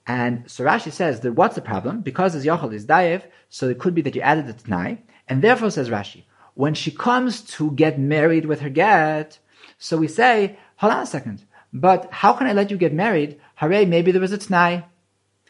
And 0.06 0.48
so 0.48 0.62
Rashi 0.62 0.92
says 0.92 1.20
that 1.20 1.32
what's 1.32 1.56
the 1.56 1.62
problem? 1.62 2.00
Because 2.00 2.36
as 2.36 2.44
Yachal 2.44 2.72
is 2.72 2.86
Dayif, 2.86 3.22
so 3.48 3.68
it 3.68 3.80
could 3.80 3.94
be 3.96 4.02
that 4.02 4.14
you 4.14 4.20
added 4.20 4.46
the 4.46 4.52
Tanai, 4.52 4.98
and 5.26 5.42
therefore 5.42 5.70
says 5.70 5.90
Rashi, 5.90 6.22
when 6.54 6.74
she 6.74 6.92
comes 6.92 7.40
to 7.56 7.72
get 7.72 7.98
married 7.98 8.46
with 8.46 8.60
her 8.60 8.70
get, 8.70 9.40
so 9.78 9.96
we 9.96 10.08
say, 10.08 10.58
hold 10.76 10.92
on 10.92 11.02
a 11.02 11.06
second, 11.06 11.44
but 11.72 12.08
how 12.12 12.32
can 12.32 12.46
I 12.46 12.52
let 12.52 12.70
you 12.70 12.76
get 12.76 12.92
married? 12.92 13.40
Hooray, 13.56 13.84
maybe 13.84 14.12
there 14.12 14.20
was 14.20 14.32
a 14.32 14.38
t'nai. 14.38 14.84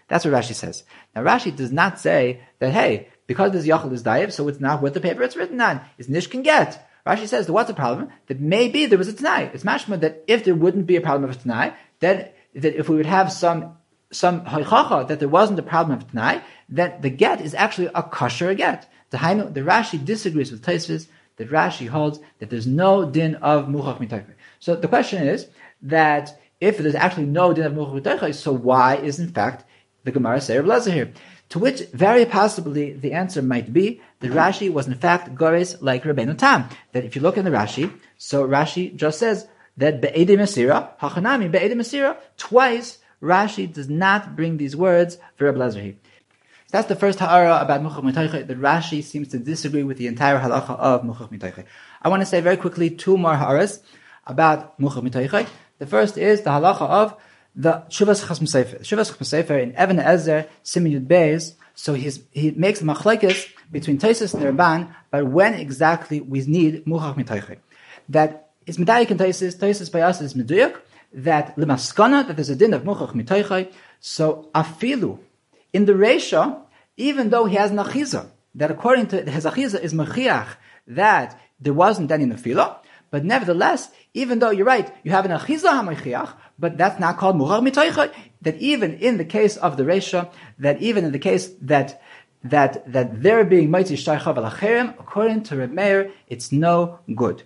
That's 0.09 0.25
what 0.25 0.35
Rashi 0.35 0.55
says. 0.55 0.85
Now 1.15 1.23
Rashi 1.23 1.55
does 1.55 1.73
not 1.73 1.99
say 1.99 2.41
that, 2.59 2.73
hey, 2.73 3.09
because 3.27 3.53
this 3.53 3.67
Yachal 3.67 3.93
is 3.93 4.03
Dayev, 4.03 4.33
so 4.33 4.49
it's 4.49 4.61
not 4.61 4.83
with 4.83 4.95
the 4.95 5.01
paper 5.01 5.23
it's 5.23 5.37
written 5.37 5.61
on. 5.61 5.81
Is 5.99 6.09
Nish 6.09 6.27
can 6.27 6.43
get. 6.43 6.87
Rashi 7.07 7.29
says, 7.29 7.51
what's 7.51 7.69
the 7.69 7.75
problem? 7.75 8.09
That 8.27 8.41
maybe 8.41 8.87
there 8.87 8.99
was 8.99 9.09
a 9.09 9.13
t'nai. 9.13 9.55
It's 9.55 9.65
mashma 9.65 10.01
that 10.01 10.25
if 10.27 10.45
there 10.45 10.55
wouldn't 10.55 10.87
be 10.87 10.97
a 10.97 11.01
problem 11.01 11.29
of 11.29 11.37
a 11.37 11.39
t'nai, 11.39 11.75
then 12.01 12.29
that 12.55 12.79
if 12.79 12.89
we 12.89 12.97
would 12.97 13.07
have 13.07 13.33
some 13.33 13.77
some 14.11 14.45
hoichacha 14.45 15.09
that 15.09 15.19
there 15.19 15.29
wasn't 15.29 15.59
a 15.59 15.63
problem 15.63 15.99
of 15.99 16.07
t'nai, 16.09 16.43
then 16.69 17.01
the 17.01 17.11
get 17.11 17.41
is 17.41 17.55
actually 17.55 17.91
a 17.95 18.03
kosher 18.03 18.55
get. 18.55 18.91
The, 19.11 19.19
the 19.53 19.61
Rashi 19.61 20.03
disagrees 20.03 20.51
with 20.51 20.63
Tosfos 20.63 21.07
that 21.37 21.51
Rashi 21.51 21.89
holds 21.89 22.21
that 22.39 22.51
there's 22.51 22.67
no 22.67 23.11
din 23.11 23.37
of 23.37 23.67
muchach 23.67 24.01
mitayfe. 24.01 24.35
So 24.61 24.77
the 24.77 24.89
question 24.89 25.27
is 25.27 25.47
that 25.83 26.41
if 26.61 26.79
there's 26.79 26.95
actually 26.95 27.27
no 27.27 27.53
din 27.53 27.65
of 27.67 27.73
muchach 27.73 28.03
mitayfe, 28.03 28.35
so 28.35 28.53
why 28.53 28.97
is 28.97 29.19
in 29.19 29.31
fact 29.31 29.65
the 30.05 30.13
Gemara 30.13 30.41
say 30.41 30.57
Lezer 30.57 30.93
here? 30.93 31.13
To 31.51 31.59
which 31.59 31.83
very 31.93 32.25
possibly 32.25 32.95
the 32.95 33.13
answer 33.13 33.43
might 33.43 33.73
be 33.73 34.01
that 34.21 34.33
Rashi 34.33 34.73
was 34.73 34.87
in 34.87 34.95
fact 34.95 35.35
Gores 35.35 35.81
like 35.83 36.05
Rabbeinu 36.05 36.37
Tam. 36.39 36.69
That 36.93 37.05
if 37.05 37.15
you 37.15 37.23
look 37.23 37.37
in 37.37 37.45
the 37.45 37.51
Rashi, 37.51 37.93
so 38.17 38.47
Rashi 38.47 38.95
just 38.97 39.19
says 39.19 39.47
that 39.77 40.01
Be'edim 40.01 40.39
Masira, 40.39 40.99
Hachanami 40.99 41.51
Be'edim 41.51 41.75
Masira, 41.75 42.17
twice 42.37 42.99
Rashi 43.23 43.73
does 43.73 43.89
not 43.89 44.37
bring 44.37 44.57
these 44.57 44.77
words 44.77 45.19
for 45.37 45.45
Rabbi 45.45 45.59
Lazarhi. 45.59 45.97
That's 46.75 46.89
the 46.89 46.97
first 46.97 47.21
ha'ara 47.21 47.61
about 47.61 47.85
Muchach 47.85 48.03
Mitayche, 48.03 48.49
that 48.49 48.61
Rashi 48.61 49.01
seems 49.05 49.29
to 49.29 49.39
disagree 49.39 49.85
with 49.85 49.97
the 49.97 50.09
entire 50.09 50.41
halacha 50.41 50.77
of 50.77 51.03
Muchach 51.03 51.31
Mitayche. 51.31 51.65
I 52.03 52.09
want 52.09 52.23
to 52.23 52.27
say 52.27 52.41
very 52.41 52.57
quickly 52.57 52.91
two 52.91 53.17
more 53.17 53.37
ha'aras 53.37 53.81
about 54.27 54.77
Muchach 54.81 55.09
Mitayche. 55.09 55.47
The 55.79 55.87
first 55.87 56.19
is 56.19 56.41
the 56.41 56.51
halacha 56.51 56.81
of 56.81 57.17
the 57.55 57.85
Shuvas 57.91 58.27
Chasam 58.27 58.49
Sofer. 58.49 58.81
Shuvas 58.81 59.13
Chasam 59.13 59.47
Sofer 59.47 59.63
in 59.63 59.71
Even 59.81 60.01
Ezer, 60.01 60.49
Yud 60.65 61.07
Beis, 61.07 61.55
so 61.77 61.95
he's, 61.95 62.25
he 62.33 62.51
makes 62.51 62.81
machlekes 62.81 63.49
between 63.71 63.97
Tosfos 63.97 64.35
and 64.35 64.43
Ramban, 64.43 64.93
but 65.13 65.29
when 65.29 65.55
exactly 65.55 66.21
we 66.21 66.41
need 66.41 66.85
Muchach 66.87 67.15
Mitayche. 67.15 67.59
That 68.09 68.51
is 68.67 68.79
Medayik 68.79 69.13
and 69.13 69.21
Tosfos, 69.21 69.57
Tosfos 69.59 69.93
by 69.93 70.01
us 70.01 70.21
is 70.21 70.35
Meduyuk, 70.35 70.81
that 71.13 71.55
Limaskana, 71.55 72.27
that 72.27 72.35
there's 72.35 72.51
a 72.51 72.57
din 72.57 72.75
of 72.75 72.83
Muchach 72.83 73.13
Mitayche, 73.13 73.73
so 74.01 74.51
Afilu, 74.53 75.21
in 75.73 75.87
the 75.87 75.93
Resha, 75.93 76.64
even 76.97 77.31
though 77.31 77.45
he 77.47 77.57
has 77.57 77.71
an 77.71 77.79
achiza, 77.79 78.29
that 78.55 78.71
according 78.71 79.07
to 79.09 79.23
his 79.23 79.45
achiza 79.45 79.81
is 79.81 79.93
mechiach, 79.93 80.49
that 80.87 81.41
there 81.61 81.73
wasn't 81.75 82.11
any 82.11 82.25
nefila, 82.25 82.77
but 83.11 83.25
nevertheless, 83.25 83.91
even 84.13 84.39
though 84.39 84.51
you're 84.51 84.67
right, 84.67 84.93
you 85.03 85.13
have 85.13 85.25
an 85.25 85.33
achiza 85.33 85.71
hamechiach, 85.71 86.33
but 86.59 86.77
that's 86.77 86.99
not 87.01 87.17
called 87.17 87.37
muhar 87.37 87.67
mitoicha. 87.67 88.13
That 88.43 88.57
even 88.57 88.95
in 88.95 89.19
the 89.19 89.25
case 89.25 89.57
of 89.57 89.77
the 89.77 89.85
resha, 89.85 90.31
that 90.59 90.81
even 90.83 91.05
in 91.05 91.13
the 91.13 91.19
case 91.19 91.51
that 91.63 92.03
that 92.45 92.93
that 92.93 93.23
they're 93.23 93.45
being 93.45 93.71
mighty 93.71 93.97
shaychav 93.97 94.37
al 94.37 94.95
according 94.99 95.43
to 95.45 95.57
Reb 95.57 95.71
Meir, 95.73 96.11
it's 96.29 96.53
no 96.53 96.99
good. 97.15 97.43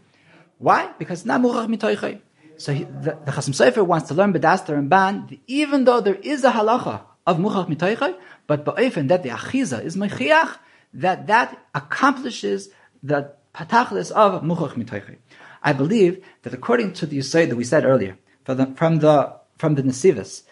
Why? 0.59 0.91
Because 0.99 1.21
it's 1.21 1.27
not 1.27 1.41
muhar 1.41 1.67
mitoicha. 1.69 2.21
So 2.57 2.73
he, 2.73 2.85
the, 2.85 3.17
the 3.25 3.31
Sofer 3.31 3.87
wants 3.87 4.09
to 4.09 4.15
learn 4.15 4.33
Bedaster 4.33 4.77
and 4.77 4.91
Ban, 4.91 5.39
even 5.47 5.85
though 5.85 6.01
there 6.01 6.17
is 6.17 6.43
a 6.43 6.51
halacha 6.51 7.03
of 7.29 7.37
muchach 7.37 7.69
mitoicha, 7.69 8.17
but 8.47 8.65
ba'ofen 8.65 9.09
that 9.09 9.23
the 9.23 9.29
achiza 9.29 9.85
is 9.85 9.97
mechiach, 9.97 10.57
that 10.95 11.27
that 11.27 11.49
accomplishes 11.75 12.71
the 13.03 13.21
patachlis 13.55 14.11
of 14.11 14.43
muchach 14.43 14.75
mitoicha. 14.81 15.17
I 15.63 15.73
believe 15.75 16.25
that 16.43 16.55
according 16.55 16.95
to 16.95 17.07
the 17.07 17.19
Yisrael 17.19 17.49
that 17.51 17.57
we 17.57 17.65
said 17.65 17.85
earlier, 17.85 18.17
from 18.45 18.57
the 18.57 18.67
from 18.81 18.99
the, 19.01 19.35
from 19.59 19.75
the 19.75 19.83
Nesivas 19.83 20.43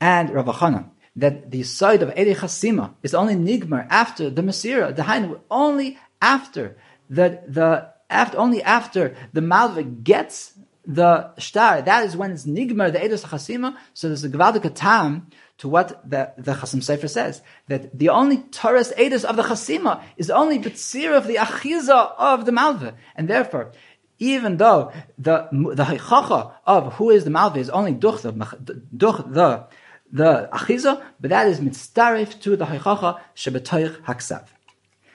and 0.00 0.28
Ravachana, 0.28 0.90
that 1.16 1.50
the 1.50 1.62
side 1.62 2.02
of 2.02 2.12
Eri 2.14 2.34
Chasima 2.34 2.92
is 3.02 3.14
only 3.14 3.34
nigmar 3.34 3.86
after 3.88 4.28
the 4.28 4.42
Masira, 4.42 4.94
the 4.94 5.02
Hainu, 5.02 5.40
only 5.50 5.98
after 6.20 6.76
the 7.08 7.40
the 7.46 7.88
after 8.10 8.36
only 8.36 8.62
after 8.62 9.16
the 9.32 9.40
Malva 9.40 9.82
gets 9.82 10.52
the 10.94 11.32
star, 11.38 11.82
that 11.82 12.04
is 12.04 12.16
when 12.16 12.32
it's 12.32 12.46
nigmar 12.46 12.92
the 12.92 12.98
Edus 12.98 13.24
Chasima. 13.24 13.76
So 13.94 14.08
there's 14.08 14.24
a 14.24 14.28
Gvadika 14.28 14.72
tam 14.74 15.28
to 15.58 15.68
what 15.68 15.88
the, 16.08 16.32
the 16.36 16.52
Chasam 16.52 16.80
Sofer 16.80 17.08
says, 17.08 17.42
that 17.68 17.96
the 17.96 18.08
only 18.08 18.38
Taurus 18.50 18.92
Edus 18.94 19.24
of 19.24 19.36
the 19.36 19.42
Chasima 19.42 20.02
is 20.16 20.30
only 20.30 20.58
Bitsir 20.58 21.16
of 21.16 21.26
the 21.26 21.36
Achiza 21.36 22.12
of 22.18 22.44
the 22.44 22.52
Malva. 22.52 22.94
And 23.14 23.28
therefore, 23.28 23.72
even 24.18 24.56
though 24.56 24.92
the 25.16 25.48
the 25.52 25.84
Haichacha 25.84 26.52
of 26.66 26.94
who 26.94 27.10
is 27.10 27.24
the 27.24 27.30
Malva 27.30 27.58
is 27.58 27.70
only 27.70 27.94
Duch 27.94 28.22
the, 28.22 28.32
duch 28.32 29.32
the, 29.32 29.66
the 30.10 30.48
Achiza, 30.52 31.02
but 31.20 31.30
that 31.30 31.46
is 31.46 31.60
mitzarif 31.60 32.40
to 32.40 32.56
the 32.56 32.66
Haichacha 32.66 33.20
Shebetoich 33.36 34.02
Haksav. 34.02 34.46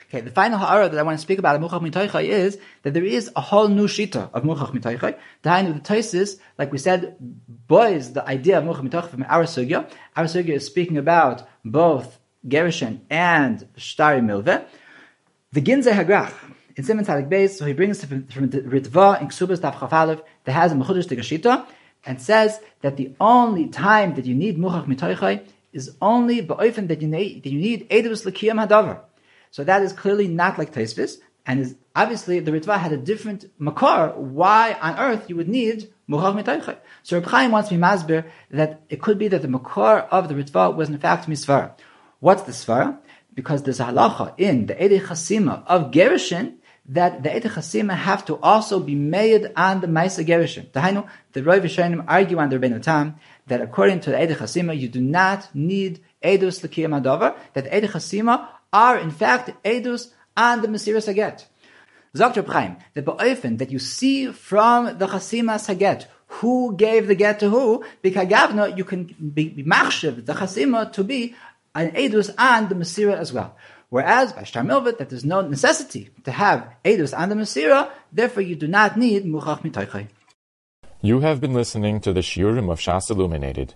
Okay, 0.10 0.22
the 0.22 0.30
final 0.30 0.60
ha'ara 0.60 0.88
that 0.88 1.00
I 1.00 1.04
want 1.04 1.18
to 1.18 1.22
speak 1.22 1.40
about 1.40 1.56
of 1.56 1.62
Muchach 1.62 1.82
Mitaycha 1.82 2.24
is 2.24 2.60
that 2.84 2.94
there 2.94 3.04
is 3.04 3.32
a 3.36 3.42
whole 3.42 3.68
new 3.68 3.88
shita 3.88 4.30
of 4.34 4.44
Muchach 4.44 4.72
Mitaycha. 4.72 5.18
The 5.42 5.50
Hainu 5.50 5.74
the 5.74 5.80
Tosfos, 5.80 6.38
like 6.60 6.72
we 6.72 6.78
said, 6.78 7.16
boys 7.20 8.14
the 8.14 8.28
idea 8.28 8.60
of 8.60 8.66
Muchach 8.66 8.88
Mitaycha 8.88 9.10
from 9.10 9.26
our 9.28 9.46
sugya. 9.46 9.90
Our 10.16 10.26
sugya 10.26 10.50
is 10.50 10.66
speaking 10.66 10.98
about 11.00 11.48
both 11.64 12.20
Gerishin 12.48 13.00
and 13.10 13.68
Shtari 13.78 14.24
Milve. 14.24 14.64
The 15.54 15.62
Ginze 15.62 15.92
Hagrach, 15.92 16.34
in 16.76 16.84
Simon 16.84 17.04
Tzadik 17.04 17.28
Beis, 17.28 17.52
so 17.58 17.66
he 17.66 17.74
brings 17.74 18.04
from, 18.06 18.28
from 18.28 18.50
the 18.50 18.62
Ritva 18.62 19.22
in 19.22 19.30
Ksubas 19.30 19.60
Chafalev, 19.60 20.22
that 20.44 20.52
has 20.52 20.72
a 20.72 20.76
Mechudish 20.76 21.08
Tegashita, 21.08 21.66
and 22.06 22.22
says 22.22 22.60
that 22.82 22.98
the 22.98 23.16
only 23.20 23.70
time 23.70 24.14
that 24.14 24.26
you 24.26 24.36
need 24.36 24.60
Muchach 24.60 24.86
Mitaycha 24.86 25.44
is 25.74 25.96
only 26.00 26.46
ba'ofen 26.46 26.88
that 26.90 27.02
you 27.02 27.08
need, 27.08 27.44
that 27.44 27.50
you 27.50 27.60
need 27.60 27.90
Edus 27.90 28.26
L'kiyam 28.26 28.64
Hadavar. 28.64 29.00
So 29.56 29.64
that 29.64 29.84
is 29.84 29.94
clearly 29.94 30.28
not 30.28 30.58
like 30.58 30.74
Tosfos, 30.74 31.16
and 31.46 31.62
is 31.62 31.76
obviously 31.96 32.42
the 32.42 32.52
Ritva 32.52 32.78
had 32.78 32.92
a 32.92 32.98
different 32.98 33.46
makar. 33.58 34.10
Why 34.10 34.74
on 34.74 35.00
earth 35.00 35.30
you 35.30 35.38
would 35.38 35.48
need 35.48 35.94
Muchach 36.10 36.36
Mitaychay? 36.36 36.76
So 37.04 37.20
Reb 37.20 37.28
Chaim 37.28 37.52
wants 37.52 37.72
me 37.72 37.78
masbir 37.78 38.26
that 38.52 38.82
it 38.90 39.02
could 39.02 39.18
be 39.18 39.30
that 39.30 39.42
the 39.42 39.48
makar 39.48 40.00
of 40.12 40.28
the 40.28 40.36
Ritva 40.36 40.76
was 40.76 40.90
in 40.90 40.98
fact 40.98 41.30
misvara. 41.30 41.72
What's 42.20 42.42
the 42.42 42.52
svara? 42.52 42.98
Because 43.34 43.64
there's 43.64 43.80
a 43.80 43.86
halacha 43.86 44.34
in 44.38 44.66
the 44.66 44.76
Ede 44.76 45.02
Chasima 45.02 45.64
of 45.68 45.90
Gerishin 45.92 46.56
that 46.88 47.24
the 47.24 47.34
Ede 47.38 47.44
Chasima 47.44 47.96
have 47.96 48.26
to 48.26 48.36
also 48.42 48.82
be 48.82 48.96
made 48.96 49.54
on 49.56 49.80
the 49.80 49.88
Maisa 49.88 50.26
Gerishin. 50.26 50.70
The 50.74 51.06
the 51.32 51.42
Roy 51.42 51.62
Vishanim 51.62 52.04
argue 52.10 52.40
on 52.40 52.50
the 52.50 52.60
Rebbeinu 52.60 52.82
Tam 52.82 53.16
that 53.48 53.62
according 53.62 54.02
to 54.02 54.12
the 54.12 54.22
Ede 54.22 54.36
Chasima, 54.38 54.78
you 54.78 54.90
do 54.90 55.00
not 55.00 55.48
need 55.56 56.02
L'kiyam 56.22 57.02
Adavar, 57.02 57.38
that 57.54 57.68
Ede 57.68 57.90
Chasima 57.90 58.50
are 58.76 58.98
in 58.98 59.12
fact 59.12 59.46
edus 59.64 60.02
and 60.36 60.62
the 60.62 60.68
Mesiras 60.68 61.08
Haget. 61.08 61.46
Dr. 62.14 62.44
Chaim, 62.44 62.78
the 62.94 63.02
ba'ofen 63.02 63.58
that 63.58 63.72
you 63.72 63.80
see 63.80 64.32
from 64.32 64.98
the 64.98 65.08
Chasima 65.08 65.60
Saget, 65.60 66.08
who 66.28 66.76
gave 66.76 67.08
the 67.08 67.16
get 67.16 67.40
to 67.42 67.50
who, 67.50 67.84
because 68.02 68.28
you 68.78 68.86
can 68.86 69.04
be, 69.38 69.64
machshiv, 69.74 70.26
the 70.26 70.34
Chasima, 70.34 70.92
to 70.94 71.04
be 71.04 71.36
an 71.74 71.92
edus 71.92 72.34
and 72.38 72.70
the 72.70 72.76
Mesira 72.76 73.16
as 73.18 73.34
well. 73.34 73.56
Whereas 73.90 74.34
by 74.34 74.44
Shtar 74.44 74.64
Milvet, 74.64 74.98
that 74.98 75.10
there's 75.10 75.26
no 75.26 75.42
necessity 75.42 76.10
to 76.24 76.32
have 76.32 76.70
edus 76.84 77.14
and 77.18 77.32
the 77.32 77.36
Mesira, 77.36 77.90
therefore 78.12 78.44
you 78.44 78.56
do 78.56 78.68
not 78.68 78.98
need 78.98 79.26
Muchach 79.26 79.62
Mitaychay. 79.62 80.08
You 81.02 81.20
have 81.20 81.40
been 81.40 81.54
listening 81.54 82.00
to 82.02 82.14
the 82.14 82.22
Shiurim 82.22 82.72
of 82.72 82.80
Shas 82.80 83.10
Illuminated. 83.12 83.76